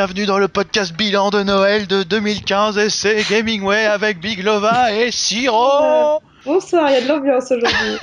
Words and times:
Bienvenue 0.00 0.24
dans 0.24 0.38
le 0.38 0.48
podcast 0.48 0.96
bilan 0.96 1.28
de 1.28 1.42
Noël 1.42 1.86
de 1.86 2.02
2015 2.04 2.78
et 2.78 2.88
c'est 2.88 3.22
Gamingway 3.28 3.84
avec 3.84 4.18
Big 4.18 4.42
Lova 4.42 4.94
et 4.94 5.10
Siro. 5.10 6.22
Bonsoir, 6.46 6.88
il 6.88 6.94
y 6.94 6.96
a 6.96 7.02
de 7.02 7.08
l'ambiance 7.08 7.52
aujourd'hui. 7.52 7.98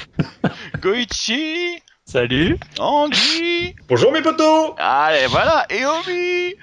Goichi. 0.80 1.82
Salut. 2.04 2.56
Andy 2.78 3.74
Bonjour 3.88 4.12
mes 4.12 4.22
potos. 4.22 4.76
Allez 4.78 5.26
voilà, 5.26 5.66
et 5.68 5.84
Omi. 5.84 6.54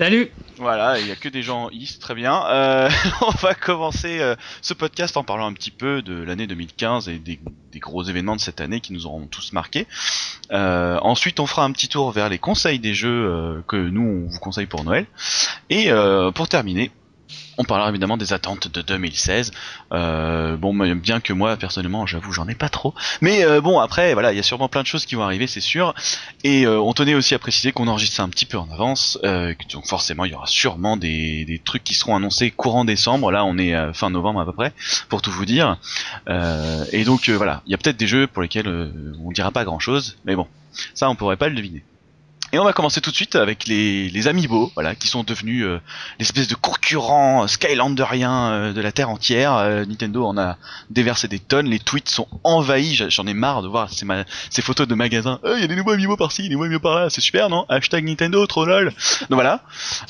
Salut 0.00 0.32
Voilà, 0.58 0.98
il 0.98 1.06
n'y 1.06 1.12
a 1.12 1.16
que 1.16 1.28
des 1.28 1.42
gens 1.42 1.70
is, 1.70 1.98
très 2.00 2.14
bien. 2.14 2.44
Euh, 2.46 2.90
on 3.20 3.30
va 3.30 3.54
commencer 3.54 4.18
euh, 4.18 4.34
ce 4.60 4.74
podcast 4.74 5.16
en 5.16 5.22
parlant 5.22 5.46
un 5.46 5.52
petit 5.52 5.70
peu 5.70 6.02
de 6.02 6.20
l'année 6.20 6.48
2015 6.48 7.08
et 7.08 7.18
des, 7.18 7.38
gros 7.76 8.02
événements 8.02 8.34
de 8.34 8.40
cette 8.40 8.60
année 8.60 8.80
qui 8.80 8.92
nous 8.92 9.06
auront 9.06 9.26
tous 9.26 9.52
marqués. 9.52 9.86
Euh, 10.50 10.98
ensuite, 11.00 11.38
on 11.38 11.46
fera 11.46 11.62
un 11.64 11.70
petit 11.70 11.86
tour 11.88 12.10
vers 12.10 12.28
les 12.28 12.38
conseils 12.38 12.80
des 12.80 12.92
jeux 12.92 13.62
que 13.68 13.76
nous, 13.76 14.24
on 14.26 14.28
vous 14.28 14.38
conseille 14.40 14.66
pour 14.66 14.82
Noël. 14.82 15.06
Et 15.70 15.92
pour 16.34 16.48
terminer, 16.48 16.90
on 17.58 17.64
parlera 17.64 17.88
évidemment 17.88 18.16
des 18.16 18.32
attentes 18.32 18.68
de 18.72 18.82
2016. 18.82 19.50
Euh, 19.92 20.56
bon, 20.56 20.74
bien 20.94 21.20
que 21.20 21.32
moi, 21.32 21.56
personnellement, 21.56 22.06
j'avoue, 22.06 22.32
j'en 22.32 22.48
ai 22.48 22.54
pas 22.54 22.68
trop. 22.68 22.94
Mais 23.20 23.44
euh, 23.44 23.60
bon, 23.60 23.78
après, 23.80 24.12
voilà, 24.12 24.32
il 24.32 24.36
y 24.36 24.40
a 24.40 24.44
sûrement 24.44 24.68
plein 24.68 24.82
de 24.82 24.86
choses 24.86 25.06
qui 25.06 25.14
vont 25.14 25.22
arriver, 25.22 25.46
c'est 25.46 25.60
sûr. 25.60 25.94
Et 26.44 26.66
euh, 26.66 26.78
on 26.80 26.92
tenait 26.92 27.14
aussi 27.14 27.34
à 27.34 27.38
préciser 27.38 27.72
qu'on 27.72 27.88
enregistre 27.88 28.20
un 28.20 28.28
petit 28.28 28.46
peu 28.46 28.58
en 28.58 28.70
avance. 28.70 29.18
euh, 29.24 29.54
donc 29.72 29.86
forcément, 29.86 30.24
il 30.24 30.32
y 30.32 30.34
aura 30.34 30.46
sûrement 30.46 30.96
des, 30.96 31.44
des 31.44 31.58
trucs 31.58 31.84
qui 31.84 31.94
seront 31.94 32.16
annoncés 32.16 32.50
courant 32.50 32.84
décembre. 32.84 33.30
Là, 33.32 33.44
on 33.44 33.58
est 33.58 33.74
fin 33.92 34.10
novembre 34.10 34.40
à 34.40 34.44
peu 34.44 34.52
près, 34.52 34.72
pour 35.08 35.22
tout 35.22 35.30
vous 35.30 35.44
dire. 35.44 35.78
Et 36.92 37.04
donc 37.04 37.28
voilà, 37.28 37.62
il 37.66 37.72
y 37.72 37.74
a 37.74 37.78
peut-être 37.78 37.96
des 37.96 38.06
jeux 38.06 38.26
pour 38.26 38.42
lesquels 38.42 38.68
on 39.24 39.30
dira 39.32 39.50
pas 39.50 39.64
grand-chose. 39.64 40.16
Mais 40.24 40.36
bon, 40.36 40.46
ça, 40.94 41.08
on 41.10 41.14
pourrait 41.16 41.36
pas 41.36 41.48
le 41.48 41.54
deviner. 41.54 41.82
Et 42.52 42.58
on 42.58 42.64
va 42.64 42.72
commencer 42.72 43.02
tout 43.02 43.10
de 43.10 43.14
suite 43.14 43.36
avec 43.36 43.66
les, 43.66 44.08
les 44.08 44.26
Amiibo, 44.26 44.70
voilà, 44.74 44.94
qui 44.94 45.06
sont 45.06 45.22
devenus 45.22 45.64
euh, 45.64 45.80
l'espèce 46.18 46.48
de 46.48 46.54
concurrent 46.54 47.46
Skylanderiens 47.46 48.50
euh, 48.52 48.72
de 48.72 48.80
la 48.80 48.90
Terre 48.90 49.10
entière. 49.10 49.54
Euh, 49.54 49.84
Nintendo 49.84 50.24
en 50.24 50.38
a 50.38 50.56
déversé 50.88 51.28
des 51.28 51.40
tonnes, 51.40 51.66
les 51.68 51.78
tweets 51.78 52.08
sont 52.08 52.26
envahis, 52.44 52.94
j'en 53.10 53.26
ai 53.26 53.34
marre 53.34 53.60
de 53.62 53.68
voir 53.68 53.90
ces, 53.92 54.06
ma- 54.06 54.24
ces 54.48 54.62
photos 54.62 54.88
de 54.88 54.94
magasins. 54.94 55.40
Il 55.44 55.60
y 55.60 55.64
a 55.64 55.66
des 55.66 55.76
nouveaux 55.76 55.90
Amiibo 55.90 56.16
par-ci, 56.16 56.44
des 56.44 56.48
nouveaux 56.48 56.64
Amiibo 56.64 56.80
par-là, 56.80 57.10
c'est 57.10 57.20
super, 57.20 57.50
non? 57.50 57.66
Hashtag 57.68 58.04
Nintendo, 58.06 58.46
trop 58.46 58.64
lol. 58.64 58.92
Donc 59.28 59.34
voilà. 59.34 59.62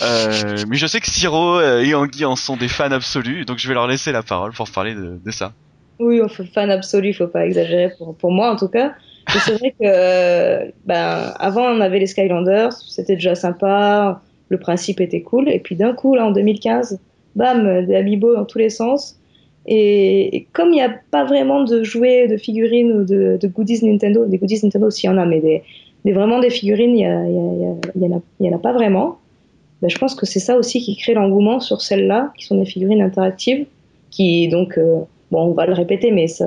Euh, 0.02 0.64
mais 0.69 0.77
je 0.77 0.86
sais 0.86 1.00
que 1.00 1.11
Siro 1.11 1.58
euh, 1.58 1.83
et 1.83 1.95
Anguille 1.97 2.25
en 2.25 2.36
sont 2.36 2.56
des 2.56 2.69
fans 2.69 2.92
absolus, 2.92 3.47
donc 3.47 3.58
je 3.58 3.67
vais 3.67 3.75
leur 3.75 3.89
laisser 3.89 4.12
la 4.12 4.23
parole 4.23 4.52
pour 4.52 4.70
parler 4.70 4.95
de, 4.95 5.19
de 5.25 5.30
ça. 5.33 5.55
Oui, 5.98 6.20
fan 6.55 6.70
absolu, 6.70 7.12
faut 7.12 7.27
pas 7.27 7.45
exagérer 7.45 7.92
pour, 7.98 8.17
pour 8.17 8.30
moi 8.30 8.52
en 8.52 8.56
tout 8.56 8.69
cas. 8.69 8.92
C'est 9.36 9.52
vrai 9.58 9.70
que 9.72 9.76
euh, 9.84 10.70
ben, 10.86 11.32
avant 11.38 11.64
on 11.66 11.80
avait 11.80 11.98
les 11.98 12.06
Skylanders, 12.06 12.72
c'était 12.72 13.14
déjà 13.14 13.34
sympa, 13.34 14.22
le 14.48 14.58
principe 14.58 15.00
était 15.00 15.20
cool. 15.22 15.48
Et 15.50 15.58
puis 15.58 15.76
d'un 15.76 15.92
coup, 15.92 16.14
là 16.14 16.26
en 16.26 16.30
2015, 16.30 16.98
bam, 17.36 17.84
des 17.86 17.94
amiibo 17.94 18.34
dans 18.34 18.44
tous 18.44 18.58
les 18.58 18.70
sens. 18.70 19.18
Et, 19.66 20.34
et 20.36 20.46
comme 20.52 20.68
il 20.70 20.76
n'y 20.76 20.82
a 20.82 20.94
pas 21.10 21.24
vraiment 21.24 21.62
de 21.64 21.82
jouets, 21.84 22.26
de 22.26 22.38
figurines 22.38 22.90
ou 22.92 23.04
de, 23.04 23.38
de 23.40 23.48
goodies 23.48 23.84
Nintendo, 23.84 24.24
des 24.24 24.38
goodies 24.38 24.60
Nintendo 24.62 24.88
s'il 24.90 25.10
y 25.10 25.12
en 25.12 25.18
a, 25.18 25.26
mais 25.26 25.40
des, 25.40 25.62
des- 26.06 26.12
vraiment 26.12 26.38
des 26.40 26.48
figurines, 26.50 26.96
il 26.96 27.02
y, 27.02 27.04
a- 27.04 27.26
il 27.26 27.34
y, 27.34 27.38
a- 27.38 27.74
il 27.96 28.00
y, 28.02 28.04
a- 28.14 28.20
il 28.40 28.46
y 28.46 28.48
en 28.48 28.52
en 28.52 28.56
a 28.56 28.58
pas 28.60 28.72
vraiment. 28.72 29.18
Ben, 29.82 29.90
je 29.90 29.98
pense 29.98 30.14
que 30.14 30.24
c'est 30.26 30.40
ça 30.40 30.56
aussi 30.56 30.80
qui 30.80 30.96
crée 30.96 31.12
l'engouement 31.14 31.60
sur 31.60 31.82
celles-là, 31.82 32.32
qui 32.38 32.46
sont 32.46 32.56
des 32.58 32.64
figurines 32.64 33.02
interactives, 33.02 33.66
qui 34.10 34.48
donc, 34.48 34.78
euh, 34.78 35.00
bon, 35.30 35.42
on 35.42 35.52
va 35.52 35.67
le 35.67 35.74
répéter, 35.74 36.11
mais 36.12 36.28
ça, 36.28 36.46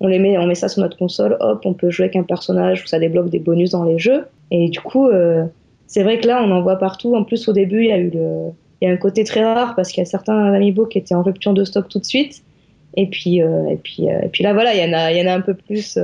on 0.00 0.06
les 0.06 0.18
met, 0.18 0.36
on 0.38 0.46
met 0.46 0.54
ça 0.54 0.68
sur 0.68 0.82
notre 0.82 0.96
console, 0.96 1.36
hop, 1.40 1.62
on 1.64 1.74
peut 1.74 1.90
jouer 1.90 2.04
avec 2.04 2.16
un 2.16 2.22
personnage, 2.22 2.82
ou 2.82 2.86
ça 2.86 2.98
débloque 2.98 3.30
des 3.30 3.38
bonus 3.38 3.70
dans 3.70 3.84
les 3.84 3.98
jeux. 3.98 4.26
Et 4.50 4.68
du 4.68 4.80
coup, 4.80 5.08
euh, 5.08 5.44
c'est 5.86 6.02
vrai 6.02 6.18
que 6.18 6.26
là, 6.26 6.42
on 6.44 6.50
en 6.50 6.62
voit 6.62 6.76
partout. 6.76 7.14
En 7.14 7.24
plus, 7.24 7.48
au 7.48 7.52
début, 7.52 7.84
il 7.84 7.88
y 7.88 7.92
a 7.92 7.98
eu 7.98 8.10
le, 8.10 8.50
il 8.80 8.88
y 8.88 8.90
a 8.90 8.92
un 8.92 8.96
côté 8.96 9.24
très 9.24 9.44
rare 9.44 9.74
parce 9.76 9.90
qu'il 9.90 10.00
y 10.00 10.06
a 10.06 10.10
certains 10.10 10.52
amiibo 10.52 10.86
qui 10.86 10.98
étaient 10.98 11.14
en 11.14 11.22
rupture 11.22 11.54
de 11.54 11.64
stock 11.64 11.88
tout 11.88 11.98
de 11.98 12.04
suite. 12.04 12.42
Et 12.96 13.06
puis, 13.06 13.42
euh, 13.42 13.68
et 13.68 13.76
puis, 13.76 14.08
euh, 14.08 14.20
et 14.22 14.28
puis 14.28 14.44
là, 14.44 14.52
voilà, 14.52 14.74
il 14.74 14.80
y 14.80 14.84
en 14.84 14.96
a, 14.96 15.12
il 15.12 15.18
y 15.18 15.22
en 15.22 15.30
a 15.30 15.34
un 15.34 15.40
peu 15.40 15.54
plus. 15.54 15.98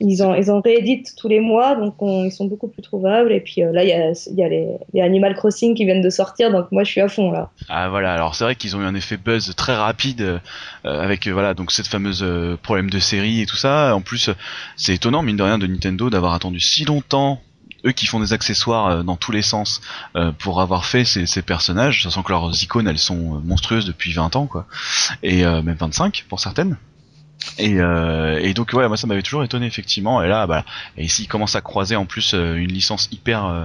Ils 0.00 0.22
en, 0.22 0.34
ils 0.34 0.50
en 0.50 0.60
rééditent 0.60 1.14
tous 1.16 1.28
les 1.28 1.40
mois, 1.40 1.76
donc 1.76 2.00
on- 2.02 2.24
ils 2.24 2.32
sont 2.32 2.46
beaucoup 2.46 2.68
plus 2.68 2.82
trouvables. 2.82 3.32
Et 3.32 3.40
puis 3.40 3.62
euh, 3.62 3.72
là, 3.72 3.84
il 3.84 3.88
y 3.88 4.42
a, 4.42 4.48
les, 4.48 5.00
Animal 5.00 5.34
Crossing 5.34 5.74
qui 5.74 5.84
viennent 5.84 6.02
de 6.02 6.10
sortir, 6.10 6.50
donc 6.50 6.70
moi, 6.72 6.84
je 6.84 6.90
suis 6.90 7.00
à 7.00 7.08
fond 7.08 7.30
là. 7.30 7.50
Ah 7.68 7.88
voilà, 7.88 8.12
alors 8.12 8.34
c'est 8.34 8.44
vrai 8.44 8.56
qu'ils 8.56 8.76
ont 8.76 8.80
eu 8.80 8.84
un 8.84 8.94
effet 8.94 9.16
buzz 9.16 9.54
très 9.56 9.74
rapide 9.74 10.20
euh, 10.22 10.38
avec 10.84 11.26
euh, 11.26 11.32
voilà 11.32 11.54
donc 11.54 11.70
cette 11.70 11.86
fameuse 11.86 12.24
problème 12.62 12.90
de 12.90 12.98
série 12.98 13.40
et 13.42 13.46
tout 13.46 13.56
ça. 13.56 13.94
En 13.94 14.00
plus, 14.00 14.30
c'est 14.76 14.94
étonnant 14.94 15.22
mine 15.22 15.36
de 15.36 15.42
rien 15.42 15.58
de 15.58 15.66
Nintendo 15.66 16.10
d'avoir 16.10 16.34
attendu 16.34 16.60
si 16.60 16.84
longtemps. 16.84 17.40
Eux 17.86 17.92
qui 17.92 18.06
font 18.06 18.18
des 18.18 18.32
accessoires 18.32 19.04
dans 19.04 19.16
tous 19.16 19.30
les 19.30 19.42
sens 19.42 19.82
pour 20.38 20.62
avoir 20.62 20.86
fait 20.86 21.04
ces, 21.04 21.26
ces 21.26 21.42
personnages, 21.42 22.02
sachant 22.04 22.22
que 22.22 22.32
leurs 22.32 22.62
icônes 22.62 22.88
elles 22.88 22.98
sont 22.98 23.42
monstrueuses 23.44 23.84
depuis 23.84 24.14
20 24.14 24.36
ans 24.36 24.46
quoi, 24.46 24.66
et 25.22 25.42
même 25.44 25.76
25 25.78 26.24
pour 26.30 26.40
certaines. 26.40 26.78
Et, 27.58 27.78
euh, 27.80 28.38
et 28.42 28.54
donc 28.54 28.72
ouais, 28.72 28.86
moi 28.88 28.96
ça 28.96 29.06
m'avait 29.06 29.22
toujours 29.22 29.44
étonné 29.44 29.66
effectivement. 29.66 30.22
Et 30.22 30.28
là, 30.28 30.46
bah, 30.46 30.64
et 30.96 31.04
ici 31.04 31.24
ils 31.24 31.26
commencent 31.28 31.56
à 31.56 31.60
croiser 31.60 31.96
en 31.96 32.04
plus 32.06 32.32
euh, 32.34 32.54
une 32.56 32.72
licence 32.72 33.08
hyper 33.12 33.44
euh, 33.44 33.64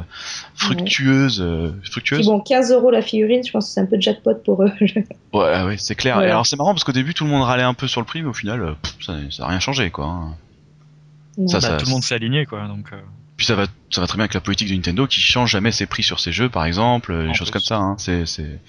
fructueuse, 0.56 1.42
euh, 1.42 1.72
fructueuse. 1.84 2.26
Bon, 2.26 2.40
15 2.40 2.72
euros 2.72 2.92
la 2.92 3.02
figurine, 3.02 3.42
je 3.46 3.52
pense 3.52 3.68
que 3.68 3.72
c'est 3.74 3.80
un 3.82 3.86
peu 3.86 4.00
jackpot 4.00 4.36
pour 4.44 4.64
eux. 4.64 4.72
Ouais, 5.34 5.64
ouais, 5.64 5.78
c'est 5.78 5.96
clair. 5.96 6.16
Voilà. 6.16 6.30
Et 6.30 6.32
alors 6.32 6.46
c'est 6.48 6.56
marrant 6.56 6.74
parce 6.74 6.84
qu'au 6.84 6.92
début 6.92 7.14
tout 7.14 7.24
le 7.24 7.30
monde 7.30 7.44
râlait 7.44 7.64
un 7.64 7.74
peu 7.76 7.88
sur 7.88 8.02
le 8.02 8.06
prix, 8.06 8.22
mais 8.24 8.30
au 8.30 8.34
final, 8.34 8.76
pff, 8.82 8.96
ça, 9.06 9.14
ça 9.30 9.44
a 9.46 9.48
rien 9.50 9.60
changé 9.60 9.90
quoi. 9.92 10.06
hein. 10.06 10.36
Ça, 11.48 11.60
Bah, 11.60 11.62
ça- 11.62 11.78
Tout 11.78 11.86
le 11.86 11.92
monde 11.92 12.04
s'est 12.04 12.16
aligné, 12.16 12.46
quoi. 12.46 12.68
Donc, 12.68 12.92
euh, 12.92 12.98
Puis 13.38 13.46
ça 13.46 13.56
va, 13.56 13.66
ça 13.92 14.02
va 14.02 14.08
très 14.08 14.18
bien 14.18 14.24
avec 14.26 14.34
la 14.34 14.42
politique 14.42 14.68
de 14.70 14.74
Nintendo 14.74 15.08
qui 15.08 15.22
change 15.22 15.52
jamais 15.52 15.72
ses 15.72 15.86
prix 15.86 16.04
sur 16.04 16.20
ses 16.20 16.34
jeux, 16.34 16.50
par 16.50 16.66
exemple, 16.66 17.28
des 17.28 17.34
choses 17.34 17.50
comme 17.52 17.62
ça. 17.62 17.78
Hein. 17.78 17.96
C'est, 17.98 18.26
c'est, 18.26 18.60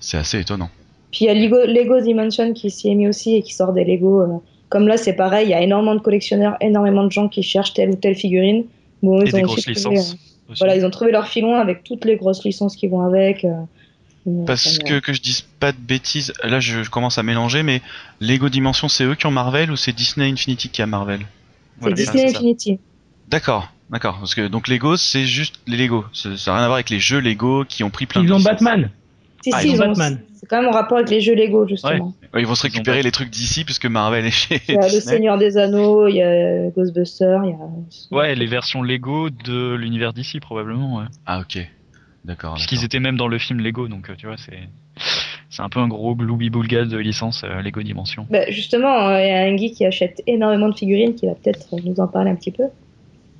c'est 0.00 0.16
assez 0.16 0.38
étonnant. 0.40 0.70
Puis 1.16 1.24
il 1.24 1.28
y 1.28 1.30
a 1.30 1.34
Lego, 1.34 1.64
Lego 1.64 1.98
Dimension 2.02 2.52
qui 2.52 2.70
s'y 2.70 2.90
est 2.90 2.94
mis 2.94 3.08
aussi 3.08 3.36
et 3.36 3.42
qui 3.42 3.54
sort 3.54 3.72
des 3.72 3.84
Lego. 3.84 4.20
euh, 4.20 4.26
Comme 4.68 4.86
là, 4.86 4.98
c'est 4.98 5.14
pareil, 5.14 5.46
il 5.46 5.50
y 5.50 5.54
a 5.54 5.62
énormément 5.62 5.94
de 5.94 6.00
collectionneurs, 6.00 6.56
énormément 6.60 7.04
de 7.04 7.10
gens 7.10 7.28
qui 7.28 7.42
cherchent 7.42 7.72
telle 7.72 7.88
ou 7.88 7.96
telle 7.96 8.16
figurine. 8.16 8.64
Bon, 9.02 9.22
et 9.22 9.24
ils 9.24 9.32
des 9.32 9.38
ont 9.38 9.42
grosses 9.44 9.66
licences. 9.66 10.12
euh, 10.50 10.54
voilà, 10.58 10.76
ils 10.76 10.84
ont 10.84 10.90
trouvé 10.90 11.12
leur 11.12 11.26
filon 11.26 11.54
avec 11.54 11.84
toutes 11.84 12.04
les 12.04 12.16
grosses 12.16 12.44
licences 12.44 12.76
qui 12.76 12.86
vont 12.86 13.00
avec. 13.00 13.46
euh, 13.46 14.44
Parce 14.44 14.66
enfin, 14.66 14.84
que, 14.84 14.98
que 14.98 15.14
je 15.14 15.22
dise 15.22 15.40
pas 15.58 15.72
de 15.72 15.78
bêtises, 15.78 16.34
là 16.44 16.60
je 16.60 16.86
commence 16.90 17.16
à 17.16 17.22
mélanger, 17.22 17.62
mais 17.62 17.80
Lego 18.20 18.50
Dimension 18.50 18.88
c'est 18.88 19.04
eux 19.04 19.14
qui 19.14 19.26
ont 19.26 19.30
Marvel 19.30 19.70
ou 19.70 19.76
c'est 19.76 19.92
Disney 19.92 20.30
Infinity 20.30 20.68
qui 20.68 20.82
a 20.82 20.86
Marvel? 20.86 21.20
C'est 21.80 21.94
Disney 21.94 22.28
ça. 22.28 22.38
Infinity. 22.38 22.78
D'accord, 23.28 23.72
d'accord. 23.88 24.18
Parce 24.18 24.34
que 24.34 24.48
donc 24.48 24.68
Lego 24.68 24.96
c'est 24.98 25.24
juste 25.24 25.60
les 25.66 25.78
Lego. 25.78 26.04
Ça 26.12 26.36
ça 26.36 26.52
a 26.52 26.56
rien 26.56 26.64
à 26.64 26.66
voir 26.68 26.76
avec 26.76 26.90
les 26.90 27.00
jeux 27.00 27.20
Lego 27.20 27.64
qui 27.64 27.84
ont 27.84 27.90
pris 27.90 28.04
plein 28.06 28.20
Ils 28.22 28.28
de 28.28 28.32
ont 28.32 28.36
licences. 28.36 28.52
Batman. 28.52 28.90
Si, 29.46 29.52
Ah, 29.54 29.60
si, 29.60 29.70
ils 29.70 29.80
ont 29.80 29.86
Batman. 29.86 30.18
C'est 30.34 30.46
quand 30.46 30.60
même 30.60 30.68
en 30.68 30.72
rapport 30.72 30.98
avec 30.98 31.08
les 31.08 31.20
jeux 31.20 31.36
Lego, 31.36 31.68
justement. 31.68 32.12
Ouais, 32.34 32.40
ils 32.40 32.46
vont 32.48 32.56
se 32.56 32.64
récupérer 32.64 33.04
les 33.04 33.12
trucs 33.12 33.30
d'ici 33.30 33.64
puisque 33.64 33.86
Marvel 33.86 34.26
est 34.26 34.32
chez 34.32 34.60
Il 34.68 34.74
y 34.74 34.76
a 34.76 34.88
le. 34.88 35.00
Seigneur 35.00 35.38
des 35.38 35.56
Anneaux, 35.56 36.08
il 36.08 36.16
y 36.16 36.22
a 36.22 36.68
Ghostbusters, 36.70 37.44
il 37.44 37.50
y 37.50 37.52
a. 37.52 38.16
Ouais, 38.16 38.34
les 38.34 38.46
versions 38.46 38.82
Lego 38.82 39.30
de 39.30 39.74
l'univers 39.76 40.12
d'ici, 40.12 40.40
probablement, 40.40 40.96
ouais. 40.96 41.04
Ah 41.26 41.38
ok, 41.38 41.64
d'accord. 42.24 42.54
Puisqu'ils 42.54 42.84
étaient 42.84 42.98
même 42.98 43.16
dans 43.16 43.28
le 43.28 43.38
film 43.38 43.60
Lego, 43.60 43.86
donc 43.86 44.10
euh, 44.10 44.14
tu 44.18 44.26
vois, 44.26 44.36
c'est. 44.36 44.58
C'est 45.48 45.62
un 45.62 45.68
peu 45.68 45.78
un 45.78 45.86
gros 45.86 46.16
gloubi-boulga 46.16 46.86
de 46.86 46.96
licence 46.96 47.44
euh, 47.44 47.62
Lego 47.62 47.80
Dimension. 47.80 48.26
Bah, 48.28 48.50
justement, 48.50 49.08
euh, 49.08 49.20
il 49.20 49.28
y 49.28 49.30
a 49.30 49.42
un 49.42 49.56
geek 49.56 49.74
qui 49.74 49.86
achète 49.86 50.20
énormément 50.26 50.68
de 50.68 50.74
figurines 50.74 51.14
qui 51.14 51.26
va 51.26 51.34
peut-être 51.34 51.68
nous 51.84 52.00
en 52.00 52.08
parler 52.08 52.32
un 52.32 52.34
petit 52.34 52.50
peu. 52.50 52.64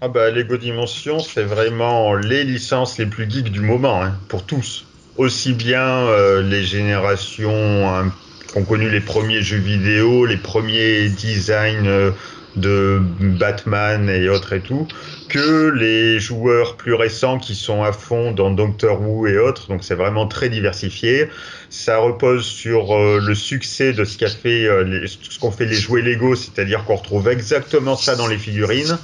Ah 0.01 0.09
bah 0.09 0.31
Lego 0.31 0.57
Dimension, 0.57 1.19
c'est 1.19 1.43
vraiment 1.43 2.15
les 2.15 2.45
licences 2.45 2.97
les 2.99 3.07
plus 3.07 3.29
geeks 3.29 3.51
du 3.51 3.61
moment, 3.61 4.05
hein, 4.05 4.15
pour 4.29 4.47
tous. 4.47 4.86
Aussi 5.19 5.55
bien 5.55 6.09
euh, 6.09 6.43
les 6.43 6.63
générations 6.63 7.89
hein, 7.89 8.13
qui 8.49 8.59
ont 8.59 8.65
connu 8.65 8.91
les 8.91 9.01
premiers 9.01 9.41
jeux 9.41 9.57
vidéo, 9.57 10.27
les 10.27 10.37
premiers 10.37 11.09
designs 11.09 11.87
euh, 11.87 12.11
de 12.57 13.01
Batman 13.21 14.11
et 14.11 14.29
autres 14.29 14.53
et 14.53 14.61
tout, 14.61 14.87
que 15.31 15.71
les 15.71 16.21
joueurs 16.21 16.77
plus 16.77 16.93
récents 16.93 17.39
qui 17.39 17.55
sont 17.55 17.83
à 17.83 17.93
fond 17.93 18.33
dans 18.33 18.51
Doctor 18.51 19.01
Who 19.01 19.27
et 19.27 19.39
autres. 19.39 19.69
Donc 19.69 19.85
c'est 19.85 19.95
vraiment 19.95 20.27
très 20.27 20.51
diversifié. 20.51 21.31
Ça 21.71 21.97
repose 21.97 22.45
sur 22.45 22.95
euh, 22.95 23.19
le 23.19 23.35
succès 23.35 23.95
de 23.95 24.05
ce 24.05 24.19
qu'a 24.19 24.29
fait 24.29 24.69
ce 25.07 25.39
qu'ont 25.39 25.51
fait 25.51 25.67
les 25.67 25.77
jouets 25.77 26.03
Lego, 26.03 26.35
c'est-à-dire 26.35 26.85
qu'on 26.85 26.97
retrouve 26.97 27.29
exactement 27.29 27.97
ça 27.97 28.17
dans 28.17 28.27
les 28.27 28.39
figurines. 28.39 28.99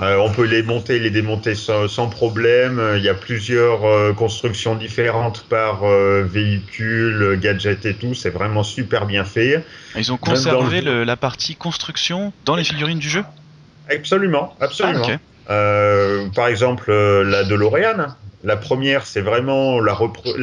Euh, 0.00 0.16
on 0.18 0.30
peut 0.30 0.44
les 0.44 0.62
monter, 0.62 0.98
les 1.00 1.10
démonter 1.10 1.54
sans, 1.56 1.88
sans 1.88 2.08
problème. 2.08 2.80
Il 2.96 3.02
y 3.02 3.08
a 3.08 3.14
plusieurs 3.14 3.84
euh, 3.84 4.12
constructions 4.12 4.76
différentes 4.76 5.44
par 5.48 5.84
euh, 5.84 6.22
véhicule, 6.24 7.38
gadget 7.40 7.84
et 7.84 7.94
tout. 7.94 8.14
C'est 8.14 8.30
vraiment 8.30 8.62
super 8.62 9.06
bien 9.06 9.24
fait. 9.24 9.64
Ils 9.96 10.12
ont 10.12 10.16
conservé 10.16 10.80
le- 10.80 10.98
le- 10.98 11.04
la 11.04 11.16
partie 11.16 11.56
construction 11.56 12.32
dans 12.44 12.54
les 12.54 12.64
figurines 12.64 13.00
du 13.00 13.08
jeu? 13.08 13.24
Absolument, 13.90 14.54
absolument. 14.60 15.06
Ah. 15.48 15.52
Euh, 15.52 16.28
par 16.34 16.46
exemple, 16.46 16.90
euh, 16.90 17.24
la 17.24 17.42
DeLorean. 17.42 18.14
La 18.44 18.56
première, 18.56 19.04
c'est 19.06 19.20
vraiment 19.20 19.80
la, 19.80 19.96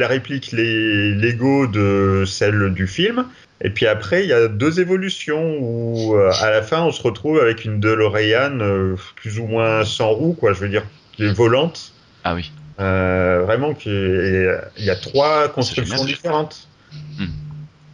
réplique 0.06 0.52
les 0.52 1.12
Lego 1.12 1.66
de 1.66 2.24
celle 2.26 2.72
du 2.74 2.86
film. 2.86 3.26
Et 3.62 3.70
puis 3.70 3.86
après, 3.86 4.22
il 4.24 4.28
y 4.28 4.34
a 4.34 4.48
deux 4.48 4.80
évolutions 4.80 5.56
où 5.58 6.14
euh, 6.14 6.30
à 6.42 6.50
la 6.50 6.60
fin, 6.62 6.82
on 6.82 6.92
se 6.92 7.02
retrouve 7.02 7.40
avec 7.40 7.64
une 7.64 7.80
DeLorean 7.80 8.60
euh, 8.60 8.96
plus 9.16 9.38
ou 9.38 9.46
moins 9.46 9.84
sans 9.86 10.10
roue, 10.10 10.34
quoi. 10.34 10.52
Je 10.52 10.60
veux 10.60 10.68
dire, 10.68 10.84
qui 11.14 11.24
est 11.24 11.32
volante. 11.32 11.92
Ah 12.24 12.34
oui. 12.34 12.52
Euh, 12.80 13.42
vraiment, 13.46 13.72
qu'il 13.72 14.60
y 14.76 14.90
a 14.90 14.96
trois 14.96 15.48
constructions 15.48 16.04
différentes. 16.04 16.68
Hmm. 17.18 17.24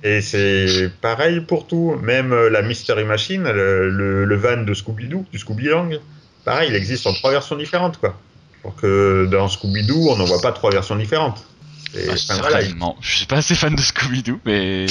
Et 0.02 0.20
c'est 0.20 0.90
pareil 1.00 1.42
pour 1.42 1.68
tout. 1.68 1.96
Même 2.02 2.34
la 2.48 2.62
Mystery 2.62 3.04
Machine, 3.04 3.44
le, 3.44 3.88
le- 3.88 4.24
le 4.24 4.36
van 4.36 4.62
de 4.64 4.74
Scooby-Doo, 4.74 5.26
du 5.30 5.38
Scooby-Lang, 5.38 6.00
pareil, 6.44 6.70
il 6.70 6.74
existe 6.74 7.06
en 7.06 7.12
trois 7.12 7.30
versions 7.30 7.54
différentes, 7.54 7.98
quoi. 7.98 8.18
Pour 8.62 8.76
que 8.76 9.28
dans 9.30 9.48
Scooby-Doo, 9.48 10.08
on 10.10 10.16
n'en 10.16 10.24
voit 10.24 10.40
pas 10.40 10.52
trois 10.52 10.70
versions 10.70 10.96
différentes. 10.96 11.44
Et, 11.94 12.06
Ah, 12.08 12.12
enfin, 12.14 12.36
voilà, 12.40 12.60
certainement. 12.60 12.96
Je 13.00 13.16
suis 13.16 13.26
pas 13.26 13.36
assez 13.38 13.54
fan 13.54 13.74
de 13.74 13.80
Scooby-Doo, 13.82 14.40
mais 14.46 14.86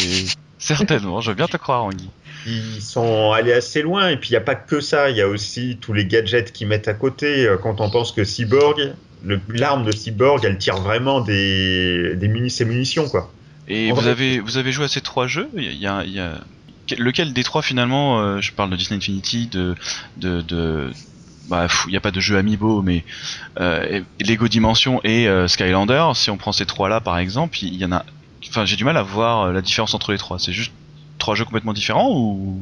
certainement. 0.59 1.21
Je 1.21 1.29
veux 1.31 1.35
bien 1.35 1.47
te 1.47 1.57
croire, 1.57 1.85
Anguille. 1.85 2.09
ils 2.45 2.81
sont 2.81 3.31
allés 3.31 3.53
assez 3.53 3.81
loin. 3.81 4.09
Et 4.09 4.17
puis, 4.17 4.29
il 4.29 4.33
n'y 4.33 4.37
a 4.37 4.41
pas 4.41 4.55
que 4.55 4.81
ça. 4.81 5.09
Il 5.09 5.15
y 5.17 5.21
a 5.21 5.27
aussi 5.27 5.77
tous 5.79 5.93
les 5.93 6.05
gadgets 6.05 6.51
qu'ils 6.51 6.67
mettent 6.67 6.87
à 6.87 6.93
côté. 6.93 7.45
Euh, 7.47 7.57
Quand 7.57 7.79
on 7.81 7.89
pense 7.89 8.11
que 8.11 8.23
Cyborg, 8.23 8.93
l'arme 9.49 9.85
de 9.85 9.91
Cyborg, 9.91 10.43
elle 10.43 10.57
tire 10.57 10.77
vraiment 10.77 11.21
des, 11.21 12.15
ses 12.49 12.65
munitions, 12.65 13.07
quoi. 13.07 13.31
Et 13.67 13.91
En 13.91 13.95
vous 13.95 14.01
vrai- 14.01 14.11
avez, 14.11 14.39
vous 14.39 14.57
avez 14.57 14.71
joué 14.71 14.85
à 14.85 14.87
ces 14.89 15.01
trois 15.01 15.27
jeux? 15.27 15.49
Il 15.55 15.73
y 15.77 15.87
a, 15.87 16.03
y 16.03 16.19
Lequel 16.97 17.31
des 17.31 17.43
trois 17.43 17.61
finalement 17.61 18.19
euh, 18.21 18.41
Je 18.41 18.51
parle 18.51 18.69
de 18.71 18.75
Disney 18.75 18.97
Infinity, 18.97 19.47
de. 19.47 19.75
de, 20.17 20.41
de... 20.41 20.91
Bah, 21.51 21.67
il 21.87 21.91
n'y 21.91 21.97
a 21.97 21.99
pas 21.99 22.11
de 22.11 22.21
jeu 22.21 22.37
Amiibo, 22.37 22.81
mais 22.81 23.03
euh, 23.59 23.99
Lego 24.25 24.47
Dimension 24.47 25.01
et 25.03 25.27
euh, 25.27 25.49
Skylander. 25.49 26.11
Si 26.15 26.29
on 26.29 26.37
prend 26.37 26.53
ces 26.53 26.65
trois-là 26.65 27.01
par 27.01 27.17
exemple, 27.17 27.57
il 27.61 27.75
y 27.75 27.83
en 27.83 27.91
a. 27.91 28.05
Enfin, 28.47 28.63
j'ai 28.63 28.77
du 28.77 28.85
mal 28.85 28.95
à 28.95 29.03
voir 29.03 29.41
euh, 29.41 29.51
la 29.51 29.61
différence 29.61 29.93
entre 29.93 30.13
les 30.13 30.17
trois. 30.17 30.39
C'est 30.39 30.53
juste 30.53 30.71
trois 31.17 31.35
jeux 31.35 31.43
complètement 31.43 31.73
différents 31.73 32.09
ou? 32.09 32.57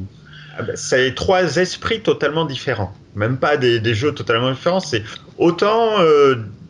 Ah 0.58 0.62
ben, 0.64 0.74
c'est 0.74 1.14
trois 1.14 1.56
esprits 1.56 2.00
totalement 2.00 2.44
différents. 2.44 2.92
Même 3.14 3.38
pas 3.38 3.56
des, 3.56 3.78
des 3.78 3.94
jeux 3.94 4.12
totalement 4.12 4.50
différents. 4.50 4.80
C'est 4.80 5.04
autant 5.38 5.92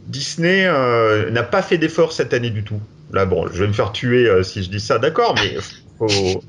Disney 0.07 0.71
n'a 1.31 1.43
pas 1.43 1.63
fait 1.63 1.79
d'effort 1.79 2.13
cette 2.13 2.35
année 2.35 2.51
du 2.51 2.65
tout. 2.65 2.81
Là, 3.13 3.25
bon, 3.25 3.49
je 3.51 3.63
vais 3.63 3.67
me 3.67 3.73
faire 3.73 3.93
tuer 3.93 4.29
si 4.45 4.63
je 4.63 4.69
dis 4.69 4.79
ça, 4.79 4.99
d'accord, 4.99 5.35
mais 5.37 5.57
faut, 5.99 6.45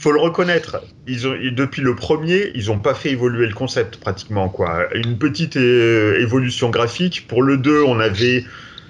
faut 0.00 0.12
le 0.12 0.20
reconnaître. 0.20 0.82
Depuis 1.06 1.82
le 1.82 1.94
premier, 1.94 2.50
ils 2.54 2.66
n'ont 2.66 2.78
pas 2.78 2.94
fait 2.94 3.10
évoluer 3.10 3.46
le 3.46 3.54
concept 3.54 3.98
pratiquement. 3.98 4.48
Quoi. 4.48 4.88
Une 4.94 5.18
petite 5.18 5.56
euh, 5.56 6.18
évolution 6.20 6.70
graphique. 6.70 7.26
Pour 7.28 7.42
le 7.42 7.58
2, 7.58 7.82
on 7.82 8.00
avait 8.00 8.44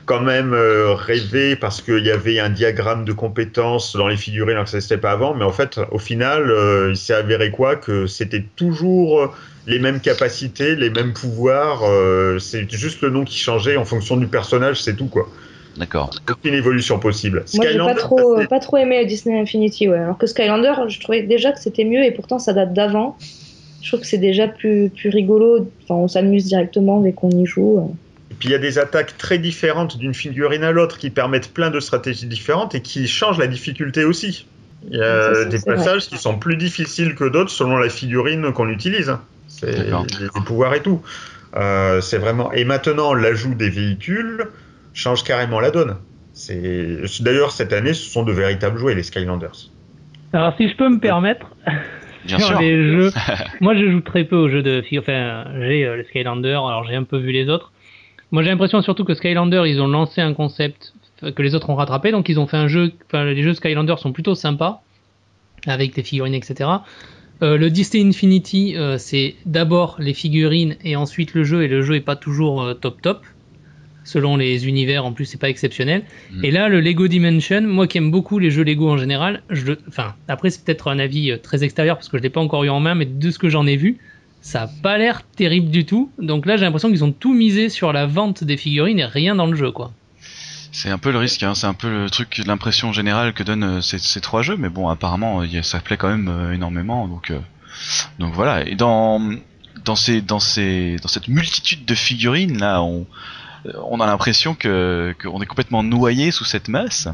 quand 0.06 0.20
même 0.20 0.54
euh, 0.54 0.94
rêvé 0.94 1.56
parce 1.56 1.82
qu'il 1.82 2.04
y 2.04 2.10
avait 2.10 2.38
un 2.38 2.48
diagramme 2.48 3.04
de 3.04 3.12
compétences 3.12 3.96
dans 3.96 4.08
les 4.08 4.16
figurines 4.16 4.52
alors 4.52 4.64
que 4.64 4.70
ça 4.70 4.76
n'existait 4.76 4.98
pas 4.98 5.10
avant. 5.10 5.34
Mais 5.34 5.44
en 5.44 5.52
fait, 5.52 5.80
au 5.90 5.98
final, 5.98 6.48
euh, 6.48 6.90
il 6.90 6.96
s'est 6.96 7.14
avéré 7.14 7.50
quoi? 7.50 7.74
Que 7.74 8.06
c'était 8.06 8.44
toujours 8.54 9.34
les 9.66 9.78
mêmes 9.78 10.00
capacités, 10.00 10.76
les 10.76 10.90
mêmes 10.90 11.12
pouvoirs. 11.12 11.82
euh, 11.84 12.38
c'est 12.38 12.70
juste 12.70 13.02
le 13.02 13.10
nom 13.10 13.24
qui 13.24 13.38
changeait 13.38 13.76
en 13.76 13.84
fonction 13.84 14.16
du 14.16 14.26
personnage, 14.26 14.82
c'est 14.82 14.94
tout 14.94 15.06
quoi. 15.06 15.28
D'accord. 15.76 16.10
Aucune 16.28 16.54
évolution 16.54 16.98
possible. 16.98 17.44
Moi, 17.54 17.66
j'ai 17.66 17.78
pas 17.78 17.94
Skylander, 17.94 17.94
trop, 18.00 18.46
pas 18.48 18.58
trop 18.58 18.76
aimé 18.76 19.04
Disney 19.06 19.40
Infinity, 19.40 19.88
ouais. 19.88 19.98
Alors 19.98 20.18
que 20.18 20.26
Skylander, 20.26 20.72
je 20.88 21.00
trouvais 21.00 21.22
déjà 21.22 21.52
que 21.52 21.60
c'était 21.60 21.84
mieux 21.84 22.04
et 22.04 22.10
pourtant 22.10 22.38
ça 22.38 22.52
date 22.52 22.72
d'avant. 22.72 23.16
Je 23.82 23.88
trouve 23.88 24.00
que 24.00 24.06
c'est 24.06 24.18
déjà 24.18 24.46
plus, 24.48 24.90
plus 24.90 25.08
rigolo. 25.08 25.70
Enfin, 25.84 25.94
on 25.94 26.08
s'amuse 26.08 26.44
directement 26.44 27.00
dès 27.00 27.12
qu'on 27.12 27.30
y 27.30 27.46
joue. 27.46 27.96
Et 28.30 28.34
puis 28.34 28.48
il 28.48 28.52
y 28.52 28.54
a 28.54 28.58
des 28.58 28.78
attaques 28.78 29.16
très 29.16 29.38
différentes 29.38 29.96
d'une 29.96 30.14
figurine 30.14 30.64
à 30.64 30.72
l'autre 30.72 30.98
qui 30.98 31.10
permettent 31.10 31.52
plein 31.52 31.70
de 31.70 31.80
stratégies 31.80 32.26
différentes 32.26 32.74
et 32.74 32.82
qui 32.82 33.08
changent 33.08 33.38
la 33.38 33.46
difficulté 33.46 34.04
aussi. 34.04 34.46
Il 34.90 34.98
y 34.98 35.02
a 35.02 35.34
Ça, 35.34 35.44
des 35.44 35.58
vrai. 35.58 35.76
passages 35.76 36.08
qui 36.08 36.18
sont 36.18 36.38
plus 36.38 36.56
difficiles 36.56 37.14
que 37.14 37.24
d'autres 37.24 37.50
selon 37.50 37.76
la 37.76 37.88
figurine 37.88 38.52
qu'on 38.52 38.68
utilise. 38.68 39.14
C'est 39.48 39.72
les 39.72 40.28
pouvoirs 40.44 40.74
et 40.74 40.80
tout. 40.80 41.02
Euh, 41.56 42.00
c'est 42.00 42.18
vraiment. 42.18 42.52
Et 42.52 42.64
maintenant, 42.64 43.12
l'ajout 43.14 43.54
des 43.54 43.68
véhicules 43.68 44.46
change 44.94 45.24
carrément 45.24 45.60
la 45.60 45.70
donne. 45.70 45.96
C'est 46.32 46.98
d'ailleurs 47.20 47.52
cette 47.52 47.72
année, 47.72 47.92
ce 47.92 48.08
sont 48.08 48.22
de 48.22 48.32
véritables 48.32 48.78
jouets 48.78 48.94
les 48.94 49.02
Skylanders. 49.02 49.70
Alors, 50.32 50.54
si 50.56 50.68
je 50.68 50.76
peux 50.76 50.88
me 50.88 50.98
permettre, 50.98 51.46
Bien 52.24 52.38
sur 52.38 52.48
sûr. 52.48 52.60
les 52.60 52.82
jeux, 52.82 53.10
moi 53.60 53.74
je 53.74 53.90
joue 53.90 54.00
très 54.00 54.24
peu 54.24 54.36
aux 54.36 54.48
jeux 54.48 54.62
de 54.62 54.82
filles. 54.82 54.98
Enfin, 54.98 55.44
j'ai 55.60 55.84
euh, 55.84 55.96
le 55.96 56.04
Skylander, 56.04 56.50
alors 56.50 56.84
j'ai 56.84 56.94
un 56.94 57.04
peu 57.04 57.18
vu 57.18 57.32
les 57.32 57.48
autres. 57.48 57.72
Moi 58.30 58.42
j'ai 58.42 58.50
l'impression 58.50 58.80
surtout 58.82 59.04
que 59.04 59.14
Skylander, 59.14 59.62
ils 59.66 59.80
ont 59.80 59.88
lancé 59.88 60.20
un 60.20 60.34
concept 60.34 60.92
que 61.20 61.42
les 61.42 61.54
autres 61.54 61.68
ont 61.70 61.74
rattrapé, 61.74 62.12
donc 62.12 62.28
ils 62.28 62.38
ont 62.38 62.46
fait 62.46 62.56
un 62.56 62.68
jeu. 62.68 62.92
Enfin, 63.06 63.24
les 63.24 63.42
jeux 63.42 63.54
Skylander 63.54 63.96
sont 63.98 64.12
plutôt 64.12 64.34
sympas, 64.34 64.82
avec 65.66 65.94
des 65.94 66.02
figurines, 66.02 66.34
etc. 66.34 66.70
Euh, 67.42 67.56
le 67.56 67.70
Disney 67.70 68.06
Infinity, 68.06 68.76
euh, 68.76 68.98
c'est 68.98 69.34
d'abord 69.46 69.96
les 69.98 70.14
figurines 70.14 70.76
et 70.84 70.96
ensuite 70.96 71.34
le 71.34 71.44
jeu, 71.44 71.62
et 71.62 71.68
le 71.68 71.82
jeu 71.82 71.94
est 71.96 72.00
pas 72.00 72.16
toujours 72.16 72.62
euh, 72.62 72.74
top 72.74 73.00
top. 73.00 73.24
Selon 74.04 74.36
les 74.36 74.66
univers, 74.66 75.04
en 75.04 75.12
plus, 75.12 75.26
c'est 75.26 75.38
pas 75.38 75.50
exceptionnel. 75.50 76.04
Mm. 76.32 76.44
Et 76.44 76.50
là, 76.50 76.68
le 76.68 76.80
Lego 76.80 77.06
Dimension, 77.06 77.62
moi 77.62 77.86
qui 77.86 77.98
aime 77.98 78.10
beaucoup 78.10 78.38
les 78.38 78.50
jeux 78.50 78.64
Lego 78.64 78.88
en 78.90 78.96
général, 78.96 79.42
je 79.50 79.74
enfin, 79.88 80.14
après 80.28 80.50
c'est 80.50 80.64
peut-être 80.64 80.88
un 80.88 80.98
avis 80.98 81.30
euh, 81.30 81.36
très 81.36 81.62
extérieur 81.64 81.96
parce 81.96 82.08
que 82.08 82.16
je 82.16 82.22
l'ai 82.22 82.30
pas 82.30 82.40
encore 82.40 82.64
eu 82.64 82.70
en 82.70 82.80
main, 82.80 82.94
mais 82.94 83.04
de 83.04 83.30
ce 83.30 83.38
que 83.38 83.48
j'en 83.48 83.66
ai 83.66 83.76
vu, 83.76 83.98
ça 84.40 84.62
a 84.62 84.66
pas 84.66 84.98
l'air 84.98 85.22
terrible 85.22 85.70
du 85.70 85.84
tout. 85.84 86.10
Donc 86.18 86.46
là, 86.46 86.56
j'ai 86.56 86.64
l'impression 86.64 86.88
qu'ils 86.88 87.04
ont 87.04 87.12
tout 87.12 87.34
misé 87.34 87.68
sur 87.68 87.92
la 87.92 88.06
vente 88.06 88.44
des 88.44 88.56
figurines 88.56 88.98
et 88.98 89.04
rien 89.04 89.34
dans 89.34 89.46
le 89.46 89.56
jeu, 89.56 89.70
quoi. 89.70 89.92
C'est 90.72 90.90
un 90.90 90.98
peu 90.98 91.10
le 91.10 91.18
risque, 91.18 91.42
hein. 91.42 91.54
c'est 91.54 91.66
un 91.66 91.74
peu 91.74 91.88
le 91.90 92.10
truc, 92.10 92.40
l'impression 92.46 92.92
générale 92.92 93.32
que 93.32 93.42
donnent 93.42 93.64
euh, 93.64 93.80
ces, 93.80 93.98
ces 93.98 94.20
trois 94.20 94.42
jeux, 94.42 94.56
mais 94.56 94.68
bon, 94.68 94.88
apparemment, 94.88 95.42
ça 95.62 95.80
plaît 95.80 95.96
quand 95.96 96.08
même 96.08 96.28
euh, 96.28 96.52
énormément, 96.52 97.08
donc, 97.08 97.30
euh, 97.30 97.40
donc 98.20 98.34
voilà. 98.34 98.66
Et 98.66 98.76
dans, 98.76 99.20
dans 99.84 99.96
ces, 99.96 100.20
dans 100.20 100.38
ces, 100.38 100.96
dans 101.02 101.08
cette 101.08 101.26
multitude 101.26 101.84
de 101.84 101.94
figurines 101.94 102.58
là, 102.58 102.82
on, 102.82 103.06
on 103.84 104.00
a 104.00 104.06
l'impression 104.06 104.54
que, 104.54 105.14
qu'on 105.22 105.40
est 105.42 105.46
complètement 105.46 105.82
noyé 105.82 106.30
sous 106.30 106.44
cette 106.44 106.68
masse. 106.68 107.08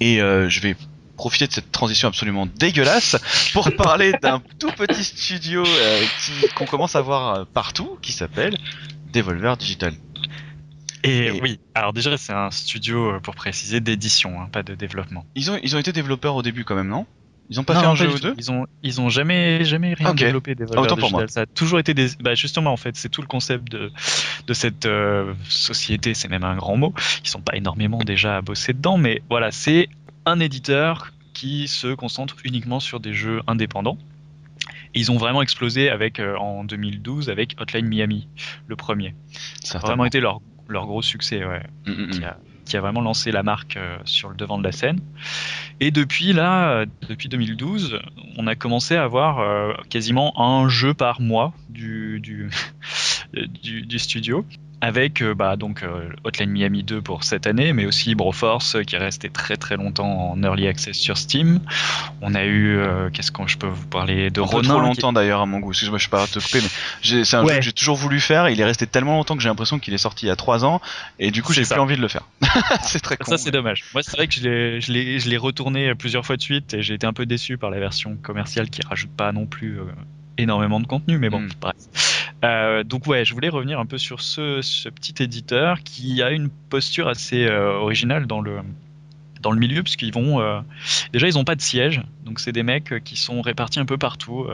Et 0.00 0.20
euh, 0.20 0.48
je 0.48 0.60
vais 0.60 0.76
profiter 1.16 1.46
de 1.46 1.52
cette 1.52 1.72
transition 1.72 2.08
absolument 2.08 2.46
dégueulasse 2.46 3.16
pour 3.54 3.70
parler 3.76 4.12
d'un 4.20 4.42
tout 4.58 4.70
petit 4.72 5.02
studio 5.02 5.64
euh, 5.66 6.02
qui, 6.20 6.48
qu'on 6.54 6.66
commence 6.66 6.94
à 6.96 7.00
voir 7.00 7.34
euh, 7.34 7.44
partout, 7.54 7.98
qui 8.02 8.12
s'appelle 8.12 8.58
Devolver 9.12 9.56
Digital. 9.56 9.94
Et, 11.04 11.26
Et- 11.28 11.40
oui, 11.40 11.60
alors 11.74 11.92
déjà 11.92 12.16
c'est 12.18 12.32
un 12.34 12.50
studio 12.50 13.18
pour 13.22 13.34
préciser 13.34 13.80
d'édition, 13.80 14.40
hein, 14.40 14.48
pas 14.52 14.62
de 14.62 14.74
développement. 14.74 15.24
Ils 15.34 15.50
ont, 15.50 15.58
ils 15.62 15.74
ont 15.76 15.78
été 15.78 15.92
développeurs 15.92 16.34
au 16.34 16.42
début 16.42 16.64
quand 16.64 16.74
même, 16.74 16.88
non? 16.88 17.06
Ils 17.48 17.60
ont 17.60 17.64
pas 17.64 17.74
Non, 17.74 17.80
fait 17.80 17.86
un 17.86 17.94
jeu 17.94 18.14
ou 18.14 18.18
deux 18.18 18.34
Ils 18.38 18.50
ont, 18.50 18.66
ils 18.82 19.00
ont 19.00 19.08
jamais, 19.08 19.64
jamais 19.64 19.94
rien 19.94 20.10
Ok. 20.10 20.16
développé 20.16 20.56
Autant 20.76 20.96
pour 20.96 21.10
moi. 21.10 21.28
Ça 21.28 21.42
a 21.42 21.46
toujours 21.46 21.78
été 21.78 21.94
des, 21.94 22.08
bah 22.20 22.34
justement 22.34 22.72
en 22.72 22.76
fait, 22.76 22.96
c'est 22.96 23.08
tout 23.08 23.20
le 23.20 23.26
concept 23.28 23.70
de, 23.70 23.92
de 24.46 24.54
cette 24.54 24.86
euh, 24.86 25.32
société. 25.48 26.14
C'est 26.14 26.28
même 26.28 26.44
un 26.44 26.56
grand 26.56 26.76
mot. 26.76 26.92
Ils 27.24 27.28
sont 27.28 27.40
pas 27.40 27.56
énormément 27.56 27.98
déjà 27.98 28.38
à 28.38 28.40
bosser 28.42 28.72
dedans, 28.72 28.98
mais 28.98 29.22
voilà, 29.30 29.50
c'est 29.52 29.88
un 30.24 30.40
éditeur 30.40 31.12
qui 31.34 31.68
se 31.68 31.94
concentre 31.94 32.36
uniquement 32.44 32.80
sur 32.80 32.98
des 32.98 33.14
jeux 33.14 33.42
indépendants. 33.46 33.98
Et 34.94 35.00
ils 35.00 35.12
ont 35.12 35.18
vraiment 35.18 35.42
explosé 35.42 35.90
avec 35.90 36.18
euh, 36.18 36.36
en 36.36 36.64
2012 36.64 37.28
avec 37.30 37.54
Hotline 37.60 37.86
Miami, 37.86 38.28
le 38.66 38.76
premier. 38.76 39.14
Ça 39.62 39.78
a 39.78 39.80
vraiment 39.82 40.06
été 40.06 40.20
leur, 40.20 40.40
leur 40.68 40.86
gros 40.86 41.02
succès, 41.02 41.44
ouais 41.44 41.62
Mm, 41.86 41.90
mm, 41.92 42.06
mm. 42.06 42.10
qui 42.10 42.24
a, 42.24 42.38
qui 42.66 42.76
a 42.76 42.80
vraiment 42.80 43.00
lancé 43.00 43.32
la 43.32 43.42
marque 43.42 43.76
euh, 43.76 43.96
sur 44.04 44.28
le 44.28 44.36
devant 44.36 44.58
de 44.58 44.64
la 44.64 44.72
scène. 44.72 45.00
Et 45.80 45.90
depuis 45.90 46.32
là, 46.32 46.70
euh, 46.70 46.86
depuis 47.08 47.28
2012, 47.28 48.00
on 48.36 48.46
a 48.46 48.54
commencé 48.54 48.96
à 48.96 49.04
avoir 49.04 49.38
euh, 49.38 49.72
quasiment 49.88 50.38
un 50.40 50.68
jeu 50.68 50.92
par 50.92 51.20
mois 51.20 51.54
du, 51.70 52.20
du, 52.20 52.50
studio. 53.98 54.44
Avec 54.82 55.22
euh, 55.22 55.34
bah, 55.34 55.56
donc 55.56 55.82
euh, 55.82 56.10
Hotline 56.24 56.50
Miami 56.50 56.82
2 56.82 57.00
pour 57.00 57.24
cette 57.24 57.46
année, 57.46 57.72
mais 57.72 57.86
aussi 57.86 58.14
Broforce 58.14 58.76
euh, 58.76 58.82
qui 58.82 58.94
est 58.94 58.98
resté 58.98 59.30
très 59.30 59.56
très 59.56 59.76
longtemps 59.76 60.32
en 60.32 60.42
early 60.42 60.68
access 60.68 60.96
sur 60.98 61.16
Steam. 61.16 61.60
On 62.20 62.34
a 62.34 62.44
eu, 62.44 62.76
euh, 62.76 63.08
qu'est-ce 63.10 63.32
que 63.32 63.40
je 63.46 63.56
peux 63.56 63.66
vous 63.68 63.86
parler 63.86 64.30
de 64.30 64.40
Un 64.42 64.44
peu 64.44 64.50
Ronin 64.56 64.68
trop 64.68 64.80
qui- 64.80 64.86
longtemps 64.86 65.12
d'ailleurs 65.14 65.40
à 65.40 65.46
mon 65.46 65.60
goût. 65.60 65.70
Excuse-moi, 65.70 65.96
je 65.96 66.02
suis 66.02 66.10
pas 66.10 66.26
te 66.26 66.38
couper, 66.38 66.60
mais 66.60 66.68
j'ai- 67.00 67.24
c'est 67.24 67.36
un 67.36 67.42
jeu 67.46 67.56
que 67.56 67.62
j'ai 67.62 67.72
toujours 67.72 67.96
voulu 67.96 68.20
faire. 68.20 68.50
Il 68.50 68.60
est 68.60 68.64
resté 68.66 68.86
tellement 68.86 69.14
longtemps 69.16 69.34
que 69.36 69.42
j'ai 69.42 69.48
l'impression 69.48 69.78
qu'il 69.78 69.94
est 69.94 69.98
sorti 69.98 70.26
il 70.26 70.28
y 70.28 70.32
a 70.32 70.36
3 70.36 70.64
ans, 70.66 70.82
et 71.18 71.30
du 71.30 71.42
coup 71.42 71.54
j'ai 71.54 71.62
plus 71.62 71.80
envie 71.80 71.96
de 71.96 72.02
le 72.02 72.08
faire. 72.08 72.22
c'est 72.82 73.00
très 73.00 73.16
con. 73.16 73.30
Ça, 73.30 73.38
c'est 73.38 73.50
dommage. 73.50 73.82
Moi, 73.94 74.02
c'est 74.02 74.12
vrai 74.14 74.26
que 74.28 74.34
je 74.34 74.42
l'ai- 74.92 75.18
je 75.20 75.36
retourné 75.38 75.94
plusieurs 75.94 76.24
fois 76.26 76.36
de 76.36 76.42
suite 76.42 76.74
et 76.74 76.82
j'ai 76.82 76.94
été 76.94 77.06
un 77.06 77.12
peu 77.14 77.24
déçu 77.24 77.56
par 77.56 77.70
la 77.70 77.78
version 77.80 78.16
commerciale 78.22 78.68
qui 78.68 78.80
rajoute 78.86 79.10
pas 79.10 79.32
non 79.32 79.46
plus 79.46 79.78
euh, 79.80 79.84
énormément 80.38 80.80
de 80.80 80.86
contenu, 80.86 81.16
mais 81.18 81.30
bon, 81.30 81.40
Mm. 81.40 81.48
bref. 81.60 81.74
Euh, 82.46 82.84
donc, 82.84 83.06
ouais, 83.06 83.24
je 83.24 83.34
voulais 83.34 83.48
revenir 83.48 83.78
un 83.80 83.86
peu 83.86 83.98
sur 83.98 84.20
ce, 84.20 84.60
ce 84.62 84.88
petit 84.88 85.22
éditeur 85.22 85.82
qui 85.82 86.22
a 86.22 86.30
une 86.30 86.48
posture 86.48 87.08
assez 87.08 87.46
euh, 87.46 87.72
originale 87.74 88.26
dans 88.26 88.40
le 88.40 88.58
dans 89.42 89.52
le 89.52 89.60
milieu 89.60 89.82
parce 89.82 89.96
qu'ils 89.96 90.14
vont 90.14 90.40
euh, 90.40 90.60
déjà 91.12 91.28
ils 91.28 91.38
ont 91.38 91.44
pas 91.44 91.54
de 91.54 91.60
siège 91.60 92.02
donc 92.24 92.40
c'est 92.40 92.52
des 92.52 92.62
mecs 92.62 93.04
qui 93.04 93.16
sont 93.16 93.42
répartis 93.42 93.78
un 93.78 93.84
peu 93.84 93.98
partout 93.98 94.46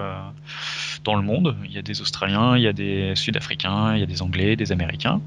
dans 1.04 1.14
le 1.14 1.22
monde 1.22 1.56
il 1.64 1.72
y 1.72 1.78
a 1.78 1.82
des 1.82 2.02
australiens 2.02 2.56
il 2.56 2.62
y 2.62 2.66
a 2.66 2.72
des 2.72 3.14
sud-africains 3.14 3.94
il 3.94 4.00
y 4.00 4.02
a 4.02 4.06
des 4.06 4.20
anglais 4.22 4.56
des 4.56 4.72
américains 4.72 5.22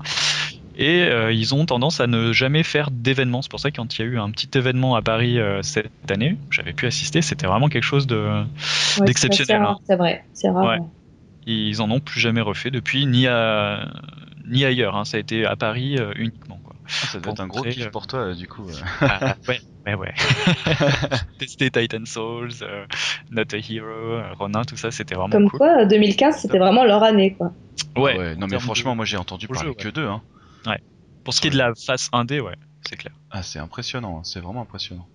et 0.78 1.04
euh, 1.04 1.32
ils 1.32 1.56
ont 1.56 1.66
tendance 1.66 2.00
à 2.00 2.08
ne 2.08 2.34
jamais 2.34 2.64
faire 2.64 2.92
d'événements. 2.92 3.42
C'est 3.42 3.52
pour 3.52 3.60
ça 3.60 3.72
que 3.72 3.78
quand 3.78 3.98
il 3.98 4.02
y 4.02 4.04
a 4.06 4.08
eu 4.08 4.20
un 4.20 4.30
petit 4.30 4.58
événement 4.58 4.96
à 4.96 5.02
Paris 5.02 5.40
euh, 5.40 5.62
cette 5.62 5.90
année, 6.10 6.38
j'avais 6.52 6.74
pu 6.74 6.86
assister, 6.86 7.22
c'était 7.22 7.48
vraiment 7.48 7.70
quelque 7.70 7.84
chose 7.84 8.08
de. 8.08 8.18
Ouais, 8.18 8.46
c'est 8.58 9.06
D'exceptionnel, 9.06 9.64
rare, 9.64 9.80
C'est 9.86 9.96
vrai, 9.96 10.26
c'est 10.34 10.50
rare. 10.50 10.66
Ouais. 10.66 10.80
Ouais. 11.48 11.52
Ils 11.54 11.82
en 11.82 11.90
ont 11.92 12.00
plus 12.00 12.20
jamais 12.20 12.42
refait 12.42 12.72
depuis, 12.72 13.06
ni, 13.06 13.28
à... 13.28 13.92
ni 14.48 14.66
ailleurs. 14.66 14.96
hein. 14.96 15.06
Ça 15.06 15.18
a 15.18 15.20
été 15.20 15.46
à 15.46 15.56
Paris 15.56 15.98
euh, 15.98 16.12
uniquement. 16.16 16.60
Quoi. 16.64 16.76
Ah, 16.86 16.90
ça 17.08 17.20
doit 17.20 17.34
être 17.34 17.40
un 17.40 17.48
gros 17.48 17.64
kiff 17.64 17.86
euh, 17.88 17.90
pour 17.90 18.08
toi, 18.08 18.34
du 18.34 18.48
coup. 18.48 18.68
euh. 18.70 18.74
Ah, 19.02 19.36
ouais, 19.48 19.60
ouais, 19.88 19.96
ouais. 19.96 20.14
Tester 21.40 21.72
Titan 21.72 22.06
Souls, 22.06 22.50
euh, 22.62 22.86
Not 23.32 23.44
a 23.54 23.58
Hero, 23.58 23.88
euh, 23.88 24.34
Ronin, 24.34 24.64
tout 24.64 24.78
ça, 24.78 24.92
c'était 24.92 25.16
vraiment 25.16 25.30
Comme 25.32 25.50
cool. 25.50 25.60
quoi, 25.60 25.86
2015, 25.86 26.38
c'était 26.42 26.60
vraiment 26.60 26.84
leur 26.84 27.04
année, 27.04 27.34
quoi. 27.34 27.54
Ouais, 27.98 28.18
Ouais, 28.18 28.36
non 28.36 28.48
mais 28.48 28.60
franchement, 28.60 28.92
de- 28.92 28.96
moi 28.98 29.06
j'ai 29.06 29.18
entendu 29.18 29.48
parler 29.48 29.70
jeu, 29.70 29.74
que 29.76 29.90
d'eux. 29.90 30.08
Hein. 30.08 30.22
pour 31.24 31.34
ce 31.34 31.42
qui 31.42 31.48
est 31.48 31.52
de 31.52 31.58
la 31.58 31.74
face 31.76 32.10
1D, 32.14 32.40
ouais, 32.40 32.56
c'est 32.88 32.96
clair. 32.98 33.14
Ah, 33.32 33.42
c'est 33.44 33.60
impressionnant, 33.60 34.20
hein, 34.20 34.22
c'est 34.24 34.40
vraiment 34.40 34.62
impressionnant. 34.62 35.08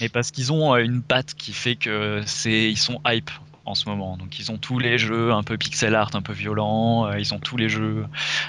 Mais 0.00 0.08
parce 0.08 0.30
qu'ils 0.30 0.52
ont 0.52 0.74
euh, 0.74 0.78
une 0.78 1.02
patte 1.02 1.34
qui 1.34 1.52
fait 1.52 1.76
que 1.76 2.22
c'est, 2.26 2.70
ils 2.70 2.76
sont 2.78 3.00
hype 3.06 3.30
en 3.70 3.74
ce 3.74 3.88
moment. 3.88 4.16
Donc 4.16 4.38
ils 4.38 4.50
ont 4.50 4.58
tous 4.58 4.78
les 4.78 4.98
jeux 4.98 5.32
un 5.32 5.42
peu 5.42 5.56
pixel 5.56 5.94
art, 5.94 6.10
un 6.14 6.22
peu 6.22 6.32
violents. 6.32 7.06
euh, 7.06 7.18
ils 7.18 7.32
ont 7.34 7.38
tous 7.38 7.56
les 7.56 7.68
jeux 7.68 8.04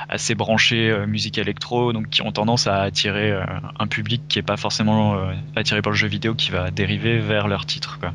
assez 0.10 0.36
branchés 0.36 0.90
euh, 0.90 1.06
musique 1.08 1.38
électro, 1.38 1.94
donc 1.94 2.10
qui 2.10 2.22
ont 2.22 2.32
tendance 2.32 2.68
à 2.68 2.82
attirer 2.82 3.32
euh, 3.32 3.44
un 3.80 3.88
public 3.88 4.22
qui 4.28 4.40
est 4.40 4.44
pas 4.44 4.58
forcément 4.58 5.16
euh, 5.16 5.34
attiré 5.56 5.82
par 5.82 5.92
le 5.92 5.98
jeu 5.98 6.08
vidéo, 6.08 6.34
qui 6.36 6.52
va 6.52 6.72
dériver 6.72 7.20
vers 7.20 7.48
leur 7.48 7.66
titre. 7.66 8.00
Quoi. 8.00 8.14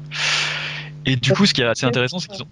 Et 1.06 1.16
du 1.16 1.32
coup, 1.32 1.46
ce 1.46 1.54
qui 1.54 1.62
est 1.62 1.66
assez 1.66 1.86
intéressant, 1.86 2.18
c'est 2.18 2.28
qu'ils 2.28 2.42
ont 2.42 2.48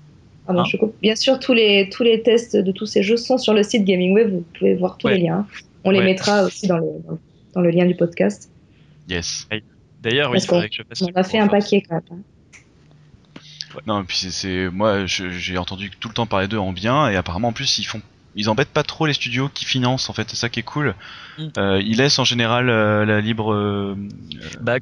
Ah 0.49 0.52
Hein 0.56 0.64
je. 0.64 0.76
Bien 1.02 1.16
sûr, 1.16 1.38
tous 1.40 1.54
les, 1.54 1.88
tous 1.90 2.02
les 2.02 2.23
tests 2.23 2.56
de 2.56 2.70
tous 2.73 2.87
ces 2.87 3.02
jeux 3.02 3.16
sont 3.16 3.38
sur 3.38 3.54
le 3.54 3.62
site 3.62 3.84
GamingWeb. 3.84 4.30
Vous 4.30 4.44
pouvez 4.58 4.75
voir 4.75 4.96
tous 4.99 5.06
Ouais. 5.08 5.16
les 5.16 5.25
liens. 5.25 5.46
On 5.84 5.90
les 5.90 5.99
Ouais. 6.00 6.04
mettra 6.04 6.44
aussi 6.44 6.66
dans 6.66 6.78
le, 6.78 6.87
dans 7.54 7.61
le 7.62 7.70
lien 7.70 7.87
du 7.87 7.94
podcast. 7.94 8.50
Yes. 9.08 9.49
D'ailleurs, 10.02 10.30
oui, 10.30 10.38
il 10.40 10.46
faudrait 10.46 10.68
que 10.68 10.75
je 10.76 10.82
fasse. 10.82 11.02
On 11.02 11.06
en 11.06 11.20
a 11.20 11.23
fait 11.25 11.38
un 11.38 11.49
paquet 11.49 11.82
quand 11.82 11.94
même. 12.11 12.23
Non, 13.86 14.02
et 14.02 14.04
puis 14.04 14.16
c'est- 14.16 14.68
moi, 14.70 15.06
j'ai 15.06 15.58
entendu 15.58 15.90
tout 15.90 16.08
le 16.08 16.14
temps 16.14 16.26
parler 16.26 16.48
d'eux 16.48 16.58
en 16.58 16.72
bien, 16.72 17.08
et 17.08 17.16
apparemment 17.16 17.48
en 17.48 17.52
plus 17.52 17.78
ils 17.78 17.84
font, 17.84 18.00
ils 18.34 18.48
embêtent 18.48 18.70
pas 18.72 18.82
trop 18.82 19.06
les 19.06 19.12
studios 19.12 19.48
qui 19.48 19.64
financent. 19.64 20.08
En 20.10 20.12
fait, 20.12 20.28
c'est 20.30 20.36
ça 20.36 20.48
qui 20.48 20.60
est 20.60 20.64
cool. 20.64 20.94
Mm. 21.38 21.46
Euh, 21.58 21.82
ils 21.84 21.96
laissent 21.96 22.18
en 22.18 22.24
général 22.24 22.68
euh, 22.68 23.04
la 23.04 23.20
libre. 23.20 23.52
euh, 23.52 23.96
Bah, 24.60 24.76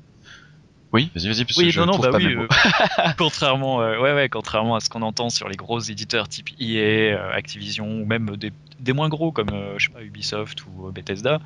Oui, 0.93 1.11
vas-y, 1.15 1.29
vas-y, 1.29 1.45
parce 1.45 1.57
Oui, 1.57 1.65
que 1.67 1.71
je 1.71 1.81
non, 1.81 1.87
non, 1.87 1.99
bah 1.99 2.11
pas 2.11 2.19
oui. 2.19 2.27
mes 2.27 2.35
mots. 2.35 2.43
euh, 2.43 2.49
contrairement, 3.19 3.79
ouais, 3.79 4.13
ouais, 4.13 4.29
contrairement 4.29 4.77
à 4.77 4.81
ce 4.81 4.89
qu'on 4.91 5.03
entend 5.03 5.31
sur 5.31 5.49
les 5.49 5.57
gros 5.57 5.81
éditeurs 5.81 6.29
type 6.29 6.51
EA, 6.61 7.33
Activision 7.33 7.87
ou 7.89 8.05
même 8.05 8.37
des, 8.37 8.53
des 8.83 8.93
moins 8.93 9.09
gros 9.09 9.33
comme 9.33 9.51
euh, 9.53 9.79
Ubisoft 10.01 10.67
ou 10.67 10.89
euh, 10.89 10.91
Bethesda, 10.91 11.41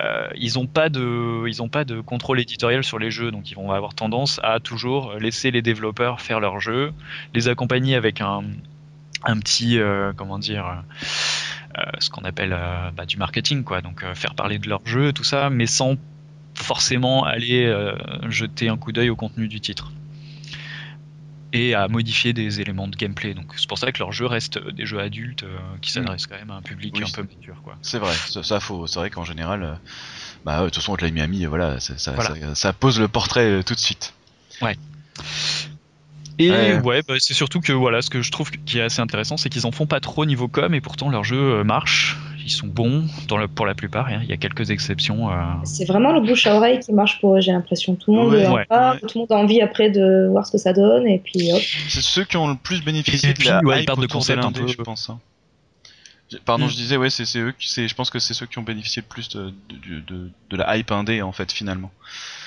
euh, 0.00 0.28
ils 0.34 0.58
ont 0.58 0.66
pas 0.66 0.88
de, 0.88 2.00
contrôle 2.00 2.40
éditorial 2.40 2.82
sur 2.82 2.98
les 2.98 3.10
jeux, 3.10 3.30
donc 3.30 3.50
ils 3.50 3.54
vont 3.54 3.70
avoir 3.70 3.94
tendance 3.94 4.40
à 4.42 4.60
toujours 4.60 5.14
laisser 5.14 5.50
les 5.50 5.62
développeurs 5.62 6.20
faire 6.20 6.40
leurs 6.40 6.60
jeux, 6.60 6.92
les 7.34 7.48
accompagner 7.48 7.94
avec 7.94 8.20
un, 8.20 8.42
un 9.24 9.38
petit, 9.38 9.78
comment 10.16 10.38
dire. 10.38 10.82
ce 11.98 12.08
qu'on 12.10 12.22
appelle 12.22 12.56
bah, 12.96 13.04
du 13.04 13.16
marketing, 13.16 13.64
quoi. 13.64 13.82
Donc 13.82 14.04
faire 14.14 14.34
parler 14.34 14.58
de 14.58 14.68
leur 14.68 14.80
jeu, 14.86 15.12
tout 15.12 15.24
ça, 15.24 15.50
mais 15.50 15.66
sans 15.66 15.96
forcément 16.54 17.24
aller 17.24 17.72
jeter 18.28 18.68
un 18.68 18.76
coup 18.76 18.92
d'œil 18.92 19.10
au 19.10 19.16
contenu 19.16 19.48
du 19.48 19.60
titre 19.60 19.92
et 21.52 21.74
à 21.74 21.88
modifier 21.88 22.32
des 22.32 22.60
éléments 22.60 22.86
de 22.88 22.96
gameplay. 22.96 23.34
Donc 23.34 23.52
c'est 23.56 23.68
pour 23.68 23.78
ça 23.78 23.90
que 23.92 23.98
leurs 23.98 24.12
jeux 24.12 24.26
restent 24.26 24.58
des 24.58 24.86
jeux 24.86 25.00
adultes 25.00 25.42
euh, 25.42 25.58
qui 25.82 25.90
s'adressent 25.92 26.26
quand 26.26 26.36
même 26.36 26.50
à 26.50 26.54
un 26.54 26.62
public 26.62 26.94
Oui, 26.96 27.02
un 27.04 27.10
peu 27.10 27.22
mature, 27.22 27.60
quoi. 27.62 27.76
C'est 27.82 27.98
vrai, 27.98 28.14
ça, 28.14 28.42
ça 28.42 28.60
faut. 28.60 28.86
C'est 28.86 28.98
vrai 29.00 29.10
qu'en 29.10 29.24
général, 29.24 29.62
euh, 29.62 29.74
bah 30.44 30.58
ouais, 30.58 30.64
de 30.66 30.70
toute 30.70 30.76
façon, 30.76 30.92
Hotline 30.92 31.14
Miami, 31.14 31.44
voilà, 31.46 31.80
ça, 31.80 31.98
ça, 31.98 32.12
Voilà. 32.12 32.34
ça- 32.34 32.54
ça 32.54 32.72
pose 32.72 33.00
le 33.00 33.08
portrait 33.08 33.50
euh, 33.50 33.62
tout 33.62 33.74
de 33.74 33.80
suite. 33.80 34.14
Et 36.38 36.50
Ouais. 36.50 36.80
ouais, 36.80 37.02
bah, 37.06 37.14
c'est 37.18 37.34
surtout 37.34 37.60
que 37.60 37.72
voilà, 37.72 38.00
ce 38.00 38.08
que 38.08 38.22
je 38.22 38.30
trouve 38.30 38.50
qui 38.50 38.78
est 38.78 38.82
assez 38.82 39.00
intéressant, 39.02 39.36
c'est 39.36 39.50
qu'ils 39.50 39.66
en 39.66 39.72
font 39.72 39.86
pas 39.86 40.00
trop 40.00 40.24
niveau 40.24 40.48
com 40.48 40.72
et 40.74 40.80
pourtant 40.80 41.10
leurs 41.10 41.24
jeux 41.24 41.58
euh, 41.58 41.64
marchent. 41.64 42.16
Ils 42.44 42.50
sont 42.50 42.66
bons 42.66 43.04
dans 43.28 43.36
le- 43.36 43.48
pour 43.48 43.66
la 43.66 43.74
plupart. 43.74 44.06
hein. 44.08 44.20
Il 44.22 44.28
y 44.30 44.32
a 44.32 44.36
quelques 44.36 44.70
exceptions. 44.70 45.30
euh, 45.30 45.34
C'est 45.64 45.84
vraiment 45.84 46.12
le 46.12 46.20
bouche 46.20 46.46
à 46.46 46.54
oreille 46.56 46.80
qui 46.80 46.92
marche 46.92 47.20
pour 47.20 47.36
eux, 47.36 47.40
j'ai 47.40 47.52
l'impression. 47.52 47.94
Tout 47.96 48.12
le 48.12 48.18
monde 48.18 48.32
Ouais, 48.32 48.46
en 48.46 48.54
ouais, 48.54 48.64
parle, 48.66 48.94
ouais. 48.96 49.00
tout 49.08 49.18
le 49.18 49.20
monde 49.20 49.32
a 49.32 49.36
envie 49.36 49.60
après 49.60 49.90
de 49.90 50.28
voir 50.30 50.46
ce 50.46 50.52
que 50.52 50.58
ça 50.58 50.72
donne, 50.72 51.06
et 51.06 51.18
puis 51.18 51.52
hop. 51.52 51.60
C'est 51.88 52.00
ceux 52.02 52.24
qui 52.24 52.36
ont 52.36 52.48
le 52.48 52.56
plus 52.56 52.82
bénéficié 52.84 53.34
de 53.34 53.44
la 53.44 53.80
hype 53.80 53.90
de 54.00 54.06
concept 54.06 54.44
un 54.44 54.52
peu. 54.52 54.66
je 54.66 54.76
pense. 54.76 55.10
hein. 55.10 55.18
Pardon, 56.44 56.66
Mm. 56.66 56.70
je 56.70 56.76
disais, 56.76 56.96
ouais, 56.96 57.10
c'est 57.10 57.24
c'est 57.24 57.40
eux, 57.40 57.52
qui- 57.58 57.68
c'est, 57.68 57.88
je 57.88 57.94
pense 57.96 58.08
que 58.08 58.20
c'est 58.20 58.34
ceux 58.34 58.46
qui 58.46 58.58
ont 58.58 58.62
bénéficié 58.62 59.02
le 59.02 59.08
plus 59.08 59.28
de, 59.30 59.52
de, 59.68 59.98
de, 60.06 60.30
de 60.50 60.56
la 60.56 60.76
hype 60.76 60.92
indé 60.92 61.22
en 61.22 61.32
fait 61.32 61.50
finalement. 61.50 61.90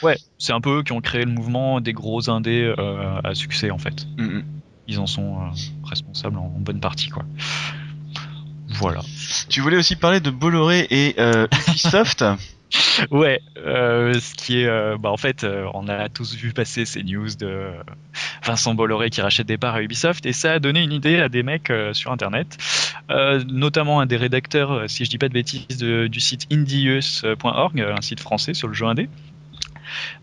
Ouais, 0.01 0.17
c'est 0.38 0.53
un 0.53 0.62
peu 0.62 0.79
eux 0.79 0.83
qui 0.83 0.93
ont 0.93 1.01
créé 1.01 1.25
le 1.25 1.31
mouvement 1.31 1.81
des 1.81 1.91
gros 1.91 2.29
indés 2.29 2.73
euh, 2.77 3.19
à 3.25 3.35
succès 3.35 3.71
en 3.71 3.77
fait. 3.77 4.07
Mm, 4.17 4.23
mm. 4.38 4.43
Ils 4.88 5.00
en 5.00 5.05
sont 5.07 5.35
euh, 5.35 5.45
responsables 5.83 6.38
en, 6.38 6.45
en 6.45 6.59
bonne 6.62 6.79
partie 6.79 7.09
quoi. 7.09 7.25
Voilà. 8.74 9.01
Tu 9.50 9.62
voulais 9.62 9.77
aussi 9.77 9.96
parler 9.96 10.20
de 10.20 10.30
Bolloré 10.30 10.88
et 10.89 11.15
euh, 11.20 11.48
Ubisoft? 11.70 12.24
Ouais, 13.12 13.39
euh, 13.56 14.20
ce 14.20 14.34
qui 14.34 14.62
est, 14.62 14.65
euh, 14.65 14.98
bah 14.98 15.12
en 15.12 15.18
fait, 15.18 15.46
on 15.75 15.88
a 15.88 16.10
tous 16.10 16.34
vu 16.34 16.53
passer 16.53 16.86
ces 16.86 17.03
news 17.03 17.27
de 17.39 17.68
Vincent 18.44 18.74
Bolloré 18.74 19.12
qui 19.12 19.22
rachète 19.22 19.46
des 19.46 19.60
parts 19.60 19.75
à 19.75 19.84
Ubisoft 19.84 20.25
et 20.25 20.34
ça 20.34 20.53
a 20.53 20.60
donné 20.60 20.82
une 20.82 20.92
idée 20.92 21.20
à 21.20 21.30
des 21.30 21.44
mecs 21.44 21.72
sur 21.92 22.12
Internet, 22.12 22.58
notamment 23.48 24.00
un 24.00 24.08
des 24.08 24.18
rédacteurs, 24.18 24.89
si 24.89 25.06
je 25.06 25.12
dis 25.12 25.20
pas 25.20 25.27
de 25.27 25.34
bêtises, 25.34 25.68
du 25.77 26.20
site 26.20 26.48
indieus.org, 26.51 27.80
un 27.80 28.01
site 28.01 28.22
français 28.22 28.56
sur 28.56 28.68
le 28.68 28.74
jeu 28.74 28.88
indé, 28.88 29.08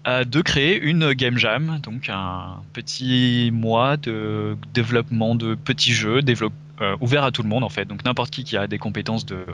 de 0.07 0.41
créer 0.41 0.77
une 0.81 1.13
game 1.13 1.39
jam, 1.39 1.79
donc 1.85 2.09
un 2.09 2.63
petit 2.73 3.51
mois 3.53 3.97
de 3.97 4.57
développement 4.75 5.37
de 5.37 5.55
petits 5.55 5.93
jeux, 5.93 6.21
développe, 6.21 6.53
euh, 6.81 6.97
ouvert 7.01 7.25
à 7.25 7.31
tout 7.33 7.43
le 7.43 7.49
monde 7.49 7.65
en 7.65 7.69
fait. 7.69 7.85
Donc 7.87 8.05
n'importe 8.05 8.31
qui 8.31 8.45
qui 8.45 8.57
a 8.57 8.67
des 8.67 8.79
compétences 8.79 9.27
de, 9.27 9.45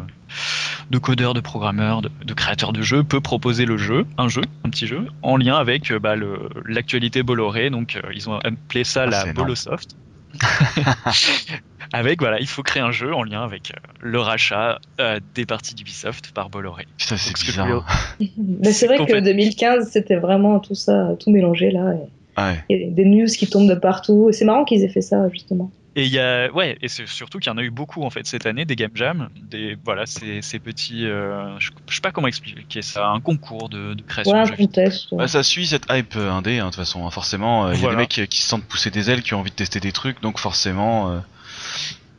de 0.91 0.99
codeur, 0.99 1.35
de 1.35 1.41
programmeur, 1.41 2.03
de, 2.03 2.11
de 2.25 2.35
créateur 2.35 2.73
de 2.73 2.83
jeu 2.83 3.03
peut 3.05 3.21
proposer 3.21 3.65
le 3.65 3.77
jeu, 3.77 4.07
un 4.19 4.29
jeu, 4.29 4.43
un 4.65 4.71
petit 4.71 4.87
jeu, 4.87 5.07
en 5.23 5.37
lien 5.37 5.57
avec 5.57 5.91
euh, 5.91 5.99
bah, 5.99 6.15
le- 6.17 6.49
l'actualité 6.67 7.23
Bolloré. 7.23 7.71
Donc 7.71 7.97
euh, 7.97 8.09
ils 8.15 8.29
ont 8.31 8.37
appelé 8.39 8.85
ça 8.85 9.03
Ah, 9.03 9.07
la. 9.07 9.33
Bolosoft. 9.33 9.97
avec 11.93 12.21
voilà, 12.21 12.41
il 12.41 12.47
faut 12.47 12.63
créer 12.63 12.83
un 12.83 12.91
jeu 12.91 13.15
en 13.15 13.23
lien 13.23 13.43
avec 13.43 13.73
le 14.01 14.19
rachat 14.21 14.79
euh, 15.01 15.21
des 15.35 15.47
parties 15.47 15.75
d'Ubisoft 15.75 16.33
par 16.33 16.51
Bolloré. 16.51 16.87
Putain, 16.99 17.17
c'est 17.17 17.31
Donc, 17.31 17.39
ce 17.39 17.45
que 17.45 17.53
je 17.53 17.61
bizarre. 17.63 17.87
Mais 18.37 18.73
c'est 18.73 18.87
vrai 18.87 18.97
que 18.97 19.03
complètement- 19.03 19.25
2015, 19.31 19.89
c'était 19.91 20.17
vraiment 20.17 20.59
tout 20.61 20.75
ça, 20.75 21.11
tout 21.21 21.31
mélangé 21.31 21.71
là. 21.71 21.93
et 21.95 21.99
Ah 22.37 22.49
ouais. 22.51 22.65
Il 22.69 22.81
y 22.81 22.85
a 22.85 22.91
des 22.91 23.05
news 23.05 23.27
qui 23.27 23.49
tombent 23.49 23.69
de 23.69 23.75
partout. 23.75 24.29
Et 24.31 24.33
c'est 24.33 24.45
marrant 24.45 24.65
qu'ils 24.65 24.83
aient 24.83 24.89
fait 24.89 25.01
ça, 25.01 25.29
justement. 25.31 25.71
Et 25.99 26.05
il 26.05 26.13
y 26.13 26.19
a, 26.19 26.53
ouais, 26.53 26.77
et 26.83 26.89
c'est 26.89 27.07
surtout 27.09 27.39
qu'il 27.39 27.51
y 27.51 27.55
en 27.55 27.57
a 27.57 27.63
eu 27.63 27.71
beaucoup 27.71 28.03
en 28.03 28.11
fait 28.11 28.27
cette 28.27 28.45
année, 28.45 28.67
des 28.67 28.77
game 28.77 28.91
jams, 28.95 29.31
des, 29.35 29.79
voilà, 29.83 30.05
ces, 30.05 30.43
ces 30.43 30.59
petits, 30.59 31.07
euh, 31.07 31.59
je, 31.59 31.71
je 31.89 31.95
sais 31.95 32.03
pas 32.03 32.13
comment 32.13 32.29
expliquer 32.29 32.83
ça, 32.83 33.09
un 33.09 33.21
concours 33.21 33.71
de, 33.71 33.95
de 33.95 34.03
création 34.03 34.37
Ouais, 34.37 34.45
de 34.45 34.55
contest. 34.57 35.15
Bah, 35.15 35.27
ça 35.27 35.43
suit 35.43 35.67
cette 35.67 35.87
hype 35.91 36.15
euh, 36.17 36.31
indé, 36.31 36.59
hein, 36.59 36.67
de 36.67 36.71
toute 36.71 36.77
façon. 36.77 37.07
hein, 37.07 37.11
forcément, 37.11 37.69
euh, 37.69 37.75
il 37.75 37.81
y 37.81 37.87
a 37.87 37.91
des 37.91 37.97
mecs 37.97 38.11
qui, 38.11 38.27
qui 38.29 38.43
se 38.43 38.47
sentent 38.49 38.67
pousser 38.67 38.91
des 38.91 39.09
ailes, 39.11 39.23
qui 39.23 39.33
ont 39.33 39.41
envie 39.41 39.51
de 39.51 39.57
tester 39.57 39.81
des 39.81 39.93
trucs, 39.93 40.21
donc 40.21 40.39
forcément. 40.39 41.13
euh, 41.13 41.19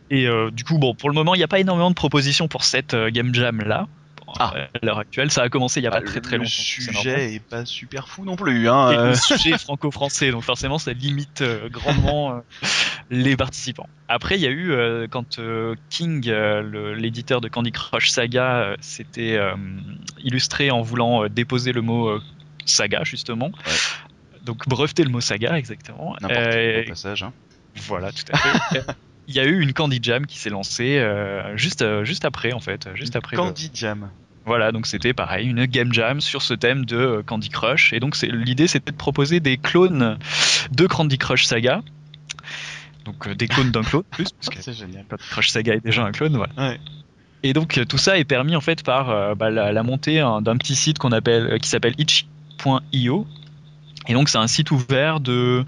Et 0.09 0.25
euh, 0.25 0.49
du 0.51 0.63
coup, 0.63 0.79
bon, 0.79 0.95
pour 0.95 1.09
le 1.09 1.13
moment, 1.15 1.35
il 1.35 1.37
n'y 1.37 1.43
a 1.43 1.47
pas 1.47 1.59
énormément 1.59 1.89
de 1.89 1.95
propositions 1.95 2.47
pour 2.47 2.63
cette 2.63 2.95
euh, 2.95 3.11
game 3.11 3.33
jam 3.35 3.61
là. 3.61 3.87
Ah. 4.39 4.53
À 4.81 4.85
l'heure 4.85 4.99
actuelle, 4.99 5.31
ça 5.31 5.43
a 5.43 5.49
commencé 5.49 5.79
il 5.79 5.83
y 5.83 5.87
a 5.87 5.89
bah, 5.89 6.01
pas 6.01 6.05
très 6.05 6.21
très 6.21 6.33
le 6.37 6.43
longtemps. 6.43 6.49
c'est 6.51 6.91
normal. 6.91 7.01
sujet 7.03 7.33
est 7.35 7.39
pas 7.39 7.65
super 7.65 8.07
fou 8.07 8.25
non 8.25 8.35
plus. 8.35 8.67
Hein, 8.69 8.91
Et 8.91 8.97
euh. 8.97 9.07
le 9.09 9.15
sujet 9.15 9.51
est 9.51 9.57
franco-français, 9.57 10.31
donc 10.31 10.43
forcément 10.43 10.77
ça 10.77 10.93
limite 10.93 11.41
euh, 11.41 11.69
grandement 11.69 12.35
euh, 12.35 12.39
les 13.09 13.37
participants. 13.37 13.87
Après, 14.09 14.35
il 14.35 14.41
y 14.41 14.47
a 14.47 14.51
eu, 14.51 14.71
euh, 14.71 15.07
quand 15.09 15.39
King, 15.89 16.25
le- 16.27 16.93
l'éditeur 16.93 17.41
de 17.41 17.47
Candy 17.47 17.71
Crush 17.71 18.09
Saga, 18.09 18.75
s'était 18.81 19.37
illustré 20.23 20.71
en 20.71 20.81
voulant 20.81 21.27
déposer 21.27 21.71
le 21.73 21.81
mot 21.81 22.19
saga, 22.65 23.03
justement. 23.03 23.51
Donc 24.43 24.67
breveter 24.67 25.03
le 25.03 25.09
mot 25.09 25.19
saga, 25.21 25.57
exactement. 25.57 26.15
N'importe 26.21 26.41
Euh, 26.41 26.83
passage. 26.87 27.23
Hein. 27.23 27.33
voilà, 27.75 28.11
tout 28.11 28.23
à 28.31 28.37
fait. 28.37 28.85
Il 29.27 29.35
y 29.35 29.39
a 29.39 29.45
eu 29.45 29.61
une 29.61 29.73
Candy 29.73 29.99
Jam 30.01 30.25
qui 30.25 30.37
s'est 30.37 30.49
lancée 30.49 30.97
euh, 30.99 31.55
juste, 31.57 31.81
euh, 31.81 32.03
juste 32.05 32.23
après, 32.25 32.53
en 32.53 32.59
fait. 32.59 32.87
Juste 32.95 33.15
après 33.15 33.35
le- 33.35 33.41
Candy 33.43 33.69
Jam. 33.73 34.09
voilà, 34.45 34.71
donc 34.71 34.87
c'était 34.87 35.13
pareil, 35.13 35.47
une 35.47 35.65
game 35.65 35.91
jam 35.91 36.21
sur 36.21 36.41
ce 36.41 36.53
thème 36.53 36.85
de 36.85 36.95
euh, 36.97 37.23
Candy 37.23 37.49
Crush. 37.49 37.91
Et 37.93 37.99
donc 37.99 38.15
l'idée 38.21 38.67
c'était 38.67 38.91
de 38.91 38.97
proposer 38.97 39.39
des 39.41 39.57
clones 39.57 40.17
de 40.71 40.87
Candy 40.87 41.17
Crush 41.17 41.45
Saga. 41.45 41.81
Donc 43.05 43.27
euh, 43.27 43.35
des 43.35 43.47
clones 43.47 43.71
d'un 43.71 43.83
clone 43.83 44.03
plus, 44.11 44.31
parce 44.31 44.49
que 44.55 44.61
C'est 44.61 44.73
génial. 44.73 45.03
Candy 45.09 45.23
Crush 45.29 45.49
Saga 45.49 45.73
est 45.75 45.83
déjà 45.83 46.03
un 46.05 46.11
clone. 46.11 46.35
voilà. 46.37 46.53
Ouais. 46.57 46.79
Et 47.43 47.53
donc 47.53 47.79
tout 47.87 47.97
ça 47.97 48.17
est 48.17 48.23
permis 48.25 48.55
en 48.55 48.61
fait 48.61 48.83
par 48.83 49.09
euh, 49.09 49.35
bah, 49.35 49.49
la, 49.49 49.71
la 49.71 49.83
montée 49.83 50.19
hein, 50.21 50.41
d'un 50.41 50.57
petit 50.57 50.75
site 50.75 50.97
qu'on 50.99 51.11
appelle, 51.11 51.47
euh, 51.53 51.57
qui 51.57 51.67
s'appelle 51.69 51.93
itch.io. 51.97 53.27
Et 54.09 54.13
donc 54.13 54.29
c'est 54.29 54.37
un 54.37 54.47
site 54.47 54.71
ouvert 54.71 55.19
de 55.19 55.63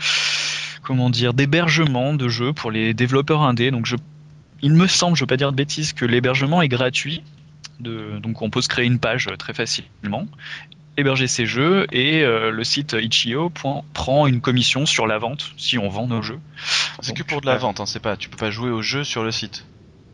comment 0.90 1.12
dire 1.12 1.36
d'hébergement 1.36 2.16
de 2.16 2.28
jeux 2.30 2.52
pour 2.52 2.72
les 2.72 2.96
développeurs 2.96 3.44
indés. 3.44 3.70
Donc 3.70 3.86
je, 3.86 3.96
il 4.64 4.74
me 4.74 4.88
semble, 4.88 5.16
je 5.16 5.22
veux 5.22 5.28
pas 5.28 5.38
dire 5.38 5.52
de 5.52 5.56
bêtises, 5.56 5.94
que 5.94 6.04
l'hébergement 6.04 6.64
est 6.64 6.68
gratuit. 6.68 7.22
De, 7.80 8.18
donc 8.18 8.42
on 8.42 8.50
peut 8.50 8.64
se 8.64 8.70
créer 8.70 8.88
une 8.88 8.98
page 8.98 9.28
euh, 9.28 9.36
très 9.36 9.54
facilement, 9.54 10.26
héberger 10.98 11.28
ses 11.28 11.46
jeux 11.46 11.86
et 11.92 12.24
euh, 12.24 12.50
le 12.50 12.64
site 12.64 12.96
itch.io 13.00 13.52
prend 13.94 14.26
une 14.26 14.42
commission 14.42 14.88
sur 14.88 15.06
la 15.06 15.20
vente 15.20 15.52
si 15.58 15.78
on 15.78 15.90
vend 15.90 16.08
nos 16.08 16.24
jeux. 16.24 16.40
C'est 17.02 17.16
que 17.16 17.22
pour 17.22 17.42
de 17.42 17.46
la 17.46 17.58
vente, 17.58 17.80
hein, 17.80 17.86
c'est 17.86 18.02
pas. 18.02 18.18
Tu 18.18 18.28
peux 18.28 18.38
pas 18.38 18.50
jouer 18.50 18.72
au 18.72 18.82
jeu 18.82 19.04
sur 19.04 19.24
le 19.24 19.30
site. 19.30 19.68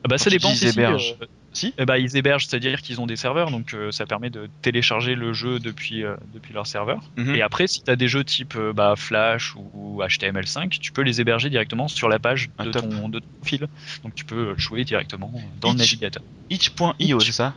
Ah 0.05 0.07
bah, 0.07 0.19
ça 0.19 0.29
dépend. 0.29 0.49
ils 0.51 0.55
si, 0.57 0.67
hébergent. 0.67 1.15
euh, 1.19 1.25
Si 1.51 1.73
eh 1.79 1.85
bah, 1.85 1.97
ils 1.97 2.15
hébergent, 2.15 2.45
c'est-à-dire 2.45 2.79
qu'ils 2.83 3.01
ont 3.01 3.07
des 3.07 3.15
serveurs, 3.15 3.49
donc 3.49 3.73
euh, 3.73 3.91
ça 3.91 4.05
permet 4.05 4.29
de 4.29 4.47
télécharger 4.61 5.15
le 5.15 5.33
jeu 5.33 5.57
depuis, 5.59 6.03
euh, 6.03 6.15
depuis 6.31 6.53
leur 6.53 6.67
serveur. 6.67 7.01
Mhm. 7.17 7.33
Et 7.33 7.41
après, 7.41 7.65
si 7.65 7.81
tu 7.81 7.89
as 7.89 7.95
des 7.95 8.07
jeux 8.07 8.23
type 8.23 8.53
euh, 8.55 8.71
bah, 8.71 8.93
Flash 8.95 9.55
ou 9.55 10.01
HTML5, 10.03 10.69
tu 10.79 10.91
peux 10.91 11.01
les 11.01 11.21
héberger 11.21 11.49
directement 11.49 11.87
sur 11.87 12.07
la 12.07 12.19
page 12.19 12.51
Ah, 12.59 12.65
de, 12.65 12.71
ton, 12.71 13.09
de 13.09 13.17
ton 13.17 13.25
fil. 13.43 13.67
Donc 14.03 14.13
tu 14.13 14.25
peux 14.25 14.53
jouer 14.57 14.83
directement 14.85 15.33
dans 15.59 15.69
le 15.69 15.79
Itch. 15.79 15.91
navigateur. 15.93 16.23
Itch.io, 16.51 16.93
Itch. 16.99 17.25
c'est 17.25 17.31
ça? 17.31 17.55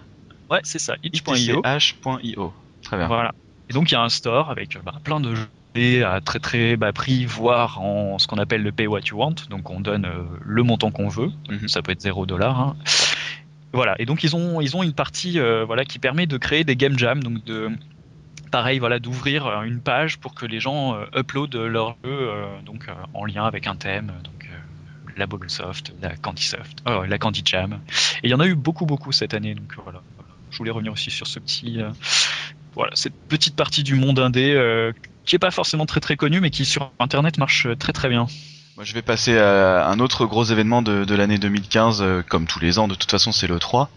Ouais, 0.50 0.61
c'est 0.62 0.78
ça, 0.78 0.95
itch.io. 1.02 1.62
itch.io. 1.67 2.55
Très 2.83 2.97
bien. 2.97 3.07
Voilà. 3.09 3.35
Et 3.69 3.75
donc 3.75 3.90
il 3.90 3.93
y 3.93 3.97
a 3.99 4.00
un 4.02 4.09
store 4.09 4.49
avec 4.50 4.78
bah, 4.83 4.95
plein 5.05 5.21
de 5.21 5.35
jeux 5.35 5.49
à 6.02 6.20
très 6.20 6.38
très 6.38 6.76
bas 6.76 6.92
prix, 6.92 7.25
voire 7.25 7.80
en 7.80 8.18
ce 8.18 8.26
qu'on 8.26 8.38
appelle 8.38 8.62
le 8.62 8.73
pay 8.73 8.87
what 8.87 9.00
you 9.11 9.18
want. 9.18 9.35
Donc 9.50 9.70
on 9.70 9.80
donne 9.80 10.04
euh, 10.04 10.23
le 10.44 10.62
montant 10.62 10.90
qu'on 10.90 11.08
veut. 11.08 11.30
Mhm. 11.49 11.68
Ça 11.68 11.82
peut 11.82 11.92
être 11.92 12.00
0 12.02 12.26
dollar. 12.26 12.61
hein. 12.61 12.76
Voilà. 13.73 13.94
Et 13.99 14.06
donc 14.06 14.25
ils 14.25 14.35
ont 14.35 14.61
ils 14.61 14.76
ont 14.76 14.82
une 14.82 14.94
partie 14.94 15.38
euh, 15.38 15.64
voilà 15.64 15.85
qui 15.85 15.99
permet 15.99 16.26
de 16.26 16.37
créer 16.38 16.64
des 16.64 16.76
game 16.76 16.99
jams, 16.99 17.23
donc 17.23 17.44
de 17.44 17.70
pareil 18.50 18.78
voilà 18.78 18.99
d'ouvrir 18.99 19.47
euh, 19.47 19.62
une 19.62 19.80
page 19.80 20.18
pour 20.18 20.35
que 20.35 20.47
les 20.47 20.58
gens 20.61 20.94
euh, 20.94 21.04
uploadent 21.20 21.54
leur 21.56 21.90
jeu 22.02 22.11
euh, 22.11 22.47
donc 22.64 22.87
en 23.14 23.26
lien 23.26 23.44
avec 23.44 23.66
un 23.66 23.76
thème 23.76 24.12
donc 24.25 24.49
la 25.16 25.26
Bolosoft, 25.26 25.94
la 26.00 26.16
Candysoft, 26.16 26.85
la 26.87 27.18
Candy 27.18 27.42
Jam. 27.44 27.80
Et 28.23 28.28
il 28.28 28.30
y 28.30 28.35
en 28.35 28.38
a 28.38 28.47
eu 28.47 28.54
beaucoup 28.54 28.87
beaucoup 28.87 29.11
cette 29.11 29.35
année 29.35 29.52
donc 29.56 29.75
voilà. 29.82 30.00
Je 30.52 30.58
voulais 30.58 30.70
revenir 30.70 30.92
aussi 30.92 31.11
sur 31.11 31.26
ce 31.26 31.40
petit 31.40 31.80
voilà 32.75 32.92
cette 32.94 33.16
petite 33.28 33.56
partie 33.56 33.82
du 33.82 33.97
monde 33.97 34.20
indé 34.20 34.54
qui 35.28 35.37
est 35.37 35.38
pas 35.38 35.50
forcément 35.52 35.87
très 35.87 36.00
très 36.00 36.16
connue 36.16 36.40
mais 36.40 36.50
qui 36.50 36.64
sur 36.64 36.90
internet 36.99 37.38
marche 37.38 37.66
euh, 37.66 37.76
très 37.76 37.92
très 37.92 38.08
bien. 38.08 38.26
Moi, 38.76 38.85
je 38.85 38.94
vais 38.94 39.02
passer 39.02 39.37
à 39.37 39.88
un 39.88 39.99
autre 39.99 40.25
gros 40.25 40.44
événement 40.44 40.82
de, 40.82 41.04
de 41.04 41.14
l'année 41.16 41.38
2015, 41.38 42.00
euh, 42.00 42.23
comme 42.23 42.47
tous 42.47 42.61
les 42.61 42.78
ans, 42.78 42.87
de 42.87 42.94
toute 42.94 43.11
façon, 43.11 43.32
c'est 43.32 43.49
le 43.49 43.58
3. 43.58 43.90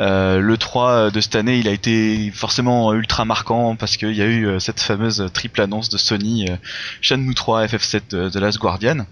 Euh, 0.00 0.40
le 0.40 0.56
3 0.58 1.12
de 1.12 1.20
cette 1.20 1.36
année, 1.36 1.58
il 1.60 1.68
a 1.68 1.70
été 1.70 2.32
forcément 2.32 2.92
ultra 2.92 3.24
marquant 3.24 3.76
parce 3.76 3.96
qu'il 3.96 4.16
y 4.16 4.22
a 4.22 4.26
eu 4.26 4.58
cette 4.58 4.80
fameuse 4.80 5.30
triple 5.32 5.60
annonce 5.60 5.90
de 5.90 5.96
Sony, 5.96 6.50
euh, 6.50 6.56
Shenmue 7.02 7.36
3, 7.36 7.66
FF7 7.66 8.10
de 8.10 8.28
The 8.28 8.36
Last 8.36 8.58
Guardian. 8.58 9.06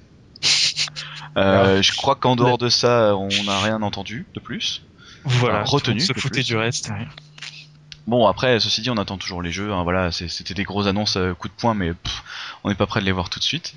Euh, 1.37 1.81
je 1.83 1.93
crois 1.97 2.17
qu'en 2.17 2.37
dehors 2.37 2.59
de 2.59 2.69
ça, 2.69 3.15
on 3.17 3.29
n'a 3.45 3.61
rien 3.61 3.83
entendu 3.83 4.27
de 4.35 4.41
plus. 4.41 4.83
Voilà, 5.25 5.63
Enfin, 5.63 5.71
retenu, 5.71 6.01
se 6.01 6.13
de 6.13 6.19
foutait 6.19 6.41
plus. 6.41 6.47
du 6.47 6.57
reste. 6.57 6.91
ouais. 6.91 7.07
Bon, 8.07 8.27
après, 8.27 8.61
ceci 8.61 8.83
dit, 8.83 8.91
on 8.91 8.99
attend 8.99 9.17
toujours 9.17 9.43
les 9.43 9.53
jeux. 9.53 9.73
hein, 9.73 9.83
voilà, 9.83 10.13
c'était 10.13 10.55
des 10.55 10.65
grosses 10.65 10.87
annonces 10.87 11.17
euh, 11.17 11.35
coup 11.35 11.49
de 11.49 11.55
poing, 11.55 11.75
mais 11.75 11.93
on 12.63 12.69
n'est 12.69 12.75
pas 12.75 12.87
prêt 12.87 13.01
de 13.01 13.07
les 13.07 13.13
voir 13.13 13.31
tout 13.31 13.39
de 13.39 13.45
suite. 13.45 13.75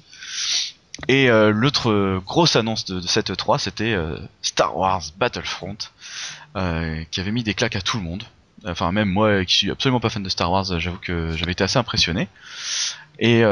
Et 1.08 1.30
euh, 1.30 1.52
l'autre 1.52 1.92
euh, 1.92 2.22
grosse 2.26 2.56
annonce 2.56 2.86
de, 2.86 3.00
cette 3.02 3.36
3, 3.36 3.60
c'était 3.60 3.94
euh, 3.94 4.18
Star 4.42 4.76
Wars 4.76 5.04
Battlefront, 5.18 5.78
qui 7.12 7.20
avait 7.20 7.32
mis 7.32 7.44
des 7.44 7.54
claques 7.54 7.76
à 7.76 7.82
tout 7.82 7.98
le 7.98 8.04
monde. 8.04 8.24
Enfin, 8.66 8.92
même 8.92 9.10
moi, 9.10 9.46
qui 9.46 9.56
suis 9.56 9.72
absolument 9.72 10.00
pas 10.00 10.10
fan 10.10 10.24
de 10.24 10.30
Star 10.30 10.52
Wars, 10.52 10.66
j'avoue 10.80 10.98
que 10.98 11.36
j'avais 11.38 11.52
été 11.52 11.64
assez 11.64 11.78
impressionné. 11.78 12.28
Et 13.20 13.44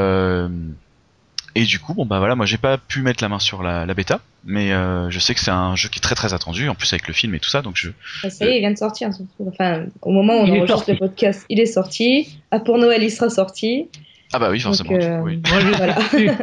et 1.54 1.64
du 1.64 1.78
coup, 1.78 1.94
bon 1.94 2.04
bah 2.04 2.18
voilà, 2.18 2.34
moi 2.34 2.44
j'ai 2.44 2.58
pas 2.58 2.76
pu 2.76 3.00
mettre 3.00 3.22
la 3.22 3.28
main 3.30 3.38
sur 3.38 3.62
la 3.62 3.86
bêta, 3.94 4.20
mais 4.46 4.72
euh, 4.72 5.10
je 5.10 5.18
sais 5.18 5.34
que 5.34 5.40
c'est 5.40 5.50
un 5.50 5.74
jeu 5.76 5.88
qui 5.88 5.98
est 5.98 6.02
très 6.02 6.14
très 6.14 6.32
attendu, 6.32 6.68
en 6.68 6.74
plus 6.74 6.92
avec 6.92 7.08
le 7.08 7.14
film 7.14 7.34
et 7.34 7.40
tout 7.40 7.50
ça, 7.50 7.62
donc 7.62 7.76
je, 7.76 7.90
Ah, 8.22 8.30
Ça 8.30 8.46
y 8.46 8.48
est, 8.48 8.56
il 8.56 8.60
vient 8.60 8.70
de 8.70 8.78
sortir. 8.78 9.10
Enfin, 9.46 9.86
au 10.02 10.12
moment 10.12 10.34
où 10.34 10.38
on 10.42 10.46
Il 10.46 10.54
est 10.54 10.58
enregistre 10.60 10.90
le 10.92 10.96
podcast, 10.98 11.44
il 11.48 11.60
est 11.60 11.66
sorti. 11.66 12.38
Ah, 12.50 12.60
pour 12.60 12.78
Noël, 12.78 13.02
il 13.02 13.10
sera 13.10 13.28
sorti. 13.28 13.88
ah 14.32 14.38
bah 14.38 14.48
oui 14.50 14.62
Donc, 14.62 14.76
forcément, 14.76 14.92
euh, 14.94 15.20
oui. 15.22 15.40
Moi 15.50 15.60
je, 15.60 15.66
Voilà. 15.76 16.00
suis 16.08 16.26
dessus. 16.26 16.36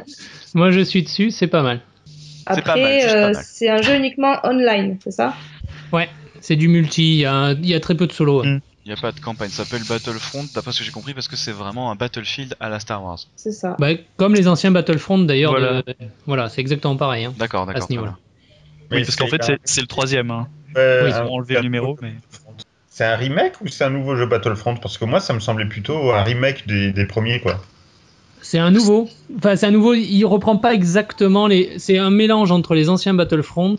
Moi, 0.53 0.71
je 0.71 0.79
suis 0.81 1.03
dessus, 1.03 1.31
c'est 1.31 1.47
pas 1.47 1.63
mal. 1.63 1.79
Après, 2.45 3.09
euh, 3.09 3.31
c'est 3.41 3.69
un 3.69 3.81
jeu 3.81 3.95
uniquement 3.95 4.35
online, 4.43 4.97
c'est 5.03 5.11
ça? 5.11 5.33
C'est 6.41 6.57
du 6.57 6.67
multi, 6.67 7.13
il 7.13 7.19
y, 7.21 7.25
a, 7.25 7.53
il 7.53 7.65
y 7.65 7.73
a 7.73 7.79
très 7.79 7.95
peu 7.95 8.05
de 8.05 8.11
solo. 8.11 8.41
ouais. 8.41 8.49
Mm. 8.49 8.61
Il 8.85 8.89
n'y 8.91 8.97
a 8.97 9.01
pas 9.01 9.13
de 9.13 9.19
campagne, 9.21 9.49
ça 9.49 9.63
s'appelle 9.63 9.85
Battlefront, 9.87 10.45
d'après 10.53 10.73
ce 10.73 10.79
que 10.79 10.83
j'ai 10.83 10.91
compris, 10.91 11.13
parce 11.13 11.29
que 11.29 11.37
c'est 11.37 11.53
vraiment 11.53 11.89
un 11.91 11.95
Battlefield 11.95 12.55
à 12.59 12.67
la 12.67 12.81
Star 12.81 13.01
Wars. 13.03 13.19
C'est 13.37 13.53
ça. 13.53 13.77
Bah, 13.79 13.91
comme 14.17 14.35
les 14.35 14.47
anciens 14.49 14.71
Battlefront 14.71 15.19
d'ailleurs. 15.19 15.51
Voilà. 15.51 15.81
de- 15.83 15.95
Voilà, 16.25 16.49
c'est 16.49 16.59
exactement 16.59 16.97
pareil. 16.97 17.25
hein. 17.25 17.33
D'accord, 17.37 17.65
d'accord. 17.65 17.83
ce 17.83 17.87
très 17.87 17.93
niveau-là. 17.95 18.17
Oui, 18.91 19.03
parce 19.05 19.15
qu'en 19.15 19.27
fait, 19.27 19.41
c'est- 19.43 19.59
c'est 19.63 19.81
le 19.81 19.87
troisième. 19.87 20.31
hein. 20.31 20.47
Euh, 20.75 21.03
Oui, 21.05 21.09
Ils 21.11 21.15
un- 21.15 21.25
ont 21.27 21.33
enlevé 21.35 21.55
le 21.55 21.61
numéro, 21.61 21.97
mais. 22.01 22.13
C'est 22.89 23.05
un 23.05 23.15
remake 23.15 23.53
ou 23.61 23.67
c'est 23.69 23.85
un 23.85 23.89
nouveau 23.89 24.15
jeu 24.15 24.25
Battlefront? 24.25 24.75
Parce 24.75 24.97
que 24.97 25.05
moi, 25.05 25.19
ça 25.19 25.33
me 25.33 25.39
semblait 25.39 25.65
plutôt 25.65 26.11
un 26.11 26.21
remake 26.21 26.67
des, 26.67 26.91
des 26.91 27.05
premiers, 27.05 27.39
quoi. 27.39 27.59
C'est 28.41 28.59
un 28.59 28.69
nouveau. 28.69 29.09
Enfin, 29.37 29.55
c'est 29.55 29.65
un 29.65 29.71
nouveau. 29.71 29.93
Il 29.93 30.25
reprend 30.25 30.57
pas 30.57 30.73
exactement 30.73 31.47
les. 31.47 31.79
C'est 31.79 31.97
un 31.97 32.09
mélange 32.11 32.51
entre 32.51 32.75
les 32.75 32.89
anciens 32.89 33.13
Battlefront 33.13 33.77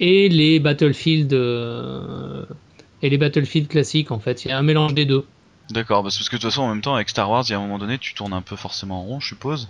et 0.00 0.28
les 0.28 0.60
Battlefield 0.60 1.32
euh, 1.34 2.44
et 3.04 3.10
les 3.10 3.18
Battlefield 3.18 3.68
classiques 3.68 4.10
en 4.10 4.18
fait. 4.18 4.44
Il 4.44 4.48
y 4.48 4.52
a 4.52 4.58
un 4.58 4.62
mélange 4.62 4.94
des 4.94 5.04
deux. 5.04 5.24
D'accord, 5.70 6.02
parce 6.02 6.16
que 6.18 6.24
de 6.24 6.28
toute 6.30 6.42
façon, 6.42 6.62
en 6.62 6.68
même 6.68 6.80
temps, 6.82 6.94
avec 6.94 7.08
Star 7.08 7.30
Wars, 7.30 7.44
il 7.48 7.52
y 7.52 7.54
a 7.54 7.58
un 7.58 7.60
moment 7.60 7.78
donné, 7.78 7.98
tu 7.98 8.14
tournes 8.14 8.32
un 8.34 8.42
peu 8.42 8.56
forcément 8.56 9.00
en 9.00 9.02
rond, 9.02 9.20
je 9.20 9.28
suppose. 9.28 9.68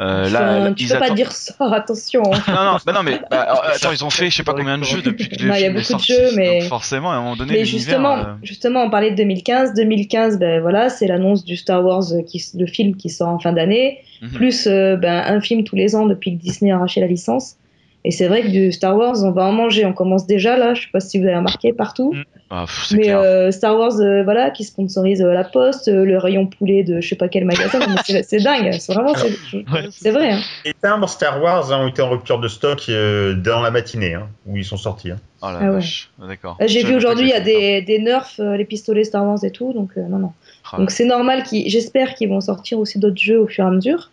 Euh, 0.00 0.26
Tu 0.26 0.32
là, 0.32 0.68
peux- 0.68 0.74
tu 0.74 0.86
peux 0.88 0.98
pas 0.98 1.04
attendent- 1.04 1.16
dire 1.16 1.30
ça, 1.32 1.54
attention. 1.72 2.22
Non, 2.22 2.64
non, 2.64 2.76
bah 2.84 2.92
non, 2.92 3.02
mais 3.04 3.20
bah, 3.30 3.42
alors, 3.42 3.64
attends, 3.64 3.92
ils 3.92 4.04
ont 4.04 4.10
fait 4.10 4.30
je 4.30 4.36
sais 4.36 4.42
pas 4.42 4.54
combien 4.54 4.78
de 4.78 4.84
jeux 4.84 5.02
depuis 5.02 5.28
que 5.28 5.36
le 5.42 5.48
Non, 5.48 5.54
il 5.54 5.60
y 5.60 5.64
a 5.66 5.70
beaucoup 5.70 5.94
de 5.94 6.00
jeux, 6.02 6.34
mais- 6.34 6.60
Donc 6.60 6.68
forcément, 6.70 7.12
à 7.12 7.16
un 7.16 7.20
moment 7.20 7.36
donné, 7.36 7.52
Mais 7.52 7.64
justement, 7.64 8.16
euh, 8.18 8.24
justement, 8.42 8.82
on 8.84 8.90
parlait 8.90 9.10
de 9.12 9.16
2015. 9.16 9.74
2015, 9.74 10.38
ben 10.38 10.60
voilà, 10.60 10.88
c'est 10.88 11.06
l'annonce 11.06 11.44
du 11.44 11.56
Star 11.56 11.84
Wars, 11.84 12.04
qui, 12.26 12.42
le 12.58 12.66
film 12.66 12.96
qui 12.96 13.10
sort 13.10 13.28
en 13.28 13.38
fin 13.38 13.52
d'année, 13.52 13.98
mhm. 14.22 14.30
plus 14.30 14.66
euh, 14.66 14.96
ben, 14.96 15.22
un 15.24 15.40
film 15.40 15.62
tous 15.62 15.76
les 15.76 15.94
ans 15.94 16.06
depuis 16.06 16.36
que 16.36 16.42
Disney 16.42 16.72
a 16.72 16.76
arraché 16.76 17.00
la 17.00 17.06
licence. 17.06 17.56
Et 18.04 18.10
c'est 18.10 18.26
vrai 18.26 18.42
que 18.42 18.48
du 18.48 18.72
Star 18.72 18.96
Wars, 18.96 19.22
on 19.22 19.30
va 19.30 19.44
en 19.44 19.52
manger. 19.52 19.84
On 19.86 19.92
commence 19.92 20.26
déjà 20.26 20.56
là, 20.56 20.74
je 20.74 20.82
sais 20.82 20.88
pas 20.92 20.98
si 20.98 21.20
vous 21.20 21.24
avez 21.26 21.36
remarqué 21.36 21.72
partout. 21.72 22.12
ah, 22.50 22.64
pff, 22.66 22.86
c'est 22.88 22.96
Mais 22.96 23.02
clair. 23.04 23.20
euh, 23.20 23.50
Star 23.52 23.78
Wars, 23.78 24.00
euh, 24.00 24.24
voilà, 24.24 24.50
qui 24.50 24.64
sponsorise 24.64 25.22
euh, 25.22 25.32
la 25.32 25.44
Poste, 25.44 25.86
euh, 25.86 26.04
le 26.04 26.18
rayon 26.18 26.46
poulet 26.46 26.82
de 26.82 27.00
je 27.00 27.08
sais 27.08 27.14
pas 27.14 27.28
quel 27.28 27.44
magasin. 27.44 27.78
c'est- 28.04 28.42
dingue, 28.42 28.72
c'est 28.72 28.92
vraiment, 28.92 29.14
c'est 29.14 29.30
Ouais. 30.04 30.10
vrai. 30.10 30.32
hein. 30.32 30.40
Les 30.64 30.74
timbres 30.74 31.08
Star 31.08 31.40
Wars 31.40 31.70
ont 31.70 31.86
été 31.86 32.02
en 32.02 32.10
rupture 32.10 32.40
de 32.40 32.48
stock 32.48 32.82
euh, 32.88 33.34
dans 33.34 33.60
la 33.62 33.70
matinée, 33.70 34.14
hein, 34.14 34.26
où 34.46 34.56
ils 34.56 34.64
sont 34.64 34.76
sortis. 34.76 35.12
hein. 35.12 35.18
Oh 35.40 35.46
la 35.52 35.58
ah 35.60 35.64
ouais. 35.66 35.70
vache, 35.74 36.10
d'accord. 36.28 36.56
J'ai 36.66 36.82
vu 36.82 36.96
aujourd'hui, 36.96 37.26
il 37.26 37.30
y 37.30 37.34
a 37.34 37.40
des, 37.40 37.82
des 37.82 37.98
nerfs, 38.00 38.30
euh, 38.40 38.56
les 38.56 38.64
pistolets 38.64 39.04
Star 39.04 39.24
Wars 39.24 39.44
et 39.44 39.50
tout, 39.52 39.72
donc 39.72 39.90
euh, 39.96 40.02
non, 40.08 40.18
non. 40.18 40.32
ça. 40.68 40.76
Donc 40.76 40.90
c'est 40.90 41.04
normal, 41.04 41.44
qu'ils- 41.44 41.68
j'espère 41.70 42.14
qu'ils 42.14 42.28
vont 42.30 42.40
sortir 42.40 42.80
aussi 42.80 42.98
d'autres 42.98 43.20
jeux 43.20 43.38
au 43.40 43.46
fur 43.46 43.64
et 43.64 43.68
à 43.68 43.70
mesure. 43.70 44.10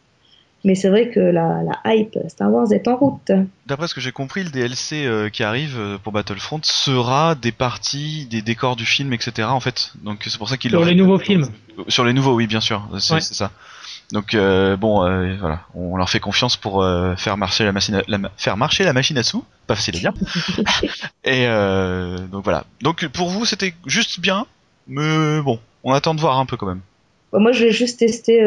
Mais 0.65 0.76
c'est 0.76 0.89
vrai 0.89 1.10
que 1.10 1.19
la, 1.22 1.62
la 1.63 1.93
hype 1.95 2.17
Star 2.28 2.52
Wars 2.52 2.72
est 2.74 2.88
en 2.89 2.98
route. 2.98 3.32
D'après 3.65 3.88
ce 3.88 3.93
que 3.95 4.02
j'ai 4.02 4.12
compris, 4.12 4.43
le 4.43 4.50
DLC 4.50 5.06
euh, 5.06 5.30
qui 5.30 5.43
arrive 5.43 5.76
euh, 5.80 5.98
pour 5.98 6.12
Battlefront 6.12 6.60
sera 6.63 7.36
des 7.36 7.52
parties, 7.54 8.28
des 8.30 8.41
décors 8.41 8.76
du 8.76 8.86
film, 8.86 9.13
etc. 9.13 9.48
En 9.50 9.62
fait, 9.62 9.93
donc 10.04 10.19
c'est 10.28 10.38
pour 10.38 10.50
ça 10.50 10.58
qu'il 10.58 10.72
Sur 10.72 10.82
aurait- 10.82 10.89
les 10.89 10.95
nouveaux 10.95 11.17
films. 11.19 11.48
Sur 11.88 12.04
les 12.04 12.12
nouveaux, 12.12 12.34
oui, 12.36 12.45
bien 12.48 12.60
sûr, 12.60 12.86
c'est 13.00 13.13
Ouais. 13.13 13.22
ça. 13.22 13.52
Donc 14.12 14.34
euh, 14.34 14.76
bon, 14.76 15.06
euh, 15.06 15.36
voilà, 15.39 15.62
on 15.76 15.95
leur 15.95 16.10
fait 16.10 16.19
confiance 16.19 16.58
pour 16.58 16.82
euh, 16.84 17.15
faire 17.15 17.38
marcher 17.38 17.63
la 17.63 17.72
machine, 17.72 17.95
à, 17.95 18.02
la 18.08 18.17
ma- 18.17 18.32
faire 18.38 18.58
marcher 18.58 18.84
la 18.84 18.91
machine 18.91 19.17
à 19.19 19.24
sous, 19.24 19.45
pas 19.67 19.76
facile 19.76 19.95
à 19.98 20.00
dire. 20.00 20.13
Et 21.24 21.45
euh, 21.48 22.17
donc 22.28 22.43
voilà. 22.43 22.65
Donc 22.82 23.08
pour 23.10 23.30
vous, 23.30 23.45
c'était 23.45 23.74
juste 23.86 24.19
bien, 24.19 24.45
mais 24.88 25.41
bon, 25.41 25.60
on 25.84 25.93
attend 25.93 26.15
de 26.15 26.19
voir 26.19 26.38
un 26.39 26.45
peu 26.45 26.58
quand 26.58 26.65
même. 26.65 26.82
Bon, 27.32 27.39
moi, 27.39 27.52
je 27.52 27.65
vais 27.65 27.72
juste 27.72 28.00
tester 28.00 28.41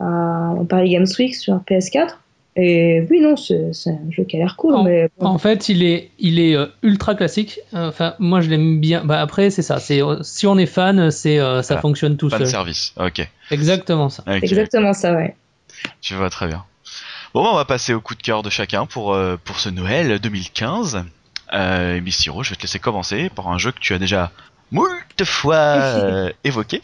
euh, 0.00 0.04
à 0.04 0.64
Paris 0.68 0.90
Games 0.90 1.06
Week 1.18 1.34
sur 1.34 1.56
PS4. 1.68 2.16
Et 2.56 3.06
oui, 3.08 3.20
non, 3.20 3.36
c'est 3.36 3.70
un 3.90 4.10
jeu 4.10 4.24
qui 4.24 4.36
a 4.36 4.40
l'air 4.40 4.56
cool. 4.56 4.74
Oh. 4.76 4.82
Mais 4.82 5.08
bon. 5.18 5.26
En 5.26 5.38
fait, 5.38 5.68
il 5.68 5.84
est, 5.84 6.10
il 6.18 6.40
est 6.40 6.56
euh, 6.56 6.66
ultra 6.82 7.14
classique. 7.14 7.60
Enfin, 7.72 8.14
moi, 8.18 8.40
je 8.40 8.50
l'aime 8.50 8.80
bien. 8.80 9.04
Bah, 9.04 9.20
après, 9.20 9.50
c'est 9.50 9.62
ça. 9.62 9.78
C'est 9.78 10.02
euh, 10.02 10.16
si 10.22 10.46
on 10.46 10.58
est 10.58 10.66
fan, 10.66 11.10
c'est 11.10 11.38
euh, 11.38 11.62
ça 11.62 11.74
Voilà. 11.74 11.82
fonctionne 11.82 12.16
tout 12.16 12.28
seul. 12.28 12.46
service. 12.46 12.92
Ok. 12.98 13.26
Exactement 13.50 14.08
ça. 14.08 14.24
Exactement 14.26 14.92
ça, 14.92 15.14
ouais. 15.14 15.36
Tu 16.00 16.14
vois 16.14 16.28
très 16.28 16.48
bien. 16.48 16.64
Bon, 17.32 17.44
bah, 17.44 17.50
on 17.52 17.56
va 17.56 17.64
passer 17.64 17.94
au 17.94 18.00
coup 18.00 18.16
de 18.16 18.22
cœur 18.22 18.42
de 18.42 18.50
chacun 18.50 18.84
pour, 18.86 19.14
euh, 19.14 19.36
pour 19.42 19.60
ce 19.60 19.68
Noël 19.68 20.18
2015. 20.18 21.04
Euh, 21.52 21.96
et 21.96 22.00
Miss 22.00 22.16
Siro, 22.18 22.42
je 22.42 22.50
vais 22.50 22.56
te 22.56 22.62
laisser 22.62 22.78
commencer 22.80 23.30
par 23.34 23.48
un 23.48 23.58
jeu 23.58 23.70
que 23.70 23.78
tu 23.80 23.94
as 23.94 23.98
déjà 23.98 24.32
moult 24.72 24.88
fois 25.24 25.54
euh, 25.56 26.32
évoqué. 26.44 26.80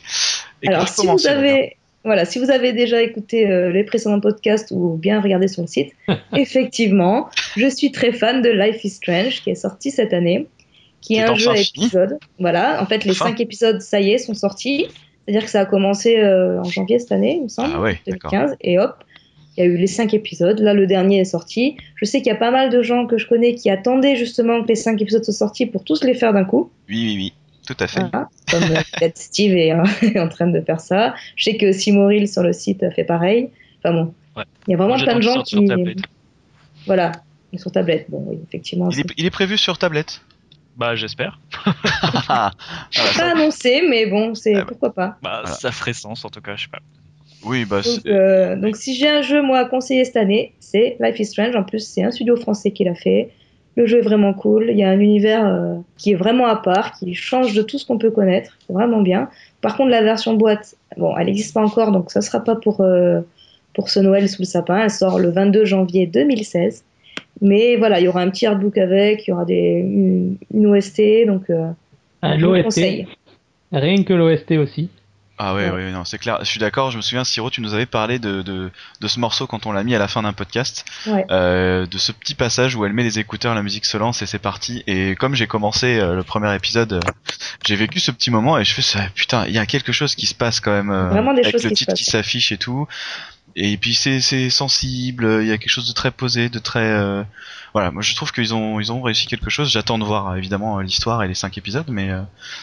Et 0.63 0.69
Alors, 0.69 0.89
si 0.89 1.07
vous 1.07 1.27
avez, 1.27 1.76
voilà, 2.07 2.25
si 2.25 2.39
vous 2.39 2.51
avez 2.51 2.73
déjà 2.73 3.03
écouté 3.03 3.51
euh, 3.51 3.71
les 3.71 3.85
précédents 3.85 4.21
podcasts 4.21 4.71
ou 4.71 4.97
bien 4.97 5.21
regardé 5.21 5.49
sur 5.49 5.63
le 5.63 5.69
site, 5.69 5.93
effectivement, 6.37 7.29
je 7.57 7.67
suis 7.69 7.93
très 7.93 8.13
fan 8.13 8.41
de 8.43 8.49
Life 8.49 8.83
is 8.85 8.91
Strange 8.91 9.43
qui 9.43 9.51
est 9.51 9.57
sorti 9.57 9.91
cette 9.91 10.15
année, 10.15 10.47
qui 11.01 11.15
est 11.17 11.19
est 11.19 11.23
un 11.25 11.35
jeu 11.35 11.51
à 11.51 11.59
épisodes. 11.59 12.19
Voilà, 12.39 12.83
en 12.83 12.87
fait, 12.87 13.05
les 13.05 13.11
Enfin. 13.11 13.27
cinq 13.27 13.41
épisodes, 13.41 13.81
ça 13.81 14.01
y 14.01 14.13
est, 14.13 14.19
sont 14.19 14.35
sortis. 14.35 14.87
C'est-à-dire 15.27 15.45
que 15.45 15.51
ça 15.51 15.61
a 15.61 15.67
commencé 15.67 16.19
euh, 16.19 16.61
en 16.61 16.65
janvier 16.65 17.01
cette 17.01 17.11
année, 17.13 17.37
il 17.39 17.43
me 17.43 17.49
semble, 17.49 17.73
Ah 17.75 17.81
ouais, 17.81 17.99
d'accord. 18.07 18.31
2015, 18.31 18.57
et 18.61 18.79
hop, 18.79 18.95
il 19.57 19.65
y 19.65 19.67
a 19.67 19.71
eu 19.71 19.77
les 19.77 19.87
cinq 19.89 20.15
épisodes. 20.15 20.61
Là, 20.61 20.75
le 20.75 20.87
dernier 20.87 21.21
est 21.21 21.25
sorti. 21.25 21.77
Je 21.97 22.05
sais 22.05 22.19
qu'il 22.19 22.29
y 22.29 22.35
a 22.35 22.39
pas 22.39 22.51
mal 22.53 22.71
de 22.71 22.83
gens 22.83 23.07
que 23.07 23.19
je 23.19 23.27
connais 23.27 23.55
qui 23.55 23.71
attendaient 23.71 24.15
justement 24.17 24.63
que 24.63 24.69
les 24.69 24.75
cinq 24.77 25.01
épisodes 25.03 25.25
soient 25.25 25.35
sortis 25.35 25.67
pour 25.67 25.83
tous 25.83 26.05
les 26.05 26.15
faire 26.15 26.33
d'un 26.33 26.45
coup. 26.45 26.71
Oui, 26.89 26.95
oui, 26.97 27.15
oui, 27.17 27.33
tout 27.67 27.77
à 27.81 27.87
fait. 27.87 28.01
Voilà, 28.01 28.29
comme 28.51 28.63
euh, 28.77 28.81
peut-être 28.99 29.19
Steve 29.19 29.55
est, 29.57 29.73
hein, 29.73 29.83
est 30.03 30.19
en 30.19 30.29
train 30.29 30.47
de 30.47 30.61
faire 30.61 30.81
ça. 30.81 31.15
Je 31.37 31.45
sais 31.45 31.57
que 31.57 31.73
Simoril 31.73 32.29
sur 32.29 32.43
le 32.43 32.53
site 32.53 32.85
fait 32.95 33.05
pareil. 33.05 33.51
Enfin 33.83 33.93
bon, 33.95 34.15
Ouais. 34.37 34.45
il 34.67 34.73
y 34.73 34.75
a 34.75 34.77
vraiment 34.77 34.97
plein 34.97 35.17
de 35.17 35.23
gens 35.23 35.43
qui. 35.43 35.67
Voilà. 36.87 37.13
Et 37.53 37.59
sur 37.59 37.71
tablette, 37.71 38.07
bon, 38.11 38.25
oui, 38.27 38.39
effectivement. 38.47 38.91
Il 38.91 39.01
est, 39.01 39.05
il 39.17 39.25
est 39.27 39.31
prévu 39.31 39.57
sur 39.57 39.79
tablette. 39.79 40.21
Bah, 40.77 40.95
j'espère. 40.95 41.41
Ah, 42.29 42.51
C'est 42.91 43.17
pas 43.19 43.31
annoncé, 43.33 43.83
mais 43.89 44.07
bon, 44.07 44.35
c'est 44.35 44.55
Ah 44.55 44.61
bah. 44.61 44.65
pourquoi 44.69 44.93
pas. 44.93 45.17
Bah, 45.23 45.41
Voilà. 45.43 45.47
ça 45.57 45.71
ferait 45.73 45.93
sens 45.95 46.25
en 46.25 46.29
tout 46.29 46.41
cas, 46.41 46.57
je 46.57 46.65
sais 46.65 46.69
pas. 46.71 46.81
oui, 47.45 47.65
bah, 47.65 47.77
Donc, 47.77 47.85
c'est- 48.03 48.09
euh, 48.11 48.57
donc 48.57 48.77
si 48.77 48.95
j'ai 48.95 49.09
un 49.09 49.23
jeu 49.23 49.41
moi 49.43 49.59
à 49.61 49.65
conseiller 49.65 50.05
cette 50.05 50.17
année, 50.17 50.53
c'est 50.61 50.97
Life 51.01 51.19
is 51.21 51.27
Strange. 51.27 51.55
En 51.57 51.63
plus, 51.63 51.79
c'est 51.87 52.03
un 52.03 52.11
studio 52.11 52.37
français 52.37 52.73
qui 52.73 52.85
l'a 52.85 52.95
fait. 52.95 53.31
Le 53.77 53.87
jeu 53.87 53.99
est 53.99 54.03
vraiment 54.03 54.33
cool. 54.33 54.67
Il 54.71 54.79
y 54.79 54.83
a 54.85 54.89
un 54.89 54.99
univers 54.99 55.47
euh, 55.47 55.75
qui 55.99 56.13
est 56.13 56.15
vraiment 56.15 56.47
à 56.47 56.57
part, 56.57 56.93
qui 56.93 57.15
change 57.15 57.55
de 57.55 57.63
tout 57.63 57.79
ce 57.79 57.87
qu'on 57.87 57.99
peut 57.99 58.11
connaître. 58.11 58.57
C'est 58.67 58.73
vraiment 58.73 59.03
bien. 59.03 59.29
Par 59.61 59.77
contre, 59.77 59.91
la 59.91 60.03
version 60.03 60.35
boîte, 60.35 60.75
bon, 60.97 61.15
elle 61.17 61.27
n'existe 61.27 61.53
pas 61.55 61.63
encore, 61.63 61.93
donc 61.93 62.11
ça 62.11 62.23
sera 62.23 62.41
pas 62.41 62.57
pour 62.57 62.81
euh, 62.81 63.21
pour 63.75 63.91
ce 63.91 64.01
Noël 64.01 64.29
sous 64.29 64.43
le 64.43 64.47
sapin. 64.47 64.79
Elle 64.85 64.91
sort 64.91 65.19
le 65.19 65.29
22 65.31 65.65
janvier 65.67 66.07
2016. 66.07 66.85
Mais 67.43 67.77
voilà, 67.77 68.01
il 68.01 68.05
y 68.05 68.09
aura 68.09 68.23
un 68.23 68.31
petit 68.31 68.47
artbook 68.47 68.79
avec, 68.79 69.27
il 69.27 69.31
y 69.31 69.33
aura 69.35 69.45
des, 69.45 69.55
une, 69.85 70.37
une 70.55 70.67
OST, 70.67 71.27
donc 71.27 71.51
euh, 71.51 71.69
Ah, 72.23 72.39
je 72.39 72.47
vous 72.47 72.63
conseille. 72.63 73.07
rien 73.73 74.03
que 74.05 74.15
l'OST 74.15 74.53
aussi. 74.53 74.89
Ah 75.39 75.55
ouais, 75.55 75.67
Ouais. 75.67 75.71
ouais, 75.71 75.91
non, 75.91 76.05
c'est 76.07 76.17
clair. 76.19 76.39
Je 76.41 76.47
suis 76.47 76.59
d'accord. 76.61 76.91
Je 76.91 76.97
me 76.97 77.03
souviens, 77.03 77.23
Siro, 77.25 77.51
tu 77.51 77.61
nous 77.61 77.75
avais 77.75 77.85
parlé 77.85 78.19
de, 78.19 78.41
de, 78.41 78.71
de 79.01 79.09
ce 79.09 79.21
morceau 79.21 79.47
quand 79.47 79.67
on 79.67 79.73
l'a 79.73 79.85
mis 79.85 79.95
à 79.95 79.99
la 79.99 80.09
fin 80.09 80.23
d'un 80.23 80.33
podcast, 80.33 80.85
Ouais. 81.07 81.27
euh, 81.31 81.85
de 81.87 81.99
ce 81.99 82.11
petit 82.13 82.35
passage 82.35 82.75
où 82.75 82.87
elle 82.87 82.95
met 82.95 83.03
les 83.03 83.19
écouteurs, 83.19 83.55
la 83.55 83.63
musique 83.63 83.85
se 83.85 83.99
lance 83.99 84.23
et 84.23 84.27
c'est 84.27 84.39
parti. 84.39 84.83
Et 84.87 85.15
comme 85.15 85.35
j'ai 85.35 85.47
commencé 85.47 85.99
euh, 86.01 86.15
le 86.15 86.23
premier 86.23 86.55
épisode, 86.55 86.95
euh, 86.95 87.01
j'ai 87.67 87.77
vécu 87.77 88.01
ce 88.01 88.11
petit 88.13 88.31
moment 88.31 88.57
et 88.59 88.65
je 88.65 88.73
fais 88.73 88.81
ça. 88.83 89.01
Putain, 89.15 89.45
il 89.47 89.53
y 89.53 89.59
a 89.59 89.67
quelque 89.67 89.93
chose 89.93 90.15
qui 90.15 90.25
se 90.27 90.35
passe 90.35 90.61
quand 90.61 90.73
même. 90.73 90.91
euh, 90.91 91.09
Vraiment 91.11 91.35
des 91.35 91.43
avec 91.43 91.53
choses 91.53 91.65
le 91.65 91.71
qui 91.71 91.77
se 91.77 91.85
titre 91.85 91.95
qui 91.95 92.05
s'affiche 92.05 92.51
et 92.53 92.57
tout. 92.57 92.89
Et 93.59 93.77
puis 93.79 93.95
c'est 93.95 94.21
c'est 94.21 94.51
sensible. 94.51 95.39
Il 95.41 95.49
y 95.49 95.53
a 95.53 95.57
quelque 95.59 95.71
chose 95.71 95.89
de 95.89 95.95
très 95.95 96.11
posé, 96.11 96.49
de 96.51 96.59
très 96.59 96.81
euh, 96.93 97.23
voilà. 97.73 97.91
Moi, 97.91 98.03
je 98.03 98.15
trouve 98.15 98.31
qu'ils 98.33 98.55
ont 98.55 98.81
ils 98.81 98.93
ont 98.93 99.01
réussi 99.01 99.27
quelque 99.27 99.49
chose. 99.51 99.71
J'attends 99.71 99.99
de 99.99 100.05
voir 100.05 100.29
euh, 100.29 100.37
évidemment 100.37 100.79
euh, 100.79 100.83
l'histoire 100.83 101.23
et 101.23 101.29
les 101.29 101.35
cinq 101.35 101.57
épisodes, 101.57 101.87
mais 101.89 102.11
euh, 102.11 102.21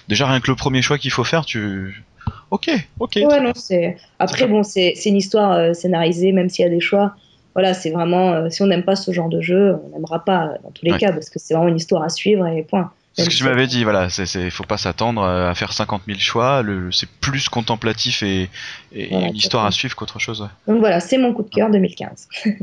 déjà 0.07 0.27
rien 0.27 0.39
que 0.39 0.51
le 0.51 0.55
premier 0.55 0.81
choix 0.83 0.97
qu'il 0.99 1.11
faut 1.11 1.23
faire, 1.23 1.45
tu 1.45 2.03
Ok, 2.51 2.69
ok. 2.99 3.15
Ouais, 3.27 3.41
non, 3.41 3.51
c'est. 3.55 3.97
Après, 4.19 4.47
bon, 4.47 4.61
c'est 4.63 4.93
c'est 4.95 5.09
une 5.09 5.17
histoire 5.17 5.51
euh, 5.53 5.73
scénarisée, 5.73 6.31
même 6.31 6.49
s'il 6.49 6.63
y 6.63 6.67
a 6.67 6.71
des 6.71 6.79
choix. 6.79 7.15
Voilà, 7.55 7.73
c'est 7.73 7.89
vraiment. 7.89 8.49
si 8.51 8.61
on 8.61 8.67
n'aime 8.67 8.83
pas 8.83 8.95
ce 8.95 9.11
genre 9.11 9.29
de 9.29 9.41
jeu, 9.41 9.75
on 9.85 9.89
n'aimera 9.89 10.23
pas 10.23 10.53
dans 10.63 10.71
tous 10.71 10.85
les 10.85 10.91
Ouais. 10.93 10.97
cas, 10.99 11.11
parce 11.11 11.29
que 11.29 11.39
c'est 11.39 11.53
vraiment 11.55 11.69
une 11.69 11.77
histoire 11.77 12.03
à 12.03 12.09
suivre 12.09 12.45
et 12.47 12.63
point. 12.63 12.91
C'est 13.13 13.25
ce 13.25 13.29
que 13.29 13.35
tu 13.35 13.43
m'avais 13.43 13.67
dit, 13.67 13.83
voilà, 13.83 14.09
c'est, 14.09 14.49
faut 14.49 14.63
pas 14.63 14.77
s'attendre 14.77 15.21
euh, 15.21 15.49
à 15.49 15.53
faire 15.55 15.71
50 15.71 16.01
000 16.07 16.19
choix, 16.19 16.63
le, 16.63 16.91
c'est 16.91 17.07
plus 17.07 17.47
contemplatif 17.47 18.23
et, 18.23 18.49
et 18.91 19.07
Voilà, 19.09 19.27
une 19.27 19.35
histoire 19.35 19.65
à 19.65 19.71
suivre 19.71 19.95
qu'autre 19.95 20.17
chose. 20.19 20.41
ouais. 20.41 20.47
Donc 20.67 20.79
voilà, 20.79 20.99
c'est 20.99 21.19
mon 21.19 21.31
coup 21.33 21.43
de 21.43 21.49
cœur 21.49 21.69
2015. 21.69 22.27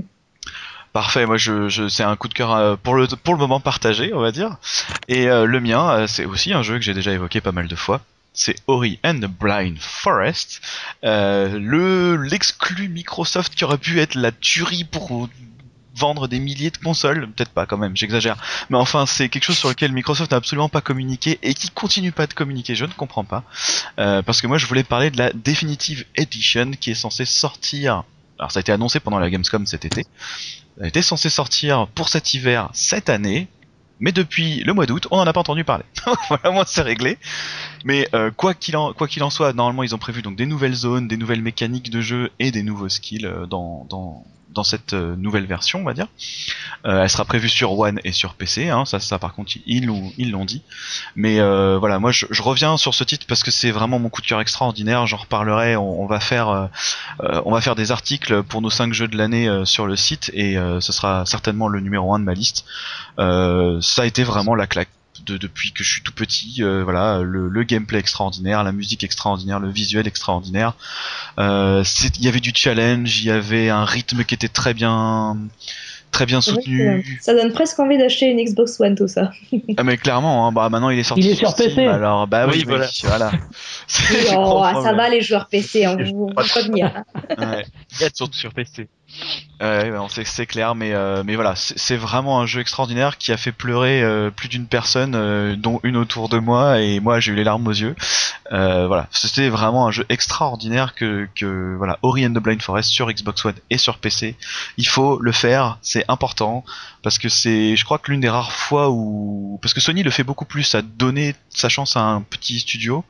Parfait, 0.92 1.24
moi 1.24 1.36
je, 1.36 1.68
je, 1.68 1.86
c'est 1.88 2.02
un 2.02 2.16
coup 2.16 2.26
de 2.26 2.34
cœur 2.34 2.52
euh, 2.52 2.74
pour 2.74 2.96
le, 2.96 3.06
pour 3.06 3.34
le 3.34 3.38
moment 3.38 3.60
partagé, 3.60 4.12
on 4.12 4.18
va 4.20 4.32
dire. 4.32 4.56
Et 5.06 5.28
euh, 5.28 5.44
le 5.44 5.60
mien, 5.60 6.06
c'est 6.08 6.24
aussi 6.24 6.52
un 6.52 6.62
jeu 6.62 6.74
que 6.74 6.80
j'ai 6.84 6.94
déjà 6.94 7.12
évoqué 7.12 7.40
pas 7.40 7.52
mal 7.52 7.68
de 7.68 7.76
fois. 7.76 8.00
C'est 8.32 8.56
Ori 8.66 8.98
and 9.04 9.20
the 9.20 9.26
Blind 9.26 9.76
Forest, 9.78 10.60
euh, 11.04 11.58
le 11.60 12.16
l'exclu 12.16 12.88
Microsoft 12.88 13.54
qui 13.54 13.64
aurait 13.64 13.78
pu 13.78 14.00
être 14.00 14.14
la 14.16 14.32
tuerie 14.32 14.84
pour 14.84 15.28
vendre 15.96 16.28
des 16.28 16.38
milliers 16.38 16.70
de 16.70 16.76
consoles, 16.76 17.30
peut-être 17.32 17.50
pas 17.50 17.66
quand 17.66 17.76
même, 17.76 17.96
j'exagère. 17.96 18.36
Mais 18.70 18.78
enfin, 18.78 19.06
c'est 19.06 19.28
quelque 19.28 19.44
chose 19.44 19.58
sur 19.58 19.68
lequel 19.68 19.92
Microsoft 19.92 20.30
n'a 20.30 20.36
absolument 20.36 20.68
pas 20.68 20.80
communiqué 20.80 21.38
et 21.42 21.54
qui 21.54 21.70
continue 21.70 22.12
pas 22.12 22.26
de 22.26 22.34
communiquer. 22.34 22.74
Je 22.74 22.84
ne 22.84 22.92
comprends 22.92 23.24
pas, 23.24 23.44
Euh, 23.98 24.22
parce 24.22 24.40
que 24.40 24.46
moi 24.46 24.58
je 24.58 24.66
voulais 24.66 24.84
parler 24.84 25.10
de 25.10 25.18
la 25.18 25.32
Definitive 25.32 26.04
Edition 26.16 26.72
qui 26.72 26.90
est 26.92 26.94
censée 26.94 27.24
sortir. 27.24 28.04
Alors 28.38 28.52
ça 28.52 28.58
a 28.58 28.62
été 28.62 28.72
annoncé 28.72 29.00
pendant 29.00 29.18
la 29.18 29.28
Gamescom 29.30 29.66
cet 29.66 29.84
été. 29.84 30.06
Elle 30.80 30.86
était 30.86 31.02
censée 31.02 31.28
sortir 31.28 31.88
pour 31.94 32.08
cet 32.08 32.32
hiver 32.34 32.70
cette 32.72 33.10
année, 33.10 33.48
mais 34.00 34.12
depuis 34.12 34.62
le 34.64 34.72
mois 34.72 34.86
d'août, 34.86 35.06
on 35.10 35.18
n'en 35.18 35.26
a 35.26 35.32
pas 35.32 35.40
entendu 35.40 35.62
parler. 35.62 35.84
voilà, 36.28 36.50
moi 36.50 36.64
c'est 36.66 36.82
réglé. 36.82 37.18
Mais 37.84 38.08
euh, 38.14 38.30
quoi 38.30 38.54
qu'il 38.54 38.76
en 38.76 38.94
en 39.20 39.30
soit, 39.30 39.52
normalement 39.52 39.82
ils 39.82 39.94
ont 39.94 39.98
prévu 39.98 40.22
donc 40.22 40.36
des 40.36 40.46
nouvelles 40.46 40.74
zones, 40.74 41.06
des 41.06 41.16
nouvelles 41.16 41.42
mécaniques 41.42 41.90
de 41.90 42.00
jeu 42.00 42.30
et 42.38 42.50
des 42.50 42.62
nouveaux 42.62 42.88
skills 42.88 43.26
euh, 43.26 43.46
dans 43.46 43.86
dans 43.88 44.24
dans 44.50 44.64
cette 44.64 44.94
euh, 44.94 45.14
nouvelle 45.14 45.46
version, 45.46 45.78
on 45.78 45.84
va 45.84 45.94
dire. 45.94 46.08
Elle 46.82 47.08
sera 47.08 47.24
prévue 47.24 47.48
sur 47.48 47.78
One 47.78 48.00
et 48.02 48.10
sur 48.10 48.34
PC, 48.34 48.68
hein, 48.68 48.84
ça, 48.84 48.98
ça 48.98 49.18
par 49.20 49.34
contre 49.34 49.52
ils 49.66 49.86
l'ont 49.86 50.44
dit. 50.44 50.62
Mais 51.14 51.38
voilà, 51.76 51.98
moi 51.98 52.10
je, 52.10 52.42
reviens 52.42 52.78
sur 52.78 52.94
ce 52.94 53.04
titre 53.04 53.26
parce 53.28 53.42
que 53.42 53.50
c'est 53.50 53.70
vraiment 53.70 53.98
mon 53.98 54.08
coup 54.08 54.22
de 54.22 54.26
cœur 54.26 54.40
extraordinaire. 54.40 55.06
J'en 55.06 55.18
reparlerai. 55.18 55.76
On, 55.76 56.06
va 56.06 56.20
faire 56.20 56.70
on 57.20 57.52
va 57.52 57.60
faire 57.60 57.76
des 57.76 57.92
articles 57.92 58.42
pour 58.44 58.62
nos 58.62 58.70
5 58.70 58.94
jeux 58.94 59.08
de 59.08 59.16
l'année 59.18 59.46
sur 59.66 59.86
le 59.86 59.94
site 59.94 60.30
et 60.32 60.56
ce 60.80 60.92
sera 60.92 61.26
certainement 61.26 61.68
le 61.68 61.80
numéro 61.80 62.14
1 62.14 62.20
de 62.20 62.24
ma 62.24 62.34
liste. 62.34 62.64
Ça 63.94 64.02
a 64.02 64.06
été 64.06 64.22
vraiment 64.22 64.54
la 64.54 64.66
claque. 64.66 64.88
De, 65.26 65.36
depuis 65.36 65.70
que 65.72 65.84
je 65.84 65.92
suis 65.92 66.02
tout 66.02 66.12
petit, 66.14 66.62
euh, 66.62 66.82
voilà, 66.82 67.20
le, 67.20 67.48
le 67.48 67.62
gameplay 67.64 67.98
extraordinaire, 67.98 68.64
la 68.64 68.72
musique 68.72 69.04
extraordinaire, 69.04 69.60
le 69.60 69.68
visuel 69.68 70.06
extraordinaire. 70.06 70.72
Euh, 71.38 71.84
Il 72.18 72.24
y 72.24 72.28
avait 72.28 72.40
du 72.40 72.52
challenge, 72.54 73.18
il 73.20 73.26
y 73.26 73.30
avait 73.30 73.68
un 73.68 73.84
rythme 73.84 74.24
qui 74.24 74.32
était 74.34 74.48
très 74.48 74.72
bien, 74.72 75.36
très 76.10 76.24
bien 76.24 76.40
soutenu. 76.40 77.18
Ça 77.20 77.34
donne 77.34 77.52
presque 77.52 77.78
envie 77.80 77.98
d'acheter 77.98 78.26
une 78.30 78.42
Xbox 78.42 78.80
One, 78.80 78.94
tout 78.94 79.08
ça. 79.08 79.32
Ah 79.76 79.82
mais 79.84 79.98
clairement, 79.98 80.46
hein, 80.46 80.52
bah 80.52 80.70
maintenant 80.70 80.88
il 80.88 80.98
est 80.98 81.02
sorti. 81.02 81.22
Il 81.22 81.30
est 81.32 81.34
sur 81.34 81.54
PC. 81.54 81.84
Alors 81.86 82.26
bah 82.26 82.46
oui, 82.46 82.64
Oui, 82.66 82.88
voilà. 83.04 83.30
Oh, 84.32 84.62
gros 84.72 84.82
ça 84.82 84.94
va 84.94 85.10
les 85.10 85.20
joueurs 85.20 85.48
PC, 85.48 85.86
on 85.86 85.96
vous, 85.96 86.28
vous 86.28 86.34
prévenir. 86.34 86.92
hein. 86.94 87.04
Ouais. 87.38 87.66
Surtout 88.14 88.32
sur 88.38 88.54
PC. 88.54 88.88
Ouais, 89.60 89.90
ouais, 89.90 89.98
on 89.98 90.08
sait 90.08 90.24
que 90.24 90.30
c'est 90.30 90.46
clair, 90.46 90.74
mais 90.74 90.94
euh, 90.94 91.22
mais 91.22 91.34
voilà, 91.34 91.54
c'est 91.54 91.96
vraiment 91.96 92.40
un 92.40 92.46
jeu 92.46 92.62
extraordinaire 92.62 93.18
qui 93.18 93.30
a 93.30 93.36
fait 93.36 93.52
pleurer 93.52 94.02
euh, 94.02 94.30
plus 94.30 94.48
d'une 94.48 94.66
personne, 94.66 95.14
euh, 95.14 95.54
dont 95.54 95.80
une 95.82 95.98
autour 95.98 96.30
de 96.30 96.38
moi, 96.38 96.80
et 96.80 96.98
moi 96.98 97.20
j'ai 97.20 97.32
eu 97.32 97.34
les 97.34 97.44
larmes 97.44 97.66
aux 97.66 97.72
yeux. 97.72 97.94
Voilà, 98.50 99.06
c'était 99.12 99.48
vraiment 99.48 99.86
un 99.86 99.90
jeu 99.90 100.06
extraordinaire 100.08 100.94
que 100.94 101.28
que 101.34 101.74
voilà, 101.76 101.98
Ori 102.02 102.26
and 102.26 102.30
the 102.30 102.38
Blind 102.38 102.62
Forest 102.62 102.90
sur 102.90 103.12
Xbox 103.12 103.44
One 103.44 103.54
et 103.68 103.76
sur 103.76 103.98
PC, 103.98 104.34
il 104.78 104.88
faut 104.88 105.18
le 105.20 105.30
faire, 105.30 105.78
c'est 105.82 106.04
important 106.08 106.64
parce 107.02 107.18
que 107.18 107.28
c'est, 107.28 107.76
je 107.76 107.84
crois 107.84 107.98
que 107.98 108.10
l'une 108.10 108.20
des 108.20 108.28
rares 108.28 108.52
fois 108.52 108.90
où, 108.90 109.58
parce 109.62 109.72
que 109.72 109.80
Sony 109.80 110.02
le 110.02 110.10
fait 110.10 110.24
beaucoup 110.24 110.44
plus 110.44 110.74
à 110.74 110.82
donner 110.82 111.34
sa 111.48 111.68
chance 111.68 111.96
à 111.96 112.00
un 112.00 112.22
petit 112.22 112.58
studio, 112.58 113.04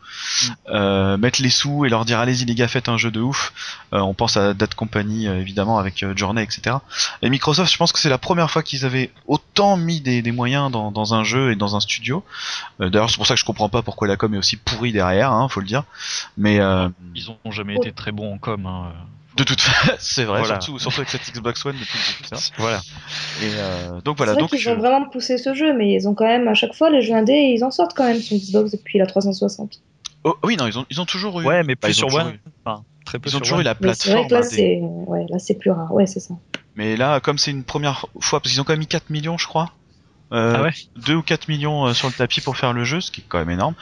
euh, 0.68 1.16
mettre 1.16 1.42
les 1.42 1.50
sous 1.50 1.84
et 1.84 1.88
leur 1.88 2.04
dire 2.04 2.18
allez-y 2.18 2.44
les 2.44 2.54
gars 2.54 2.68
faites 2.68 2.88
un 2.88 2.98
jeu 2.98 3.10
de 3.10 3.20
ouf. 3.20 3.52
On 3.92 4.14
pense 4.14 4.36
à 4.36 4.54
Date 4.54 4.74
Company 4.74 5.26
évidemment 5.26 5.78
avec 5.78 5.89
euh, 6.02 6.16
Journey 6.16 6.42
etc. 6.42 6.76
Et 7.22 7.30
Microsoft, 7.30 7.72
je 7.72 7.76
pense 7.76 7.92
que 7.92 7.98
c'est 7.98 8.08
la 8.08 8.18
première 8.18 8.50
fois 8.50 8.62
qu'ils 8.62 8.84
avaient 8.84 9.10
autant 9.26 9.76
mis 9.76 10.00
des, 10.00 10.22
des 10.22 10.32
moyens 10.32 10.70
dans, 10.70 10.90
dans 10.90 11.14
un 11.14 11.24
jeu 11.24 11.52
et 11.52 11.56
dans 11.56 11.76
un 11.76 11.80
studio. 11.80 12.24
Euh, 12.80 12.88
D'ailleurs 12.90 13.10
c'est 13.10 13.16
pour 13.16 13.26
ça 13.26 13.34
que 13.34 13.40
je 13.40 13.44
comprends 13.44 13.68
pas 13.68 13.82
pourquoi 13.82 14.08
la 14.08 14.16
com 14.16 14.34
est 14.34 14.38
aussi 14.38 14.56
pourrie 14.56 14.92
derrière, 14.92 15.32
hein, 15.32 15.48
faut 15.48 15.60
le 15.60 15.66
dire. 15.66 15.84
Mais 16.36 16.60
euh, 16.60 16.88
Ils 17.14 17.30
ont 17.30 17.50
jamais 17.50 17.74
été 17.76 17.92
très 17.92 18.12
bons 18.12 18.34
en 18.34 18.38
com. 18.38 18.64
Hein. 18.66 18.92
de 19.36 19.44
toute 19.44 19.60
façon, 19.60 19.92
c'est 19.98 20.24
vrai, 20.24 20.40
Voilà. 20.40 20.60
surtout, 20.60 20.78
surtout 20.78 21.00
avec 21.00 21.08
cette 21.10 21.30
Xbox 21.32 21.64
One 21.64 21.76
depuis 21.78 21.98
le 21.98 22.24
début. 22.28 22.36
ça. 22.42 22.50
Voilà. 22.58 22.80
Et 23.42 23.50
euh, 23.54 24.00
donc 24.02 24.16
voilà, 24.16 24.32
c'est 24.32 24.34
vrai 24.34 24.40
donc 24.42 24.50
qu'ils 24.50 24.58
je- 24.60 24.70
ont 24.70 24.76
vraiment 24.78 25.04
poussé 25.08 25.38
ce 25.38 25.54
jeu, 25.54 25.72
mais 25.76 25.92
ils 25.94 26.08
ont 26.08 26.14
quand 26.14 26.26
même, 26.26 26.48
à 26.48 26.54
chaque 26.54 26.74
fois, 26.74 26.90
les 26.90 27.00
jeux 27.02 27.14
indés, 27.14 27.52
ils 27.56 27.64
en 27.64 27.70
sortent 27.70 27.94
quand 27.96 28.04
même 28.04 28.20
sur 28.20 28.36
Xbox 28.36 28.72
depuis 28.72 28.98
la 28.98 29.06
360. 29.06 29.80
Oh, 30.24 30.36
oui 30.44 30.56
non 30.58 30.66
ils 30.66 30.78
ont 30.78 30.84
ils 30.90 31.00
ont 31.00 31.06
toujours 31.06 31.40
eu. 31.40 31.44
Ouais, 31.46 31.62
mais 31.62 31.74
Bah, 31.76 31.88
plus 31.88 31.98
ils 31.98 32.04
ont 32.04 32.10
sur 32.10 32.18
One. 32.18 32.32
eu- 32.34 32.40
Enfin, 32.64 32.82
très 33.10 33.18
peu 33.18 33.28
Ils 33.28 33.32
ont 33.34 33.38
sur 33.38 33.40
toujours 33.40 33.56
One. 33.58 33.62
eu 33.62 33.64
la 33.64 33.74
Mais 33.80 33.92
c'est 33.94 34.10
plateforme. 34.10 34.18
vrai 34.18 34.28
que 34.28 34.34
là, 34.34 34.40
hein, 34.40 34.48
des- 34.50 34.56
c'est 34.56 34.80
ouais, 35.10 35.26
là, 35.28 35.38
c'est 35.38 35.54
plus 35.58 35.70
rare. 35.70 35.92
Ouais, 35.92 36.06
c'est 36.06 36.20
ça. 36.20 36.34
Mais 36.76 36.96
là, 36.96 37.20
comme 37.20 37.38
c'est 37.38 37.50
une 37.50 37.64
première 37.64 38.06
fois, 38.20 38.40
parce 38.40 38.52
qu'ils 38.52 38.60
ont 38.60 38.64
quand 38.64 38.72
même 38.72 38.78
mis 38.80 38.86
4 38.86 39.10
millions, 39.10 39.36
je 39.38 39.46
crois. 39.46 39.72
Euh, 40.32 40.54
Ah 40.56 40.62
ouais 40.62 40.70
2 40.94 41.16
ou 41.16 41.22
4 41.22 41.48
millions 41.48 41.86
euh, 41.88 41.92
sur 41.92 42.06
le 42.06 42.14
tapis 42.14 42.40
pour 42.40 42.56
faire 42.56 42.72
le 42.72 42.84
jeu, 42.84 43.00
ce 43.00 43.10
qui 43.10 43.20
est 43.22 43.24
quand 43.28 43.38
même 43.38 43.50
énorme. 43.50 43.74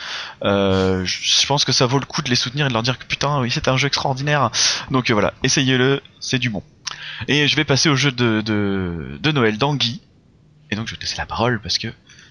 Euh, 0.45 1.05
je 1.05 1.47
pense 1.47 1.65
que 1.67 1.73
ça 1.73 1.85
vaut 1.85 1.99
le 1.99 2.07
coup 2.07 2.23
de 2.23 2.31
les 2.31 2.37
soutenir 2.37 2.65
et 2.65 2.69
de 2.71 2.73
leur 2.73 2.83
dire 2.83 2.99
que 2.99 3.05
putain, 3.05 3.41
oui, 3.43 3.51
c'est 3.51 3.69
un 3.69 3.77
jeu 3.77 3.87
extraordinaire. 3.89 4.51
Donc 4.91 5.11
euh, 5.11 5.13
voilà, 5.13 5.35
essayez-le, 5.43 6.01
c'est 6.21 6.39
du 6.39 6.49
bon. 6.49 6.63
Et 7.29 7.49
je 7.49 7.55
vais 7.57 7.65
passer 7.65 7.91
au 7.91 7.97
jeu 7.97 8.13
de, 8.13 8.41
de, 8.41 9.19
de 9.21 9.33
Noël 9.33 9.59
d'Anguy. 9.59 10.01
Et 10.71 10.77
donc 10.77 10.87
je 10.87 10.93
vais 10.93 10.97
te 10.97 11.03
laisser 11.03 11.19
la 11.19 11.27
parole 11.27 11.61
parce 11.61 11.77
que 11.77 11.89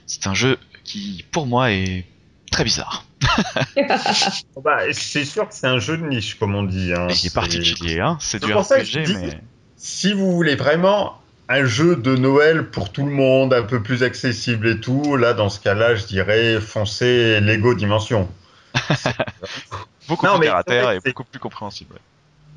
c'est 0.07 0.25
un 0.25 0.33
jeu 0.33 0.57
qui, 0.83 1.23
pour 1.31 1.45
moi, 1.45 1.71
est 1.71 2.05
très 2.57 2.63
bizarre. 2.63 3.03
Bah, 4.63 4.79
c'est 4.91 5.25
sûr 5.25 5.47
que 5.47 5.53
c'est 5.53 5.67
un 5.67 5.79
jeu 5.79 5.97
de 5.97 6.07
niche, 6.07 6.35
comme 6.39 6.55
on 6.55 6.63
dit. 6.63 6.91
hein. 6.93 7.07
Qui 7.07 7.27
est 7.27 7.29
C'est- 7.29 7.33
particulier, 7.35 7.99
hein. 7.99 8.17
C'est 8.19 8.43
du 8.43 8.51
RPG, 8.53 9.03
dis- 9.03 9.15
mais. 9.15 9.39
Si 9.77 10.11
vous 10.13 10.31
voulez 10.31 10.55
vraiment 10.55 11.21
un 11.49 11.65
jeu 11.65 11.95
de 11.95 12.15
Noël 12.15 12.65
pour 12.69 12.91
tout 12.91 13.05
le 13.05 13.11
monde, 13.11 13.53
un 13.53 13.61
peu 13.61 13.81
plus 13.83 14.01
accessible 14.03 14.67
et 14.67 14.79
tout, 14.79 15.15
là, 15.17 15.33
dans 15.33 15.49
ce 15.49 15.59
cas-là, 15.59 15.95
je 15.95 16.05
dirais 16.05 16.59
foncez 16.59 17.39
Lego 17.41 17.75
Dimension. 17.75 18.27
Beaucoup 20.07 20.25
Non, 20.25 20.37
plus 20.39 20.47
terre 20.47 20.55
à 20.55 20.63
terre 20.63 20.91
et 20.91 20.99
beaucoup 20.99 21.23
plus 21.25 21.39
compréhensible. 21.39 21.95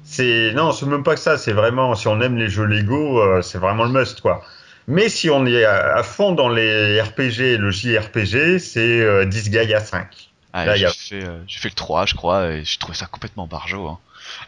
C'est 0.04 0.52
non, 0.54 0.72
c'est 0.72 0.86
même 0.86 1.02
pas 1.02 1.14
que 1.14 1.20
ça. 1.20 1.36
C'est 1.36 1.52
vraiment 1.52 1.94
si 1.94 2.08
on 2.08 2.20
aime 2.20 2.36
les 2.36 2.48
jeux 2.48 2.64
Lego, 2.64 3.20
euh, 3.20 3.42
c'est 3.42 3.58
vraiment 3.58 3.84
le 3.84 3.90
must 3.90 4.20
quoi. 4.20 4.42
Mais 4.88 5.08
si 5.08 5.30
on 5.30 5.46
est 5.46 5.64
à, 5.64 5.96
à 5.96 6.02
fond 6.02 6.32
dans 6.32 6.48
les 6.48 7.00
RPG, 7.00 7.56
le 7.58 7.70
JRPG, 7.70 8.58
c'est 8.58 9.00
euh, 9.00 9.24
Disgaea 9.24 9.80
5. 9.80 10.30
Ah, 10.52 10.66
Là, 10.66 10.76
j'ai 10.76 10.86
a- 10.86 10.90
fait, 10.90 11.24
euh, 11.24 11.38
j'ai 11.46 11.60
fait 11.60 11.68
le 11.68 11.74
3, 11.74 12.06
je 12.06 12.14
crois, 12.14 12.48
et 12.48 12.64
j'ai 12.64 12.78
trouvé 12.78 12.96
ça 12.96 13.06
complètement 13.06 13.46
barjo. 13.46 13.86
Hein. 13.88 13.98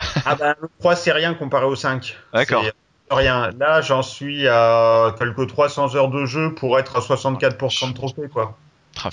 Ah 0.27 0.35
bah 0.35 0.55
le 0.61 0.69
3 0.81 0.97
c'est 0.97 1.13
rien 1.13 1.35
comparé 1.35 1.65
au 1.65 1.77
5. 1.77 2.17
D'accord. 2.33 2.65
C'est- 2.65 3.15
rien. 3.15 3.51
Là, 3.59 3.81
j'en 3.83 4.03
suis 4.03 4.49
à 4.49 5.15
quelques 5.19 5.47
300 5.49 5.95
heures 5.97 6.09
de 6.09 6.25
jeu 6.27 6.55
pour 6.55 6.79
être 6.79 6.97
à 6.97 7.01
64% 7.01 7.89
de 7.91 7.95
trophée, 7.95 8.29
quoi. 8.33 8.57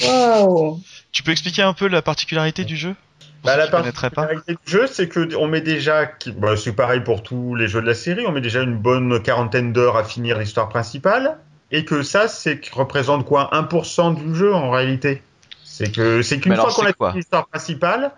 Waouh 0.02 0.82
Tu 1.12 1.24
peux 1.24 1.32
expliquer 1.32 1.62
un 1.64 1.74
peu 1.74 1.88
la 1.88 2.02
particularité 2.02 2.66
du 2.66 2.76
jeu? 2.78 2.96
Bah, 3.44 3.56
la 3.56 3.68
particularité 3.68 4.54
du 4.54 4.72
jeu, 4.72 4.88
c'est 4.88 5.08
que 5.08 5.36
on 5.36 5.48
met 5.48 5.62
déjà, 5.62 6.12
bah, 6.38 6.58
c'est 6.58 6.74
pareil 6.74 7.02
pour 7.02 7.24
tous 7.24 7.56
les 7.56 7.68
jeux 7.68 7.82
de 7.82 7.88
la 7.88 7.96
série, 7.96 8.26
on 8.28 8.32
met 8.32 8.42
déjà 8.42 8.62
une 8.62 8.78
bonne 8.78 9.22
quarantaine 9.22 9.72
d'heures 9.72 9.98
à 9.98 10.04
finir 10.04 10.38
l'histoire 10.40 10.70
principale, 10.70 11.38
et 11.72 11.86
que 11.86 12.04
ça, 12.04 12.28
c'est 12.28 12.60
représente 12.74 13.26
quoi? 13.26 13.50
1% 13.54 14.16
du 14.16 14.36
jeu 14.36 14.54
en 14.54 14.72
réalité. 14.72 15.22
C'est 15.64 15.92
que 15.92 16.22
c'est 16.22 16.40
qu'une 16.40 16.56
fois 16.56 16.72
qu'on 16.72 16.86
a 16.86 16.94
fini 16.94 17.20
l'histoire 17.20 17.48
principale, 17.48 18.12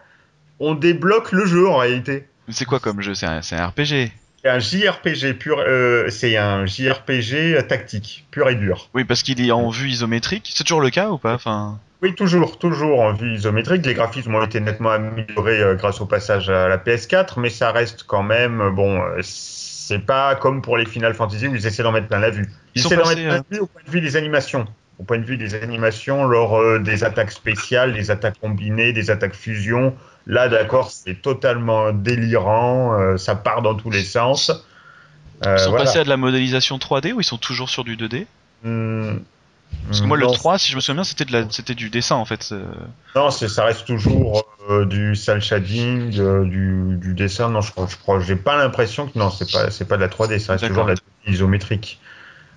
on 0.59 0.73
débloque 0.73 1.31
le 1.31 1.45
jeu 1.45 1.67
en 1.67 1.77
réalité. 1.77 2.27
C'est 2.49 2.65
quoi 2.65 2.79
comme 2.79 3.01
jeu? 3.01 3.13
C'est 3.13 3.27
un, 3.27 3.41
c'est 3.41 3.55
un 3.55 3.67
RPG 3.67 4.11
C'est 4.43 4.49
un 4.49 4.57
JRPG 4.57 5.33
pur, 5.37 5.59
euh, 5.59 6.09
c'est 6.09 6.35
un 6.35 6.65
JRPG 6.65 7.67
tactique, 7.67 8.25
pur 8.31 8.49
et 8.49 8.55
dur. 8.55 8.89
Oui, 8.95 9.03
parce 9.03 9.21
qu'il 9.21 9.39
est 9.45 9.51
en 9.51 9.69
vue 9.69 9.89
isométrique. 9.89 10.51
C'est 10.55 10.63
toujours 10.63 10.81
le 10.81 10.89
cas 10.89 11.09
ou 11.09 11.19
pas? 11.19 11.35
Enfin, 11.35 11.79
Oui, 12.01 12.15
toujours, 12.15 12.57
toujours 12.57 13.01
en 13.01 13.13
vue 13.13 13.35
isométrique. 13.35 13.85
Les 13.85 13.93
graphismes 13.93 14.33
ont 14.33 14.43
été 14.43 14.59
nettement 14.59 14.89
améliorés 14.89 15.61
euh, 15.61 15.75
grâce 15.75 16.01
au 16.01 16.07
passage 16.07 16.49
à 16.49 16.67
la 16.67 16.77
PS4, 16.77 17.39
mais 17.39 17.51
ça 17.51 17.71
reste 17.71 18.03
quand 18.07 18.23
même, 18.23 18.61
euh, 18.61 18.71
bon, 18.71 18.99
euh, 18.99 19.19
c'est 19.21 20.03
pas 20.03 20.33
comme 20.33 20.63
pour 20.63 20.75
les 20.75 20.87
Final 20.87 21.13
Fantasy 21.13 21.47
où 21.47 21.53
ils 21.53 21.67
essaient 21.67 21.83
d'en 21.83 21.91
mettre 21.91 22.07
plein 22.07 22.19
la 22.19 22.31
vue. 22.31 22.49
Ils, 22.73 22.83
essaient 22.83 22.95
d'en 22.95 23.07
mettre 23.07 23.21
plein 23.21 23.27
la 23.27 23.43
vue 23.51 23.59
au 23.59 23.67
point 23.67 23.81
de 23.85 23.91
vue 23.91 24.01
des 24.01 24.15
animations. 24.15 24.65
Au 25.01 25.03
point 25.03 25.17
de 25.17 25.25
vue 25.25 25.37
des 25.37 25.55
animations, 25.55 26.25
lors 26.25 26.59
euh, 26.59 26.77
des 26.77 27.03
attaques 27.03 27.31
spéciales, 27.31 27.93
des 27.93 28.11
attaques 28.11 28.39
combinées, 28.39 28.93
des 28.93 29.09
attaques 29.09 29.33
fusion. 29.33 29.95
Là, 30.27 30.47
d'accord, 30.47 30.91
c'est 30.91 31.23
totalement 31.23 31.91
délirant, 31.91 32.93
euh, 32.99 33.17
ça 33.17 33.35
part 33.35 33.63
dans 33.63 33.73
tous 33.73 33.89
les 33.89 34.03
sens. 34.03 34.51
Euh, 35.43 35.55
ils 35.57 35.59
sont 35.59 35.71
voilà. 35.71 35.85
passés 35.85 35.97
à 35.97 36.03
de 36.03 36.09
la 36.09 36.17
modélisation 36.17 36.77
3D 36.77 37.13
ou 37.13 37.19
ils 37.19 37.23
sont 37.23 37.39
toujours 37.39 37.69
sur 37.69 37.83
du 37.83 37.95
2D 37.97 38.27
Hmm, 38.63 39.17
Parce 39.87 40.01
que 40.01 40.07
moi, 40.07 40.17
le 40.17 40.27
non, 40.27 40.31
3, 40.31 40.59
si 40.59 40.71
je 40.71 40.75
me 40.75 40.81
souviens 40.81 41.03
c'était 41.03 41.25
de 41.25 41.31
la, 41.31 41.49
c'était 41.49 41.73
du 41.73 41.89
dessin 41.89 42.15
en 42.15 42.25
fait. 42.25 42.53
Non, 43.15 43.31
c'est- 43.31 43.49
ça 43.49 43.65
reste 43.65 43.85
toujours 43.87 44.45
euh, 44.69 44.85
du 44.85 45.15
cel 45.15 45.41
shading, 45.41 46.17
euh, 46.19 46.45
du, 46.45 46.97
du 46.97 47.13
dessin. 47.15 47.49
Non, 47.49 47.61
je 47.61 47.71
crois, 47.71 47.87
je 47.89 47.97
crois, 47.97 48.19
j'ai 48.19 48.35
pas 48.35 48.55
l'impression 48.57 49.07
que 49.07 49.17
non, 49.17 49.31
c'est 49.31 49.51
pas, 49.51 49.71
c'est 49.71 49.85
pas 49.85 49.97
de 49.97 50.01
la 50.01 50.09
3D, 50.09 50.39
ça 50.39 50.53
reste 50.53 50.67
toujours 50.67 50.83
de 50.85 50.89
la 50.89 50.95
2D 50.95 51.31
isométrique. 51.33 51.99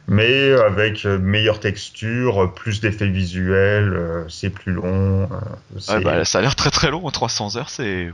Mais 0.06 0.52
avec 0.52 1.06
euh, 1.06 1.18
meilleure 1.18 1.60
texture, 1.60 2.52
plus 2.54 2.80
d'effets 2.80 3.06
visuels, 3.08 3.94
euh, 3.94 4.24
c'est 4.28 4.50
plus 4.50 4.72
long. 4.72 5.22
euh, 5.22 5.26
Ouais, 5.88 6.00
bah, 6.02 6.24
ça 6.24 6.38
a 6.38 6.42
l'air 6.42 6.56
très 6.56 6.70
très 6.70 6.90
long. 6.90 7.08
300 7.10 7.56
heures, 7.56 7.70
c'est. 7.70 8.10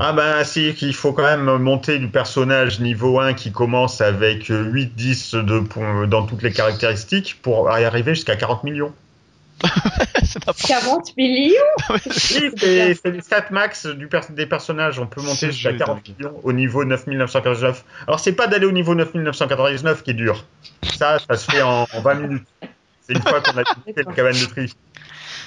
Ah 0.00 0.12
ben 0.12 0.44
si, 0.44 0.74
qu'il 0.74 0.94
faut 0.94 1.12
quand 1.12 1.24
même 1.24 1.44
monter 1.58 1.98
du 1.98 2.08
personnage 2.08 2.78
niveau 2.78 3.18
1 3.18 3.34
qui 3.34 3.50
commence 3.50 4.00
avec 4.00 4.48
8-10 4.48 5.42
de 5.44 5.58
points 5.60 6.06
dans 6.06 6.24
toutes 6.24 6.42
les 6.42 6.52
caractéristiques 6.52 7.38
pour 7.42 7.68
arriver 7.68 8.14
jusqu'à 8.14 8.36
40 8.36 8.62
millions. 8.64 8.92
c'est 10.24 10.44
pas 10.44 10.52
40 10.52 11.16
millions 11.16 11.54
Oui, 11.90 11.98
c'est 12.12 13.10
les 13.10 13.20
stats 13.20 13.46
max 13.50 13.86
du 13.86 14.08
des 14.30 14.46
personnages. 14.46 14.98
On 14.98 15.06
peut 15.06 15.20
monter 15.20 15.50
jusqu'à 15.50 15.70
jeu 15.70 15.76
est 15.76 15.78
40 15.78 15.96
dingue. 15.96 16.16
millions 16.18 16.40
au 16.42 16.52
niveau 16.52 16.84
9999. 16.84 17.84
Alors, 18.06 18.20
c'est 18.20 18.32
pas 18.32 18.46
d'aller 18.46 18.66
au 18.66 18.72
niveau 18.72 18.94
9999 18.94 20.02
qui 20.02 20.10
est 20.10 20.14
dur. 20.14 20.44
Ça, 20.96 21.18
ça 21.18 21.36
se 21.36 21.50
fait 21.50 21.62
en, 21.62 21.86
en 21.92 22.00
20 22.00 22.14
minutes. 22.14 22.46
C'est 23.02 23.14
une 23.14 23.22
fois 23.22 23.40
qu'on 23.40 23.56
a 23.58 23.64
fait 23.64 23.74
la 23.86 23.92
D'accord. 23.94 24.14
cabane 24.14 24.32
de 24.38 24.44
tri. 24.44 24.72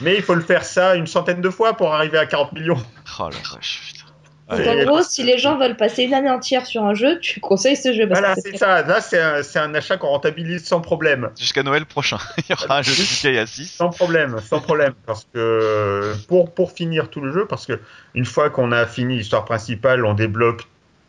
Mais 0.01 0.15
il 0.15 0.23
faut 0.23 0.33
le 0.35 0.41
faire 0.41 0.65
ça 0.65 0.95
une 0.95 1.07
centaine 1.07 1.41
de 1.41 1.49
fois 1.49 1.77
pour 1.77 1.93
arriver 1.93 2.17
à 2.17 2.25
40 2.25 2.53
millions. 2.53 2.81
Oh 3.19 3.29
la 3.29 3.55
vache, 3.55 3.81
putain. 3.87 4.00
Donc, 4.51 4.59
Ouais. 4.59 4.83
en 4.83 4.85
gros, 4.85 5.01
si 5.01 5.23
les 5.23 5.37
gens 5.37 5.57
veulent 5.57 5.77
passer 5.77 6.03
une 6.03 6.13
année 6.13 6.29
entière 6.29 6.65
sur 6.65 6.83
un 6.83 6.93
jeu, 6.93 7.19
tu 7.19 7.39
conseilles 7.39 7.77
ce 7.77 7.93
jeu. 7.93 8.07
parce 8.07 8.19
Voilà, 8.19 8.35
c'est 8.35 8.57
ça. 8.57 8.83
Là, 8.83 8.99
c'est 8.99 9.59
un, 9.59 9.73
achat 9.73 9.97
qu'on 9.97 10.09
rentabilise 10.09 10.65
sans 10.65 10.81
problème. 10.81 11.29
Jusqu'à 11.39 11.63
Noël 11.63 11.85
prochain, 11.85 12.17
il 12.37 12.43
y 12.49 12.53
aura 12.53 12.79
un 12.79 12.81
jeu 12.81 12.91
de 12.91 13.37
à 13.37 13.45
6. 13.45 13.71
Sans 13.71 13.89
problème, 13.89 14.37
sans 14.45 14.59
problème, 14.59 14.93
parce 15.05 15.25
que 15.33 16.13
pour, 16.27 16.53
pour 16.53 16.71
finir 16.73 17.09
tout 17.09 17.21
le 17.21 17.31
jeu, 17.31 17.45
parce 17.45 17.65
que 17.65 17.79
une 18.13 18.25
fois 18.25 18.49
qu'on 18.49 18.71
a 18.71 18.85
fini 18.85 19.17
l'histoire 19.17 19.45
principale, 19.45 20.05
on 20.05 20.13
débloque 20.13 20.63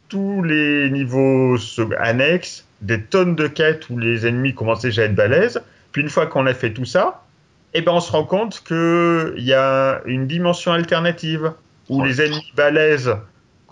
tous 0.08 0.42
les 0.42 0.90
niveaux 0.90 1.56
annexes, 1.98 2.66
des 2.80 3.02
tonnes 3.02 3.34
de 3.34 3.46
quêtes 3.46 3.88
où 3.90 3.98
les 3.98 4.26
ennemis 4.26 4.54
commencent 4.54 4.82
déjà 4.82 5.02
à 5.02 5.04
être 5.06 5.14
balèzes. 5.14 5.62
Puis 5.92 6.02
une 6.02 6.10
fois 6.10 6.26
qu'on 6.26 6.46
a 6.46 6.54
fait 6.54 6.72
tout 6.72 6.84
ça, 6.84 7.22
eh 7.74 7.80
ben 7.80 7.92
on 7.92 8.00
se 8.00 8.12
rend 8.12 8.24
compte 8.24 8.62
qu'il 8.66 9.42
y 9.42 9.54
a 9.54 10.00
une 10.04 10.26
dimension 10.26 10.72
alternative 10.72 11.52
où 11.88 12.00
Oh, 12.00 12.04
les 12.04 12.20
ennemis 12.20 12.52
balèzes 12.56 13.16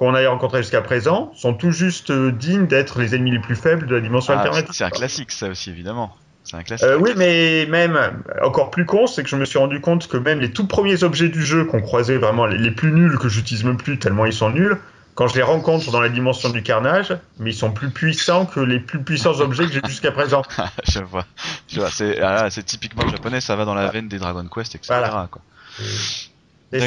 qu'on 0.00 0.14
a 0.14 0.26
rencontrés 0.30 0.62
jusqu'à 0.62 0.80
présent 0.80 1.30
sont 1.36 1.52
tout 1.52 1.72
juste 1.72 2.10
euh, 2.10 2.32
dignes 2.32 2.66
d'être 2.66 2.98
les 3.00 3.14
ennemis 3.14 3.32
les 3.32 3.38
plus 3.38 3.54
faibles 3.54 3.86
de 3.86 3.94
la 3.94 4.00
dimension 4.00 4.32
Ah, 4.32 4.38
alternative. 4.38 4.70
c'est 4.72 4.84
un 4.84 4.88
classique, 4.88 5.30
ça 5.30 5.48
aussi, 5.48 5.68
évidemment. 5.68 6.16
C'est 6.42 6.56
un 6.56 6.62
classique. 6.62 6.88
Euh, 6.88 6.96
oui, 6.98 7.10
mais 7.18 7.66
même 7.66 8.00
encore 8.42 8.70
plus 8.70 8.86
con, 8.86 9.06
c'est 9.06 9.22
que 9.22 9.28
je 9.28 9.36
me 9.36 9.44
suis 9.44 9.58
rendu 9.58 9.82
compte 9.82 10.08
que 10.08 10.16
même 10.16 10.40
les 10.40 10.52
tout 10.52 10.66
premiers 10.66 11.04
objets 11.04 11.28
du 11.28 11.44
jeu 11.44 11.66
qu'on 11.66 11.82
croisait 11.82 12.16
vraiment, 12.16 12.46
les, 12.46 12.70
plus 12.70 12.92
nuls 12.92 13.18
que 13.18 13.28
j'utilise 13.28 13.62
même 13.62 13.76
plus 13.76 13.98
tellement 13.98 14.24
ils 14.24 14.32
sont 14.32 14.48
nuls, 14.48 14.78
quand 15.16 15.28
je 15.28 15.34
les 15.34 15.42
rencontre 15.42 15.90
dans 15.90 16.00
la 16.00 16.08
dimension 16.08 16.48
du 16.48 16.62
carnage, 16.62 17.14
mais 17.38 17.50
ils 17.50 17.56
sont 17.56 17.70
plus 17.70 17.90
puissants 17.90 18.46
que 18.46 18.60
les 18.60 18.80
plus 18.80 19.02
puissants 19.02 19.38
objets 19.40 19.66
que 19.66 19.72
j'ai 19.72 19.82
jusqu'à 19.84 20.12
présent. 20.12 20.40
je 20.88 21.00
vois. 21.00 21.26
Je 21.68 21.78
vois. 21.78 21.90
C'est 21.90 22.18
ah, 22.22 22.48
c'est 22.48 22.62
typiquement 22.62 23.06
japonais, 23.06 23.42
ça 23.42 23.54
va 23.54 23.66
dans 23.66 23.74
la 23.74 23.90
veine 23.90 24.08
des 24.08 24.18
Dragon 24.18 24.48
Quest, 24.50 24.76
etc. 24.76 24.94
Voilà. 24.94 25.28
quoi. 25.30 25.42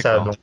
Ça, 0.01 0.17
donc 0.17 0.35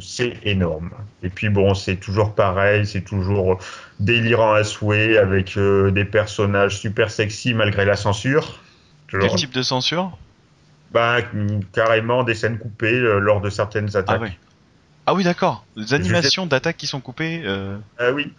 c'est 0.00 0.34
énorme. 0.44 0.90
Et 1.22 1.28
puis 1.28 1.48
bon, 1.48 1.74
c'est 1.74 1.96
toujours 1.96 2.34
pareil, 2.34 2.86
c'est 2.86 3.02
toujours 3.02 3.58
délirant 4.00 4.52
à 4.52 4.64
souhait 4.64 5.18
avec 5.18 5.56
euh, 5.56 5.90
des 5.90 6.04
personnages 6.04 6.78
super 6.78 7.10
sexy 7.10 7.54
malgré 7.54 7.84
la 7.84 7.96
censure. 7.96 8.60
Quel 9.08 9.34
type 9.34 9.52
de 9.52 9.62
censure? 9.62 10.16
Bah, 10.92 11.18
carrément 11.72 12.24
des 12.24 12.34
scènes 12.34 12.58
coupées 12.58 12.94
euh, 12.94 13.18
lors 13.18 13.40
de 13.40 13.50
certaines 13.50 13.88
Ah 13.94 13.98
attaques. 13.98 14.22
oui. 14.22 14.30
Ah 15.06 15.14
oui, 15.14 15.24
d'accord. 15.24 15.64
Des 15.76 15.94
animations 15.94 16.46
d'attaques 16.46 16.76
qui 16.76 16.86
sont 16.86 17.00
coupées. 17.00 17.42
euh, 17.44 17.78
Ah 17.98 18.12
oui. 18.12 18.32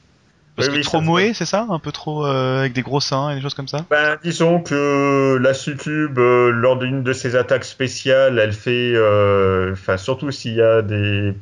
Parce 0.59 0.67
Oui, 0.67 0.73
que 0.73 0.79
oui, 0.79 0.83
trop 0.83 1.01
moué, 1.01 1.33
c'est 1.33 1.45
ça 1.45 1.65
Un 1.69 1.79
peu 1.79 1.91
trop 1.91 2.25
euh, 2.25 2.59
avec 2.59 2.73
des 2.73 2.81
gros 2.81 2.99
seins 2.99 3.31
et 3.31 3.35
des 3.35 3.41
choses 3.41 3.53
comme 3.53 3.67
ça? 3.67 3.85
Ben, 3.89 4.17
disons 4.23 4.61
que 4.61 5.37
la 5.41 5.53
succube, 5.53 6.19
euh, 6.19 6.51
lors 6.51 6.77
d'une 6.77 7.01
de 7.03 7.13
ses 7.13 7.35
attaques 7.35 7.63
spéciales, 7.65 8.37
elle 8.39 8.53
fait, 8.53 8.93
euh, 8.95 9.71
enfin 9.73 9.97
surtout 9.97 10.31
s'il 10.31 10.55
y 10.55 10.61
a 10.61 10.81
des 10.81 11.33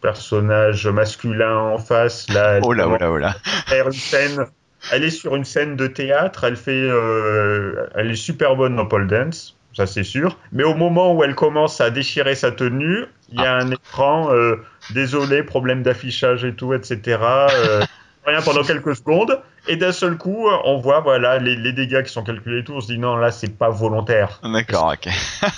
personnages 0.00 0.86
masculins 0.86 1.56
en 1.58 1.78
face, 1.78 2.28
là, 2.30 2.54
elle 2.56 2.62
Oh 2.64 2.72
là, 2.72 2.88
oh 2.88 2.96
là, 2.96 3.10
oh 3.10 3.16
là. 3.16 3.34
une 3.70 3.92
scène. 3.92 4.44
Elle 4.92 5.02
est 5.04 5.10
sur 5.10 5.34
une 5.34 5.44
scène 5.44 5.74
de 5.76 5.86
théâtre, 5.88 6.44
elle 6.44 6.56
fait, 6.56 6.70
euh, 6.72 7.86
elle 7.96 8.10
est 8.12 8.14
super 8.16 8.54
bonne 8.54 8.76
dans 8.76 8.86
pole 8.86 9.08
dance, 9.08 9.56
ça 9.76 9.86
c'est 9.86 10.04
sûr. 10.04 10.38
Mais 10.52 10.62
au 10.62 10.74
moment 10.74 11.14
où 11.14 11.24
elle 11.24 11.34
commence 11.34 11.80
à 11.80 11.90
déchirer 11.90 12.36
sa 12.36 12.52
tenue, 12.52 13.04
il 13.32 13.40
y 13.40 13.44
a 13.44 13.54
un 13.56 13.70
écran, 13.72 14.32
euh, 14.32 14.56
désolé, 14.94 15.42
problème 15.42 15.82
d'affichage 15.82 16.44
et 16.44 16.54
tout, 16.54 16.74
etc. 16.74 17.18
euh, 17.52 17.82
rien 18.28 18.42
pendant 18.42 18.62
quelques 18.62 18.96
secondes, 18.96 19.40
et 19.66 19.76
d'un 19.76 19.92
seul 19.92 20.16
coup, 20.16 20.46
on 20.64 20.78
voit 20.78 21.00
voilà 21.00 21.38
les, 21.38 21.56
les 21.56 21.72
dégâts 21.72 22.02
qui 22.02 22.12
sont 22.12 22.22
calculés 22.22 22.60
et 22.60 22.64
tout. 22.64 22.74
On 22.74 22.80
se 22.80 22.86
dit 22.86 22.98
non, 22.98 23.16
là 23.16 23.30
c'est 23.30 23.56
pas 23.56 23.70
volontaire. 23.70 24.40
D'accord, 24.42 24.94
ok. 24.94 25.12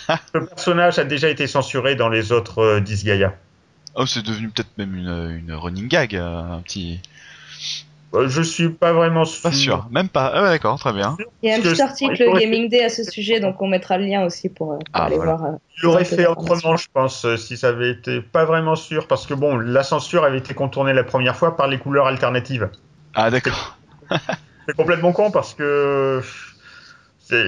Le 0.35 0.46
personnage 0.46 0.98
a 0.98 1.04
déjà 1.04 1.28
été 1.28 1.46
censuré 1.46 1.94
dans 1.94 2.09
les 2.09 2.33
autres 2.33 2.61
euh, 2.61 2.80
Disgaea. 2.80 3.35
Oh, 3.94 4.06
c'est 4.06 4.24
devenu 4.24 4.48
peut-être 4.48 4.70
même 4.78 4.94
une, 4.94 5.42
une 5.48 5.52
running 5.52 5.88
gag, 5.88 6.14
euh, 6.14 6.56
un 6.56 6.61
petit. 6.61 7.00
Euh, 8.12 8.29
je 8.29 8.42
suis 8.42 8.68
pas 8.70 8.92
vraiment 8.92 9.25
sûr. 9.25 9.42
Pas 9.42 9.53
sûr, 9.53 9.87
même 9.90 10.09
pas. 10.09 10.33
Ah 10.35 10.42
ouais, 10.42 10.49
d'accord, 10.49 10.79
très 10.81 10.92
bien. 10.92 11.16
Il 11.42 11.49
y 11.49 11.53
a 11.53 11.57
un 11.57 11.61
petit 11.61 11.81
article. 11.81 12.25
Gaming 12.38 12.68
Day 12.68 12.83
à 12.83 12.88
ce 12.88 13.05
sujet, 13.05 13.38
donc 13.40 13.62
on 13.62 13.68
mettra 13.68 13.99
le 13.99 14.07
lien 14.07 14.25
aussi 14.25 14.49
pour, 14.49 14.73
euh, 14.73 14.77
pour 14.79 14.87
Ah, 14.94 15.05
aller 15.05 15.16
voilà. 15.16 15.37
voir. 15.37 15.55
euh, 15.55 15.57
Il 15.83 15.87
aurait 15.87 16.01
un 16.03 16.05
peu 16.05 16.16
fait 16.16 16.27
autrement, 16.27 16.77
je 16.77 16.88
pense, 16.92 17.25
euh, 17.25 17.37
si 17.37 17.57
ça 17.57 17.68
avait 17.68 17.90
été 17.90 18.20
pas 18.20 18.44
vraiment 18.44 18.75
sûr, 18.75 19.07
parce 19.07 19.27
que 19.27 19.35
bon, 19.35 19.57
la 19.59 19.83
censure 19.85 20.25
avait 20.25 20.38
été 20.38 20.55
contournée 20.55 20.92
la 20.92 21.05
première 21.05 21.37
fois 21.37 21.57
par 21.57 21.68
les 21.68 21.79
couleurs 21.79 22.07
alternatives. 22.09 22.68
Ah 23.14 23.31
d'accord. 23.31 23.79
C'est 24.66 24.77
complètement 24.77 25.12
con 25.12 25.31
parce 25.31 25.55
que 25.55 26.20
c'est 27.20 27.44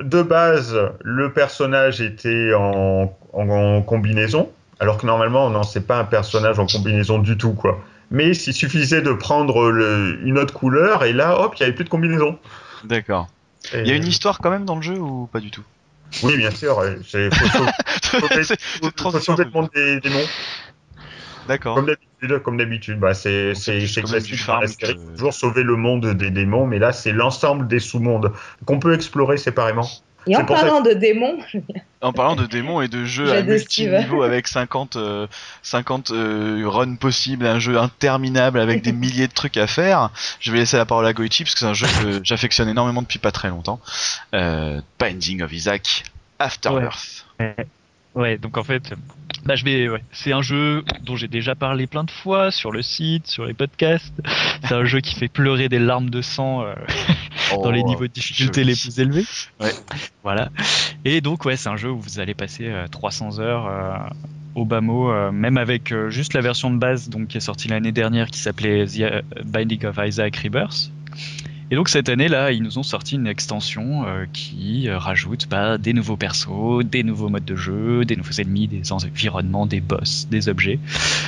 de 0.00 0.22
base 0.22 0.78
le 1.02 1.32
personnage 1.32 2.00
était 2.00 2.52
en, 2.54 3.12
en- 3.32 3.48
en 3.50 3.82
combinaison, 3.82 4.50
alors 4.78 4.98
que 4.98 5.06
normalement 5.06 5.50
non, 5.50 5.62
c'est 5.64 5.86
pas 5.86 5.98
un 5.98 6.04
personnage 6.04 6.58
en 6.58 6.66
combinaison 6.66 7.18
du 7.18 7.36
tout 7.36 7.52
quoi. 7.52 7.78
Mais 8.10 8.28
il 8.28 8.34
suffisait 8.54 9.02
de 9.02 9.12
prendre 9.12 9.70
le- 9.70 10.18
une 10.24 10.38
autre 10.38 10.54
couleur 10.54 11.04
et 11.04 11.12
là, 11.12 11.40
hop, 11.40 11.54
il 11.56 11.60
y 11.60 11.62
avait 11.64 11.72
plus 11.74 11.84
de 11.84 11.88
combinaison. 11.88 12.38
D'accord. 12.84 13.28
Et- 13.74 13.80
Il 13.80 13.88
y 13.88 13.90
a 13.90 13.94
une 13.96 14.06
histoire 14.06 14.38
quand 14.38 14.50
même 14.50 14.64
dans 14.64 14.76
le 14.76 14.82
jeu 14.82 14.98
ou 14.98 15.26
pas 15.26 15.40
du 15.40 15.50
tout? 15.50 15.64
Oui, 16.22 16.36
bien 16.36 16.52
sûr. 16.52 16.78
euh, 16.78 16.96
transition. 18.94 19.34
sauver 19.36 19.44
le 19.44 19.50
monde 19.50 19.68
des 19.74 20.00
démons. 20.00 20.24
D'accord. 21.48 21.74
Comme 21.76 21.86
d'habitude, 21.86 22.42
comme 22.42 22.56
d'habitude, 22.56 22.98
bah 22.98 23.14
c'est 23.14 23.52
classique 23.54 24.46
dans 24.46 24.60
la 24.60 24.66
série. 24.66 24.94
que- 24.94 25.10
toujours 25.16 25.34
sauver 25.34 25.62
le 25.62 25.76
monde 25.76 26.06
des 26.14 26.30
démons, 26.30 26.66
mais 26.66 26.78
là 26.78 26.92
c'est 26.92 27.12
l'ensemble 27.12 27.68
des 27.68 27.78
sous-mondes 27.80 28.32
qu'on 28.64 28.78
peut 28.78 28.94
explorer 28.94 29.36
séparément. 29.36 29.88
Et 30.26 30.36
en 30.36 30.44
parlant 30.44 30.80
de 30.80 30.92
démons, 30.92 31.38
En 32.02 32.12
parlant 32.12 32.36
de 32.36 32.44
démons 32.44 32.82
et 32.82 32.88
de 32.88 33.04
jeux 33.06 33.32
à 33.32 33.42
multi-niveau 33.42 34.22
avec 34.22 34.48
50, 34.48 34.96
euh, 34.96 35.26
50 35.62 36.10
euh, 36.10 36.62
runs 36.66 36.96
possibles, 36.96 37.46
un 37.46 37.58
jeu 37.58 37.78
interminable 37.78 38.60
avec 38.60 38.82
des 38.82 38.92
milliers 38.92 39.28
de 39.28 39.32
trucs 39.32 39.56
à 39.56 39.66
faire, 39.66 40.10
je 40.38 40.52
vais 40.52 40.58
laisser 40.58 40.76
la 40.76 40.84
parole 40.84 41.06
à 41.06 41.14
Goichi 41.14 41.44
parce 41.44 41.54
que 41.54 41.60
c'est 41.60 41.66
un 41.66 41.74
jeu 41.74 41.86
que 41.86 42.20
j'affectionne 42.22 42.68
énormément 42.68 43.00
depuis 43.00 43.18
pas 43.18 43.32
très 43.32 43.48
longtemps. 43.48 43.80
Euh, 44.34 44.80
Binding 44.98 45.42
of 45.42 45.52
Isaac 45.52 46.04
Afterbirth. 46.38 47.24
Ouais, 48.14 48.38
donc 48.38 48.56
en 48.56 48.64
fait, 48.64 48.94
bah 49.44 49.56
je 49.56 49.64
vais, 49.64 49.88
ouais, 49.88 50.02
c'est 50.12 50.32
un 50.32 50.42
jeu 50.42 50.84
dont 51.02 51.16
j'ai 51.16 51.28
déjà 51.28 51.54
parlé 51.54 51.86
plein 51.86 52.04
de 52.04 52.10
fois 52.10 52.50
sur 52.50 52.72
le 52.72 52.82
site, 52.82 53.26
sur 53.26 53.44
les 53.46 53.54
podcasts. 53.54 54.14
C'est 54.64 54.74
un 54.74 54.84
jeu 54.84 55.00
qui 55.00 55.14
fait 55.14 55.28
pleurer 55.28 55.68
des 55.68 55.78
larmes 55.78 56.10
de 56.10 56.22
sang 56.22 56.64
euh, 57.52 57.62
dans 57.62 57.70
les 57.70 57.82
Oh, 57.84 57.88
niveaux 57.88 58.06
de 58.06 58.12
difficulté 58.12 58.64
les 58.64 58.74
plus 58.74 58.98
élevés. 58.98 59.24
Ouais. 59.60 59.72
Voilà. 60.22 60.50
Et 61.04 61.20
donc 61.20 61.44
ouais, 61.44 61.56
c'est 61.56 61.68
un 61.68 61.76
jeu 61.76 61.90
où 61.90 61.98
vous 62.00 62.18
allez 62.18 62.34
passer 62.34 62.66
euh, 62.66 62.86
300 62.88 63.38
heures 63.40 63.66
euh, 63.66 63.96
au 64.54 64.64
bas 64.64 64.80
mot, 64.80 65.10
euh, 65.10 65.30
même 65.32 65.58
avec 65.58 65.92
euh, 65.92 66.10
juste 66.10 66.34
la 66.34 66.40
version 66.40 66.70
de 66.70 66.78
base 66.78 67.08
donc 67.08 67.28
qui 67.28 67.36
est 67.36 67.40
sortie 67.40 67.68
l'année 67.68 67.92
dernière 67.92 68.30
qui 68.30 68.38
s'appelait 68.38 68.86
The 68.86 69.00
euh, 69.00 69.22
Binding 69.44 69.84
of 69.86 69.98
Isaac 70.04 70.36
Rebirth. 70.36 70.90
Et 71.70 71.74
donc 71.74 71.88
cette 71.88 72.08
année 72.08 72.28
là, 72.28 72.52
ils 72.52 72.62
nous 72.62 72.78
ont 72.78 72.84
sorti 72.84 73.16
une 73.16 73.26
extension 73.26 74.06
euh, 74.06 74.24
qui 74.32 74.88
euh, 74.88 74.98
rajoute 74.98 75.48
bah, 75.48 75.78
des 75.78 75.92
nouveaux 75.92 76.16
persos, 76.16 76.84
des 76.84 77.02
nouveaux 77.02 77.28
modes 77.28 77.44
de 77.44 77.56
jeu, 77.56 78.04
des 78.04 78.14
nouveaux 78.16 78.40
ennemis, 78.40 78.68
des 78.68 78.92
environnements, 78.92 79.66
des 79.66 79.80
boss, 79.80 80.28
des 80.30 80.48
objets. 80.48 80.78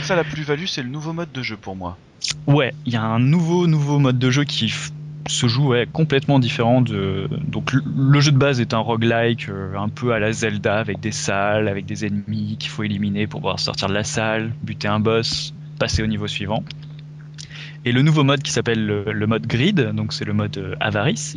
Ça, 0.04 0.14
la 0.14 0.22
plus-value, 0.22 0.66
c'est 0.66 0.83
le 0.83 0.90
nouveau 0.90 1.12
mode 1.12 1.33
de 1.33 1.42
jeu 1.42 1.57
pour 1.57 1.74
moi. 1.74 1.98
Ouais, 2.46 2.72
il 2.87 2.92
y 2.92 2.96
a 2.96 3.02
un 3.02 3.18
nouveau 3.18 3.66
nouveau 3.66 3.98
mode 3.98 4.18
de 4.18 4.31
jeu 4.31 4.44
qui 4.44 4.72
se 5.29 5.47
joue 5.47 5.69
ouais, 5.69 5.87
complètement 5.91 6.38
différent 6.38 6.81
de 6.81 7.29
donc 7.47 7.73
le- 7.73 8.21
jeu 8.21 8.33
de 8.33 8.38
base 8.38 8.61
est 8.61 8.75
un 8.75 8.79
roguelike 8.79 9.49
euh, 9.49 9.77
un 9.77 9.88
peu 9.88 10.12
à 10.12 10.19
la 10.19 10.33
Zelda 10.33 10.79
avec 10.79 11.01
des 11.01 11.12
salles, 11.12 11.69
avec 11.69 11.87
des 11.87 12.07
ennemis 12.07 12.57
qu'il 12.59 12.71
faut 12.71 12.83
éliminer 12.83 13.27
pour 13.27 13.41
pouvoir 13.41 13.61
sortir 13.61 13.88
de 13.88 13.95
la 13.95 14.05
salle, 14.05 14.53
buter 14.62 14.88
un 14.88 15.01
boss, 15.01 15.55
passer 15.79 16.03
au 16.03 16.07
niveau 16.07 16.27
suivant. 16.27 16.64
Et 17.85 17.93
le 17.93 18.03
nouveau 18.03 18.25
mode 18.25 18.43
qui 18.43 18.51
s'appelle 18.51 18.85
le, 18.87 19.27
mode 19.27 19.47
grid, 19.47 19.93
donc 19.93 20.12
c'est 20.12 20.25
le 20.25 20.33
mode 20.33 20.57
euh, 20.59 20.75
avarice, 20.81 21.37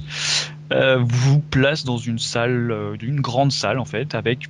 euh, 0.72 0.98
vous 1.00 1.40
place 1.40 1.84
dans 1.84 1.98
une 1.98 2.18
salle, 2.18 2.74
une 3.02 3.20
grande 3.20 3.52
salle 3.52 3.78
en 3.78 3.86
fait, 3.86 4.16
avec 4.16 4.50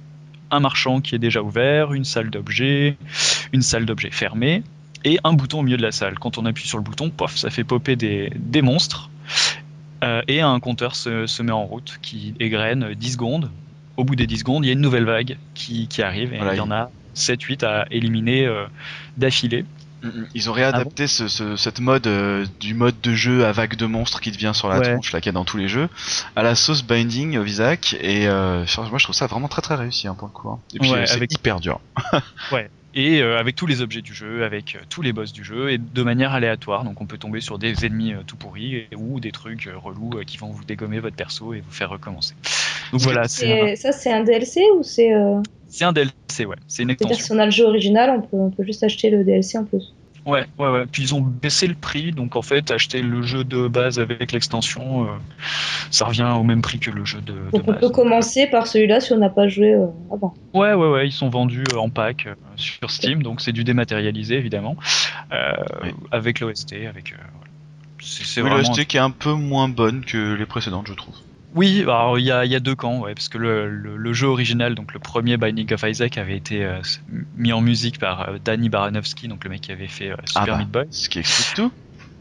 un 0.51 0.59
marchand 0.59 1.01
qui 1.01 1.15
est 1.15 1.19
déjà 1.19 1.41
ouvert, 1.41 1.93
une 1.93 2.05
salle 2.05 2.29
d'objets, 2.29 2.97
une 3.53 3.61
salle 3.61 3.85
d'objets 3.85 4.11
fermée, 4.11 4.63
et 5.03 5.17
un 5.23 5.33
bouton 5.33 5.59
au 5.59 5.63
milieu 5.63 5.77
de 5.77 5.81
la 5.81 5.91
salle. 5.91 6.19
Quand 6.19 6.37
on 6.37 6.45
appuie 6.45 6.67
sur 6.67 6.77
le 6.77 6.83
bouton, 6.83 7.09
pof, 7.09 7.35
ça 7.35 7.49
fait 7.49 7.63
popper 7.63 7.95
des 7.95 8.61
monstres. 8.61 9.09
Euh, 10.03 10.21
et 10.27 10.41
un 10.41 10.59
compteur 10.59 10.95
se, 10.95 11.27
se 11.27 11.43
met 11.43 11.51
en 11.51 11.63
route 11.65 11.99
qui 12.01 12.33
égrène 12.39 12.93
10 12.95 13.11
secondes. 13.13 13.51
Au 13.97 14.03
bout 14.03 14.15
des 14.15 14.25
10 14.25 14.39
secondes, 14.39 14.65
il 14.65 14.67
y 14.67 14.71
a 14.71 14.73
une 14.73 14.81
nouvelle 14.81 15.05
vague 15.05 15.37
qui, 15.53 15.87
qui 15.87 16.01
arrive 16.01 16.33
et 16.33 16.37
Voilà, 16.37 16.53
il 16.55 16.57
y 16.57 16.61
en 16.61 16.71
a 16.71 16.89
7-8 17.15 17.63
à 17.65 17.85
éliminer 17.91 18.45
euh, 18.47 18.65
d'affilée. 19.17 19.63
Mm, 20.01 20.09
Ils 20.33 20.49
ont 20.49 20.53
réadapté 20.53 21.05
ce, 21.05 21.27
ce- 21.27 21.55
cette 21.55 21.79
mode 21.81 22.07
euh, 22.07 22.47
du 22.59 22.73
mode 22.73 22.95
de 23.03 23.13
jeu 23.13 23.45
à 23.45 23.51
vague 23.51 23.75
de 23.75 23.85
monstres 23.85 24.21
qui 24.21 24.31
devient 24.31 24.53
sur 24.55 24.69
la 24.69 24.79
Ouais. 24.79 24.93
tronche, 24.93 25.11
là, 25.11 25.19
qu'il 25.21 25.27
y 25.27 25.29
a 25.29 25.33
dans 25.33 25.45
tous 25.45 25.57
les 25.57 25.67
jeux, 25.67 25.87
à 26.35 26.41
la 26.41 26.55
sauce 26.55 26.81
Binding 26.83 27.37
of 27.37 27.47
Isaac. 27.47 27.95
Et 28.01 28.27
euh, 28.27 28.65
moi, 28.89 28.97
je 28.97 29.03
trouve 29.03 29.15
ça 29.15 29.27
vraiment 29.27 29.49
très 29.49 29.61
très 29.61 29.75
réussi 29.75 30.07
hein, 30.07 30.15
pour 30.17 30.27
le 30.29 30.33
coup. 30.33 30.49
hein. 30.49 30.59
Et 30.73 30.79
puis, 30.79 30.89
Ouais, 30.89 31.05
c'est 31.05 31.13
avec- 31.17 31.31
hyper 31.31 31.59
dur. 31.59 31.79
Et 32.93 33.21
euh, 33.21 33.37
avec 33.39 33.55
tous 33.55 33.67
les 33.67 33.81
objets 33.81 34.01
du 34.01 34.13
jeu, 34.13 34.43
avec 34.43 34.75
euh, 34.75 34.79
tous 34.89 35.01
les 35.01 35.13
boss 35.13 35.31
du 35.31 35.43
jeu, 35.45 35.71
et 35.71 35.77
de 35.77 36.03
manière 36.03 36.33
aléatoire. 36.33 36.83
Donc 36.83 36.99
on 37.01 37.05
peut 37.05 37.17
tomber 37.17 37.39
sur 37.39 37.57
des 37.57 37.85
ennemis 37.85 38.13
euh, 38.13 38.17
tout 38.27 38.35
pourris 38.35 38.87
ou 38.97 39.19
des 39.19 39.31
trucs 39.31 39.69
relous 39.75 40.11
qui 40.27 40.37
vont 40.37 40.47
vous 40.49 40.63
dégommer 40.65 40.99
votre 40.99 41.15
perso 41.15 41.53
et 41.53 41.61
vous 41.61 41.71
faire 41.71 41.89
recommencer. 41.89 42.33
Donc 42.91 43.01
voilà, 43.01 43.27
c'est 43.29 43.71
un, 43.71 43.75
Ça, 43.77 43.91
c'est 43.93 44.11
un 44.11 44.23
DLC 44.23 44.61
ou 44.77 44.83
c'est. 44.83 45.13
euh, 45.13 45.41
c'est 45.69 45.85
un 45.85 45.93
DLC, 45.93 46.11
ouais. 46.45 46.57
C'est 46.67 46.83
une 46.83 46.89
C'est-à-dire 46.89 47.11
extension. 47.11 47.17
que 47.17 47.23
si 47.23 47.31
on 47.31 47.39
a 47.39 47.45
le 47.45 47.51
jeu 47.51 47.63
original, 47.65 48.09
on 48.09 48.21
peut, 48.21 48.37
on 48.37 48.49
peut 48.51 48.63
juste 48.65 48.83
acheter 48.83 49.09
le 49.09 49.23
DLC 49.23 49.57
en 49.57 49.63
plus. 49.63 49.93
Ouais, 50.25 50.45
ouais, 50.59 50.69
ouais. 50.69 50.85
Puis 50.85 51.01
ils 51.03 51.15
ont 51.15 51.21
baissé 51.21 51.65
le 51.65 51.73
prix, 51.73 52.11
donc 52.11 52.35
en 52.35 52.43
fait, 52.43 52.69
acheter 52.69 53.01
le 53.01 53.23
jeu 53.23 53.43
de 53.43 53.67
base 53.67 53.99
avec 53.99 54.31
l'extension, 54.31 55.05
euh, 55.05 55.07
ça 55.89 56.05
revient 56.05 56.31
au 56.37 56.43
même 56.43 56.61
prix 56.61 56.77
que 56.77 56.91
le 56.91 57.05
jeu 57.05 57.21
de, 57.21 57.33
de 57.33 57.49
Donc 57.51 57.63
on 57.67 57.71
base. 57.71 57.79
peut 57.81 57.89
commencer 57.89 58.45
par 58.47 58.67
celui-là 58.67 58.99
si 58.99 59.13
on 59.13 59.17
n'a 59.17 59.29
pas 59.31 59.47
joué 59.47 59.73
euh, 59.73 59.87
avant. 60.13 60.33
Ouais, 60.53 60.73
ouais, 60.73 60.89
ouais. 60.91 61.07
Ils 61.07 61.11
sont 61.11 61.29
vendus 61.29 61.63
euh, 61.73 61.77
en 61.77 61.89
pack 61.89 62.27
euh, 62.27 62.35
sur 62.55 62.91
Steam, 62.91 63.23
donc 63.23 63.41
c'est 63.41 63.51
du 63.51 63.63
dématérialisé 63.63 64.35
évidemment, 64.35 64.75
euh, 65.31 65.53
Oui. 65.83 65.89
avec 66.11 66.39
l'OST, 66.39 66.73
avec. 66.87 67.13
euh, 67.13 67.15
voilà. 67.17 67.49
c'est 67.99 68.23
c'est 68.23 68.41
Oui, 68.43 68.49
vraiment. 68.49 68.67
l'OST 68.67 68.85
qui 68.85 68.97
est 68.97 69.01
un 69.01 69.09
peu 69.11 69.33
moins 69.33 69.69
bonne 69.69 70.05
que 70.05 70.35
les 70.35 70.45
précédentes, 70.45 70.87
je 70.87 70.93
trouve. 70.93 71.15
Oui, 71.53 71.81
alors 71.81 72.17
il 72.17 72.25
y 72.25 72.31
a, 72.31 72.45
il 72.45 72.51
y 72.51 72.55
a 72.55 72.59
deux 72.59 72.75
camps, 72.75 72.99
ouais, 73.01 73.13
parce 73.13 73.27
que 73.29 73.37
le, 73.37 73.69
le, 73.69 73.97
le 73.97 74.13
jeu 74.13 74.27
original, 74.27 74.73
donc 74.75 74.93
le 74.93 74.99
premier 74.99 75.37
Binding 75.37 75.73
of 75.73 75.83
Isaac, 75.83 76.17
avait 76.17 76.37
été 76.37 76.63
euh, 76.63 76.79
mis 77.35 77.51
en 77.51 77.61
musique 77.61 77.99
par 77.99 78.29
euh, 78.29 78.37
Danny 78.43 78.69
Baranovsky, 78.69 79.27
donc 79.27 79.43
le 79.43 79.49
mec 79.49 79.61
qui 79.61 79.71
avait 79.71 79.87
fait 79.87 80.11
euh, 80.11 80.15
Super 80.25 80.41
Ah 80.43 80.45
bah. 80.47 80.57
Meat 80.59 80.69
Boy. 80.69 80.85
Ce 80.91 81.09
qui 81.09 81.19
explique 81.19 81.55
tout. 81.55 81.71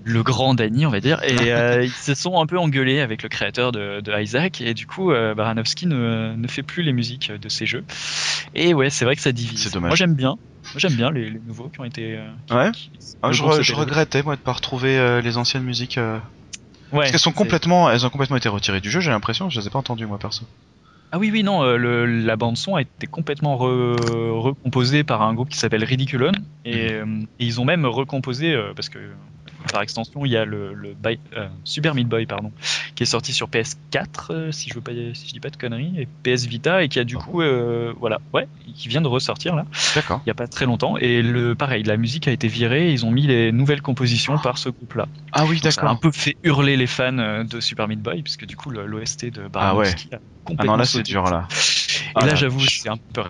le 0.03 0.23
grand 0.23 0.55
Danny, 0.55 0.85
on 0.87 0.91
va 0.91 1.01
dire, 1.01 1.23
et 1.23 1.85
ils 1.85 1.91
se 1.91 2.15
sont 2.15 2.41
un 2.41 2.47
peu 2.47 2.59
engueulés 2.59 3.01
avec 3.01 3.23
le 3.23 3.29
créateur 3.29 3.71
de, 3.71 4.01
de 4.01 4.21
Isaac, 4.21 4.61
et 4.61 4.75
du 4.75 4.87
coup, 4.87 5.11
Baranowski 5.11 5.87
ne, 5.87 6.35
ne 6.37 6.49
fait 6.49 6.63
plus 6.63 6.83
les 6.83 6.93
musiques 6.93 7.31
de 7.31 7.49
ces 7.49 7.67
jeux. 7.67 7.85
Et 8.55 8.75
ouais, 8.75 8.91
c'est 8.91 9.05
vrai 9.05 9.15
que 9.15 9.23
ça 9.23 9.31
divise. 9.33 9.63
C'est 9.63 9.73
dommage. 9.75 9.91
Moi, 9.91 9.97
j'aime 9.97 10.15
bien. 10.15 10.31
Moi, 10.31 10.75
j'aime 10.79 10.95
bien 10.95 11.11
les, 11.13 11.31
les 11.31 11.39
nouveaux 11.41 11.69
qui 11.69 11.81
ont 11.81 11.85
été. 11.85 12.19
qui- 12.47 12.55
Ouais. 12.55 12.71
qui- 12.73 12.91
Ah, 13.23 13.31
je, 13.33 13.43
re- 13.43 13.63
je 13.63 13.75
regrettais 13.75 14.23
moi 14.23 14.35
de 14.37 14.41
pas 14.41 14.53
retrouver 14.53 15.21
les 15.23 15.37
anciennes 15.37 15.63
musiques. 15.65 15.99
Euh, 16.93 16.97
Ouais, 16.97 16.99
parce 17.01 17.11
qu'elles 17.13 17.21
sont 17.21 17.31
c'est- 17.31 17.37
complètement, 17.37 17.91
elles 17.91 18.05
ont 18.07 18.11
complètement 18.11 18.37
été 18.37 18.49
retirées 18.49 18.81
du 18.81 18.91
jeu. 18.91 19.01
J'ai 19.01 19.11
l'impression, 19.11 19.49
je 19.51 19.61
les 19.61 19.67
ai 19.67 19.71
pas 19.71 19.79
entendues 19.79 20.07
moi 20.07 20.19
perso. 20.19 20.45
Ah 21.13 21.19
oui, 21.19 21.31
oui, 21.33 21.43
non, 21.43 21.63
euh, 21.65 21.77
le- 21.77 22.07
la 22.07 22.37
bande-son 22.37 22.77
a 22.77 22.83
été 22.83 23.09
complètement 23.09 23.57
re- 23.57 24.31
recomposée 24.39 25.03
par 25.03 25.23
un 25.23 25.35
groupe 25.35 25.49
qui 25.49 25.59
s'appelle 25.59 25.83
Ridiculon, 25.83 26.31
et, 26.65 26.93
euh, 26.93 27.05
et 27.41 27.45
ils 27.45 27.61
ont 27.61 27.65
même 27.65 27.85
recomposé, 27.85 28.53
euh, 28.55 28.73
parce 28.77 28.89
que 28.89 28.99
par 29.73 29.83
extension, 29.83 30.25
il 30.25 30.33
y 30.33 30.37
a 30.37 30.45
le, 30.45 30.73
le 30.75 30.95
By- 30.95 31.19
euh, 31.37 31.49
Super 31.65 31.95
Meat 31.95 32.09
Boy, 32.09 32.27
pardon, 32.27 32.53
qui 32.95 33.03
est 33.03 33.07
sorti 33.07 33.33
sur 33.33 33.49
PS4, 33.49 34.31
euh, 34.31 34.53
si 34.53 34.69
je 34.71 34.75
veux 34.75 34.81
pas, 34.81 34.93
si 34.93 35.27
je 35.29 35.33
dis 35.33 35.41
pas 35.41 35.51
de 35.51 35.57
conneries, 35.57 35.93
et 36.01 36.09
PS 36.23 36.47
Vita, 36.47 36.83
et 36.83 36.89
qui 36.89 36.99
a 36.99 37.05
du 37.05 37.17
coup, 37.17 37.43
euh, 37.43 37.93
voilà, 37.99 38.21
ouais, 38.33 38.47
qui 38.75 38.89
vient 38.89 39.01
de 39.01 39.09
ressortir 39.09 39.55
là, 39.57 39.65
D'accord. 39.95 40.21
il 40.25 40.29
y 40.29 40.31
a 40.31 40.35
pas 40.35 40.49
très 40.49 40.67
longtemps, 40.67 40.97
et 40.97 41.23
le 41.23 41.55
pareil, 41.55 41.83
la 41.83 41.97
musique 41.97 42.29
a 42.29 42.33
été 42.33 42.49
virée, 42.49 42.93
ils 42.93 43.05
ont 43.07 43.11
mis 43.11 43.27
les 43.27 43.53
nouvelles 43.53 43.83
compositions 43.83 44.39
par 44.39 44.59
ce 44.59 44.69
groupe-là. 44.69 45.07
Ah 45.33 45.45
oui, 45.47 45.61
Donc, 45.61 45.73
ça 45.73 45.83
a 45.83 45.85
un 45.85 45.89
d'accord. 45.89 46.01
peu 46.01 46.11
fait 46.11 46.37
hurler 46.43 46.77
les 46.77 46.87
fans 46.87 47.45
de 47.45 47.61
Super 47.61 47.89
Meat 47.89 48.01
Boy, 48.01 48.23
puisque 48.23 48.47
du 48.47 48.57
coup, 48.57 48.71
l'OST 48.71 49.27
de 49.31 49.43
Ah 49.55 49.75
ouais. 49.77 49.87
Baranowski 49.87 50.09
a 50.15 50.17
Ah 50.17 50.21
complètement 50.45 50.73
non, 50.73 50.79
là 50.79 50.85
c'est 50.85 51.03
dur 51.03 51.25
là. 51.25 51.47
Et 51.97 51.99
Ah 52.15 52.21
là, 52.21 52.27
là, 52.29 52.35
j'avoue, 52.35 52.61
je- 52.61 52.81
c'est 52.81 52.89
un 52.89 52.97
peu. 52.97 53.23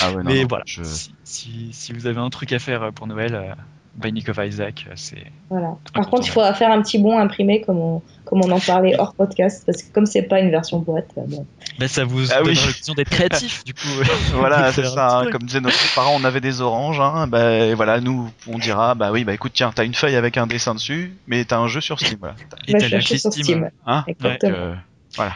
Ah 0.00 0.10
ouais, 0.10 0.22
non, 0.22 0.30
Mais 0.30 0.42
non, 0.42 0.48
voilà, 0.48 0.64
je- 0.66 0.82
si, 0.82 1.14
si, 1.24 1.72
si 1.72 1.92
vous 1.92 2.06
avez 2.06 2.18
un 2.18 2.30
truc 2.30 2.52
à 2.52 2.58
faire 2.58 2.92
pour 2.92 3.06
Noël, 3.06 3.54
Binding 3.94 4.30
of 4.30 4.38
Isaac, 4.42 4.86
euh, 4.88 4.92
c'est. 4.96 5.24
Voilà. 5.50 5.76
Par 5.92 6.08
contre, 6.08 6.26
il 6.26 6.30
faudra 6.30 6.54
faire 6.54 6.70
un 6.72 6.80
petit 6.80 6.98
bon 6.98 7.18
imprimé 7.18 7.60
comme 7.60 7.78
on, 7.78 8.02
comme 8.24 8.40
on 8.44 8.50
en 8.50 8.58
parlait 8.58 8.98
hors 8.98 9.14
podcast, 9.14 9.64
parce 9.66 9.82
que 9.82 9.92
comme 9.92 10.06
c'est 10.06 10.22
pas 10.22 10.40
une 10.40 10.50
version 10.50 10.78
boîte, 10.78 11.08
euh, 11.18 11.22
bon. 11.26 11.46
Ben, 11.78 11.88
ça 11.88 12.04
vous 12.04 12.32
Ah 12.32 12.38
donne 12.38 12.48
oui. 12.48 12.54
l'occasion 12.54 12.94
d'être 12.94 13.10
créatif, 13.10 13.64
du 13.64 13.74
coup. 13.74 13.80
Voilà, 14.34 14.72
c'est 14.72 14.84
ça. 14.86 15.18
hein. 15.20 15.26
Comme 15.30 15.42
disaient 15.42 15.60
nos 15.60 15.68
parents, 15.94 16.16
on 16.18 16.24
avait 16.24 16.40
des 16.40 16.60
oranges. 16.62 17.00
Hein, 17.00 17.26
bah, 17.26 17.50
et 17.66 17.74
voilà, 17.74 18.00
nous, 18.00 18.30
on 18.48 18.58
dira, 18.58 18.94
bah 18.94 19.10
oui, 19.12 19.24
bah 19.24 19.34
écoute, 19.34 19.52
tiens, 19.54 19.70
t'as 19.74 19.84
une 19.84 19.94
feuille 19.94 20.16
avec 20.16 20.38
un 20.38 20.46
dessin 20.46 20.74
dessus, 20.74 21.14
mais 21.26 21.44
t'as 21.44 21.58
un 21.58 21.68
jeu 21.68 21.80
sur 21.82 22.00
Steam. 22.00 22.16
Voilà. 22.18 22.34
Et 22.66 22.72
Moi, 22.72 22.80
t'as 22.80 22.86
je 22.86 22.92
la 22.92 22.98
l'ai 22.98 23.04
acheté 23.04 23.18
sur 23.18 23.30
Steam. 23.32 23.44
Steam. 23.44 23.70
Hein? 23.86 24.04
Exactement. 24.06 24.52
Euh, 24.56 24.74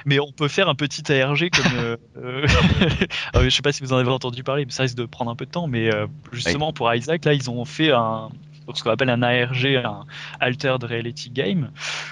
Mais 0.04 0.20
on 0.20 0.32
peut 0.32 0.48
faire 0.48 0.68
un 0.68 0.74
petit 0.74 1.10
ARG 1.12 1.50
comme. 1.50 1.72
euh, 1.78 1.96
euh, 2.18 2.46
ah 3.34 3.42
je 3.42 3.50
sais 3.50 3.62
pas 3.62 3.72
si 3.72 3.82
vous 3.82 3.92
en 3.92 3.96
avez 3.96 4.10
entendu 4.10 4.42
parler, 4.42 4.64
mais 4.64 4.72
ça 4.72 4.82
risque 4.82 4.96
de 4.96 5.04
prendre 5.04 5.30
un 5.30 5.36
peu 5.36 5.46
de 5.46 5.50
temps. 5.50 5.66
Mais 5.66 5.94
euh, 5.94 6.06
justement, 6.32 6.72
pour 6.72 6.92
Isaac, 6.92 7.24
là, 7.24 7.34
ils 7.34 7.50
ont 7.50 7.64
fait 7.64 7.90
un. 7.92 8.28
Ce 8.74 8.82
qu'on 8.82 8.90
appelle 8.90 9.10
un 9.10 9.22
ARG, 9.22 9.76
un 9.84 10.06
Altered 10.40 10.82
Reality 10.82 11.30
Game, 11.30 11.70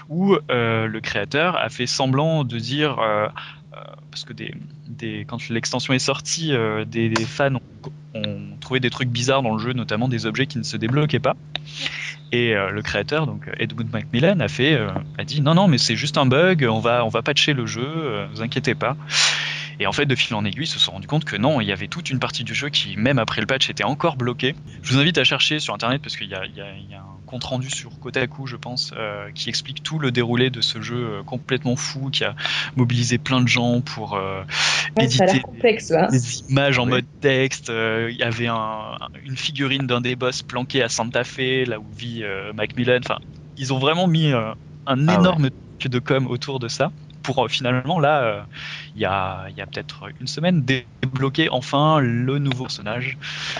où 0.09 0.37
euh, 0.53 0.87
le 0.87 1.01
créateur 1.01 1.57
a 1.57 1.69
fait 1.69 1.87
semblant 1.87 2.45
de 2.45 2.59
dire. 2.59 2.99
Euh, 3.77 3.81
parce 4.11 4.25
que 4.25 4.33
quand 5.27 5.49
l'extension 5.49 5.93
est 5.95 5.99
sortie, 5.99 6.53
euh, 6.53 6.85
des, 6.85 7.13
fans 7.25 7.57
ont, 8.15 8.39
trouvé 8.61 8.81
des 8.81 8.91
trucs 8.91 9.09
bizarres 9.09 9.43
dans 9.43 9.55
le 9.55 9.59
jeu, 9.59 9.73
notamment 9.73 10.09
des 10.09 10.27
objets 10.27 10.47
qui 10.47 10.59
ne 10.59 10.63
se 10.63 10.77
débloquaient 10.77 11.21
pas. 11.21 11.35
Et 12.33 12.55
euh, 12.55 12.71
le 12.71 12.83
créateur, 12.83 13.27
donc 13.27 13.51
Edmund 13.59 13.91
Macmillan, 13.93 14.39
a 14.41 15.25
dit 15.25 15.41
non 15.41 15.55
non 15.55 15.69
mais 15.69 15.79
c'est 15.79 15.97
juste 15.97 16.19
un 16.19 16.27
bug, 16.27 16.67
on 16.69 16.81
va 16.81 17.05
on 17.05 17.09
va 17.09 17.23
patcher 17.23 17.53
le 17.53 17.67
jeu, 17.67 18.27
vous 18.33 18.43
inquiétez 18.43 18.75
pas. 18.75 18.97
Et 19.81 19.87
en 19.87 19.93
fait, 19.93 20.07
de 20.07 20.15
fil 20.15 20.35
en 20.35 20.45
aiguille, 20.45 20.65
ils 20.65 20.67
se 20.67 20.79
sont 20.79 20.93
rendu 20.93 21.07
compte 21.07 21.25
que 21.25 21.37
non, 21.37 21.61
il 21.61 21.67
y 21.67 21.73
avait 21.73 21.89
toute 21.89 22.11
une 22.11 22.19
partie 22.19 22.45
du 22.45 22.55
jeu 22.55 22.69
qui, 22.71 22.97
même 22.97 23.19
après 23.19 23.41
le 23.41 23.47
patch, 23.47 23.71
était 23.71 23.85
encore 23.85 24.17
bloquée. 24.17 24.55
Je 24.83 24.93
vous 24.95 25.01
invite 25.01 25.19
à 25.19 25.25
chercher 25.25 25.59
sur 25.59 25.75
internet 25.75 26.03
parce 26.03 26.17
qu'il 26.17 26.29
y 26.29 26.35
a, 26.35 26.47
y 26.47 26.51
y 26.91 26.95
un 26.95 27.03
compte 27.27 27.45
rendu 27.45 27.71
sur 27.71 27.99
Kotaku, 27.99 28.47
je 28.47 28.57
pense, 28.57 28.93
euh, 28.97 29.31
qui 29.35 29.49
explique 29.49 29.83
tout 29.83 29.99
le 29.99 30.13
déroulé 30.13 30.51
de 30.51 30.61
ce 30.61 30.81
jeu 30.81 31.19
euh, 31.19 31.23
complètement 31.23 31.77
fou, 31.77 32.11
qui 32.11 32.25
a 32.25 32.35
mobilisé 32.77 33.19
plein 33.19 33.41
de 33.41 33.49
gens 33.49 33.81
pour 33.81 34.15
euh, 34.15 34.43
Ouais, 34.97 35.05
éditer 35.05 35.41
complexe, 35.41 35.91
là. 35.91 36.09
des 36.11 36.21
images 36.49 36.79
en 36.79 36.85
Oui. 36.85 36.91
mode 36.91 37.07
texte. 37.21 37.71
euh, 37.71 38.09
Il 38.11 38.17
y 38.17 38.23
avait 38.23 38.47
un- 38.47 38.97
une 39.25 39.37
figurine 39.37 39.87
d'un 39.87 40.01
des 40.01 40.17
boss 40.17 40.43
planqué 40.43 40.83
à 40.83 40.89
Santa 40.89 41.25
Fe, 41.25 41.65
là 41.67 41.81
où 41.81 41.87
vit 41.91 42.23
euh, 42.23 42.53
Macmillan. 42.53 43.01
Enfin, 43.05 43.19
ils 43.57 43.73
ont 43.73 43.79
vraiment 43.79 44.07
mis 44.07 44.33
euh, 44.33 44.53
un 44.87 45.09
Ah 45.09 45.15
énorme 45.15 45.49
truc 45.79 45.91
de 45.91 45.99
com 45.99 46.27
autour 46.27 46.61
de 46.61 46.69
ça. 46.69 46.93
Pour 47.25 47.45
euh, 47.45 47.49
finalement 47.49 48.01
là, 48.01 48.23
euh, 48.23 48.43
il 48.95 49.03
y 49.03 49.07
a, 49.07 49.47
il 49.51 49.57
y 49.57 49.63
a 49.63 49.67
peut-être 49.67 50.09
une 50.21 50.29
semaine 50.29 50.65
débloquer 51.03 51.49
enfin 51.51 52.01
le 52.01 52.39
nouveau 52.39 52.65
personnage. 52.65 53.19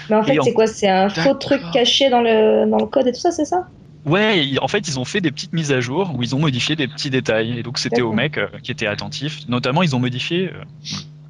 Mais 0.09 0.17
en 0.17 0.23
fait, 0.25 0.39
en- 0.39 0.45
c'est 0.45 0.55
quoi? 0.55 0.67
C'est 0.67 0.89
un 0.89 1.09
faux 1.11 1.35
truc 1.35 1.71
caché 1.71 2.09
dans 2.11 2.23
le, 2.23 2.67
dans 2.71 2.79
le 2.79 2.87
code 2.87 3.07
et 3.07 3.13
tout 3.13 3.21
ça, 3.21 3.33
c'est 3.33 3.45
ça? 3.45 3.69
Ouais, 4.05 4.59
en 4.61 4.69
fait, 4.69 4.87
ils 4.89 4.99
ont 5.01 5.05
fait 5.07 5.23
des 5.23 5.33
petites 5.33 5.55
mises 5.55 5.73
à 5.73 5.81
jour 5.81 6.15
où 6.15 6.23
ils 6.23 6.35
ont 6.35 6.39
modifié 6.39 6.77
des 6.77 6.87
petits 6.89 7.09
détails. 7.11 7.59
Et 7.59 7.63
donc, 7.63 7.79
c'était 7.79 8.03
au 8.03 8.13
D'accord. 8.13 8.15
mec 8.15 8.37
euh, 8.37 8.49
qui 8.63 8.71
était 8.71 8.87
attentif. 8.87 9.41
Notamment, 9.49 9.83
ils 9.83 9.97
ont 9.97 9.99
modifié, 9.99 10.53
euh, 10.53 10.63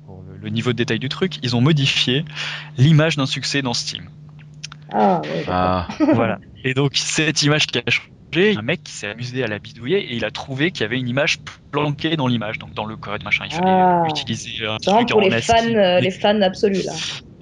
pour 0.07 0.23
le- 0.23 0.37
le 0.39 0.49
niveau 0.51 0.73
de 0.73 0.79
détail 0.79 0.99
du 0.99 1.09
truc, 1.09 1.39
ils 1.43 1.57
ont 1.57 1.61
modifié 1.61 2.25
l'image 2.79 3.17
d'un 3.17 3.27
succès 3.27 3.63
dans 3.63 3.75
Steam. 3.75 4.09
Ah, 4.89 5.25
ouais, 5.27 5.45
d'accord. 5.45 5.75
Ah, 5.79 5.89
voilà. 6.11 6.41
Et 6.65 6.75
donc, 6.75 6.93
cette 6.97 7.43
image 7.43 7.67
qui 7.67 7.79
a 7.79 7.83
un 8.57 8.63
mec 8.63 8.83
qui 8.83 8.93
s'est 8.93 9.09
amusé 9.09 9.43
à 9.43 9.47
la 9.47 9.59
bidouiller 9.59 9.99
et 9.99 10.15
il 10.17 10.25
a 10.25 10.31
trouvé 10.31 10.71
qu'il 10.71 10.83
y 10.83 10.85
avait 10.85 10.99
une 10.99 11.09
image 11.09 11.39
planquée 11.71 12.17
dans 12.17 12.27
l'image, 12.27 12.59
donc 12.59 12.75
dans 12.75 12.85
le 12.85 12.97
code, 12.97 13.23
machin. 13.25 13.45
Il 13.47 13.53
fallait 13.55 13.71
Ah. 13.71 14.03
euh, 14.05 14.09
utiliser 14.09 14.67
un 14.67 14.77
truc 14.79 15.09
pour 15.09 15.19
en 15.19 15.21
les 15.21 15.41
fans, 15.41 15.55
euh, 15.75 16.01
les 16.01 16.11
fans 16.11 16.41
absolus, 16.43 16.85
là. 16.85 16.93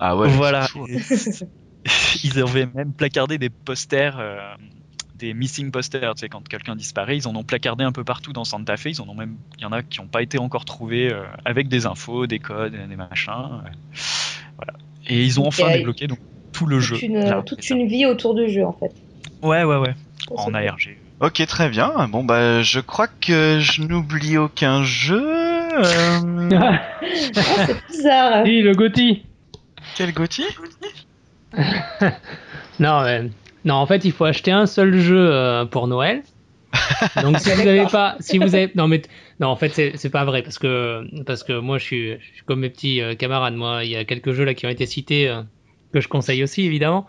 ah 0.01 0.17
ouais. 0.17 0.29
voilà. 0.29 0.67
fou. 0.69 0.87
ils 2.25 2.39
avaient 2.41 2.69
même 2.75 2.93
placardé 2.93 3.39
des 3.39 3.51
posters, 3.51 4.19
euh, 4.19 4.37
des 5.17 5.35
missing 5.35 5.71
posters. 5.71 6.15
Tu 6.15 6.21
sais, 6.21 6.29
quand 6.29 6.47
quelqu'un 6.49 6.77
disparaît, 6.77 7.17
ils 7.17 7.27
en 7.29 7.35
ont 7.37 7.43
placardé 7.45 7.85
un 7.85 7.93
peu 7.93 8.05
partout 8.05 8.33
dans 8.33 8.45
Santa 8.45 8.77
Fe. 8.77 8.87
Ils 8.87 9.01
en 9.03 9.09
ont 9.09 9.15
même, 9.15 9.37
il 9.59 9.63
y 9.63 9.65
en 9.65 9.73
a 9.73 9.83
qui 9.83 10.01
n'ont 10.01 10.07
pas 10.07 10.23
été 10.23 10.39
encore 10.39 10.65
trouvés 10.65 11.13
euh, 11.13 11.25
avec 11.45 11.69
des 11.69 11.87
infos, 11.87 12.27
des 12.27 12.39
codes, 12.39 12.73
des 12.73 12.97
machins. 12.97 13.33
euh, 13.33 13.69
voilà. 14.57 14.73
Et 15.09 15.23
ils 15.25 15.41
ont 15.41 15.47
enfin 15.47 15.71
débloqué 15.73 16.07
donc 16.07 16.19
tout 16.53 16.67
le 16.67 16.79
jeu. 16.81 16.95
Toute, 16.97 17.03
une, 17.03 17.19
Là, 17.19 17.43
toute 17.45 17.63
c'est 17.63 17.69
ça. 17.71 17.75
une 17.75 17.89
vie 17.89 18.07
autour 18.07 18.35
du 18.35 18.49
jeu, 18.49 18.65
en 18.65 18.73
fait. 18.73 18.93
Ouais, 19.43 19.65
ouais, 19.65 19.77
ouais. 19.77 19.95
En 20.31 20.55
ARG. 20.55 20.97
Ok, 21.21 21.45
très 21.47 21.69
bien. 21.69 21.93
Bon 22.09 22.25
bah, 22.25 22.63
je 22.63 22.81
crois 22.81 23.09
que 23.09 23.59
je 23.61 23.83
n'oublie 23.83 24.39
aucun 24.39 24.83
jeu. 24.85 25.23
Euh, 25.23 26.51
Ah, 27.37 27.67
c'est 27.67 27.87
bizarre. 27.89 28.45
Si, 28.45 28.61
le 28.63 28.75
Gotti. 28.75 29.25
Quel 29.97 30.13
Gotti? 30.13 30.45
Non, 32.81 33.03
mais- 33.03 33.31
non, 33.65 33.75
en 33.75 33.87
fait, 33.87 34.05
il 34.05 34.13
faut 34.13 34.25
acheter 34.25 34.51
un 34.51 34.67
seul 34.67 34.99
jeu 34.99 35.17
euh, 35.31 35.65
pour 35.65 35.87
Noël. 35.87 36.23
Donc 37.23 37.39
si 37.39 37.51
vous 37.53 37.61
avez 37.61 37.85
pas, 37.87 38.17
si 38.19 38.39
vous 38.39 38.55
avez, 38.55 38.71
non 38.75 38.89
mais 38.89 39.03
non, 39.41 39.49
en 39.49 39.57
fait 39.57 39.69
c'est 39.95 40.09
pas 40.11 40.25
vrai 40.25 40.43
parce 40.43 40.59
que 40.59 41.05
parce 41.25 41.45
que 41.45 41.59
moi 41.59 41.77
je 41.77 41.85
suis, 41.85 42.13
je 42.19 42.25
suis 42.35 42.43
comme 42.47 42.61
mes 42.61 42.71
petits 42.71 43.03
euh, 43.03 43.15
camarades. 43.15 43.53
Moi, 43.55 43.85
il 43.85 43.91
y 43.91 43.97
a 43.97 44.05
quelques 44.07 44.33
jeux 44.33 44.45
là 44.45 44.55
qui 44.55 44.65
ont 44.65 44.71
été 44.71 44.87
cités 44.87 45.29
euh, 45.29 45.43
que 45.93 46.01
je 46.01 46.09
conseille 46.09 46.43
aussi 46.43 46.63
évidemment. 46.65 47.07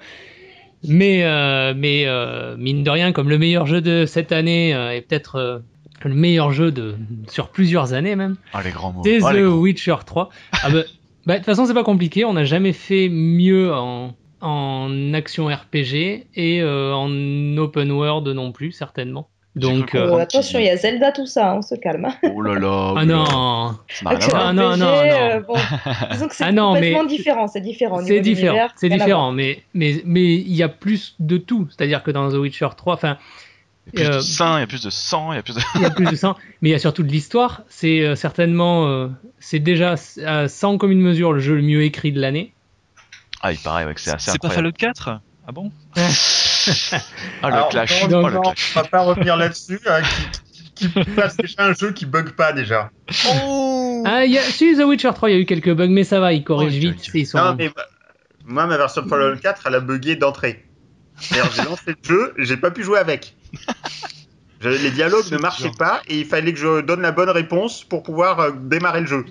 Mais 0.87 1.23
euh, 1.23 1.73
mais 1.75 2.05
euh, 2.07 2.55
mine 2.57 2.83
de 2.83 2.89
rien, 2.89 3.11
comme 3.11 3.29
le 3.29 3.37
meilleur 3.37 3.65
jeu 3.65 3.81
de 3.81 4.05
cette 4.05 4.31
année 4.31 4.73
euh, 4.75 4.91
et 4.95 5.01
peut-être 5.01 5.35
euh, 5.37 5.59
le 6.03 6.13
meilleur 6.13 6.51
jeu 6.51 6.71
de 6.71 6.95
sur 7.29 7.49
plusieurs 7.49 7.93
années 7.93 8.15
même. 8.15 8.35
Ah 8.53 8.61
les 8.63 8.71
grands 8.71 8.91
mots. 8.91 9.01
C'est 9.05 9.19
Ah, 9.23 9.33
The 9.33 9.37
grands- 9.37 9.57
Witcher 9.59 9.95
3. 10.05 10.29
Ah 10.51 10.69
bah, 10.69 10.79
bah, 11.25 11.33
de 11.33 11.37
toute 11.39 11.45
façon, 11.45 11.65
c'est 11.65 11.73
pas 11.73 11.83
compliqué. 11.85 12.25
On 12.25 12.33
n'a 12.33 12.43
jamais 12.43 12.73
fait 12.73 13.07
mieux 13.09 13.73
en, 13.73 14.13
en 14.41 15.13
action 15.13 15.47
RPG 15.47 16.27
et 16.35 16.61
euh, 16.61 16.93
en 16.93 17.57
open 17.57 17.91
world 17.91 18.27
non 18.27 18.51
plus, 18.51 18.71
certainement. 18.73 19.29
Donc, 19.55 19.93
euh, 19.93 20.07
Euh, 20.15 20.17
attention, 20.17 20.57
il 20.57 20.65
y 20.65 20.69
a 20.69 20.77
Zelda, 20.77 21.11
tout 21.11 21.27
ça, 21.27 21.51
hein, 21.51 21.55
on 21.57 21.61
se 21.61 21.75
calme. 21.75 22.07
Oh 22.33 22.41
là 22.41 22.55
là. 22.55 22.93
ah 22.97 23.05
non, 23.05 23.23
voir. 23.23 23.79
Ah, 24.05 24.51
non, 24.51 24.71
non, 24.71 24.77
non. 24.77 24.87
euh, 24.87 25.41
bon, 25.41 25.53
disons 26.11 26.27
que 26.27 26.35
c'est 26.35 26.43
Ah 26.43 26.51
non, 26.51 26.73
mais- 26.73 26.79
complètement 26.91 27.03
différent, 27.05 27.47
c'est 27.47 27.61
différent. 27.61 27.99
c'est 28.03 28.19
différent, 28.21 28.67
c'est 28.75 28.89
différent, 28.89 29.31
mais 29.31 29.61
mais 29.75 30.01
mais 30.05 30.33
il 30.35 30.53
y 30.55 30.63
a 30.63 30.69
plus 30.69 31.15
de 31.19 31.37
tout. 31.37 31.67
C'est-à-dire 31.69 32.01
que 32.01 32.09
dans 32.09 32.29
The 32.31 32.35
Witcher 32.35 32.69
3, 32.75 32.95
enfin, 32.95 33.17
Il 33.93 33.99
y 33.99 34.03
a 34.03 34.09
plus 34.09 34.13
euh, 34.15 34.17
de 34.17 34.21
sang, 34.23 34.57
il 34.57 34.61
y 34.61 34.63
a 34.63 34.67
plus 34.67 34.83
de 34.83 34.89
sang, 34.89 35.33
il 35.33 35.35
y 35.35 35.39
a 35.39 35.43
plus 35.43 35.53
de. 35.55 35.61
il 35.75 35.81
y 35.81 35.85
a 35.85 35.89
plus 35.91 36.05
de 36.05 36.15
sang, 36.23 36.35
mais 36.61 36.69
il 36.69 36.71
y 36.71 36.75
a 36.75 36.79
surtout 36.79 37.03
de 37.03 37.11
l'histoire. 37.11 37.61
C'est 37.69 38.01
euh, 38.01 38.15
certainement, 38.15 38.87
euh, 38.87 39.07
c'est 39.39 39.59
déjà 39.59 39.95
à 40.25 40.47
100 40.47 40.79
comme 40.79 40.91
une 40.91 41.01
mesure 41.01 41.31
le 41.31 41.39
jeu 41.39 41.55
le 41.55 41.61
mieux 41.61 41.83
écrit 41.83 42.11
de 42.11 42.19
l'année. 42.19 42.53
Ah, 43.43 43.51
il 43.51 43.59
paraît 43.59 43.85
ouais, 43.85 43.93
que 43.93 43.99
c'est 44.01 44.09
assez 44.11 44.31
C'est 44.31 44.41
pas 44.41 44.47
incroyable. 44.47 44.73
Fallout 44.79 44.93
4 44.93 45.19
Ah 45.47 45.51
bon? 45.51 45.69
Ah 47.41 47.49
le 47.49 47.53
Alors, 47.55 47.69
clash. 47.69 48.07
non, 48.09 48.21
Oh 48.23 48.27
le 48.27 48.33
non, 48.35 48.41
clash. 48.41 48.71
on 48.75 48.79
va 48.81 48.87
pas 48.87 49.01
revenir 49.01 49.35
là-dessus. 49.37 49.79
hein, 49.85 50.01
qui, 50.73 50.87
qui, 50.87 50.89
qui 50.93 51.03
passe 51.11 51.37
déjà 51.37 51.63
un 51.65 51.73
jeu 51.73 51.91
qui 51.91 52.05
bug 52.05 52.31
pas 52.31 52.53
déjà. 52.53 52.89
Oh 53.27 54.03
Ah, 54.05 54.25
il 54.25 54.31
y 54.31 54.37
a, 54.37 54.41
si 54.43 54.75
The 54.75 54.83
Witcher 54.85 55.11
3, 55.13 55.29
il 55.29 55.33
y 55.33 55.35
a 55.37 55.39
eu 55.39 55.45
quelques 55.45 55.73
bugs, 55.73 55.87
mais 55.89 56.03
ça 56.03 56.19
va, 56.19 56.33
ils 56.33 56.43
corrigent 56.43 56.75
Ok, 56.77 56.81
vite. 56.95 57.05
ok. 57.07 57.11
Ils 57.13 57.25
sont... 57.27 57.37
Non, 57.37 57.55
mais 57.57 57.69
bah, 57.69 57.85
moi, 58.45 58.65
ma 58.65 58.77
version 58.77 59.01
de 59.01 59.07
Fallout 59.09 59.37
4, 59.37 59.63
elle 59.67 59.75
a 59.75 59.79
bugué 59.79 60.15
d'entrée. 60.15 60.65
C'est-à-dire, 61.19 61.51
J'ai 61.55 61.63
lancé 61.63 61.83
le 61.87 61.95
jeu, 62.03 62.33
j'ai 62.39 62.57
pas 62.57 62.71
pu 62.71 62.83
jouer 62.83 62.99
avec. 62.99 63.35
Je- 64.61 64.69
les 64.69 64.91
dialogues 64.91 65.29
ne 65.31 65.37
marchaient 65.37 65.71
pas 65.77 66.01
et 66.07 66.19
il 66.19 66.25
fallait 66.25 66.53
que 66.53 66.59
je 66.59 66.81
donne 66.81 67.01
la 67.01 67.11
bonne 67.11 67.29
réponse 67.29 67.83
pour 67.83 68.01
pouvoir 68.03 68.39
euh, 68.39 68.51
démarrer 68.51 69.01
le 69.01 69.07
jeu. 69.07 69.25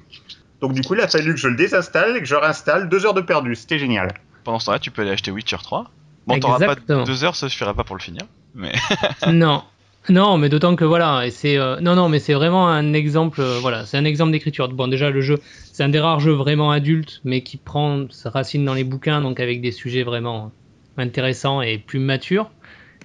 Donc 0.61 0.75
du 0.75 0.83
coup, 0.83 0.95
il 0.95 1.01
a 1.01 1.09
fallu 1.09 1.35
que 1.35 1.41
je 1.41 1.49
le 1.49 1.57
désinstalle 1.57 2.17
et 2.17 2.21
que 2.21 2.27
je 2.27 2.35
réinstalle. 2.37 2.89
Deux 2.89 3.05
heures 3.07 3.15
de 3.15 3.21
perdu, 3.23 3.55
c'était 3.57 3.79
génial. 3.79 4.13
Pendant 4.45 4.59
ce 4.59 4.67
temps-là, 4.67 4.79
tu 4.79 4.91
peux 4.91 5.03
aller 5.03 5.11
acheter 5.11 5.31
Witcher 5.31 5.57
3. 5.63 5.91
Bon, 6.27 6.39
t'auras 6.39 6.59
pas 6.59 6.75
deux 7.05 7.25
heures, 7.25 7.37
ça 7.37 7.49
suffira 7.49 7.75
pas 7.75 7.85
pour 7.85 7.97
le 7.97 8.03
finir. 8.03 8.23
Mais 8.55 8.73
Non. 9.27 9.63
Non, 10.09 10.37
mais 10.37 10.49
d'autant 10.49 10.75
que 10.75 10.85
voilà, 10.85 11.25
et 11.27 11.31
c'est 11.31 11.57
euh, 11.59 11.79
non 11.81 11.95
non, 11.95 12.09
mais 12.09 12.19
c'est 12.19 12.35
vraiment 12.35 12.69
un 12.69 12.93
exemple, 12.93 13.41
euh, 13.41 13.59
voilà, 13.61 13.87
c'est 13.87 13.97
un 13.97 14.05
exemple 14.05 14.33
d'écriture. 14.33 14.69
Bon, 14.69 14.89
déjà 14.89 15.11
le 15.11 15.21
jeu, 15.21 15.39
c'est 15.73 15.85
un 15.85 15.89
des 15.89 16.01
rares 16.01 16.19
jeux 16.19 16.33
vraiment 16.33 16.73
adultes, 16.73 17.21
mais 17.23 17.43
qui 17.43 17.57
prend 17.57 18.07
sa 18.11 18.31
racine 18.31 18.65
dans 18.65 18.75
les 18.75 18.83
bouquins, 18.83 19.21
donc 19.21 19.39
avec 19.39 19.61
des 19.61 19.71
sujets 19.71 20.03
vraiment 20.03 20.51
intéressants 20.97 21.63
et 21.63 21.79
plus 21.79 22.01
matures, 22.01 22.51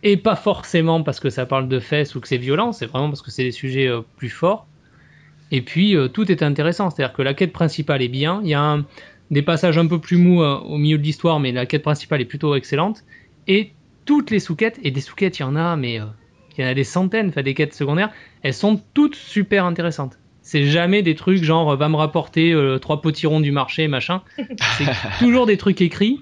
et 0.01 0.17
pas 0.17 0.35
forcément 0.35 1.03
parce 1.03 1.19
que 1.19 1.29
ça 1.29 1.45
parle 1.45 1.67
de 1.67 1.79
fesses 1.79 2.15
ou 2.15 2.19
que 2.19 2.27
c'est 2.27 2.37
violent, 2.37 2.71
c'est 2.71 2.87
vraiment 2.87 3.09
parce 3.09 3.21
que 3.21 3.29
c'est 3.29 3.43
des 3.43 3.51
sujets 3.51 3.87
euh, 3.87 4.01
plus 4.17 4.29
forts. 4.29 4.65
Et 5.51 5.61
puis 5.61 5.95
tout 6.13 6.31
est 6.31 6.41
intéressant, 6.41 6.89
c'est-à-dire 6.89 7.13
que 7.15 7.21
la 7.21 7.35
quête 7.35 7.53
principale 7.53 8.01
est 8.01 8.07
bien, 8.09 8.41
il 8.43 8.49
y 8.49 8.53
a 8.55 8.61
un- 8.61 8.85
des 9.29 9.41
passages 9.41 9.77
un 9.77 9.87
peu 9.87 9.99
plus 9.99 10.17
mous 10.17 10.41
euh, 10.41 10.57
au 10.59 10.77
milieu 10.77 10.97
de 10.97 11.03
l'histoire, 11.03 11.39
mais 11.39 11.51
la 11.51 11.65
quête 11.65 11.83
principale 11.83 12.21
est 12.21 12.25
plutôt 12.25 12.55
excellente, 12.55 13.03
et 13.47 13.75
toutes 14.05 14.31
les 14.31 14.39
sous-quêtes, 14.39 14.79
et 14.83 14.91
des 14.91 15.01
sous-quêtes 15.01 15.39
il 15.39 15.41
y 15.41 15.45
en 15.45 15.55
a, 15.55 15.75
mais 15.75 15.99
euh, 15.99 16.05
il 16.57 16.63
y 16.63 16.67
en 16.67 16.69
a 16.69 16.73
des 16.73 16.83
centaines, 16.83 17.29
enfin 17.29 17.43
des 17.43 17.53
quêtes 17.53 17.73
secondaires, 17.73 18.11
elles 18.41 18.53
sont 18.53 18.81
toutes 18.93 19.15
super 19.15 19.65
intéressantes. 19.65 20.17
C'est 20.41 20.63
jamais 20.65 21.01
des 21.03 21.13
trucs 21.15 21.43
genre 21.43 21.71
euh, 21.71 21.75
va 21.75 21.89
me 21.89 21.97
rapporter 21.97 22.55
trois 22.81 23.01
potirons 23.01 23.41
du 23.41 23.51
marché, 23.51 23.87
machin. 23.89 24.21
C'est 24.77 24.85
toujours 25.19 25.45
des 25.45 25.57
trucs 25.57 25.81
écrits. 25.81 26.21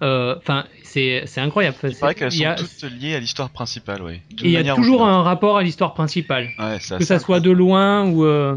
Enfin, 0.00 0.64
c'est 0.84 1.24
c'est 1.26 1.40
incroyable. 1.40 1.76
Il 1.82 1.94
paraît 1.96 2.14
qu'elles 2.14 2.30
sont 2.32 2.44
a- 2.44 2.54
toutes 2.54 2.84
liées 2.92 3.14
à 3.14 3.20
l'histoire 3.20 3.50
principale, 3.50 4.00
et 4.10 4.22
il 4.44 4.50
y 4.52 4.56
a 4.56 4.74
toujours 4.76 5.04
un 5.06 5.22
rapport 5.22 5.56
à 5.58 5.62
l'histoire 5.64 5.92
principale, 5.94 6.50
Ouais, 6.58 6.78
c'est 6.80 6.96
que 6.98 7.04
ça 7.04 7.18
soit 7.18 7.40
de 7.40 7.50
loin 7.50 8.08
ou. 8.08 8.24
euh, 8.24 8.56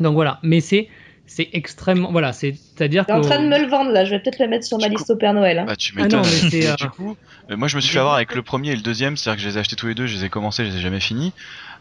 Donc 0.00 0.14
voilà, 0.14 0.40
mais 0.42 0.60
c'est 0.60 0.88
c'est 1.28 1.48
extrêmement. 1.52 2.10
Voilà, 2.10 2.32
c'est-à-dire 2.32 3.06
T'es 3.06 3.12
en 3.12 3.20
que. 3.20 3.26
train 3.26 3.38
de 3.42 3.48
me 3.48 3.58
le 3.58 3.68
vendre 3.68 3.90
là, 3.92 4.04
je 4.04 4.10
vais 4.10 4.18
peut-être 4.20 4.38
le 4.40 4.48
mettre 4.48 4.66
sur 4.66 4.78
ma 4.78 4.88
Du 4.88 4.96
liste 4.96 5.10
au 5.10 5.16
Père 5.16 5.34
Noël. 5.34 5.58
hein. 5.60 5.64
Bah 5.66 5.76
tu 5.76 5.92
Ah 5.96 6.08
non, 6.08 6.22
m'étonnes. 6.22 6.22
mais 6.22 6.50
c'est, 6.50 6.56
Et 6.58 6.66
euh, 6.66 6.74
Du 6.80 6.88
coup, 6.88 7.16
moi 7.50 7.68
je 7.68 7.76
me 7.76 7.80
suis 7.80 7.92
fait 7.92 7.98
avoir 8.00 8.14
avec 8.14 8.34
le 8.34 8.42
premier 8.42 8.70
et 8.72 8.76
le 8.76 8.82
deuxième, 8.82 9.16
c'est-à-dire 9.16 9.36
que 9.36 9.42
je 9.42 9.48
les 9.48 9.56
ai 9.56 9.60
achetés 9.60 9.76
tous 9.76 9.86
les 9.86 9.94
deux, 9.94 10.06
je 10.06 10.16
les 10.16 10.24
ai 10.24 10.28
commencés, 10.28 10.64
je 10.64 10.70
les 10.70 10.76
ai 10.78 10.80
jamais 10.80 11.00
finis. 11.00 11.32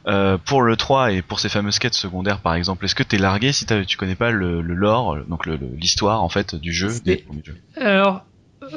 Euh, 0.07 0.37
pour 0.37 0.61
le 0.61 0.77
3 0.77 1.11
et 1.11 1.21
pour 1.21 1.39
ces 1.39 1.49
fameuses 1.49 1.79
quêtes 1.79 1.93
secondaires 1.95 2.39
par 2.39 2.53
exemple, 2.55 2.85
est-ce 2.85 2.95
que 2.95 3.03
t'es 3.03 3.17
largué 3.17 3.51
si 3.51 3.65
tu 3.65 3.97
connais 3.97 4.15
pas 4.15 4.31
le, 4.31 4.61
le 4.61 4.73
lore, 4.73 5.17
donc 5.27 5.45
le- 5.45 5.57
le- 5.57 5.69
l'histoire 5.75 6.23
en 6.23 6.29
fait 6.29 6.55
du 6.55 6.71
jeu 6.71 6.89
des 7.03 7.17
premiers 7.17 7.41
jeux? 7.45 7.57
Alors, 7.81 8.21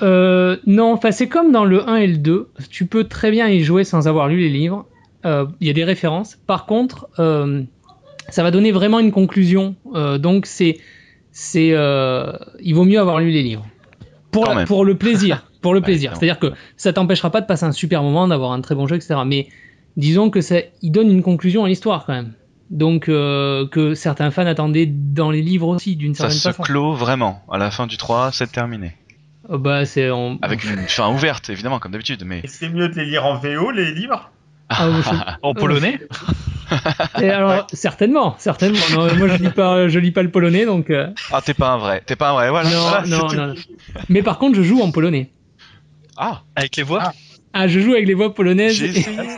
euh, 0.03 0.57
non, 0.67 0.93
enfin 0.93 1.13
c'est 1.13 1.29
comme 1.29 1.53
dans 1.53 1.65
le 1.65 1.89
1 1.89 1.97
et 1.97 2.07
le 2.07 2.17
2. 2.19 2.49
Tu 2.71 2.87
peux 2.87 3.05
très 3.05 3.31
bien 3.31 3.49
y 3.49 3.63
jouer 3.63 3.85
sans 3.85 4.09
avoir 4.09 4.29
lu 4.29 4.39
les 4.39 4.49
livres. 4.49 4.87
Euh, 5.25 5.47
Il 5.61 5.67
y 5.67 5.71
a 5.71 5.73
des 5.75 5.85
références. 5.85 6.37
Par 6.47 6.67
contre, 6.67 7.09
euh, 7.19 7.63
ça 8.31 8.43
va 8.43 8.51
donner 8.51 8.73
vraiment 8.73 8.99
une 8.99 9.13
conclusion. 9.13 9.75
Euh, 9.95 10.19
donc 10.19 10.47
c'est, 10.47 10.79
c'est, 11.33 11.71
euh, 11.73 12.33
il 12.61 12.75
vaut 12.75 12.85
mieux 12.85 12.99
avoir 13.01 13.19
lu 13.21 13.31
les 13.31 13.43
livres 13.43 13.67
pour, 14.31 14.47
la- 14.47 14.65
le 14.65 14.95
plaisir, 14.95 15.47
pour 15.63 15.75
le 15.75 15.81
Ouais, 15.81 15.85
plaisir. 15.85 16.13
non. 16.13 16.17
C'est-à-dire 16.19 16.39
que 16.39 16.53
ça 16.77 16.93
t'empêchera 16.93 17.31
pas 17.31 17.41
de 17.41 17.47
passer 17.47 17.65
un 17.65 17.73
super 17.73 18.03
moment, 18.03 18.29
d'avoir 18.29 18.53
un 18.53 18.61
très 18.61 18.75
bon 18.75 18.87
jeu, 18.87 18.97
etc. 18.97 19.21
Mais 19.27 19.49
disons 19.97 20.31
que 20.31 20.41
ça, 20.41 20.57
il 20.83 20.91
donne 20.93 21.11
une 21.11 21.23
conclusion 21.23 21.65
à 21.65 21.69
l'histoire 21.69 22.05
quand 22.07 22.13
même. 22.15 22.33
Donc 22.71 23.09
euh, 23.09 23.67
que 23.67 23.95
certains 23.95 24.31
fans 24.31 24.47
attendaient 24.47 24.87
dans 24.87 25.33
les 25.33 25.43
livres 25.43 25.67
aussi, 25.67 25.97
d'une 25.97 26.15
Ça 26.15 26.31
certaine 26.31 26.39
se 26.39 26.49
façon. 26.51 26.63
clôt 26.63 26.93
vraiment. 26.95 27.43
À 27.51 27.59
la 27.59 27.73
fin 27.73 27.89
du 27.89 27.97
3, 27.97 28.31
c'est 28.33 28.53
terminé. 28.53 28.93
Euh, 29.51 29.59
bah 29.59 29.85
c'est 29.85 30.09
on- 30.13 30.39
Avec 30.43 30.63
une 30.63 30.87
fin 30.87 31.13
ouverte 31.13 31.51
évidemment 31.51 31.81
comme 31.81 31.91
d'habitude, 31.91 32.23
mais 32.25 32.43
c'est 32.45 32.69
mieux 32.69 32.89
de 32.89 32.95
les 32.95 33.07
lire 33.07 33.27
en 33.27 33.35
VO, 33.39 33.73
les 33.73 33.93
livres 33.93 34.31
Ah, 34.69 34.89
En 35.43 35.53
polonais 35.55 35.99
Et 37.21 37.31
alors, 37.31 37.67
certainement, 37.73 38.35
certainement. 38.39 38.79
Non, 38.93 39.15
moi, 39.17 39.29
je 39.29 39.43
lis 39.43 39.51
pas, 39.51 39.89
je 39.89 39.99
lis 39.99 40.11
pas 40.13 40.23
le 40.23 40.31
polonais, 40.31 40.67
donc. 40.67 40.91
euh, 40.91 41.09
ah 41.33 41.41
t'es 41.45 41.55
pas 41.55 41.71
un 41.71 41.79
vrai, 41.79 42.03
t'es 42.07 42.17
pas 42.17 42.31
un 42.31 42.35
vrai, 42.35 42.51
voilà. 42.51 42.71
non, 42.71 42.81
voilà, 42.81 43.07
non, 43.07 43.29
tout. 43.29 43.35
non. 43.37 43.55
Mais 44.09 44.23
par 44.23 44.39
contre, 44.39 44.57
je 44.57 44.63
joue 44.63 44.81
en 44.83 44.91
polonais. 44.91 45.31
Ah, 46.17 46.43
Avec 46.57 46.77
les 46.77 46.83
voix? 46.83 47.01
Ah. 47.05 47.13
Ah, 47.53 47.69
je 47.69 47.81
joue 47.81 47.93
avec 47.93 48.07
les 48.07 48.15
voix 48.15 48.35
polonaises. 48.35 48.75
j'ai 48.75 48.87
essayé. 48.87 49.19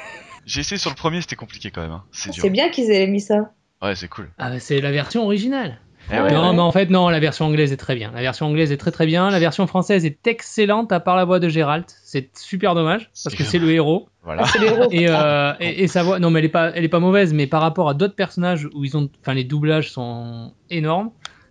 J'ai 0.45 0.61
essayé 0.63 0.77
sur 0.77 0.91
le 0.91 0.97
premier, 0.97 1.21
c'était 1.21 1.37
compliqué 1.37 1.71
quand 1.71 1.83
même. 1.83 1.93
hein. 1.93 2.03
C'est 2.11 2.31
dur. 2.33 2.43
C'est 2.43 2.51
bien 2.51 2.69
qu'ils 2.69 2.91
aient 2.91 3.07
mis 3.07 3.21
ça. 3.21 3.53
Ouais, 3.81 3.95
c'est 3.95 4.09
cool. 4.09 4.29
Ah, 4.39 4.59
c'est 4.59 4.81
la 4.81 4.91
version 4.91 5.23
originale. 5.25 5.79
Eh 6.11 6.15
ouais, 6.19 6.33
non, 6.33 6.49
ouais. 6.49 6.55
mais 6.57 6.61
en 6.63 6.73
fait, 6.73 6.91
non, 6.91 7.09
la 7.09 7.21
version 7.21 7.45
anglaise 7.47 7.73
est 7.73 7.77
très 7.77 7.95
bien. 7.95 8.11
La 8.13 8.23
version 8.23 8.47
anglaise 8.47 8.73
est 8.73 8.77
très 8.77 8.91
très 8.91 9.07
bien. 9.07 9.31
La 9.31 9.39
version 9.39 9.69
française 9.69 10.05
est 10.05 10.27
excellente 10.27 10.91
à 10.91 10.99
part 10.99 11.15
la 11.15 11.25
voix 11.25 11.39
de 11.39 11.49
Gérald. 11.49 11.85
C'est 12.03 12.37
super 12.37 12.75
dommage 12.75 13.09
parce 13.23 13.37
que 13.37 13.45
c'est 13.45 13.61
le 13.61 13.71
héros. 13.71 14.09
Voilà. 14.23 14.45
Et, 14.93 15.09
euh, 15.09 15.53
et, 15.61 15.85
et 15.85 15.89
sa 15.89 16.03
voix, 16.05 16.19
non 16.19 16.31
mais 16.31 16.39
elle 16.39 16.45
est 16.47 16.49
pas, 16.49 16.71
elle 16.71 16.85
est 16.85 16.89
pas 16.89 17.01
mauvaise, 17.01 17.33
mais 17.35 17.47
par 17.47 17.61
rapport 17.61 17.89
à 17.89 17.95
d'autres 17.95 18.15
personnages 18.15 18.69
où 18.73 18.85
ils 18.85 18.97
ont, 18.97 19.11
enfin 19.21 19.35
les 19.35 19.45
doublages 19.45 19.91
sont 19.91 20.55
énormes, 20.71 21.11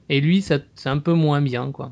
et 0.10 0.22
lui 0.22 0.42
ça, 0.42 0.60
c'est 0.76 0.90
un 0.90 1.00
peu 1.00 1.14
moins 1.14 1.42
bien 1.42 1.72
quoi. 1.72 1.92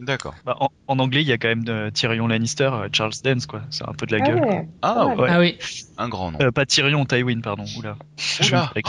D'accord. 0.00 0.34
Bah, 0.44 0.56
en, 0.60 0.68
en 0.86 0.98
anglais, 1.00 1.22
il 1.22 1.28
y 1.28 1.32
a 1.32 1.38
quand 1.38 1.48
même 1.48 1.64
euh, 1.68 1.90
Tyrion 1.90 2.28
Lannister, 2.28 2.70
euh, 2.72 2.88
Charles 2.92 3.12
Dance, 3.24 3.46
quoi. 3.46 3.62
C'est 3.70 3.88
un 3.88 3.92
peu 3.92 4.06
de 4.06 4.16
la 4.16 4.24
Ah 4.24 4.28
gueule. 4.28 4.44
ouais. 4.44 4.68
Ah, 4.82 5.06
Ouais. 5.06 5.14
ouais. 5.16 5.28
Ah 5.30 5.40
oui. 5.40 5.58
Un 5.98 6.08
grand 6.08 6.30
nom. 6.30 6.38
Euh, 6.40 6.50
pas 6.50 6.64
Tyrion, 6.64 7.04
Tywin, 7.04 7.40
pardon. 7.40 7.64
Oula. 7.76 7.96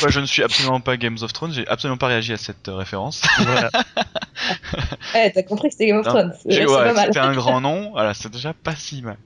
Quoi, 0.00 0.08
je 0.08 0.20
ne 0.20 0.26
suis 0.26 0.42
absolument 0.42 0.80
pas 0.80 0.96
Games 0.96 1.18
of 1.22 1.32
Thrones, 1.32 1.52
j'ai 1.52 1.66
absolument 1.68 1.98
pas 1.98 2.08
réagi 2.08 2.32
à 2.32 2.36
cette 2.36 2.68
euh, 2.68 2.74
référence. 2.74 3.22
Voilà. 3.38 3.70
Eh, 5.14 5.30
t'as 5.32 5.42
compris 5.42 5.68
que 5.68 5.74
c'était 5.74 5.86
Game 5.86 5.98
of 5.98 6.06
Thrones. 6.06 6.32
Ouais. 6.46 6.66
C'était 7.06 7.18
un 7.18 7.34
grand 7.34 7.60
nom, 7.60 7.90
voilà, 7.92 8.12
c'est 8.14 8.32
déjà 8.32 8.52
pas 8.54 8.74
si 8.74 9.02
mal. 9.02 9.16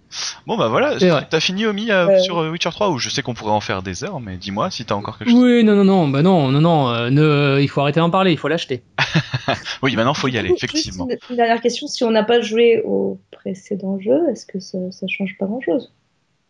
Bon 0.47 0.57
bah 0.59 0.69
voilà, 0.69 0.97
t'as 1.23 1.41
fini 1.41 1.65
Omi 1.65 1.91
euh, 1.91 2.07
Euh. 2.09 2.19
sur 2.19 2.39
Witcher 2.39 2.71
3 2.71 2.91
ou 2.91 2.99
je 2.99 3.09
sais 3.09 3.23
qu'on 3.23 3.33
pourrait 3.33 3.53
en 3.53 3.61
faire 3.61 3.83
des 3.83 4.05
heures, 4.05 4.21
mais 4.21 4.37
dis-moi 4.37 4.71
si 4.71 4.85
t'as 4.85 4.95
encore 4.95 5.17
quelque 5.19 5.31
chose. 5.31 5.41
Oui, 5.41 5.65
non, 5.65 5.75
non, 5.75 5.85
non, 5.85 6.09
bah 6.09 6.23
non, 6.23 6.51
non, 6.51 6.61
non, 6.61 6.89
euh, 6.91 7.11
ne, 7.11 7.59
il 7.63 7.69
faut 7.69 7.81
arrêter 7.81 8.01
d'en 8.01 8.11
parler, 8.11 8.33
il 8.33 8.39
faut 8.39 8.49
l'acheter. 8.49 8.83
Oui, 9.83 9.95
maintenant 9.95 10.15
faut 10.15 10.29
y 10.29 10.37
aller, 10.37 10.49
Juste 10.51 10.65
effectivement. 10.65 11.07
Une, 11.09 11.17
une 11.31 11.37
dernière 11.37 11.61
question, 11.61 11.87
si 11.87 12.03
on 12.03 12.11
n'a 12.11 12.25
pas 12.25 12.41
joué 12.41 12.83
au 12.85 13.21
précédent 13.31 13.99
jeu, 14.01 14.19
est-ce 14.31 14.45
que 14.45 14.59
ça, 14.59 14.79
ça 14.91 15.07
change 15.09 15.37
pas 15.39 15.47
grand-chose? 15.47 15.93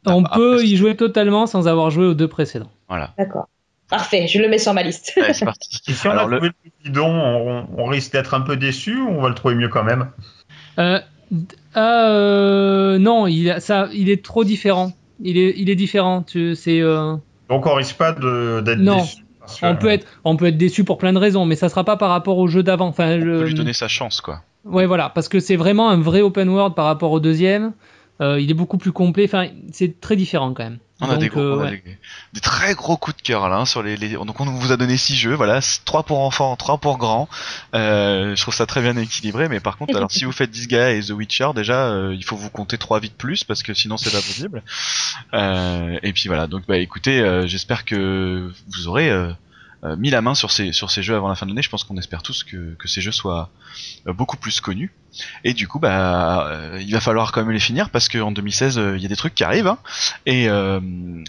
On 0.06 0.24
Ah, 0.24 0.34
peut 0.36 0.54
après, 0.54 0.66
y 0.66 0.76
jouer 0.76 0.96
totalement 0.96 1.46
sans 1.46 1.68
avoir 1.68 1.90
joué 1.90 2.06
aux 2.06 2.14
deux 2.14 2.28
précédents. 2.28 2.70
Voilà, 2.88 3.12
D'accord. 3.18 3.48
Parfait, 3.88 4.26
je 4.26 4.40
le 4.40 4.48
mets 4.48 4.58
sur 4.58 4.74
ma 4.74 4.82
liste. 4.82 5.12
Allez, 5.16 5.32
c'est 5.32 5.44
parti. 5.44 5.78
Et 5.88 5.92
si 5.92 6.08
on 6.08 6.10
Alors, 6.10 6.24
a 6.24 6.26
le- 6.28 6.36
trouvé 6.38 6.50
le 6.64 6.70
bidon, 6.84 7.06
on, 7.08 7.66
on 7.78 7.84
risque 7.86 8.12
d'être 8.12 8.34
un 8.34 8.40
peu 8.40 8.56
déçu 8.56 8.96
ou 9.00 9.08
on 9.08 9.20
va 9.22 9.28
le 9.28 9.34
trouver 9.36 9.54
mieux 9.54 9.68
quand 9.68 9.84
même 9.84 10.08
Euh, 10.78 10.98
euh, 11.76 12.98
non, 12.98 13.26
il, 13.26 13.50
a- 13.50 13.60
ça, 13.60 13.88
il 13.92 14.10
est 14.10 14.24
trop 14.24 14.44
différent. 14.44 14.92
Il 15.20 15.38
est, 15.38 15.54
il 15.56 15.70
est 15.70 15.76
différent. 15.76 16.22
Tu, 16.22 16.54
c'est, 16.56 16.80
euh, 16.80 17.14
Donc 17.48 17.66
on 17.66 17.74
risque 17.74 17.96
pas 17.96 18.12
de- 18.12 18.60
d'être 18.60 18.78
Non. 18.80 18.96
déçu. 18.98 19.16
que- 19.22 19.66
on 19.66 19.76
peut 19.76 19.88
être, 19.90 20.06
on 20.24 20.36
peut 20.36 20.46
être 20.46 20.58
déçu 20.58 20.82
pour 20.82 20.98
plein 20.98 21.12
de 21.12 21.18
raisons, 21.18 21.46
mais 21.46 21.54
ça 21.54 21.68
sera 21.68 21.84
pas 21.84 21.96
par 21.96 22.10
rapport 22.10 22.38
au 22.38 22.48
jeu 22.48 22.64
d'avant. 22.64 22.88
Enfin, 22.88 23.14
On 23.14 23.18
le- 23.24 23.38
peut 23.38 23.44
lui 23.46 23.54
donner 23.54 23.72
sa 23.72 23.86
chance, 23.86 24.20
quoi. 24.20 24.40
ouais, 24.64 24.86
voilà, 24.86 25.08
parce 25.10 25.28
que 25.28 25.38
c'est 25.38 25.54
vraiment 25.54 25.88
un 25.88 26.00
vrai 26.00 26.20
open 26.20 26.48
world 26.48 26.74
par 26.74 26.86
rapport 26.86 27.12
au 27.12 27.20
deuxième. 27.20 27.72
Euh, 28.20 28.40
il 28.40 28.50
est 28.50 28.54
beaucoup 28.54 28.78
plus 28.78 28.92
complet. 28.92 29.24
Enfin, 29.24 29.48
c'est 29.72 30.00
très 30.00 30.16
différent 30.16 30.54
quand 30.54 30.64
même. 30.64 30.78
On 31.02 31.10
a, 31.10 31.18
des, 31.18 31.28
gros, 31.28 31.40
euh, 31.40 31.56
on 31.56 31.60
a 31.60 31.64
ouais. 31.64 31.82
des, 31.84 31.98
des 32.32 32.40
très 32.40 32.74
gros 32.74 32.96
coups 32.96 33.18
de 33.18 33.20
cœur 33.22 33.50
là 33.50 33.56
hein, 33.56 33.66
sur 33.66 33.82
les, 33.82 33.98
les- 33.98 34.14
donc 34.14 34.40
on 34.40 34.46
vous 34.46 34.72
a 34.72 34.78
donné 34.78 34.96
six 34.96 35.14
jeux 35.14 35.34
voilà 35.34 35.60
3 35.84 36.04
pour 36.04 36.20
enfants 36.20 36.56
3 36.56 36.78
pour 36.78 36.96
grands 36.96 37.28
euh, 37.74 38.34
je 38.34 38.40
trouve 38.40 38.54
ça 38.54 38.64
très 38.64 38.80
bien 38.80 38.96
équilibré 38.96 39.50
mais 39.50 39.60
par 39.60 39.76
contre 39.76 39.94
alors 39.94 40.10
si 40.10 40.24
vous 40.24 40.32
faites 40.32 40.50
Disgaea 40.50 40.94
et 40.94 41.02
The 41.02 41.10
Witcher 41.10 41.48
déjà 41.54 41.88
euh, 41.88 42.14
il 42.14 42.24
faut 42.24 42.36
vous 42.36 42.48
compter 42.48 42.78
3 42.78 43.00
vies 43.00 43.10
de 43.10 43.14
plus 43.14 43.44
parce 43.44 43.62
que 43.62 43.74
sinon 43.74 43.98
c'est 43.98 44.10
pas 44.10 44.22
possible 44.22 44.62
euh, 45.34 45.98
et 46.02 46.14
puis 46.14 46.28
voilà 46.28 46.46
donc 46.46 46.62
bah 46.66 46.78
écoutez 46.78 47.20
euh, 47.20 47.46
j'espère 47.46 47.84
que 47.84 48.50
vous 48.74 48.88
aurez 48.88 49.10
mis 49.98 50.10
la 50.10 50.20
main 50.22 50.34
sur 50.34 50.50
ces 50.50 50.72
sur 50.72 50.90
ces 50.90 51.02
jeux 51.02 51.14
avant 51.16 51.28
la 51.28 51.34
fin 51.34 51.46
de 51.46 51.50
l'année 51.50 51.62
je 51.62 51.68
pense 51.68 51.84
qu'on 51.84 51.96
espère 51.96 52.22
tous 52.22 52.42
que, 52.44 52.74
que 52.78 52.88
ces 52.88 53.00
jeux 53.00 53.12
soient 53.12 53.50
euh, 54.06 54.12
beaucoup 54.12 54.36
plus 54.36 54.60
connus 54.60 54.92
et 55.44 55.54
du 55.54 55.68
coup 55.68 55.78
bah 55.78 56.46
euh, 56.50 56.78
il 56.80 56.92
va 56.92 57.00
falloir 57.00 57.30
quand 57.32 57.42
même 57.42 57.52
les 57.52 57.60
finir 57.60 57.90
parce 57.90 58.08
qu'en 58.08 58.32
2016 58.32 58.78
euh, 58.78 58.96
il 58.96 59.02
y 59.02 59.06
a 59.06 59.08
des 59.08 59.16
trucs 59.16 59.34
qui 59.34 59.44
arrivent 59.44 59.66
hein. 59.68 59.78
Et 60.26 60.48
euh, 60.48 60.80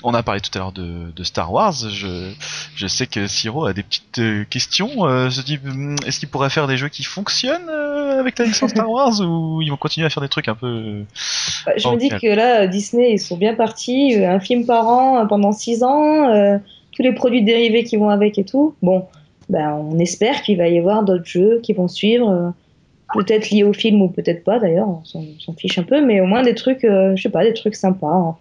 on 0.04 0.14
a 0.14 0.24
parlé 0.24 0.42
tout 0.42 0.50
à 0.56 0.60
l'heure 0.60 0.72
de, 0.72 1.12
de 1.16 1.24
Star 1.24 1.52
Wars. 1.54 1.74
Je, 1.74 2.32
je 2.76 2.88
sais 2.88 3.06
que 3.08 3.28
Siro 3.28 3.66
a 3.66 3.74
des 3.74 3.84
petites 3.84 4.18
euh, 4.20 4.44
questions. 4.46 5.06
Euh, 5.06 5.30
se 5.30 5.42
dit, 5.42 5.60
hum, 5.66 5.96
est-ce 6.06 6.20
qu'il 6.20 6.30
pourrait 6.30 6.50
faire 6.50 6.68
des 6.68 6.78
jeux 6.78 6.90
qui 6.90 7.04
fonctionnent 7.04 7.70
euh, 7.70 8.20
avec 8.20 8.40
la 8.40 8.46
licence 8.46 8.72
Star 8.72 8.90
Wars 8.90 9.20
ou 9.22 9.62
ils 9.62 9.70
vont 9.70 9.78
continuer 9.78 10.08
à 10.08 10.10
faire 10.10 10.22
des 10.22 10.30
trucs 10.30 10.48
un 10.48 10.56
peu 10.56 11.04
Bah, 11.66 11.74
je 11.78 11.88
me 11.88 11.98
dis 11.98 12.10
que 12.10 12.28
là, 12.28 12.62
euh, 12.64 12.68
Disney, 12.68 13.14
ils 13.14 13.20
sont 13.20 13.38
bien 13.38 13.54
partis. 13.56 14.16
euh, 14.16 14.30
Un 14.36 14.40
film 14.40 14.66
par 14.66 14.88
an 14.88 15.20
euh, 15.20 15.26
pendant 15.26 15.52
6 15.52 15.84
ans, 15.84 16.30
euh, 16.34 16.58
tous 16.98 17.04
les 17.04 17.14
produits 17.14 17.44
dérivés 17.44 17.84
qui 17.86 17.96
vont 17.96 18.10
avec 18.10 18.38
et 18.38 18.44
tout. 18.44 18.76
Bon, 18.82 19.06
ben, 19.48 19.72
on 19.74 19.98
espère 20.00 20.42
qu'il 20.42 20.58
va 20.58 20.68
y 20.68 20.78
avoir 20.78 21.04
d'autres 21.04 21.26
jeux 21.26 21.62
qui 21.64 21.72
vont 21.72 21.88
suivre. 21.88 22.30
euh, 22.30 22.50
Peut-être 23.14 23.52
liés 23.52 23.64
au 23.64 23.72
film 23.72 24.02
ou 24.02 24.10
peut-être 24.10 24.44
pas 24.44 24.60
d'ailleurs, 24.60 24.90
on 24.90 25.02
s'en 25.06 25.54
fiche 25.54 25.78
un 25.78 25.84
peu, 25.84 26.06
mais 26.06 26.20
au 26.20 26.26
moins 26.26 26.42
des 26.44 26.56
trucs, 26.56 26.84
euh, 26.84 27.16
je 27.16 27.22
sais 27.22 27.30
pas, 27.30 27.46
des 27.46 27.54
trucs 27.54 27.76
sympas. 27.76 28.08
hein. 28.12 28.36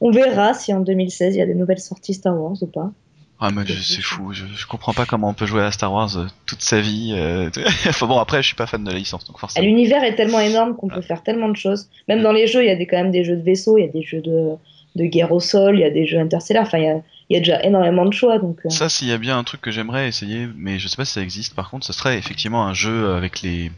On 0.00 0.10
verra 0.10 0.52
si 0.52 0.72
en 0.74 0.80
2016 0.80 1.36
il 1.36 1.38
y 1.38 1.42
a 1.42 1.46
des 1.46 1.54
nouvelles 1.54 1.78
sorties 1.78 2.14
Star 2.14 2.34
Wars 2.36 2.56
ou 2.60 2.66
pas. 2.66 2.90
Ah 3.38 3.50
mais 3.54 3.62
c'est 3.66 4.02
fou. 4.02 4.32
Je, 4.32 4.44
je 4.56 4.66
comprends 4.66 4.92
pas 4.92 5.06
comment 5.06 5.28
on 5.28 5.34
peut 5.34 5.46
jouer 5.46 5.62
à 5.62 5.70
Star 5.70 5.92
Wars 5.92 6.16
euh, 6.18 6.24
toute 6.44 6.60
sa 6.62 6.80
vie. 6.80 7.14
euh, 7.16 7.50
enfin 7.88 8.06
bon 8.08 8.18
après 8.18 8.42
je 8.42 8.48
suis 8.48 8.56
pas 8.56 8.66
fan 8.66 8.82
de 8.82 8.90
la 8.90 8.98
licence 8.98 9.24
donc 9.26 9.36
Ah, 9.36 9.40
forcément. 9.42 9.64
L'univers 9.64 10.02
est 10.02 10.16
tellement 10.16 10.40
énorme 10.40 10.74
qu'on 10.74 10.88
peut 10.88 11.02
faire 11.02 11.22
tellement 11.22 11.48
de 11.48 11.56
choses. 11.56 11.88
Même 12.08 12.22
dans 12.22 12.32
les 12.32 12.48
jeux, 12.48 12.62
il 12.64 12.66
y 12.66 12.70
a 12.70 12.76
des, 12.76 12.86
quand 12.88 12.96
même 12.96 13.12
des 13.12 13.22
jeux 13.22 13.36
de 13.36 13.42
vaisseaux, 13.42 13.78
il 13.78 13.82
y 13.82 13.88
a 13.88 13.92
des 13.92 14.02
jeux 14.02 14.20
de, 14.22 14.50
de 14.96 15.04
guerre 15.04 15.30
au 15.30 15.38
sol, 15.40 15.76
il 15.76 15.82
y 15.82 15.84
a 15.84 15.90
des 15.90 16.06
jeux 16.06 16.18
interstellaires. 16.18 16.64
Enfin, 16.64 16.78
il 16.78 16.84
y 16.84 16.88
a, 16.88 17.00
il 17.30 17.34
y 17.34 17.36
a 17.36 17.40
déjà 17.40 17.62
énormément 17.62 18.04
de 18.04 18.12
choix. 18.12 18.38
Donc, 18.38 18.58
euh, 18.66 18.68
Ça, 18.70 18.88
s'il 18.88 19.08
y 19.08 19.12
a 19.12 19.18
bien 19.18 19.38
un 19.38 19.44
truc 19.44 19.60
que 19.60 19.70
j'aimerais 19.70 20.08
essayer, 20.08 20.48
mais 20.56 20.78
je 20.78 20.88
sais 20.88 20.96
pas 20.96 21.04
si 21.04 21.12
ça 21.12 21.22
existe 21.22 21.54
par 21.54 21.70
contre, 21.70 21.86
ce 21.86 21.92
serait 21.92 22.18
effectivement 22.18 22.66
un 22.66 22.74
jeu 22.74 23.14
avec 23.14 23.40
les 23.42 23.70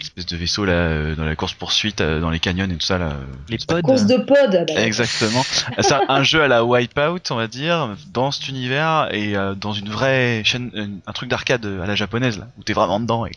espèces 0.00 0.26
de 0.26 0.36
vaisseaux 0.36 0.64
là, 0.64 0.72
euh, 0.74 1.14
dans 1.16 1.24
la 1.24 1.34
course 1.34 1.54
poursuite, 1.54 2.00
dans 2.02 2.30
les 2.30 2.38
canyons 2.38 2.66
et 2.66 2.74
tout 2.74 2.80
ça 2.86 2.98
là. 2.98 3.06
euh, 3.06 3.24
Les 3.48 3.58
pods. 3.58 3.82
course 3.82 4.06
de 4.06 4.16
pod. 4.16 4.64
bah, 4.68 4.80
Exactement. 4.84 5.42
C'est 5.80 5.94
un- 6.08 6.22
jeu 6.22 6.42
à 6.42 6.46
la 6.48 6.64
Wipeout, 6.64 7.18
on 7.30 7.34
va 7.36 7.46
dire, 7.48 7.96
dans 8.12 8.30
cet 8.30 8.48
univers 8.48 9.08
et 9.12 9.36
euh, 9.36 9.54
dans 9.56 9.72
une 9.72 9.88
vraie 9.88 10.42
chaîne, 10.44 11.00
un 11.06 11.12
truc 11.12 11.28
d'arcade 11.28 11.66
à 11.66 11.86
la 11.86 11.94
japonaise 11.96 12.38
là, 12.38 12.46
où 12.58 12.62
t'es 12.62 12.72
vraiment 12.74 13.00
dedans 13.00 13.26
et 13.26 13.32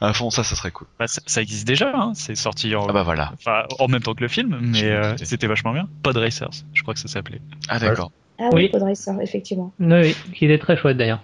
à 0.00 0.12
fond 0.12 0.30
ça, 0.30 0.44
ça 0.44 0.54
serait 0.56 0.70
cool. 0.70 0.86
Bah, 0.98 1.06
ça, 1.08 1.20
ça 1.26 1.42
existe 1.42 1.66
déjà, 1.66 1.92
hein. 1.94 2.12
c'est 2.14 2.34
sorti 2.36 2.74
en, 2.76 2.86
Ah 2.88 2.92
bah 2.92 3.02
voilà. 3.02 3.32
enfin, 3.38 3.64
en 3.80 3.88
même 3.88 4.00
temps 4.02 4.14
que 4.14 4.22
le 4.22 4.28
film, 4.28 4.58
mais 4.62 4.84
euh, 4.84 5.16
c'était 5.18 5.46
vachement 5.48 5.72
bien. 5.72 5.88
Pod 6.02 6.16
Racers, 6.16 6.50
je 6.72 6.82
crois 6.82 6.94
que 6.94 7.00
ça 7.00 7.08
s'appelait. 7.08 7.40
Ah 7.68 7.78
d'accord. 7.80 8.10
Ah 8.40 8.48
oui, 8.52 8.62
Oui. 8.64 8.68
Pod 8.70 8.82
Racer, 8.82 9.14
effectivement. 9.20 9.72
Oui, 9.78 9.86
oui, 10.02 10.16
qui 10.34 10.46
est 10.46 10.58
très 10.58 10.76
chouette 10.76 10.96
d'ailleurs. 10.96 11.20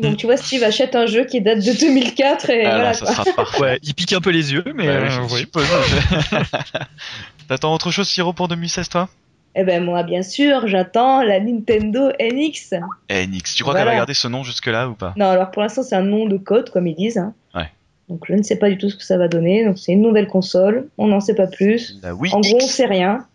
Donc 0.00 0.16
tu 0.16 0.26
vois, 0.26 0.36
Steve 0.36 0.62
achète 0.64 0.96
un 0.96 1.06
jeu 1.06 1.24
qui 1.24 1.40
date 1.40 1.58
de 1.60 1.72
2004 1.78 2.50
et 2.50 2.64
Ah, 2.66 2.70
voilà. 2.70 2.84
là, 2.84 2.94
ça 2.94 3.04
quoi. 3.06 3.14
sera 3.24 3.36
parfait. 3.36 3.78
Il 3.84 3.94
pique 3.94 4.12
un 4.12 4.20
peu 4.20 4.30
les 4.30 4.52
yeux, 4.52 4.64
mais 4.74 4.88
Ouais, 4.88 4.94
euh, 4.94 5.08
je 5.10 5.20
oui. 5.20 5.40
suppose. 5.40 5.68
T'attends 7.48 7.74
autre 7.74 7.90
chose, 7.90 8.08
Siro, 8.08 8.32
pour 8.32 8.48
2016, 8.48 8.88
toi? 8.88 9.08
Eh 9.54 9.62
ben 9.62 9.84
moi, 9.84 10.02
bien 10.02 10.22
sûr, 10.22 10.66
j'attends 10.66 11.22
la 11.22 11.38
Nintendo 11.38 12.08
NX. 12.18 12.74
Eh, 13.08 13.26
Nix, 13.28 13.54
tu 13.54 13.62
crois 13.62 13.74
Voilà. 13.74 13.84
qu'elle 13.84 13.92
va 13.92 13.96
garder 14.00 14.14
ce 14.14 14.26
nom 14.26 14.42
jusque-là 14.42 14.88
ou 14.88 14.94
pas? 14.94 15.12
Non, 15.16 15.26
alors 15.26 15.52
pour 15.52 15.62
l'instant, 15.62 15.84
c'est 15.84 15.94
un 15.94 16.02
nom 16.02 16.26
de 16.26 16.36
code, 16.38 16.70
comme 16.70 16.88
ils 16.88 16.96
disent. 16.96 17.18
hein. 17.18 17.34
Ouais. 17.54 17.68
Donc 18.08 18.24
je 18.28 18.34
ne 18.34 18.42
sais 18.42 18.56
pas 18.56 18.68
du 18.68 18.76
tout 18.78 18.90
ce 18.90 18.96
que 18.96 19.04
ça 19.04 19.16
va 19.16 19.28
donner. 19.28 19.64
Donc 19.64 19.78
c'est 19.78 19.92
une 19.92 20.02
nouvelle 20.02 20.26
console. 20.26 20.88
On 20.98 21.06
n'en 21.06 21.20
sait 21.20 21.34
pas 21.36 21.46
plus. 21.46 22.00
La 22.02 22.14
Wii 22.14 22.32
En 22.34 22.40
gros, 22.40 22.58
on 22.62 22.66
sait 22.66 22.86
rien. 22.86 23.26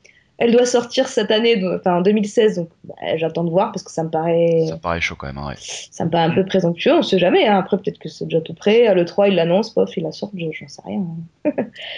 Elle 0.42 0.54
doit 0.54 0.66
sortir 0.66 1.08
cette 1.10 1.32
année, 1.32 1.58
donc- 1.58 1.80
enfin 1.82 1.98
en 1.98 2.02
2016, 2.02 2.56
donc 2.56 2.70
bah, 2.86 2.96
j'attends 3.18 3.44
de 3.44 3.50
voir 3.50 3.72
parce 3.74 3.84
que 3.84 3.92
ça 3.92 4.04
me 4.04 4.10
paraît, 4.10 4.66
Ça 4.70 4.78
paraît 4.78 5.02
chaud 5.02 5.16
quand 5.18 5.28
même, 5.28 5.38
hein, 5.38 5.50
ouais. 5.50 5.56
ça 5.58 6.06
me 6.06 6.10
paraît 6.10 6.24
un 6.24 6.34
peu 6.34 6.46
présomptueux. 6.46 6.94
On 6.94 7.02
sait 7.04 7.20
jamais. 7.20 7.46
hein. 7.46 7.58
Après, 7.60 7.78
peut-être 7.78 8.00
que 8.00 8.08
c'est 8.08 8.24
déjà 8.26 8.40
tout 8.40 8.54
prêt. 8.54 8.88
À 8.88 8.94
Le 8.94 9.04
3, 9.06 9.28
il 9.28 9.36
l'annonce, 9.36 9.70
pof, 9.72 9.96
il 9.98 10.04
la 10.04 10.12
sort. 10.14 10.32
je- 10.36 10.46
J'en 10.52 10.68
sais 10.70 10.82
rien. 10.86 11.04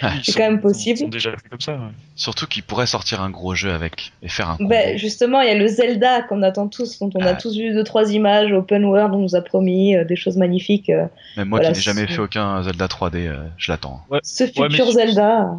Ah, 0.02 0.10
C'est 0.24 0.32
quand 0.32 0.40
même 0.42 0.54
Ils 0.56 0.60
possible. 0.60 0.98
sont 0.98 1.08
déjà 1.08 1.30
fait 1.30 1.48
comme 1.48 1.60
ça. 1.60 1.72
ouais. 1.74 1.78
Surtout 2.16 2.46
qu'il 2.46 2.62
pourrait 2.64 2.86
sortir 2.86 3.22
un 3.22 3.30
gros 3.30 3.54
jeu 3.54 3.72
avec 3.72 4.12
et 4.22 4.28
faire 4.28 4.50
un. 4.50 4.56
Ben, 4.60 4.98
justement, 4.98 5.40
il 5.40 5.48
y 5.48 5.50
a 5.50 5.54
le 5.56 5.66
Zelda 5.68 6.22
qu'on 6.22 6.42
attend 6.42 6.66
tous, 6.68 6.98
dont 6.98 7.10
on 7.14 7.20
a 7.20 7.30
Ah. 7.30 7.34
tous 7.34 7.56
vu 7.56 7.72
deux 7.72 7.84
trois 7.84 8.12
images, 8.12 8.52
open 8.52 8.84
world, 8.84 9.14
on 9.14 9.18
nous 9.18 9.36
a 9.36 9.40
promis 9.40 9.96
euh, 9.96 10.04
des 10.04 10.16
choses 10.16 10.36
magnifiques. 10.36 10.90
euh, 10.90 11.06
Même 11.36 11.48
moi 11.48 11.58
voilà, 11.60 11.72
qui 11.72 11.78
n'ai 11.78 11.82
jamais 11.82 12.06
fait 12.08 12.20
aucun 12.20 12.62
Zelda 12.64 12.86
3D, 12.88 13.26
euh, 13.28 13.36
je 13.56 13.70
l'attends. 13.70 14.00
ce 14.24 14.44
Ouais, 14.44 14.50
mais 14.58 14.68
futur 14.70 14.90
Zelda. 14.92 15.50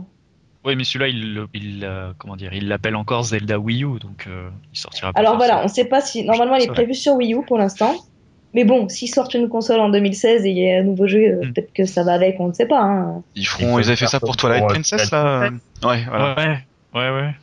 Ouais, 0.65 0.75
mais 0.75 0.83
celui-là, 0.85 1.07
il, 1.09 1.45
il, 1.53 1.83
euh, 1.83 2.11
comment 2.17 2.35
dire, 2.37 2.53
il 2.53 2.67
l'appelle 2.69 2.95
encore 2.95 3.23
Zelda 3.23 3.59
Wii 3.59 3.83
U, 3.83 3.99
donc 3.99 4.25
euh, 4.27 4.49
il 4.73 4.79
sortira 4.79 5.11
pas. 5.11 5.19
Alors 5.19 5.35
voilà, 5.37 5.57
on 5.57 5.61
forcément. 5.63 5.75
sait 5.75 5.89
pas 5.89 6.01
si. 6.01 6.23
Normalement, 6.23 6.55
il 6.55 6.63
est 6.63 6.67
prévu 6.67 6.93
sur 6.93 7.13
Wii 7.15 7.33
U 7.33 7.43
pour 7.45 7.57
l'instant. 7.57 7.93
Mais 8.55 8.63
bon, 8.65 8.87
s'ils 8.87 9.09
sortent 9.09 9.33
une 9.33 9.49
console 9.49 9.79
en 9.79 9.89
2016 9.89 10.45
et 10.45 10.49
il 10.51 10.57
y 10.59 10.71
a 10.71 10.77
un 10.79 10.83
nouveau 10.83 11.07
jeu, 11.07 11.19
euh, 11.19 11.35
Mm. 11.45 11.53
peut-être 11.53 11.73
que 11.73 11.85
ça 11.85 12.03
va 12.03 12.13
avec, 12.13 12.39
on 12.39 12.49
ne 12.49 12.53
sait 12.53 12.67
pas. 12.67 12.81
Hein. 12.81 13.23
Ils 13.35 13.47
feront, 13.47 13.79
ils 13.79 13.87
avaient 13.87 13.95
fait 13.95 14.05
ça 14.07 14.19
pour 14.19 14.37
Twilight 14.37 14.61
pour, 14.61 14.67
Princess 14.73 15.11
là. 15.11 15.49
Ouais, 15.83 16.05
voilà. 16.07 16.35
Ouais, 16.35 16.57
ouais, 16.93 17.09
ouais. 17.09 17.33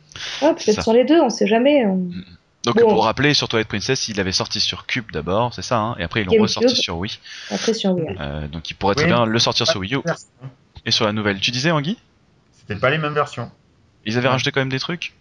Ouais, 0.41 0.53
peut-être 0.55 0.81
sur 0.81 0.93
les 0.93 1.03
deux, 1.03 1.19
on 1.21 1.29
sait 1.29 1.47
jamais. 1.47 1.85
on- 1.85 2.09
Donc 2.65 2.75
Bon. 2.79 2.89
pour 2.93 3.03
rappeler, 3.05 3.33
sur 3.33 3.47
Twilight 3.49 3.67
Princess, 3.67 4.07
il 4.07 4.19
avait 4.21 4.31
sorti 4.31 4.59
sur 4.61 4.85
Cube 4.85 5.11
d'abord, 5.11 5.53
c'est 5.53 5.63
ça, 5.63 5.79
hein, 5.79 5.95
et 5.99 6.03
après 6.03 6.21
ils 6.21 6.27
l'ont 6.27 6.41
ressorti 6.43 6.75
sur 6.75 6.97
Wii. 6.97 7.19
Après 7.51 7.73
sur 7.73 7.91
Wii. 7.93 8.05
Euh, 8.19 8.47
donc 8.47 8.69
il 8.69 8.75
pourrait 8.75 8.95
très 8.95 9.05
Oui. 9.05 9.11
bien 9.11 9.25
le 9.25 9.39
sortir 9.39 9.67
sur 9.67 9.79
Wii 9.81 9.95
U 9.95 9.99
et 10.85 10.91
sur 10.91 11.05
la 11.05 11.11
nouvelle. 11.11 11.39
Tu 11.39 11.51
disais, 11.51 11.71
Anguille? 11.71 11.97
C'était 12.61 12.79
pas 12.79 12.89
les 12.89 12.97
mêmes 12.97 13.13
versions. 13.13 13.51
Ils 14.05 14.17
avaient 14.17 14.27
rajouté 14.29 14.51
quand 14.51 14.61
même 14.61 14.69
des 14.69 14.79
trucs? 14.79 15.13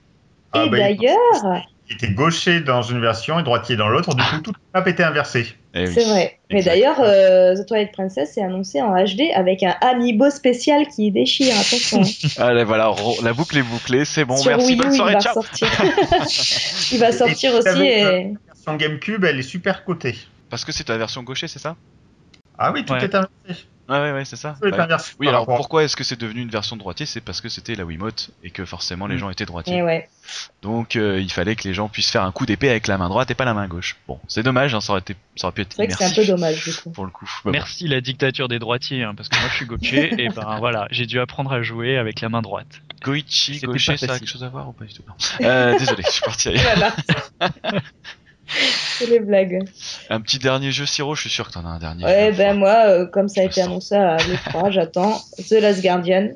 Ah, 0.52 0.64
et 0.64 0.68
bah, 0.70 0.78
il- 0.90 0.96
d'ailleurs, 0.98 1.62
Il 1.88 1.94
était 1.94 2.10
gaucher 2.12 2.60
dans 2.60 2.82
une 2.82 3.00
version 3.00 3.40
et 3.40 3.42
droitier 3.42 3.76
dans 3.76 3.88
l'autre, 3.88 4.14
du 4.14 4.22
coup 4.22 4.40
toute 4.42 4.56
la 4.74 4.80
map 4.80 4.88
était 4.88 5.02
inversée. 5.02 5.54
Eh 5.74 5.86
oui. 5.86 5.92
c'est 5.94 6.04
vrai. 6.04 6.38
Mais 6.50 6.62
d'ailleurs, 6.62 7.00
euh, 7.00 7.54
The 7.56 7.66
Twilight 7.66 7.92
Princess 7.92 8.36
est 8.36 8.42
annoncé 8.42 8.80
en 8.82 8.94
HD 8.94 9.30
avec 9.34 9.62
un 9.62 9.74
amiibo 9.80 10.30
spécial 10.30 10.86
qui 10.88 11.10
déchire. 11.10 11.54
Attention. 11.58 12.02
Allez, 12.42 12.64
voilà, 12.64 12.92
la 13.22 13.32
boucle 13.32 13.58
est 13.58 13.62
bouclée, 13.62 14.04
c'est 14.04 14.24
bon, 14.24 14.36
sur 14.36 14.50
merci, 14.50 14.66
Wii 14.68 14.74
U, 14.74 14.82
bonne 14.82 14.94
il 14.94 15.02
va 15.02 15.20
ciao 15.20 15.34
sortir. 15.34 15.68
il 16.92 16.98
va 16.98 17.12
sortir 17.12 17.52
Et 17.52 17.58
aussi. 17.58 17.82
Et... 17.82 18.04
La 18.04 18.54
version 18.54 18.76
GameCube, 18.76 19.24
elle 19.24 19.38
est 19.38 19.42
super 19.42 19.84
cotée. 19.84 20.16
Parce 20.48 20.64
que 20.64 20.72
c'est 20.72 20.88
la 20.88 20.98
version 20.98 21.22
gaucher, 21.22 21.46
c'est 21.48 21.60
ça? 21.60 21.76
Ah 22.58 22.72
oui, 22.72 22.84
tout 22.84 22.92
Ouais. 22.92 23.04
est 23.04 23.14
inversé. 23.14 23.64
Ouais, 23.90 23.98
ouais, 23.98 24.12
ouais, 24.12 24.24
c'est 24.24 24.36
ça. 24.36 24.54
Inversé 24.62 25.14
Oui, 25.18 25.26
alors 25.28 25.40
rapport- 25.40 25.56
pourquoi 25.56 25.82
est-ce 25.84 25.96
que 25.96 26.04
c'est 26.04 26.18
devenu 26.18 26.40
une 26.42 26.48
version 26.48 26.76
droitier? 26.76 27.06
C'est 27.06 27.20
parce 27.20 27.40
que 27.40 27.48
c'était 27.48 27.74
la 27.74 27.84
Wiimote 27.84 28.30
et 28.44 28.50
que 28.50 28.64
forcément 28.64 29.06
les 29.08 29.16
Mm. 29.16 29.18
gens 29.18 29.30
étaient 29.30 29.46
droitiers. 29.46 29.78
Et 29.78 29.82
ouais. 29.82 30.08
Donc 30.62 30.94
euh, 30.96 31.20
il 31.20 31.30
fallait 31.32 31.56
que 31.56 31.66
les 31.66 31.74
gens 31.74 31.88
puissent 31.88 32.10
faire 32.10 32.22
un 32.22 32.30
coup 32.30 32.46
d'épée 32.46 32.70
avec 32.70 32.86
la 32.86 32.96
main 32.98 33.08
droite 33.08 33.30
et 33.32 33.34
pas 33.34 33.44
la 33.44 33.52
main 33.54 33.66
gauche. 33.66 33.96
Bon, 34.06 34.20
c'est 34.28 34.44
dommage, 34.44 34.74
hein, 34.76 34.80
ça, 34.80 34.92
aurait 34.92 35.00
été, 35.00 35.16
ça 35.34 35.48
aurait 35.48 35.54
pu 35.54 35.62
être 35.62 35.72
C'est 35.72 35.76
vrai 35.82 35.86
que 35.88 35.94
c'est 35.94 36.04
un 36.04 36.06
immersif 36.06 36.26
peu 36.26 36.32
dommage 36.32 36.64
du 36.64 36.72
coup. 36.74 36.90
pour 36.90 37.04
le 37.04 37.10
coup. 37.10 37.28
Mais 37.44 37.50
bon. 37.50 37.52
Merci 37.58 37.88
la 37.88 38.00
dictature 38.00 38.46
des 38.46 38.60
droitiers, 38.60 39.02
hein, 39.02 39.14
parce 39.16 39.28
que 39.28 39.36
moi 39.40 39.48
je 39.50 39.56
suis 39.56 39.66
gaucher 39.66 40.14
et 40.22 40.28
ben 40.28 40.56
voilà, 40.60 40.86
j'ai 40.92 41.06
dû 41.06 41.18
apprendre 41.18 41.52
à 41.52 41.60
jouer 41.62 41.98
avec 41.98 42.20
la 42.20 42.28
main 42.28 42.42
droite. 42.42 42.68
Goichi, 43.02 43.58
gaucher, 43.60 43.96
ça 43.96 44.06
a 44.12 44.18
quelque 44.20 44.28
chose 44.28 44.44
à 44.44 44.48
voir 44.50 44.68
ou 44.68 44.72
pas 44.72 44.84
du 44.84 44.94
tout? 44.94 45.02
Euh, 45.40 45.76
Désolé, 45.78 46.02
je 46.06 46.10
suis 46.12 46.22
parti 46.22 46.48
ailleurs. 46.50 46.94
C'est 48.98 49.08
les 49.08 49.20
blagues. 49.20 49.62
Un 50.10 50.20
petit 50.20 50.38
dernier 50.38 50.70
jeu, 50.72 50.86
Siro, 50.86 51.14
je 51.14 51.22
suis 51.22 51.30
sûr 51.30 51.46
que 51.48 51.52
t'en 51.52 51.64
as 51.64 51.68
un 51.68 51.78
dernier. 51.78 52.04
Ouais, 52.04 52.32
ben 52.32 52.56
moi, 52.58 52.84
euh, 52.86 53.06
comme 53.06 53.28
ça 53.28 53.40
a 53.42 53.44
Je 53.44 53.48
été 53.50 53.62
annoncé 53.62 53.94
à 53.94 54.16
l'E3, 54.28 54.70
j'attends 54.72 55.20
The 55.48 55.52
Last 55.52 55.82
Guardian. 55.82 56.28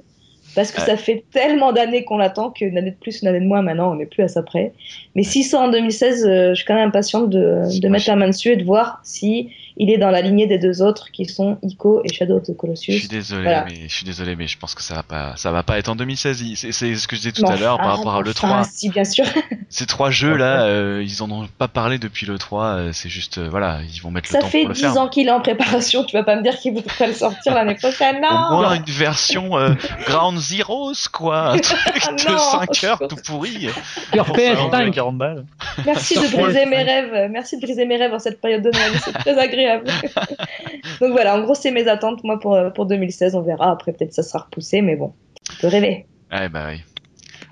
Parce 0.54 0.70
que 0.70 0.80
Ouais. 0.80 0.86
ça 0.86 0.96
fait 0.96 1.24
tellement 1.32 1.72
d'années 1.72 2.04
qu'on 2.04 2.16
l'attend 2.16 2.50
qu'une 2.52 2.78
année 2.78 2.92
de 2.92 2.96
plus, 2.96 3.22
une 3.22 3.28
année 3.28 3.40
de 3.40 3.44
moins, 3.46 3.60
maintenant, 3.62 3.90
on 3.90 3.96
n'est 3.96 4.06
plus 4.06 4.22
à 4.22 4.28
ça 4.28 4.40
près. 4.44 4.72
Mais 5.16 5.24
s'il 5.24 5.44
sort 5.44 5.62
en 5.62 5.68
2016, 5.68 6.24
euh, 6.24 6.50
je 6.50 6.54
suis 6.54 6.64
quand 6.64 6.76
même 6.76 6.88
impatiente 6.90 7.28
de, 7.28 7.62
de 7.80 7.88
mettre 7.88 8.08
la 8.08 8.14
main 8.14 8.28
dessus 8.28 8.50
et 8.52 8.56
de 8.56 8.62
voir 8.64 9.00
si 9.02 9.50
il 9.76 9.90
est 9.90 9.98
dans 9.98 10.10
la 10.10 10.20
lignée 10.22 10.46
des 10.46 10.58
deux 10.58 10.82
autres 10.82 11.10
qui 11.10 11.24
sont 11.26 11.58
Ico 11.62 12.00
et 12.04 12.12
Shadow 12.12 12.36
of 12.36 12.42
the 12.44 12.48
Je 12.48 12.52
Colossus. 12.52 12.98
suis 12.98 13.08
désolé, 13.08 13.42
Voilà. 13.42 13.64
mais 13.64 13.88
je 13.88 13.94
suis 13.94 14.04
désolé, 14.04 14.36
mais 14.36 14.46
je 14.46 14.56
pense 14.58 14.74
que 14.74 14.82
ça 14.82 14.94
va 14.94 15.02
pas, 15.02 15.34
ça 15.36 15.50
va 15.50 15.62
pas 15.62 15.78
être 15.78 15.88
en 15.88 15.96
2016. 15.96 16.40
Il- 16.42 16.56
C'est 16.56 16.72
ce 16.72 17.08
que 17.08 17.16
je 17.16 17.20
disais 17.22 17.32
tout 17.32 17.44
à 17.46 17.56
l'heure 17.56 17.78
par 17.78 17.86
enfin, 17.88 17.96
rapport 17.96 18.14
à 18.16 18.22
le 18.22 18.30
enfin, 18.30 18.48
3. 18.48 18.64
si, 18.64 18.88
bien 18.88 19.04
sûr. 19.04 19.24
Ces 19.68 19.86
trois 19.86 20.10
jeux 20.10 20.36
là, 20.36 20.62
euh, 20.66 21.02
ils 21.04 21.20
en 21.22 21.30
ont 21.32 21.48
pas 21.58 21.66
parlé 21.66 21.98
depuis 21.98 22.26
le 22.26 22.38
3. 22.38 22.64
euh, 22.64 22.90
c'est 22.92 23.08
juste, 23.08 23.38
euh, 23.38 23.48
voilà, 23.50 23.80
ils 23.92 24.00
vont 24.00 24.12
mettre 24.12 24.28
Ça 24.28 24.38
le 24.38 24.42
temps 24.44 24.48
fait 24.50 24.60
pour 24.60 24.68
le 24.68 24.74
10 24.74 24.80
faire. 24.82 24.96
ans 25.00 25.08
qu'il 25.08 25.26
est 25.26 25.32
en 25.32 25.40
préparation. 25.40 26.04
Tu 26.04 26.16
vas 26.16 26.22
pas 26.22 26.36
me 26.36 26.42
dire 26.42 26.56
qu'il 26.58 26.72
voudrait 26.74 27.08
le 27.08 27.12
sortir 27.14 27.54
l'année 27.54 27.74
prochaine, 27.74 28.20
non 28.22 28.28
Au 28.52 28.56
moins 28.58 28.74
une 28.74 28.84
version 28.84 29.58
euh, 29.58 29.70
Ground 30.06 30.38
Zeroes, 30.38 31.08
quoi. 31.12 31.48
Un 31.54 31.58
truc 31.58 31.78
Ah 32.06 32.12
de 32.12 32.30
non, 32.32 32.38
5 32.38 32.84
heures 32.84 32.98
je- 33.02 33.06
tout 33.08 33.16
pourri. 33.26 33.66
Ça, 34.14 34.20
à 34.20 34.24
PS5, 34.24 34.90
40 34.92 35.18
balles. 35.18 35.44
Merci 35.84 36.14
de 36.14 36.20
briser 36.28 36.64
PS5. 36.64 36.68
mes 36.68 36.82
rêves. 36.84 37.30
Merci 37.32 37.56
de 37.56 37.62
briser 37.62 37.84
mes 37.86 37.96
rêves 37.96 38.12
en 38.14 38.18
cette 38.20 38.40
période 38.40 38.62
de 38.62 38.70
Noël. 38.70 38.92
C'est 39.04 39.12
très 39.12 39.36
agréable. 39.36 39.63
Donc 41.00 41.12
voilà, 41.12 41.36
en 41.36 41.42
gros, 41.42 41.54
c'est 41.54 41.70
mes 41.70 41.88
attentes, 41.88 42.24
moi, 42.24 42.38
pour, 42.38 42.54
euh, 42.54 42.70
pour 42.70 42.86
2016. 42.86 43.34
On 43.34 43.42
verra. 43.42 43.70
Après, 43.70 43.92
peut-être 43.92 44.12
ça 44.12 44.22
sera 44.22 44.40
repoussé, 44.44 44.82
mais 44.82 44.96
bon, 44.96 45.14
on 45.52 45.54
peut 45.60 45.68
rêver. 45.68 46.06
Ouais, 46.30 46.48
bah 46.48 46.66
oui. 46.70 46.82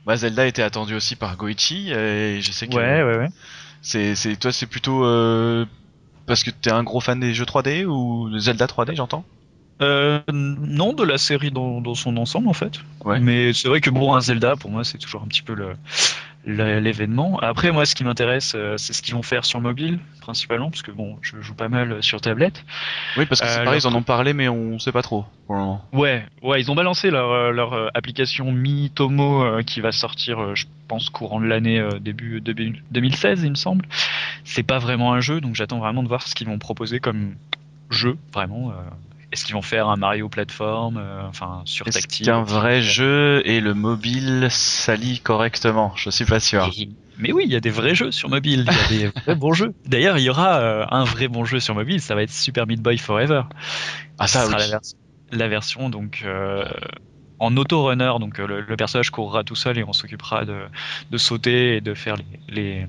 Bah, 0.06 0.16
Zelda 0.16 0.46
était 0.46 0.62
attendu 0.62 0.94
aussi 0.94 1.16
par 1.16 1.36
Goichi, 1.36 1.92
et 1.92 2.40
je 2.40 2.52
sais 2.52 2.66
que 2.66 2.74
Ouais, 2.74 3.02
ouais, 3.02 3.18
ouais. 3.18 3.28
c'est, 3.82 4.14
c'est, 4.14 4.36
toi, 4.36 4.52
c'est 4.52 4.66
plutôt 4.66 5.04
euh, 5.04 5.64
parce 6.26 6.42
que 6.44 6.50
t'es 6.50 6.70
un 6.70 6.82
gros 6.82 7.00
fan 7.00 7.20
des 7.20 7.34
jeux 7.34 7.46
3D 7.46 7.84
ou 7.84 8.28
de 8.30 8.38
Zelda 8.38 8.66
3D, 8.66 8.94
j'entends? 8.94 9.24
Euh, 9.80 10.20
non, 10.32 10.92
de 10.92 11.02
la 11.02 11.18
série 11.18 11.50
dans, 11.50 11.80
dans 11.80 11.94
son 11.94 12.16
ensemble 12.16 12.48
en 12.48 12.52
fait. 12.52 12.74
Ouais. 13.04 13.18
Mais 13.18 13.52
c'est 13.52 13.68
vrai 13.68 13.80
que 13.80 13.90
bon, 13.90 14.14
un 14.14 14.20
Zelda 14.20 14.54
pour 14.54 14.70
moi 14.70 14.84
c'est 14.84 14.98
toujours 14.98 15.22
un 15.22 15.26
petit 15.26 15.42
peu 15.42 15.54
le- 15.54 15.74
l'événement. 16.45 17.38
Après 17.38 17.70
moi 17.70 17.86
ce 17.86 17.95
qui 17.95 18.03
m'intéresse 18.05 18.55
euh, 18.57 18.76
c'est 18.76 18.93
ce 18.93 19.01
qu'ils 19.03 19.14
vont 19.14 19.22
faire 19.22 19.45
sur 19.45 19.61
mobile 19.61 20.01
principalement 20.20 20.70
parce 20.70 20.82
que 20.82 20.90
bon 20.90 21.16
je 21.22 21.40
joue 21.40 21.55
pas 21.55 21.68
mal 21.68 22.03
sur 22.03 22.20
tablette. 22.20 22.64
Oui, 23.16 23.26
parce 23.26 23.40
que 23.40 23.47
c'est 23.47 23.61
Euh, 23.61 23.64
pareil, 23.64 23.80
ils 23.80 23.86
en 23.86 23.95
ont 23.95 24.03
parlé, 24.03 24.32
mais 24.32 24.49
on 24.49 24.78
sait 24.78 24.93
pas 24.93 25.03
trop 25.03 25.24
pour 25.47 25.55
le 25.55 25.61
moment. 25.61 25.84
Ouais, 25.93 26.26
ouais 26.43 26.61
ils 26.61 26.70
ont 26.70 26.74
balancé 26.74 27.11
leur 27.11 27.30
euh, 27.30 27.51
leur 27.53 27.72
euh, 27.74 27.88
application 27.95 28.51
Mi 28.51 28.90
Tomo 28.95 29.45
euh, 29.45 29.62
qui 29.62 29.80
va 29.80 29.93
sortir 29.93 30.40
euh, 30.43 30.55
je 30.55 30.66
pense 30.88 31.11
courant 31.11 31.40
de 31.40 31.47
l'année 31.47 31.78
euh, 31.78 31.99
début 32.01 32.40
début 32.40 32.82
2016 32.90 33.43
il 33.45 33.51
me 33.51 33.55
semble. 33.55 33.86
C'est 34.45 34.64
pas 34.64 34.78
vraiment 34.80 35.12
un 35.12 35.20
jeu 35.20 35.40
donc 35.40 35.55
j'attends 35.55 35.78
vraiment 35.78 36.03
de 36.03 36.09
voir 36.09 36.26
ce 36.26 36.34
qu'ils 36.34 36.49
vont 36.49 36.59
proposer 36.59 36.99
comme 36.99 37.34
jeu 37.90 38.16
vraiment. 38.32 38.72
Est-ce 39.32 39.44
qu'ils 39.44 39.54
vont 39.54 39.62
faire 39.62 39.88
un 39.88 39.96
Mario 39.96 40.28
plateforme, 40.28 40.98
euh, 40.98 41.22
enfin 41.26 41.62
sur 41.64 41.86
Est-ce 41.88 41.98
tactile 42.00 42.26
qu'un 42.26 42.42
vrai 42.42 42.82
jeu 42.82 43.42
et 43.46 43.60
le 43.60 43.74
mobile 43.74 44.48
s'allient 44.50 45.20
correctement? 45.20 45.92
Je 45.96 46.10
suis 46.10 46.24
pas 46.26 46.38
sûr. 46.40 46.70
Et- 46.78 46.88
Mais 47.18 47.32
oui, 47.32 47.44
il 47.46 47.52
y 47.52 47.56
a 47.56 47.60
des 47.60 47.70
vrais 47.70 47.94
jeux 47.94 48.10
sur 48.10 48.28
mobile, 48.28 48.66
il 48.68 48.98
y 48.98 49.04
a 49.04 49.08
des 49.08 49.12
vrais 49.24 49.34
bons 49.34 49.52
jeux. 49.52 49.74
D'ailleurs, 49.86 50.18
il 50.18 50.24
y 50.24 50.30
aura 50.30 50.58
euh, 50.60 50.86
un 50.90 51.04
vrai 51.04 51.28
bon 51.28 51.44
jeu 51.44 51.60
sur 51.60 51.74
mobile, 51.74 52.00
ça 52.00 52.14
va 52.14 52.22
être 52.22 52.32
Super 52.32 52.66
Meat 52.66 52.80
Boy 52.80 52.98
Forever. 52.98 53.42
Ah, 54.18 54.26
ça, 54.26 54.44
sera 54.46 54.56
oui. 54.56 54.62
la, 54.62 54.68
vers- 54.68 54.80
la 55.32 55.48
version 55.48 55.88
donc 55.90 56.22
euh, 56.24 56.64
en 57.38 57.56
auto-runner, 57.56 58.12
donc 58.20 58.38
euh, 58.38 58.46
le, 58.46 58.60
le 58.60 58.76
personnage 58.76 59.10
courra 59.10 59.42
tout 59.44 59.56
seul 59.56 59.78
et 59.78 59.84
on 59.84 59.92
s'occupera 59.92 60.44
de, 60.44 60.60
de 61.10 61.18
sauter 61.18 61.76
et 61.76 61.80
de 61.80 61.94
faire 61.94 62.16
les, 62.16 62.24
les- 62.48 62.86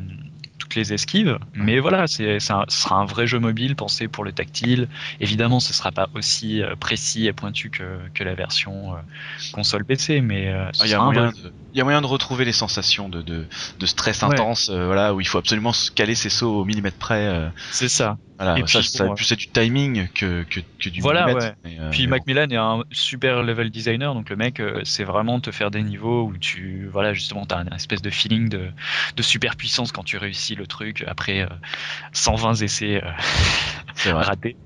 toutes 0.64 0.76
les 0.76 0.94
esquives. 0.94 1.38
Mais 1.54 1.80
voilà, 1.80 2.08
c'est, 2.08 2.40
ce 2.40 2.54
sera 2.70 2.96
un 2.98 3.06
vrai 3.06 3.28
jeu 3.28 3.40
mobile 3.40 3.76
pensé 3.76 4.08
pour 4.08 4.24
le 4.24 4.32
tactile. 4.32 4.88
Évidemment, 5.20 5.60
ce 5.60 5.74
sera 5.74 5.92
pas 5.92 6.10
aussi 6.14 6.62
euh, 6.62 6.76
précis 6.76 7.28
et 7.28 7.34
pointu 7.34 7.70
que, 7.70 8.00
que 8.14 8.24
la 8.24 8.36
version 8.36 8.96
euh, 8.96 9.00
console 9.52 9.86
PC, 9.86 10.22
mais 10.22 10.48
euh, 10.54 10.70
Il 10.82 10.88
y, 10.90 10.94
a 10.94 11.00
moyen 11.02 11.28
vrai 11.28 11.32
de, 11.32 11.54
il 11.72 11.78
y 11.78 11.82
a 11.82 11.84
moyen 11.84 12.02
de 12.02 12.08
retrouver 12.08 12.46
les 12.46 12.52
sensations 12.54 13.08
de, 13.10 13.22
de, 13.22 13.48
de 13.80 13.86
stress 13.86 14.22
Ouais. 14.22 14.28
intense, 14.34 14.70
euh, 14.70 14.86
voilà, 14.88 15.14
où 15.14 15.22
il 15.22 15.28
faut 15.28 15.38
absolument 15.38 15.72
caler 15.96 16.16
ses 16.16 16.30
sauts 16.30 16.60
au 16.62 16.66
millimètre 16.66 16.98
près. 16.98 17.28
euh, 17.28 17.50
C'est 17.70 17.90
ça. 17.90 18.18
voilà, 18.40 18.62
Et 18.62 18.64
ça, 18.68 18.82
puis, 18.82 18.84
ça 18.84 19.10
plus 19.12 19.26
c'est 19.26 19.36
du 19.36 19.48
timing 19.52 20.10
que, 20.14 20.44
que, 20.44 20.60
que 20.80 20.90
du 20.90 21.02
Voilà, 21.02 21.26
millimètre. 21.26 21.54
euh, 21.66 21.92
Puis 21.92 22.06
bon. 22.06 22.08
Macmillan 22.08 22.50
est 22.50 22.56
un 22.56 22.84
super 22.92 23.42
level 23.44 23.72
designer, 23.72 24.14
donc 24.14 24.30
le 24.30 24.36
mec, 24.36 24.62
c'est 24.84 25.04
vraiment 25.04 25.40
te 25.40 25.52
faire 25.52 25.72
des 25.72 25.82
niveaux 25.84 26.26
où 26.28 26.38
tu, 26.38 26.88
voilà, 26.88 27.14
justement, 27.14 27.46
t'as 27.48 27.60
un 27.60 27.68
espèce 27.76 28.02
de 28.02 28.10
feeling 28.12 28.48
de, 28.50 28.72
de 29.18 29.24
super 29.24 29.56
puissance 29.56 29.92
quand 29.92 30.04
tu 30.04 30.18
réussis 30.18 30.53
le 30.56 30.68
truc 30.68 31.04
après 31.08 31.42
euh, 31.42 31.48
120 32.14 32.62
essais 32.62 33.02
euh, 33.04 33.08
c'est 33.96 34.12
vrai. 34.12 34.24
ratés. 34.24 34.58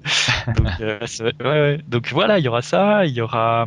Donc, 0.56 0.68
euh, 0.82 1.00
c'est- 1.06 1.24
ouais, 1.24 1.32
ouais. 1.42 1.80
donc 1.88 2.10
voilà, 2.12 2.40
il 2.40 2.46
y 2.46 2.48
aura 2.48 2.62
ça, 2.62 3.06
il 3.06 3.14
y 3.14 3.22
aura, 3.22 3.66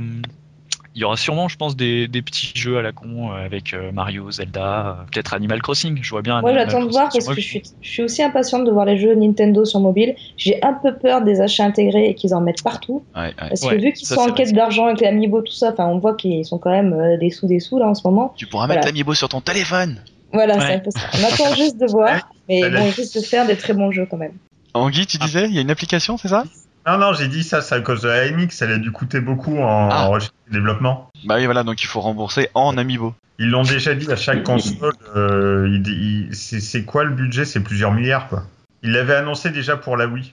il 0.95 1.01
y 1.01 1.05
aura 1.05 1.17
sûrement, 1.17 1.47
je 1.49 1.57
pense, 1.57 1.77
des, 1.77 2.09
des 2.09 2.21
petits 2.23 2.51
jeux 2.57 2.79
à 2.79 2.83
la 2.83 2.91
con 2.93 3.31
euh, 3.33 3.45
avec 3.45 3.75
euh, 3.75 3.93
Mario, 3.93 4.31
Zelda, 4.33 4.87
euh, 4.89 5.05
peut-être 5.13 5.35
Animal 5.35 5.63
Crossing. 5.63 5.99
Je 6.03 6.11
vois 6.11 6.23
bien. 6.23 6.41
Moi, 6.41 6.53
j'attends 6.53 6.85
de 6.85 6.91
voir 6.91 7.11
parce 7.13 7.25
que 7.25 7.31
mobile. 7.31 7.45
je 7.45 7.49
suis, 7.49 7.63
je 7.81 7.89
suis 7.91 8.03
aussi 8.03 8.23
impatiente 8.25 8.65
de 8.65 8.73
voir 8.73 8.87
les 8.87 8.97
jeux 8.99 9.15
Nintendo 9.15 9.65
sur 9.65 9.79
mobile. 9.79 10.17
J'ai 10.37 10.61
un 10.65 10.73
peu 10.75 10.97
peur 10.99 11.23
des 11.23 11.41
achats 11.41 11.65
intégrés 11.65 12.09
et 12.09 12.15
qu'ils 12.17 12.35
en 12.35 12.41
mettent 12.41 12.65
partout. 12.65 13.05
Ouais, 13.15 13.23
ouais. 13.27 13.33
Parce 13.37 13.63
Ouais, 13.63 13.77
que 13.77 13.83
vu 13.83 13.93
qu'ils 13.93 14.09
sont 14.09 14.21
en 14.21 14.33
quête 14.33 14.53
d'argent 14.53 14.87
avec 14.87 15.01
les 15.01 15.07
amiibo, 15.07 15.43
tout 15.43 15.53
ça, 15.53 15.71
enfin, 15.73 15.87
on 15.87 15.99
voit 15.99 16.15
qu'ils 16.17 16.45
sont 16.45 16.59
quand 16.59 16.71
même 16.71 16.93
euh, 16.93 17.17
des 17.19 17.31
sous 17.31 17.47
des 17.47 17.61
sous 17.61 17.79
là 17.79 17.87
en 17.87 17.95
ce 17.95 18.03
moment. 18.05 18.35
Tu 18.37 18.47
pourras 18.47 18.67
Voilà. 18.67 18.81
mettre 18.81 18.89
l'amiibo 18.89 19.15
sur 19.15 19.29
ton 19.29 19.41
téléphone. 19.41 20.03
Voilà, 20.33 20.57
Ouais. 20.57 20.61
c'est 20.67 20.75
un 20.75 20.79
peu 20.81 20.91
ça. 20.91 21.01
On 21.15 21.25
attend 21.25 21.55
juste 21.55 21.77
de 21.79 21.87
voir, 21.87 22.29
mais 22.49 22.69
bon, 22.71 22.91
risquent 22.91 23.17
de 23.19 23.25
faire 23.25 23.47
des 23.47 23.57
très 23.57 23.73
bons 23.75 23.91
jeux 23.91 24.07
quand 24.11 24.17
même. 24.17 24.33
Anguille, 24.75 25.07
tu 25.07 25.19
disais, 25.19 25.47
il 25.49 25.55
y 25.55 25.59
a 25.59 25.63
une 25.63 25.71
application, 25.71 26.17
c'est 26.17 26.29
ça? 26.29 26.45
Non, 26.87 26.97
non, 26.99 27.13
j'ai 27.13 27.29
dit 27.29 27.43
ça, 27.43 27.61
c'est 27.61 27.75
à 27.75 27.81
cause 27.81 28.03
de 28.03 28.09
la 28.09 28.31
MX, 28.31 28.63
elle 28.63 28.73
a 28.73 28.79
dû 28.79 28.91
coûter 28.93 29.21
beaucoup 29.21 29.59
en, 29.59 29.89
Ah. 29.91 30.09
en 30.09 30.19
et 30.19 30.23
développement. 30.51 31.11
Bah 31.25 31.37
oui, 31.39 31.45
voilà, 31.45 31.63
donc 31.65 31.83
il 31.83 31.87
faut 31.87 32.01
rembourser 32.01 32.49
en 32.55 32.79
amiibo. 32.79 33.15
Ils 33.39 33.49
l'ont 33.51 33.63
déjà 33.63 33.95
dit 33.95 34.11
à 34.11 34.17
chaque 34.17 34.43
console, 34.45 34.93
euh, 35.17 35.67
il- 35.69 35.89
il- 36.29 36.35
c'est 36.37 36.61
c'est 36.61 36.85
quoi 36.85 37.05
le 37.05 37.11
budget? 37.11 37.45
C'est 37.45 37.61
plusieurs 37.61 37.93
milliards, 37.93 38.29
quoi. 38.29 38.45
Ils 38.83 38.93
l'avaient 38.93 39.15
annoncé 39.17 39.51
déjà 39.51 39.77
pour 39.77 39.97
la 39.97 40.07
Wii. 40.07 40.33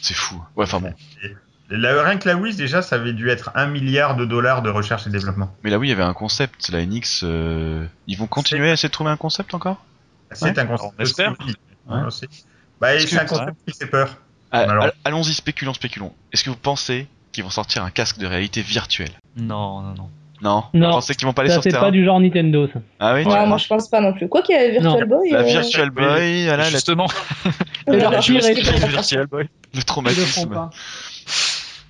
C'est 0.00 0.14
fou. 0.14 0.34
Ouais, 0.56 0.64
enfin 0.64 0.80
bon. 0.80 0.92
La, 1.78 2.02
rien 2.02 2.18
que 2.18 2.28
la 2.28 2.36
Wii, 2.36 2.54
déjà, 2.54 2.82
ça 2.82 2.96
avait 2.96 3.12
dû 3.12 3.30
être 3.30 3.50
un 3.54 3.66
milliard 3.66 4.16
de 4.16 4.24
dollars 4.24 4.62
de 4.62 4.70
recherche 4.70 5.06
et 5.06 5.10
développement. 5.10 5.54
Mais 5.64 5.70
là, 5.70 5.78
oui, 5.78 5.88
il 5.88 5.90
y 5.90 5.94
avait 5.94 6.02
un 6.02 6.12
concept. 6.14 6.68
La 6.70 6.84
NX, 6.84 7.22
euh, 7.24 7.84
ils 8.06 8.16
vont 8.18 8.26
continuer 8.26 8.70
à 8.70 8.74
essayer 8.74 8.88
de 8.88 8.92
trouver 8.92 9.10
un 9.10 9.16
concept 9.16 9.54
encore? 9.54 9.82
C'est 10.32 10.44
Ouais. 10.46 10.58
un 10.58 10.66
concept. 10.66 10.94
On 10.98 11.02
espère. 11.02 11.32
aussi. 11.40 11.54
Ouais. 11.88 11.96
Ouais, 11.96 12.10
c'est- 12.10 12.28
Bah, 12.80 12.98
c'est 12.98 13.18
un 13.18 13.24
concept 13.24 13.56
qui 13.66 13.76
fait 13.78 13.86
peur. 13.86 14.16
Ah, 14.50 14.90
Allons-y, 15.04 15.32
spéculons, 15.34 15.72
spéculons. 15.74 16.12
Est-ce 16.32 16.44
que 16.44 16.50
vous 16.50 16.56
pensez 16.56 17.06
qu'ils 17.32 17.44
vont 17.44 17.50
sortir 17.50 17.82
un 17.84 17.90
casque 17.90 18.18
de 18.18 18.26
réalité 18.26 18.60
virtuelle? 18.60 19.12
Non, 19.36 19.80
non, 19.80 19.94
non. 19.94 20.10
Non? 20.42 20.64
Non. 20.74 20.88
Vous 20.88 20.94
pensez 20.94 21.14
qu'ils 21.14 21.26
vont 21.26 21.32
pas 21.32 21.42
aller 21.42 21.50
Ça 21.50 21.62
sur 21.62 21.62
c'est 21.62 21.70
pas 21.78 21.92
du 21.92 22.04
genre 22.04 22.18
Nintendo 22.18 22.66
ça. 22.66 22.80
Ah 22.98 23.14
oui 23.14 23.22
Non, 23.22 23.30
vois. 23.30 23.46
moi 23.46 23.58
je 23.58 23.66
pense 23.68 23.88
pas 23.88 24.00
non 24.00 24.12
plus. 24.12 24.28
Quoi 24.28 24.42
qu'il 24.42 24.56
y 24.56 24.58
a 24.58 24.68
Virtual 24.70 25.04
Boy. 25.08 25.30
La 25.30 25.38
euh, 25.38 25.42
Virtual 25.44 25.90
Boy, 25.90 26.44
voilà, 26.46 26.64
la- 26.64 26.70
Justement, 26.70 27.06
Et 27.86 27.96
voilà. 27.96 28.18
Virtual 28.88 29.26
Boy. 29.28 29.44
le 29.44 29.48
Ils 29.72 29.76
le 29.76 29.80
feront 29.80 29.84
traumatisme. 29.86 30.68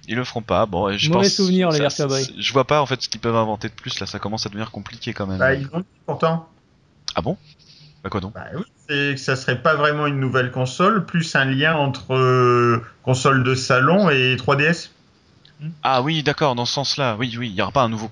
Ils 0.09 0.17
le 0.17 0.25
feront 0.25 0.43
pas. 0.43 0.67
Bon, 0.67 0.91
je 0.97 1.09
Mauvais 1.11 1.25
pense. 1.27 1.35
souvenir, 1.35 1.71
les 1.71 1.89
ça- 1.91 2.07
Je 2.39 2.53
vois 2.53 2.65
pas 2.67 2.81
en 2.83 2.87
fait 2.87 3.01
ce 3.03 3.09
qu'ils 3.09 3.21
peuvent 3.21 3.37
inventer 3.37 3.69
de 3.69 3.75
plus. 3.75 4.01
Là, 4.01 4.07
ça 4.07 4.19
commence 4.19 4.47
à 4.47 4.49
devenir 4.49 4.71
compliqué 4.71 5.13
quand 5.13 5.27
même. 5.27 5.39
Bah, 5.39 5.55
ils 5.55 5.69
ont 5.73 5.79
dit 5.81 5.87
pourtant. 6.07 6.49
Ah 7.15 7.23
bon? 7.23 7.37
Bah 8.03 8.11
quoi 8.11 8.21
donc? 8.21 8.35
Bah 8.35 8.47
oui, 8.57 8.65
c'est 8.89 9.15
que 9.15 9.21
ça 9.21 9.37
serait 9.37 9.63
pas 9.63 9.75
vraiment 9.77 10.07
une 10.09 10.19
nouvelle 10.19 10.51
console, 10.51 11.07
plus 11.07 11.37
un 11.37 11.45
lien 11.45 11.77
entre 11.77 12.15
euh, 12.15 12.83
console 13.05 13.45
de 13.45 13.55
salon 13.55 14.11
et 14.11 14.37
3DS. 14.37 14.91
Ah 15.85 16.03
oui, 16.03 16.25
d'accord, 16.25 16.57
dans 16.57 16.65
ce 16.65 16.73
sens-là. 16.73 17.15
Oui, 17.19 17.33
oui, 17.39 17.49
il 17.51 17.55
y 17.55 17.63
aura 17.63 17.71
pas 17.71 17.83
un 17.83 17.89
nouveau. 17.89 18.11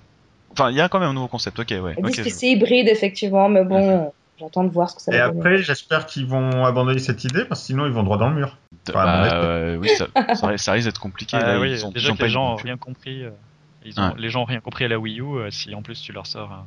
Enfin, 0.52 0.70
il 0.70 0.76
y 0.76 0.80
a 0.80 0.88
quand 0.88 1.00
même 1.00 1.08
un 1.08 1.14
nouveau 1.14 1.26
concept. 1.28 1.58
Ok, 1.58 1.70
ouais. 1.82 1.94
Ils 1.98 2.04
disent 2.04 2.16
que 2.18 2.22
je- 2.24 2.28
c'est 2.34 2.48
hybride 2.50 2.86
effectivement, 2.88 3.48
mais 3.48 3.64
bon, 3.64 4.12
j'attends 4.38 4.62
de 4.62 4.70
voir 4.70 4.90
ce 4.90 4.94
que 4.96 5.02
ça 5.02 5.12
Et 5.12 5.18
va 5.18 5.26
donner. 5.28 5.38
après, 5.40 5.58
j'espère 5.62 6.06
qu'ils 6.06 6.26
vont 6.26 6.64
abandonner 6.64 7.00
cette 7.00 7.24
idée, 7.24 7.44
parce 7.44 7.60
que 7.62 7.66
sinon 7.66 7.86
ils 7.86 7.92
vont 7.92 8.04
droit 8.04 8.18
dans 8.18 8.28
le 8.30 8.36
mur. 8.36 8.56
Bah, 8.92 9.32
euh, 9.34 9.76
oui, 9.76 9.88
ça, 9.96 10.06
ça, 10.34 10.46
risque- 10.48 10.64
ça 10.64 10.72
risque 10.72 10.86
d'être 10.88 11.00
compliqué. 11.00 11.36
Ah 11.40 11.54
là, 11.54 11.60
oui, 11.60 11.70
ils 11.72 11.86
ont, 11.86 11.90
déjà 11.90 12.08
ils 12.08 12.10
ont 12.10 12.14
que 12.14 12.18
pas 12.20 12.24
les 12.26 12.30
gens 12.30 12.46
non 12.48 12.52
ont 12.54 12.56
plus. 12.56 12.64
rien 12.66 12.76
compris. 12.76 13.24
euh, 13.24 13.30
ils 13.84 13.98
ont, 14.00 14.08
Ouais. 14.08 14.14
Les 14.18 14.28
gens 14.30 14.42
ont 14.42 14.46
rien 14.46 14.60
compris 14.60 14.84
à 14.84 14.88
la 14.88 14.98
Wii 14.98 15.20
U. 15.20 15.24
euh, 15.24 15.50
si 15.50 15.74
en 15.74 15.82
plus 15.82 16.00
tu 16.02 16.12
leur 16.12 16.26
sors 16.26 16.50
un- 16.52 16.66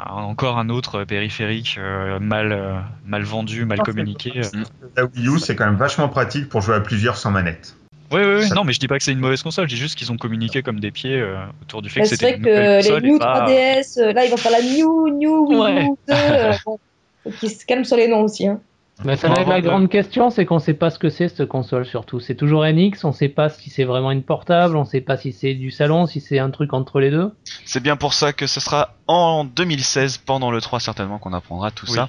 un- 0.00 0.22
encore 0.22 0.58
un 0.58 0.68
autre 0.68 1.04
périphérique 1.04 1.76
euh, 1.78 2.18
mal, 2.20 2.52
euh, 2.52 2.78
mal 3.06 3.22
vendu, 3.22 3.64
mal 3.64 3.80
communiqué. 3.80 4.32
euh, 4.36 4.62
La 4.96 5.04
Wii 5.04 5.28
U, 5.28 5.38
c'est 5.38 5.56
quand 5.56 5.66
même 5.66 5.76
vachement 5.76 6.08
pratique 6.08 6.48
pour 6.48 6.60
jouer 6.62 6.76
à 6.76 6.80
plusieurs 6.80 7.16
sans 7.16 7.30
manette. 7.30 7.74
Oui, 8.12 8.20
oui, 8.22 8.34
oui. 8.42 8.48
Non, 8.54 8.64
mais 8.64 8.72
je 8.72 8.78
dis 8.80 8.86
pas 8.86 8.98
que 8.98 9.02
c'est 9.04 9.12
une 9.12 9.18
mauvaise 9.18 9.42
console, 9.42 9.68
je 9.68 9.74
dis 9.74 9.80
juste 9.80 9.96
qu'ils 9.96 10.12
ont 10.12 10.16
communiqué 10.18 10.62
comme 10.62 10.78
des 10.78 10.90
pieds 10.90 11.18
euh, 11.18 11.36
autour 11.62 11.82
du 11.82 11.88
fait 11.88 12.00
Bah, 12.00 12.04
que 12.04 12.08
c'est 12.10 12.16
c'était 12.16 12.32
vrai 12.32 12.36
une 12.36 12.42
nouvelle 12.44 12.82
que 12.82 12.86
console 12.88 13.02
les 13.02 13.10
New 13.10 13.18
pas- 13.18 13.46
3DS, 13.46 13.98
euh, 13.98 14.12
là 14.12 14.24
ils 14.24 14.30
vont 14.30 14.36
faire 14.36 14.52
la 14.52 14.62
New 14.62 15.08
New 15.18 15.48
Wii 15.48 15.58
Ouais. 15.60 15.84
U 15.84 15.88
2. 16.06 16.14
euh, 16.14 16.52
bon, 16.66 16.78
faut 17.24 17.30
qu'ils 17.30 17.50
se 17.50 17.64
calment 17.66 17.84
sur 17.84 17.96
les 17.96 18.06
noms 18.06 18.20
aussi. 18.22 18.46
Hein. 18.46 18.60
Mais 19.02 19.16
ça 19.16 19.28
va 19.28 19.40
être 19.40 19.48
la 19.48 19.60
grande 19.60 19.88
question, 19.88 20.30
c'est 20.30 20.46
qu'on 20.46 20.56
ne 20.56 20.60
sait 20.60 20.74
pas 20.74 20.88
ce 20.88 20.98
que 20.98 21.08
c'est 21.08 21.28
cette 21.28 21.46
console 21.48 21.84
surtout. 21.84 22.20
C'est 22.20 22.36
toujours 22.36 22.64
NX, 22.64 23.04
on 23.04 23.08
ne 23.08 23.12
sait 23.12 23.28
pas 23.28 23.48
si 23.48 23.68
c'est 23.68 23.84
vraiment 23.84 24.12
une 24.12 24.22
portable, 24.22 24.76
on 24.76 24.80
ne 24.80 24.88
sait 24.88 25.00
pas 25.00 25.16
si 25.16 25.32
c'est 25.32 25.54
du 25.54 25.70
salon, 25.70 26.06
si 26.06 26.20
c'est 26.20 26.38
un 26.38 26.50
truc 26.50 26.72
entre 26.72 27.00
les 27.00 27.10
deux. 27.10 27.32
C'est 27.64 27.82
bien 27.82 27.96
pour 27.96 28.14
ça 28.14 28.32
que 28.32 28.46
ce 28.46 28.60
sera 28.60 28.94
en 29.08 29.44
2016, 29.44 30.18
pendant 30.18 30.50
le 30.50 30.60
3 30.60 30.78
certainement, 30.78 31.18
qu'on 31.18 31.32
apprendra 31.32 31.70
tout 31.70 31.86
ça. 31.86 32.08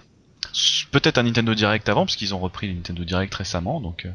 Peut-être 0.92 1.18
un 1.18 1.24
Nintendo 1.24 1.54
Direct 1.54 1.90
avant, 1.90 2.06
parce 2.06 2.16
qu'ils 2.16 2.34
ont 2.34 2.40
repris 2.40 2.68
le 2.68 2.76
Nintendo 2.76 3.04
Direct 3.04 3.34
récemment, 3.34 3.82
donc 3.82 4.06
euh, 4.06 4.12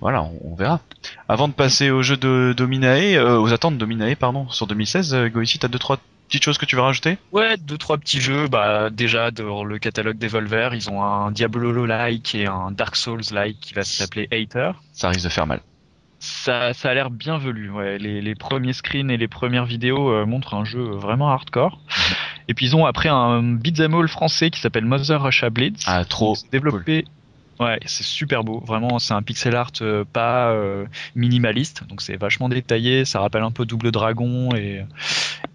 voilà, 0.00 0.22
on, 0.22 0.54
verra. 0.54 0.80
Avant 1.28 1.48
de 1.48 1.52
passer 1.52 1.90
au 1.90 2.02
jeu 2.02 2.16
de 2.16 2.54
Dominae, 2.56 3.16
euh, 3.16 3.38
aux 3.38 3.52
attentes 3.52 3.74
de 3.74 3.78
Dominae, 3.78 4.14
pardon, 4.14 4.48
sur 4.48 4.66
2016, 4.66 5.12
euh, 5.12 5.28
Goichi, 5.28 5.58
t'as 5.58 5.68
2-3 5.68 5.98
Petite 6.28 6.44
chose 6.44 6.58
que 6.58 6.66
tu 6.66 6.76
veux 6.76 6.82
rajouter? 6.82 7.16
Ouais, 7.32 7.56
deux 7.56 7.78
trois 7.78 7.96
petits 7.96 8.20
jeux. 8.20 8.48
Bah 8.48 8.90
déjà 8.90 9.30
dans 9.30 9.64
le 9.64 9.78
catalogue 9.78 10.18
d'Evolver, 10.18 10.70
ils 10.74 10.90
ont 10.90 11.02
un 11.02 11.30
Diablo-like 11.30 12.34
et 12.34 12.46
un 12.46 12.70
Dark 12.70 12.96
Souls-like 12.96 13.58
qui 13.60 13.72
va 13.72 13.82
s'appeler 13.82 14.28
Hater. 14.30 14.72
Ça 14.92 15.08
risque 15.08 15.24
de 15.24 15.30
faire 15.30 15.46
mal. 15.46 15.60
Ça, 16.18 16.74
ça 16.74 16.90
a 16.90 16.94
l'air 16.94 17.10
bienvelu. 17.10 17.70
Ouais. 17.70 17.96
Les, 17.98 18.34
premiers 18.34 18.72
screens 18.74 19.10
et 19.10 19.16
les 19.16 19.28
premières 19.28 19.64
vidéos 19.64 20.10
euh, 20.10 20.26
montrent 20.26 20.54
un 20.54 20.64
jeu 20.64 20.82
vraiment 20.82 21.30
hardcore. 21.30 21.78
Mhm. 21.86 22.14
Et 22.48 22.54
puis 22.54 22.66
ils 22.66 22.76
ont 22.76 22.86
après 22.86 23.08
un 23.08 23.42
beat'em 23.42 23.94
all 23.94 24.08
français 24.08 24.50
qui 24.50 24.60
s'appelle 24.60 24.84
Mother 24.84 25.22
Russia 25.22 25.48
Blitz. 25.48 25.84
Ah 25.86 26.04
trop. 26.04 26.36
Développé 26.50 27.04
Ouais, 27.60 27.80
c'est 27.86 28.04
super 28.04 28.44
beau. 28.44 28.60
Vraiment, 28.60 28.98
c'est 29.00 29.14
un 29.14 29.22
pixel 29.22 29.56
art 29.56 29.72
euh, 29.82 30.04
pas 30.12 30.50
euh, 30.50 30.86
minimaliste. 31.16 31.82
Donc 31.88 32.00
c'est 32.02 32.16
vachement 32.16 32.48
détaillé. 32.48 33.04
Ça 33.04 33.20
rappelle 33.20 33.42
un 33.42 33.50
peu 33.50 33.64
Double 33.64 33.90
Dragon 33.90 34.50
et, 34.54 34.84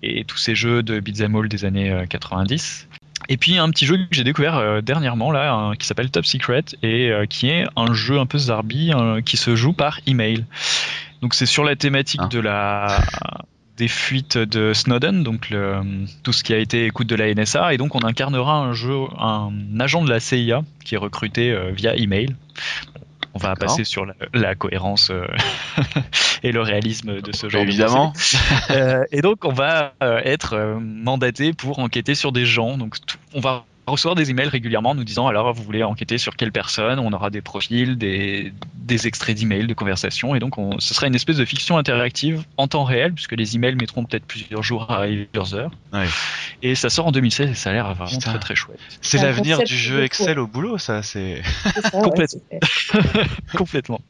et 0.01 0.25
tous 0.25 0.37
ces 0.37 0.53
jeux 0.55 0.83
de 0.83 0.99
beat'em 0.99 1.35
all 1.35 1.47
des 1.47 1.63
années 1.65 1.91
euh, 1.91 2.05
90. 2.05 2.87
Et 3.29 3.37
puis 3.37 3.57
un 3.57 3.69
petit 3.69 3.85
jeu 3.85 3.95
que 3.95 4.03
j'ai 4.11 4.25
découvert 4.25 4.57
euh, 4.57 4.81
dernièrement 4.81 5.31
là, 5.31 5.53
un- 5.53 5.75
qui 5.75 5.87
s'appelle 5.87 6.11
Top 6.11 6.25
Secret 6.25 6.65
et 6.81 7.09
euh, 7.09 7.25
qui 7.25 7.47
est 7.49 7.65
un 7.77 7.93
jeu 7.93 8.19
un 8.19 8.25
peu 8.25 8.37
zarbi 8.37 8.91
euh, 8.93 9.21
qui 9.21 9.37
se 9.37 9.55
joue 9.55 9.71
par 9.71 10.01
email. 10.05 10.43
Donc 11.21 11.33
c'est 11.35 11.45
sur 11.45 11.63
la 11.63 11.77
thématique 11.77 12.19
Ah. 12.21 12.27
de 12.27 12.39
la 12.39 12.97
des 13.78 13.88
fuites 13.88 14.38
de 14.38 14.74
Snowden, 14.74 15.24
donc 15.24 15.49
le, 15.49 15.82
tout 16.21 16.32
ce 16.34 16.43
qui 16.43 16.53
a 16.53 16.57
été 16.57 16.86
écoute 16.86 17.07
de 17.07 17.15
la 17.15 17.34
NSA, 17.34 17.74
et 17.74 17.78
donc 17.78 17.95
on 17.95 18.03
incarnera 18.03 18.57
un 18.57 18.74
jeu, 18.74 18.95
un 19.17 19.51
agent 19.80 20.03
de 20.03 20.09
la 20.09 20.19
CIA 20.19 20.61
qui 20.86 20.95
est 20.95 20.97
recruté 20.99 21.51
euh, 21.51 21.71
via 21.71 21.95
email. 21.95 22.36
On 23.36 23.39
va 23.39 23.55
passer 23.55 23.84
sur 23.84 24.05
la, 24.05 24.13
la 24.36 24.53
cohérence 24.53 25.09
euh, 25.09 25.26
et 26.43 26.51
le 26.51 26.61
réalisme 26.61 27.19
de 27.19 27.36
ce 27.36 27.49
genre. 27.49 27.63
de 27.63 27.67
Évidemment. 27.67 28.13
euh, 28.69 29.05
et 29.11 29.21
donc, 29.21 29.43
on 29.43 29.53
va 29.53 29.93
être 30.24 30.78
mandaté 30.80 31.51
pour 31.51 31.80
enquêter 31.80 32.13
sur 32.13 32.32
des 32.32 32.45
gens. 32.45 32.78
Donc, 32.78 32.97
on 33.34 33.39
va 33.39 33.65
recevoir 33.88 34.15
des 34.15 34.29
emails 34.31 34.47
régulièrement 34.47 34.95
nous 34.95 35.03
disant 35.03 35.27
alors 35.27 35.53
vous 35.53 35.63
voulez 35.63 35.84
enquêter 35.84 36.17
sur 36.17 36.36
quelle 36.36 36.51
personne 36.51 36.99
on 36.99 37.11
aura 37.11 37.29
des 37.29 37.41
profils 37.41 37.97
des, 37.97 38.53
des 38.75 39.07
extraits 39.07 39.38
d'emails 39.38 39.67
de 39.67 39.73
conversations 39.73 40.36
et 40.36 40.39
donc 40.39 40.57
on, 40.57 40.79
ce 40.79 40.93
sera 40.93 41.07
une 41.07 41.15
espèce 41.15 41.38
de 41.38 41.45
fiction 41.45 41.77
interactive 41.77 42.43
en 42.57 42.67
temps 42.67 42.84
réel 42.86 43.13
puisque 43.13 43.34
les 43.34 43.55
emails 43.55 43.75
mettront 43.75 44.05
peut-être 44.05 44.25
plusieurs 44.25 44.63
jours 44.63 44.89
à 44.89 44.97
arriver 44.99 45.25
plusieurs 45.31 45.53
heures 45.55 45.71
Ouais. 45.91 46.07
et 46.61 46.75
ça 46.75 46.89
sort 46.89 47.07
en 47.07 47.11
2016 47.11 47.49
et 47.51 47.53
ça 47.55 47.69
a 47.71 47.73
l'air 47.73 47.93
vraiment 47.93 48.09
Putain. 48.09 48.31
très 48.31 48.39
très 48.39 48.55
chouette 48.55 48.79
C'est 49.01 49.21
l'avenir 49.21 49.59
du 49.63 49.75
jeu 49.77 50.03
Excel 50.03 50.39
au 50.39 50.47
boulot, 50.47 50.77
ça, 50.77 51.03
c'est 51.03 51.41
Complètement. 51.91 52.41
c'est- 52.63 53.57
complètement 53.57 54.01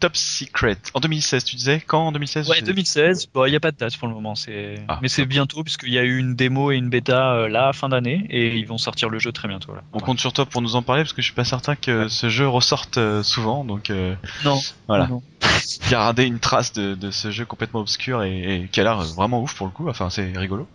Top 0.00 0.16
Secret. 0.16 0.76
En 0.94 1.00
2016, 1.00 1.44
tu 1.44 1.56
disais 1.56 1.80
Quand 1.86 2.08
en 2.08 2.12
2016 2.12 2.48
Ouais, 2.48 2.56
je- 2.60 2.64
2016. 2.64 3.28
Bon, 3.32 3.44
il 3.46 3.50
n'y 3.50 3.56
a 3.56 3.60
pas 3.60 3.70
de 3.70 3.76
date 3.76 3.96
pour 3.96 4.08
le 4.08 4.14
moment. 4.14 4.34
C'est, 4.34 4.74
Ah, 4.88 4.98
mais 5.02 5.08
c'est 5.08 5.24
bientôt 5.24 5.62
puisqu'il 5.62 5.92
y 5.92 5.98
a 5.98 6.02
eu 6.02 6.18
une 6.18 6.34
démo 6.34 6.70
et 6.72 6.76
une 6.76 6.88
bêta 6.90 7.32
euh, 7.34 7.48
là 7.48 7.72
fin 7.72 7.88
d'année 7.88 8.26
et 8.30 8.56
ils 8.56 8.66
vont 8.66 8.78
sortir 8.78 9.08
le 9.08 9.18
jeu 9.18 9.32
très 9.32 9.48
bientôt 9.48 9.74
là. 9.74 9.82
On 9.92 10.00
compte 10.00 10.20
sur 10.20 10.32
toi 10.32 10.46
pour 10.46 10.62
nous 10.62 10.76
en 10.76 10.82
parler 10.82 11.02
parce 11.02 11.12
que 11.12 11.22
je 11.22 11.26
suis 11.26 11.34
pas 11.34 11.44
certain 11.44 11.76
que 11.76 12.08
ce 12.08 12.28
jeu 12.28 12.46
ressorte 12.46 12.98
euh, 12.98 13.22
souvent, 13.22 13.64
donc 13.64 13.90
euh, 13.90 14.14
Non. 14.44 14.60
Voilà. 14.88 15.06
Non. 15.08 15.22
garder 15.90 16.24
une 16.24 16.38
trace 16.40 16.72
de, 16.72 16.94
de 16.94 17.10
ce 17.10 17.30
jeu 17.30 17.44
complètement 17.44 17.80
obscur 17.80 18.22
et, 18.22 18.56
et 18.64 18.68
qui 18.68 18.80
a 18.80 18.84
l'air 18.84 18.98
vraiment 19.00 19.40
ouf 19.42 19.54
pour 19.54 19.66
le 19.66 19.72
coup. 19.72 19.88
Enfin, 19.88 20.10
c'est 20.10 20.32
rigolo 20.36 20.68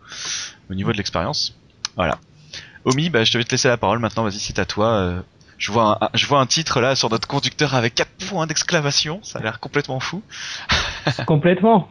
au 0.70 0.74
niveau 0.74 0.92
de 0.92 0.98
l'expérience. 0.98 1.56
Voilà. 1.96 2.18
Omi, 2.86 3.10
bah, 3.10 3.24
je 3.24 3.32
te 3.32 3.38
vais 3.38 3.44
te 3.44 3.52
laisser 3.52 3.68
la 3.68 3.78
parole 3.78 4.00
maintenant. 4.00 4.24
Vas-y, 4.24 4.40
c'est 4.40 4.58
à 4.58 4.66
toi. 4.66 5.24
Euh, 5.62 5.66
je 5.66 5.72
vois 5.72 6.04
un, 6.04 6.10
je 6.14 6.26
vois 6.28 6.40
un 6.40 6.46
titre 6.46 6.82
là 6.82 6.96
sur 6.96 7.10
notre 7.10 7.28
conducteur 7.28 7.76
avec 7.76 7.96
quatre 7.96 8.12
points 8.30 8.48
d'exclamation. 8.48 9.20
Ça 9.24 9.40
a 9.40 9.42
l'air 9.44 9.60
complètement 9.60 10.00
fou. 10.00 10.22
Complètement. 11.26 11.88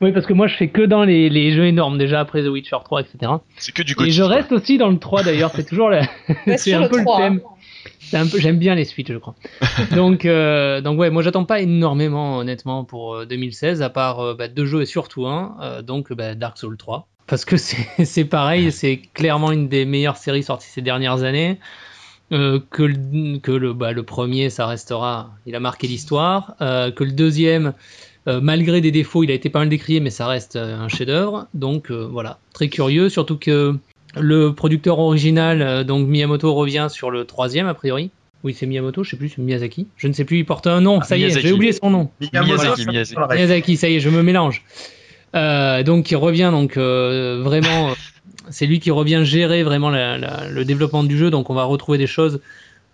Oui, 0.00 0.12
parce 0.12 0.26
que 0.26 0.32
moi 0.32 0.46
je 0.46 0.56
fais 0.56 0.68
que 0.68 0.82
dans 0.82 1.04
les, 1.04 1.30
les 1.30 1.52
jeux 1.52 1.66
énormes 1.66 1.96
déjà 1.98 2.20
après 2.20 2.42
The 2.42 2.48
Witcher 2.48 2.76
3, 2.84 3.00
etc. 3.00 3.32
C'est 3.56 3.72
que 3.72 3.82
du 3.82 3.92
Et 3.92 3.94
Gotti, 3.94 4.10
je 4.12 4.22
quoi. 4.22 4.34
reste 4.34 4.52
aussi 4.52 4.78
dans 4.78 4.88
le 4.90 4.98
3 4.98 5.22
d'ailleurs, 5.22 5.50
c'est 5.54 5.64
toujours 5.64 5.88
la... 5.88 6.02
C'est 6.56 6.74
un 6.74 6.82
le 6.82 6.88
peu 6.88 7.00
3, 7.02 7.18
le 7.18 7.24
thème. 7.24 7.40
hein. 8.12 8.26
Peu, 8.30 8.38
j'aime 8.38 8.58
bien 8.58 8.74
les 8.74 8.84
suites, 8.84 9.10
je 9.12 9.16
crois. 9.18 9.34
donc, 9.92 10.24
euh, 10.24 10.80
donc 10.80 10.98
ouais, 10.98 11.10
moi 11.10 11.22
j'attends 11.22 11.44
pas 11.44 11.60
énormément 11.60 12.38
honnêtement 12.38 12.84
pour 12.84 13.14
euh, 13.14 13.26
2016, 13.26 13.82
à 13.82 13.90
part 13.90 14.20
euh, 14.20 14.34
bah, 14.34 14.48
deux 14.48 14.66
jeux 14.66 14.82
et 14.82 14.86
surtout 14.86 15.26
un, 15.26 15.56
euh, 15.62 15.82
donc 15.82 16.12
bah, 16.12 16.34
Dark 16.34 16.58
Souls 16.58 16.76
3. 16.76 17.08
Parce 17.26 17.44
que 17.46 17.56
c'est 17.56 18.04
c'est 18.04 18.24
pareil, 18.26 18.70
c'est 18.70 18.98
clairement 19.14 19.50
une 19.52 19.68
des 19.68 19.84
meilleures 19.86 20.18
séries 20.18 20.42
sorties 20.42 20.68
ces 20.68 20.82
dernières 20.82 21.22
années. 21.22 21.58
Euh, 22.34 22.58
que 22.70 22.82
le, 22.82 23.38
que 23.38 23.52
le, 23.52 23.72
bah, 23.72 23.92
le 23.92 24.02
premier, 24.02 24.50
ça 24.50 24.66
restera, 24.66 25.30
il 25.46 25.54
a 25.54 25.60
marqué 25.60 25.86
l'histoire. 25.86 26.56
Euh, 26.60 26.90
que 26.90 27.04
le 27.04 27.12
deuxième, 27.12 27.74
euh, 28.26 28.40
malgré 28.42 28.80
des 28.80 28.90
défauts, 28.90 29.22
il 29.22 29.30
a 29.30 29.34
été 29.34 29.50
pas 29.50 29.60
mal 29.60 29.68
décrié, 29.68 30.00
mais 30.00 30.10
ça 30.10 30.26
reste 30.26 30.56
un 30.56 30.88
chef-d'œuvre. 30.88 31.46
Donc 31.54 31.92
voilà, 31.92 32.38
très 32.52 32.68
curieux, 32.68 33.08
surtout 33.08 33.38
que 33.38 33.76
le 34.16 34.52
producteur 34.52 34.98
original, 34.98 35.84
donc 35.84 36.08
Miyamoto, 36.08 36.52
revient 36.52 36.88
sur 36.90 37.10
le 37.12 37.24
troisième 37.24 37.68
a 37.68 37.74
priori. 37.74 38.10
Oui, 38.42 38.52
c'est 38.52 38.66
Miyamoto, 38.66 39.04
je 39.04 39.10
sais 39.10 39.16
plus, 39.16 39.28
c'est 39.28 39.40
Miyazaki. 39.40 39.86
Je 39.96 40.08
ne 40.08 40.12
sais 40.12 40.24
plus, 40.24 40.38
il 40.38 40.44
porte 40.44 40.66
un 40.66 40.80
nom, 40.80 40.98
Ah, 41.00 41.04
ça 41.04 41.16
y 41.16 41.24
est, 41.24 41.40
j'ai 41.40 41.52
oublié 41.52 41.72
son 41.72 41.90
nom. 41.90 42.10
Miyazaki, 42.20 42.86
Miyazaki. 42.86 43.20
Miyazaki, 43.32 43.76
ça 43.76 43.88
y 43.88 43.94
est, 43.94 44.00
je 44.00 44.10
me 44.10 44.22
mélange. 44.22 44.64
Euh, 45.34 45.82
donc 45.82 46.10
il 46.10 46.16
revient 46.16 46.50
donc 46.52 46.76
euh, 46.76 47.40
vraiment, 47.42 47.90
euh, 47.90 47.94
c'est 48.50 48.66
lui 48.66 48.78
qui 48.80 48.90
revient 48.90 49.22
gérer 49.24 49.62
vraiment 49.64 49.90
la- 49.90 50.16
la- 50.18 50.48
le 50.48 50.64
développement 50.64 51.02
du 51.04 51.16
jeu. 51.18 51.30
Donc 51.30 51.50
on 51.50 51.54
va 51.54 51.64
retrouver 51.64 51.98
des 51.98 52.06
choses 52.06 52.40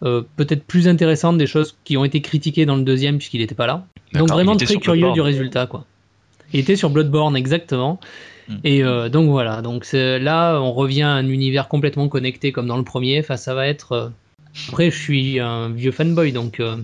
euh, 0.02 0.22
peut-être 0.36 0.64
plus 0.64 0.88
intéressantes, 0.88 1.36
des 1.36 1.46
choses 1.46 1.76
qui 1.84 1.96
ont 1.98 2.04
été 2.04 2.22
critiquées 2.22 2.64
dans 2.66 2.76
le 2.76 2.82
deuxième 2.82 3.18
puisqu'il 3.18 3.40
n'était 3.40 3.54
pas 3.54 3.66
là. 3.66 3.84
Donc 4.14 4.28
vraiment 4.28 4.56
très 4.56 4.76
curieux 4.76 5.00
Bloodborne. 5.02 5.14
du 5.14 5.20
résultat 5.20 5.66
quoi. 5.66 5.84
Il 6.52 6.60
était 6.60 6.76
sur 6.76 6.88
Bloodborne 6.90 7.36
exactement. 7.36 8.00
Hmm. 8.48 8.56
Et 8.64 8.82
euh, 8.82 9.08
donc 9.10 9.28
voilà, 9.28 9.60
donc 9.62 9.86
là 9.92 10.58
on 10.60 10.72
revient 10.72 11.02
à 11.02 11.10
un 11.10 11.28
univers 11.28 11.68
complètement 11.68 12.08
connecté 12.08 12.50
comme 12.52 12.66
dans 12.66 12.78
le 12.78 12.84
premier. 12.84 13.20
Enfin 13.20 13.36
ça 13.36 13.54
va 13.54 13.66
être. 13.68 13.92
euh, 13.92 14.08
Après 14.68 14.90
je 14.90 14.98
suis 14.98 15.38
un 15.38 15.68
vieux 15.68 15.92
fanboy 15.92 16.32
donc 16.32 16.58
euh, 16.60 16.76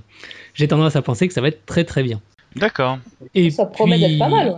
j'ai 0.55 0.69
tendance 0.69 0.95
à 0.97 1.03
penser 1.03 1.27
que 1.27 1.33
ça 1.35 1.41
va 1.41 1.49
être 1.49 1.65
très 1.65 1.85
très 1.85 2.03
bien. 2.03 2.21
D'accord. 2.55 2.99
Et 3.35 3.51
Ça 3.51 3.65
promet 3.67 3.97
puis- 3.97 4.07
d'être 4.09 4.19
pas 4.19 4.29
mal. 4.29 4.49
ouais. 4.49 4.55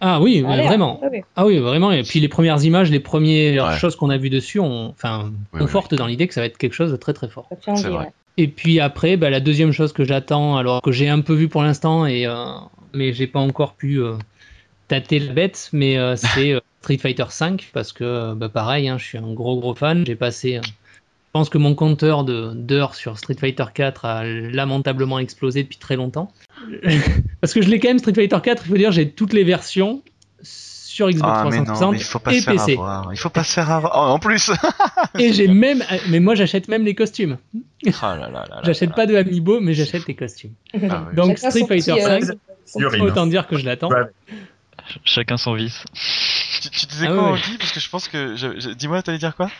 Ah 0.00 0.20
oui, 0.20 0.40
vraiment. 0.40 1.00
ouais. 1.02 1.24
Ah 1.36 1.46
oui, 1.46 1.58
vraiment. 1.58 1.90
Et 1.92 2.02
puis 2.02 2.20
les 2.20 2.28
premières 2.28 2.62
images, 2.64 2.90
les 2.90 3.00
premières 3.00 3.66
Ouais. 3.66 3.78
choses 3.78 3.96
qu'on 3.96 4.10
a 4.10 4.16
vues 4.16 4.30
dessus, 4.30 4.60
on, 4.60 4.88
enfin, 4.88 5.32
Oui, 5.52 5.60
confortent 5.60 5.94
dans 5.94 6.06
l'idée 6.06 6.26
que 6.26 6.34
ça 6.34 6.40
va 6.40 6.46
être 6.46 6.58
quelque 6.58 6.72
chose 6.74 6.90
de 6.90 6.96
très 6.96 7.12
très 7.12 7.28
fort. 7.28 7.48
C'est 7.76 7.88
vrai. 7.88 8.12
Et 8.36 8.48
puis 8.48 8.80
après, 8.80 9.16
bah, 9.16 9.30
la 9.30 9.40
deuxième 9.40 9.72
chose 9.72 9.92
que 9.92 10.04
j'attends, 10.04 10.56
alors 10.56 10.82
que 10.82 10.90
j'ai 10.90 11.08
un 11.08 11.20
peu 11.20 11.34
vu 11.34 11.48
pour 11.48 11.62
l'instant, 11.62 12.04
et 12.06 12.26
euh, 12.26 12.34
mais 12.92 13.12
j'ai 13.12 13.26
pas 13.28 13.38
encore 13.40 13.74
pu 13.74 14.00
euh, 14.00 14.14
tâter 14.88 15.18
la 15.20 15.32
bête, 15.32 15.68
mais 15.72 15.98
euh, 15.98 16.16
c'est 16.16 16.52
euh, 16.52 16.60
Street 16.82 16.98
Fighter 16.98 17.24
V 17.40 17.56
parce 17.72 17.92
que 17.92 18.34
bah, 18.34 18.48
pareil, 18.48 18.88
hein, 18.88 18.98
je 18.98 19.04
suis 19.04 19.18
un 19.18 19.32
gros 19.32 19.58
gros 19.60 19.74
fan. 19.74 20.04
J'ai 20.06 20.16
passé, 20.16 20.56
euh, 20.56 20.60
pense 21.34 21.50
que 21.50 21.58
mon 21.58 21.74
compteur 21.74 22.24
de 22.24 22.52
d'heures 22.54 22.94
sur 22.94 23.18
Street 23.18 23.36
Fighter 23.38 23.64
4 23.74 24.04
a 24.06 24.24
lamentablement 24.24 25.18
explosé 25.18 25.64
depuis 25.64 25.78
très 25.78 25.96
longtemps. 25.96 26.32
parce 27.40 27.52
que 27.52 27.60
je 27.60 27.68
l'ai 27.68 27.78
quand 27.80 27.88
même 27.88 27.98
Street 27.98 28.14
Fighter 28.14 28.38
4, 28.42 28.62
il 28.64 28.68
faut 28.70 28.76
dire, 28.76 28.92
j'ai 28.92 29.10
toutes 29.10 29.32
les 29.32 29.44
versions 29.44 30.02
sur 30.42 31.10
Xbox 31.10 31.26
Ah 31.28 31.44
mais 31.50 31.58
non, 31.58 31.64
360 31.64 31.92
mais 31.92 31.98
il 31.98 32.04
faut 32.04 32.18
pas 32.20 32.32
et 32.32 32.38
se 32.40 32.44
faire 32.44 32.54
PC. 32.54 32.72
avoir. 32.74 33.12
Il 33.12 33.16
faut 33.18 33.28
pas 33.28 33.42
se 33.42 33.52
faire 33.52 33.68
avoir. 33.70 33.92
Oh, 33.96 34.12
en 34.12 34.18
plus. 34.20 34.52
Et 35.18 35.32
j'ai 35.32 35.48
même, 35.48 35.82
mais 36.08 36.20
moi 36.20 36.36
j'achète 36.36 36.68
même 36.68 36.84
les 36.84 36.94
costumes. 36.94 37.36
Ah 38.00 38.16
là 38.16 38.44
J'achète 38.62 38.94
pas 38.94 39.06
de 39.06 39.16
Amiibo, 39.16 39.58
mais 39.60 39.74
j'achète 39.74 40.06
les 40.06 40.14
costumes. 40.14 40.52
Ah 40.88 41.06
oui. 41.08 41.16
Donc 41.16 41.36
Chacun 41.36 41.50
Street 41.50 41.66
Fighter 41.66 41.94
petit, 41.94 42.00
euh, 42.04 42.20
5, 42.20 42.38
Figurine. 42.72 43.02
autant 43.02 43.26
dire 43.26 43.46
que 43.48 43.58
je 43.58 43.64
l'attends. 43.66 43.90
Ouais. 43.90 44.04
Chacun 45.04 45.36
son 45.36 45.54
vice. 45.54 45.82
Tu, 46.62 46.70
tu 46.70 46.86
disais 46.86 47.06
Ah 47.08 47.14
quoi, 47.14 47.32
ouais. 47.32 47.38
Andy? 47.40 47.58
Parce 47.58 47.72
que 47.72 47.80
je 47.80 47.88
pense 47.90 48.06
que. 48.08 48.36
je- 48.36 48.60
je- 48.60 48.70
Dis-moi, 48.70 49.02
t'allais 49.02 49.18
dire 49.18 49.34
quoi? 49.34 49.50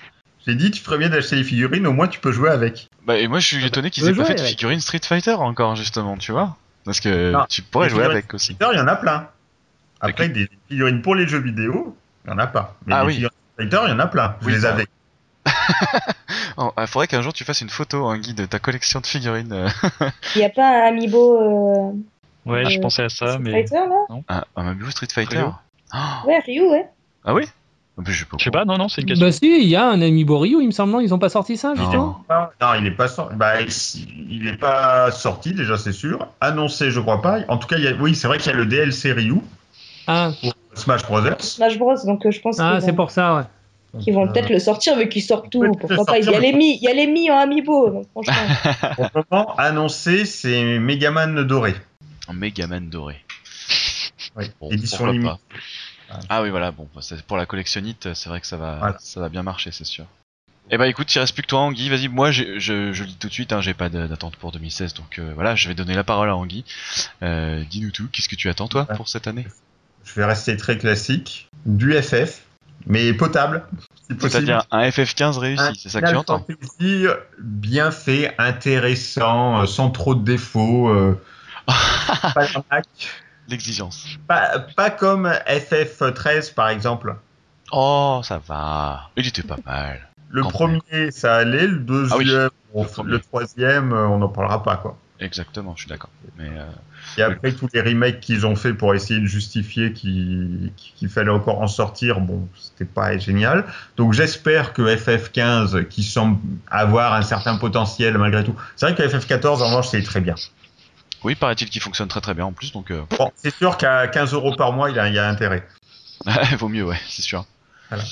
J'ai 0.47 0.55
dit, 0.55 0.71
tu 0.71 0.83
ferais 0.83 0.99
bien 0.99 1.09
d'acheter 1.09 1.37
les 1.37 1.45
figurines, 1.45 1.87
au 1.87 1.93
moins 1.93 2.07
tu 2.09 2.21
peux 2.21 2.33
jouer 2.33 2.51
avec. 2.51 2.89
Bah, 3.07 3.17
et 3.19 3.29
moi 3.29 3.39
je 3.39 3.47
suis 3.47 3.65
étonné 3.65 3.91
qu'ils 3.91 4.07
aient 4.09 4.13
pas 4.15 4.25
fait 4.25 4.35
de 4.35 4.41
avec. 4.41 4.51
figurine 4.53 4.81
Street 4.81 5.01
Fighter 5.03 5.33
encore, 5.35 5.75
justement, 5.77 6.17
tu 6.17 6.33
vois 6.33 6.57
Parce 6.85 7.01
que 7.01 7.33
Non. 7.33 7.47
tu 7.49 7.63
pourrais 7.63 7.89
jouer 7.89 8.01
figurines 8.01 8.19
avec 8.19 8.35
aussi. 8.35 8.49
Fighter, 8.57 8.67
il 8.75 8.79
y 8.79 8.81
en 8.83 8.89
a 8.89 8.97
plein. 8.97 9.29
Après, 10.01 10.29
des 10.29 10.49
figurines 10.69 11.01
pour 11.01 11.15
les 11.15 11.27
jeux 11.27 11.39
vidéo, 11.41 11.97
il 12.27 12.31
y 12.31 12.35
en 12.35 12.39
a 12.39 12.47
pas. 12.47 12.77
Mais 12.87 12.95
Ah 12.95 13.01
les 13.03 13.07
oui. 13.07 13.13
figurines 13.15 13.31
Fighter, 13.57 13.79
il 13.87 13.91
y 13.91 13.93
en 13.93 13.99
a 14.01 14.07
plein. 14.07 14.37
Je 14.43 14.47
Oui, 14.47 14.53
les 14.53 14.61
ça- 14.61 14.71
avais. 14.71 14.87
Oh, 16.57 16.73
ah, 16.77 16.87
faudrait 16.87 17.09
qu'un 17.09 17.21
jour 17.23 17.33
tu 17.33 17.43
fasses 17.45 17.63
une 17.63 17.69
photo, 17.71 18.07
un 18.07 18.19
guide 18.19 18.37
de 18.37 18.47
ta 18.47 18.59
collection 18.61 19.01
de 19.01 19.07
figurines. 19.07 19.69
Il 20.37 20.39
n'y 20.39 20.45
a 20.45 20.51
pas 20.51 20.85
un 20.85 20.89
amiibo 20.89 21.41
euh, 21.41 21.93
Ouais, 22.47 22.65
je 22.71 22.79
Euh, 22.79 22.83
pensais 22.83 23.03
à 23.03 23.09
ça, 23.09 23.27
Street 23.33 23.39
mais 23.41 23.51
Fighter, 23.67 23.75
là? 23.89 24.07
Un, 24.29 24.45
un 24.55 24.69
Amiibo 24.69 24.91
Street 24.91 25.09
Fighter 25.13 25.39
Ryu. 25.39 25.49
Ah, 25.91 26.23
Ouais, 26.27 26.39
Ryu, 26.47 26.63
ouais. 26.71 26.87
Ah 27.25 27.35
oui? 27.35 27.45
Je 28.07 28.13
sais 28.13 28.25
pas. 28.25 28.37
je 28.39 28.45
sais 28.45 28.51
pas. 28.51 28.65
Non, 28.65 28.77
non, 28.77 28.89
c'est 28.89 29.03
une 29.03 29.09
question. 29.09 29.27
Bah 29.27 29.33
si, 29.33 29.47
il 29.47 29.69
y 29.69 29.77
a 29.77 29.87
un 29.87 30.01
Amiibo 30.01 30.39
Ryu, 30.39 30.61
il 30.61 30.67
me 30.67 30.73
semble, 30.73 30.93
non 30.93 31.01
Ils 31.01 31.15
ont 31.15 31.19
pas 31.19 31.29
sorti 31.29 31.57
ça, 31.57 31.75
justement 31.75 32.25
Non. 32.29 32.47
Non, 32.61 32.75
il 32.77 32.83
n'est 32.83 32.91
pas 32.91 33.09
sorti. 33.09 33.37
Bah, 33.37 33.61
il 33.63 34.45
n'est 34.45 34.57
pas 34.57 35.11
sorti 35.13 35.55
déjà, 35.55 35.77
c'est 35.79 35.93
sûr. 35.93 36.27
Annoncé, 36.41 36.91
je 36.91 37.01
crois 37.01 37.23
pas. 37.23 37.41
En 37.49 37.57
tout 37.59 37.69
cas, 37.69 37.77
il 37.79 37.85
y 37.85 37.89
a... 37.89 37.93
oui, 37.95 38.15
c'est 38.15 38.27
vrai 38.27 38.39
qu'il 38.39 38.51
y 38.51 38.55
a 38.55 38.57
le 38.59 38.67
DLC 38.67 39.13
Ryu 39.13 39.37
Ah, 40.07 40.31
Smash 40.75 41.05
Brothers. 41.05 41.41
Smash 41.41 41.79
Bros, 41.79 41.95
donc 42.05 42.27
euh, 42.27 42.31
je 42.31 42.41
pense 42.41 42.59
ah 42.59 42.73
qu'ils 42.73 42.83
c'est 42.83 42.91
vont, 42.91 42.97
pour 42.97 43.11
ça, 43.13 43.37
ouais. 43.37 44.01
qu'ils 44.01 44.13
vont 44.13 44.27
Euh, 44.27 44.33
peut-être 44.33 44.51
le 44.51 44.59
sortir, 44.59 44.97
mais 44.97 45.09
qu'ils 45.09 45.23
sortent 45.23 45.51
tout. 45.51 45.63
Pourquoi 45.79 46.05
pas 46.05 46.19
Il 46.19 46.29
y, 46.29 46.35
a 46.35 46.41
les 46.41 46.53
mi, 46.53 46.77
il 46.77 46.83
y 46.83 46.89
a 46.89 46.93
les 46.95 47.07
mi 47.07 47.31
en 47.31 47.37
Amiibo, 47.39 47.91
donc 47.91 48.07
franchement. 48.11 48.35
Pour 48.97 49.09
le 49.15 49.23
moment, 49.31 49.55
annoncé, 49.57 50.25
c'est 50.25 50.79
Megaman 50.81 51.45
doré. 51.45 51.75
Un 52.29 52.33
Megaman 52.33 52.89
doré. 52.91 53.17
Oui. 54.37 54.47
Bon, 54.61 54.69
Édition 54.71 55.07
limitée. 55.07 55.31
Ah 56.29 56.43
oui, 56.43 56.51
voilà, 56.51 56.71
bon, 56.71 56.89
bah, 56.95 57.01
pour 57.27 57.37
la 57.37 57.47
collectionnite, 57.47 58.15
c'est 58.15 58.29
vrai 58.29 58.41
que 58.41 58.47
ça 58.47 58.57
va, 58.57 58.79
Voilà. 58.79 58.97
ça 59.01 59.21
va 59.21 59.29
bien 59.29 59.43
marcher, 59.43 59.71
c'est 59.73 59.85
sûr. 59.85 60.07
Eh 60.71 60.79
bah 60.79 60.89
écoute, 60.89 61.15
il 61.15 61.19
reste 61.19 61.35
plus 61.35 61.43
que 61.43 61.49
toi, 61.49 61.61
Anguille. 61.61 61.91
Vas-y, 61.91 62.09
moi, 62.09 62.31
j'ai- 62.31 62.59
je, 62.59 62.93
je 62.93 63.03
le 63.03 63.09
dis 63.11 63.17
tout 63.17 63.29
de 63.29 63.33
suite, 63.33 63.53
hein, 63.53 63.61
j'ai 63.61 63.75
pas 63.75 63.91
d'attente 63.91 64.37
pour 64.37 64.51
2016, 64.51 64.95
donc 64.95 65.19
euh, 65.19 65.33
voilà, 65.35 65.55
je 65.55 65.69
vais 65.69 65.75
donner 65.75 65.95
la 65.95 66.05
parole 66.05 66.31
à 66.31 66.37
Anguille. 66.37 66.65
Euh, 67.23 67.63
Dis-nous 67.69 67.91
tout, 67.91 68.09
qu'est-ce 68.11 68.29
que 68.31 68.35
tu 68.37 68.49
attends, 68.49 68.69
toi, 68.69 68.87
pour 68.87 69.09
cette 69.09 69.27
année? 69.27 69.47
Je 70.05 70.15
vais 70.15 70.25
rester 70.25 70.57
très 70.57 70.79
classique. 70.79 71.49
Du 71.67 71.93
FF, 71.93 72.43
mais 72.87 73.13
potable, 73.13 73.65
si 74.09 74.15
possible. 74.15 74.31
C'est-à-dire 74.31 74.65
un 74.71 74.89
FF15 74.89 75.39
réussi, 75.39 75.79
c'est 75.83 75.89
ça 75.91 76.01
que 76.01 76.09
tu 76.09 76.17
entends? 76.17 76.47
Fantasy 76.49 77.07
bien 77.41 77.91
fait, 77.91 78.35
intéressant, 78.39 79.61
euh, 79.63 79.67
sans 79.67 79.91
trop 79.91 80.15
de 80.15 80.25
défauts. 80.25 80.89
euh, 80.89 81.21
pas. 81.67 82.49
L'exigence. 83.49 84.07
Pas, 84.27 84.61
pas 84.77 84.91
comme 84.91 85.27
FF13 85.29 86.55
par 86.55 86.69
exemple. 86.69 87.17
Oh, 87.73 88.21
ça 88.23 88.41
va. 88.47 89.11
Il 89.17 89.27
était 89.27 89.43
pas 89.43 89.57
mal. 89.67 90.09
Le 90.31 90.43
Quand 90.43 90.51
premier, 90.51 91.11
ça 91.11 91.37
allait. 91.37 91.67
Le 91.67 92.09
Ah 92.11 92.17
oui, 92.17 92.25
deuxième, 92.25 92.51
bon, 92.73 92.87
le 93.05 93.19
troisième, 93.21 93.93
euh, 93.93 94.09
on 94.09 94.19
n'en 94.19 94.29
parlera 94.29 94.63
pas 94.63 94.77
quoi. 94.77 94.97
Exactement, 95.21 95.75
je 95.77 95.83
suis 95.83 95.89
d'accord. 95.89 96.11
Mais 96.37 96.49
euh, 96.49 96.67
Et 97.19 97.23
après 97.23 97.53
tous 97.53 97.69
les 97.73 97.81
remakes 97.81 98.19
qu'ils 98.21 98.45
ont 98.47 98.57
fait 98.57 98.75
pour 98.75 98.95
essayer 98.95 99.21
de 99.21 99.27
justifier 99.27 99.93
qu'il 99.93 100.73
qu'il 100.77 101.09
fallait 101.09 101.31
encore 101.31 101.61
en 101.61 101.69
sortir, 101.69 102.21
bon, 102.21 102.49
c'était 102.57 102.85
pas 102.85 103.17
génial. 103.17 103.65
Donc 103.97 104.13
j'espère 104.13 104.73
que 104.73 104.83
FF15, 104.83 105.87
qui 105.87 106.03
semble 106.03 106.39
avoir 106.69 107.15
un 107.15 107.23
certain 107.23 107.57
potentiel 107.57 108.19
malgré 108.19 108.43
tout. 108.43 108.57
C'est 108.75 108.91
vrai 108.91 108.95
que 108.97 109.03
FF14 109.03 109.63
en 109.63 109.67
revanche 109.69 109.89
c'est 109.89 110.03
très 110.03 110.21
bien. 110.21 110.35
Oui, 111.25 111.35
paraît-il 111.35 111.69
qu'il 111.71 111.81
fonctionne 111.83 112.09
très 112.09 112.21
très 112.21 112.35
bien 112.35 112.45
en 112.45 112.53
plus, 112.53 112.73
donc 112.73 112.91
euh, 112.91 113.03
Bon, 113.19 113.31
c'est 113.35 113.55
sûr 113.55 113.77
qu'à 113.77 114.07
15 114.09 114.33
euros 114.35 114.55
par 114.57 114.73
mois, 114.73 114.91
il 114.91 114.97
y 114.97 114.99
a, 114.99 115.09
il 115.09 115.15
y 115.15 115.19
a 115.19 115.29
intérêt. 115.29 115.67
vaut 116.59 116.69
mieux, 116.69 116.85
ouais, 116.85 116.99
c'est 117.09 117.23
sûr. 117.23 117.45
Voilà. 117.89 118.05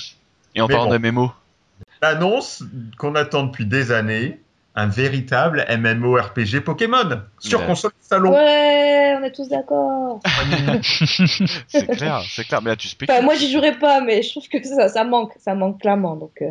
Et 0.55 0.61
en 0.61 0.67
Mais 0.69 0.75
parlant 0.75 0.91
bon. 0.91 0.99
d'MMO, 0.99 1.33
L'annonce 2.03 2.65
qu'on 2.99 3.15
attend 3.15 3.45
depuis 3.45 3.65
des 3.65 3.93
années, 3.93 4.41
un 4.75 4.87
véritable 4.87 5.65
MMORPG 5.69 6.61
Pokémon 6.61 7.23
sur 7.39 7.61
Ouais. 7.61 7.67
console 7.67 7.93
salon. 8.01 8.33
Ouais, 8.33 9.15
on 9.21 9.23
est 9.23 9.31
tous 9.33 9.49
d'accord. 9.49 10.21
c'est 11.69 11.87
clair, 11.97 12.23
c'est 12.29 12.45
clair. 12.45 12.63
Mais 12.63 12.71
là, 12.71 12.77
tu 12.77 12.89
spécules. 12.89 13.15
Enfin, 13.15 13.25
moi, 13.25 13.35
j'y 13.35 13.53
jouerai 13.53 13.79
pas, 13.79 14.01
mais 14.01 14.23
je 14.23 14.31
trouve 14.31 14.49
que 14.49 14.63
ça, 14.67 14.89
ça 14.89 15.05
manque, 15.05 15.33
ça 15.39 15.55
manque 15.55 15.81
clairement. 15.81 16.17
Donc, 16.17 16.33
euh, 16.43 16.47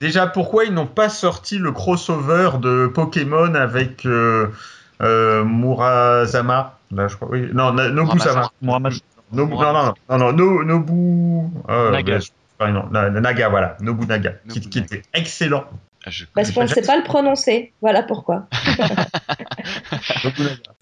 Déjà, 0.00 0.26
pourquoi 0.26 0.64
ils 0.64 0.72
n'ont 0.72 0.86
pas 0.86 1.08
sorti 1.08 1.58
le 1.58 1.72
crossover 1.72 2.50
de 2.60 2.86
Pokémon 2.86 3.54
avec 3.54 4.06
euh, 4.06 4.48
Murasama 5.00 6.78
Là, 6.90 7.08
je 7.08 7.16
crois. 7.16 7.28
Oui. 7.30 7.48
Non, 7.52 7.72
Nobusama. 7.72 8.50
Nobu, 8.62 9.54
non, 9.54 9.72
non, 9.72 9.94
non, 10.10 10.18
non, 10.18 10.32
No- 10.32 10.64
Nobu. 10.64 11.50
euh, 11.68 11.90
Naga. 11.90 12.18
je- 12.20 12.30
non, 12.70 12.86
Na- 12.90 13.10
Naga, 13.10 13.48
voilà. 13.48 13.76
Nobunaga. 13.80 14.32
Qui, 14.48 14.60
Nobunaga. 14.60 14.68
qui 14.70 14.78
était 14.78 15.02
excellent. 15.12 15.64
Ah, 16.06 16.10
je 16.10 16.26
parce 16.34 16.50
qu'on 16.52 16.62
ne 16.62 16.66
sait 16.68 16.82
pas 16.82 16.96
le 16.96 17.02
prononcer. 17.02 17.72
Voilà 17.80 18.02
pourquoi. 18.02 18.46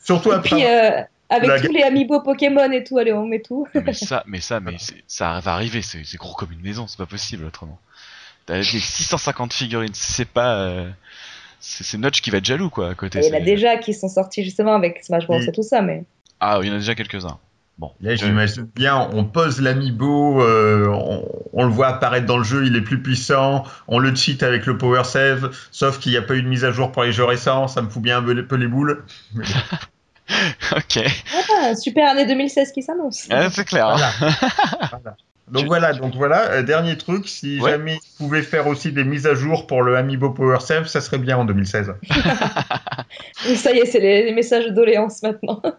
Surtout 0.04 0.32
Et 0.32 0.34
après. 0.34 0.48
puis, 0.56 0.64
euh, 0.66 1.00
avec 1.30 1.48
La- 1.48 1.60
tous 1.60 1.72
les 1.72 1.82
amiibo 1.82 2.20
Pokémon 2.20 2.70
et 2.72 2.84
tout, 2.84 2.98
allez, 2.98 3.12
on 3.12 3.26
met 3.26 3.40
tout. 3.40 3.66
Mais 3.74 3.92
ça, 3.92 4.22
mais 4.26 4.40
ça, 4.40 4.60
mais 4.60 4.76
ça 5.06 5.40
va 5.40 5.52
arriver. 5.54 5.82
C'est 5.82 6.02
c'est 6.04 6.16
gros 6.18 6.34
comme 6.34 6.52
une 6.52 6.60
maison, 6.62 6.86
c'est 6.86 6.98
pas 6.98 7.06
possible 7.06 7.44
autrement. 7.44 7.78
T'as 8.46 8.56
les 8.56 8.64
650 8.64 9.52
figurines, 9.52 9.94
c'est 9.94 10.28
pas. 10.28 10.54
euh, 10.56 10.90
c'est 11.62 11.84
c'est 11.84 11.96
Notch 11.96 12.20
qui 12.20 12.30
va 12.30 12.38
être 12.38 12.44
jaloux 12.44 12.68
quoi 12.68 12.90
à 12.90 12.94
côté. 12.94 13.20
Et 13.20 13.26
il 13.26 13.28
y 13.28 13.32
en 13.32 13.36
a 13.36 13.40
déjà 13.40 13.76
qui 13.78 13.94
sont 13.94 14.08
sortis 14.08 14.44
justement 14.44 14.74
avec 14.74 15.02
Smash 15.02 15.26
Bros 15.26 15.38
Et- 15.40 15.44
et 15.48 15.52
tout 15.52 15.62
ça, 15.62 15.80
mais. 15.80 16.04
Ah, 16.40 16.58
il 16.62 16.68
y 16.68 16.70
en 16.70 16.74
a 16.74 16.78
déjà 16.78 16.94
quelques-uns. 16.94 17.38
Bon. 17.78 17.90
Là, 18.02 18.14
j'imagine 18.16 18.68
bien, 18.76 19.08
on 19.14 19.24
pose 19.24 19.60
l'amiibo, 19.60 20.42
euh, 20.42 20.86
on, 20.88 21.24
on 21.54 21.64
le 21.64 21.70
voit 21.70 21.88
apparaître 21.88 22.26
dans 22.26 22.36
le 22.36 22.44
jeu, 22.44 22.66
il 22.66 22.76
est 22.76 22.82
plus 22.82 23.00
puissant, 23.02 23.64
on 23.88 23.98
le 23.98 24.14
cheat 24.14 24.42
avec 24.42 24.66
le 24.66 24.76
power 24.76 25.04
save, 25.04 25.50
sauf 25.70 25.98
qu'il 25.98 26.12
n'y 26.12 26.18
a 26.18 26.22
pas 26.22 26.34
eu 26.34 26.42
de 26.42 26.48
mise 26.48 26.64
à 26.64 26.70
jour 26.70 26.92
pour 26.92 27.02
les 27.02 27.12
jeux 27.12 27.24
récents, 27.24 27.68
ça 27.68 27.80
me 27.80 27.88
fout 27.88 28.02
bien 28.02 28.18
un 28.18 28.22
peu 28.22 28.32
les, 28.32 28.42
peu 28.42 28.56
les 28.56 28.66
boules. 28.68 29.02
ok. 30.76 30.98
Ah, 31.60 31.74
super 31.74 32.10
année 32.10 32.26
2016 32.26 32.72
qui 32.72 32.82
s'annonce. 32.82 33.26
Ah, 33.30 33.50
c'est 33.50 33.64
clair. 33.64 33.88
Voilà. 33.88 34.10
Voilà. 34.90 35.16
Donc 35.50 35.62
Tu- 35.62 35.68
voilà, 35.68 35.92
donc 35.92 36.14
voilà, 36.14 36.50
euh, 36.52 36.62
dernier 36.62 36.96
truc, 36.96 37.28
si 37.28 37.60
Ouais. 37.60 37.72
jamais 37.72 37.96
ils 37.96 38.16
pouvaient 38.18 38.42
faire 38.42 38.68
aussi 38.68 38.92
des 38.92 39.04
mises 39.04 39.26
à 39.26 39.34
jour 39.34 39.66
pour 39.66 39.82
le 39.82 39.96
Amiibo 39.96 40.30
Power 40.30 40.60
Save, 40.60 40.86
ça 40.86 41.00
serait 41.00 41.18
bien 41.18 41.36
en 41.36 41.44
2016. 41.44 41.94
Ça 43.56 43.72
y 43.72 43.78
est, 43.78 43.86
c'est 43.86 44.00
les, 44.00 44.32
messages 44.32 44.66
de 44.66 44.70
doléances 44.70 45.22
maintenant. 45.22 45.62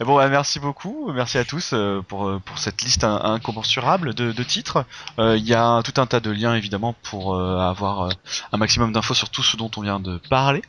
Bon, 0.00 0.16
bah, 0.16 0.28
merci 0.28 0.58
beaucoup, 0.58 1.12
merci 1.12 1.38
à 1.38 1.44
tous 1.44 1.70
euh, 1.72 2.02
pour, 2.02 2.26
euh, 2.26 2.40
pour 2.44 2.58
cette 2.58 2.82
liste 2.82 3.04
in- 3.04 3.20
incommensurable 3.22 4.12
de, 4.14 4.42
titres. 4.42 4.84
Euh, 5.18 5.36
Il 5.36 5.46
y 5.46 5.54
a 5.54 5.82
tout 5.82 6.00
un 6.00 6.06
tas 6.06 6.20
de 6.20 6.30
liens 6.30 6.54
évidemment 6.54 6.94
pour 7.04 7.40
avoir 7.40 8.10
un 8.52 8.56
maximum 8.56 8.92
d'infos 8.92 9.14
sur 9.14 9.30
tout 9.30 9.42
ce 9.42 9.56
dont 9.56 9.70
on 9.76 9.82
vient 9.82 10.00
de 10.00 10.18
parler. 10.28 10.62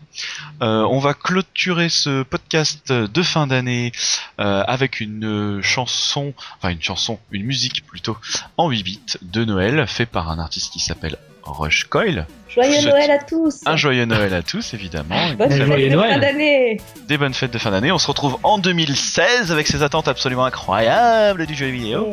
On 0.62 1.00
va 1.00 1.14
clôturer 1.14 1.90
ce 1.90 2.24
podcast 2.24 2.92
de 2.92 3.24
fin 3.24 3.48
d'année 3.48 3.92
avec 4.38 5.00
une 5.00 5.62
chanson, 5.62 6.34
enfin 6.58 6.70
une 6.70 6.82
chanson, 6.82 7.20
une 7.32 7.44
musique 7.44 7.86
plutôt 7.86 8.18
en 8.58 8.70
8 8.70 8.84
bits 8.84 9.02
de 9.22 9.44
Noël 9.46 9.86
fait 9.88 10.06
par 10.06 10.30
un 10.30 10.40
artiste 10.40 10.72
qui 10.72 10.80
s'appelle 10.80 11.18
Rush 11.44 11.86
Coil. 11.86 12.28
Joyeux 12.56 12.80
Je- 12.82 12.88
Noël 12.90 13.12
à 13.12 13.18
tous. 13.20 13.60
Un 13.66 13.76
joyeux 13.76 14.06
Noël 14.06 14.34
à 14.34 14.42
tous 14.42 14.74
évidemment. 14.74 15.16
Bonne 15.38 15.52
Joyeux 15.52 15.74
fête 15.76 15.90
de 15.92 15.96
Noël. 15.96 16.14
fin 16.14 16.20
d'année. 16.20 16.82
Des 17.08 17.18
bonnes 17.18 17.34
fêtes 17.34 17.52
de 17.52 17.58
fin 17.58 17.72
d'année. 17.72 17.92
On 17.92 17.98
se 18.00 18.08
retrouve 18.08 18.38
en 18.44 18.58
2016 18.58 19.52
avec 19.52 19.68
ces 19.68 19.84
attentes 19.84 20.08
absolument 20.08 20.46
incroyables 20.46 21.46
du 21.46 21.54
jeu 21.54 21.68
vidéo. 21.68 22.10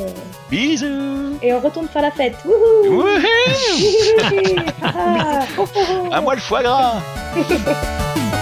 Et, 0.51 0.57
Bisous 0.57 1.39
et 1.43 1.53
on 1.55 1.61
retourne 1.61 1.87
faire 1.89 2.03
la 2.03 2.11
fête. 2.11 2.35
Wouhou 2.45 3.03
Wouhou 3.03 3.07
Ah, 4.83 5.41
oh, 5.59 5.65
oh, 5.75 5.81
oh. 5.91 6.09
À 6.13 6.21
moi 6.21 6.35
le 6.35 6.41
foie 6.41 6.63
gras 6.63 6.95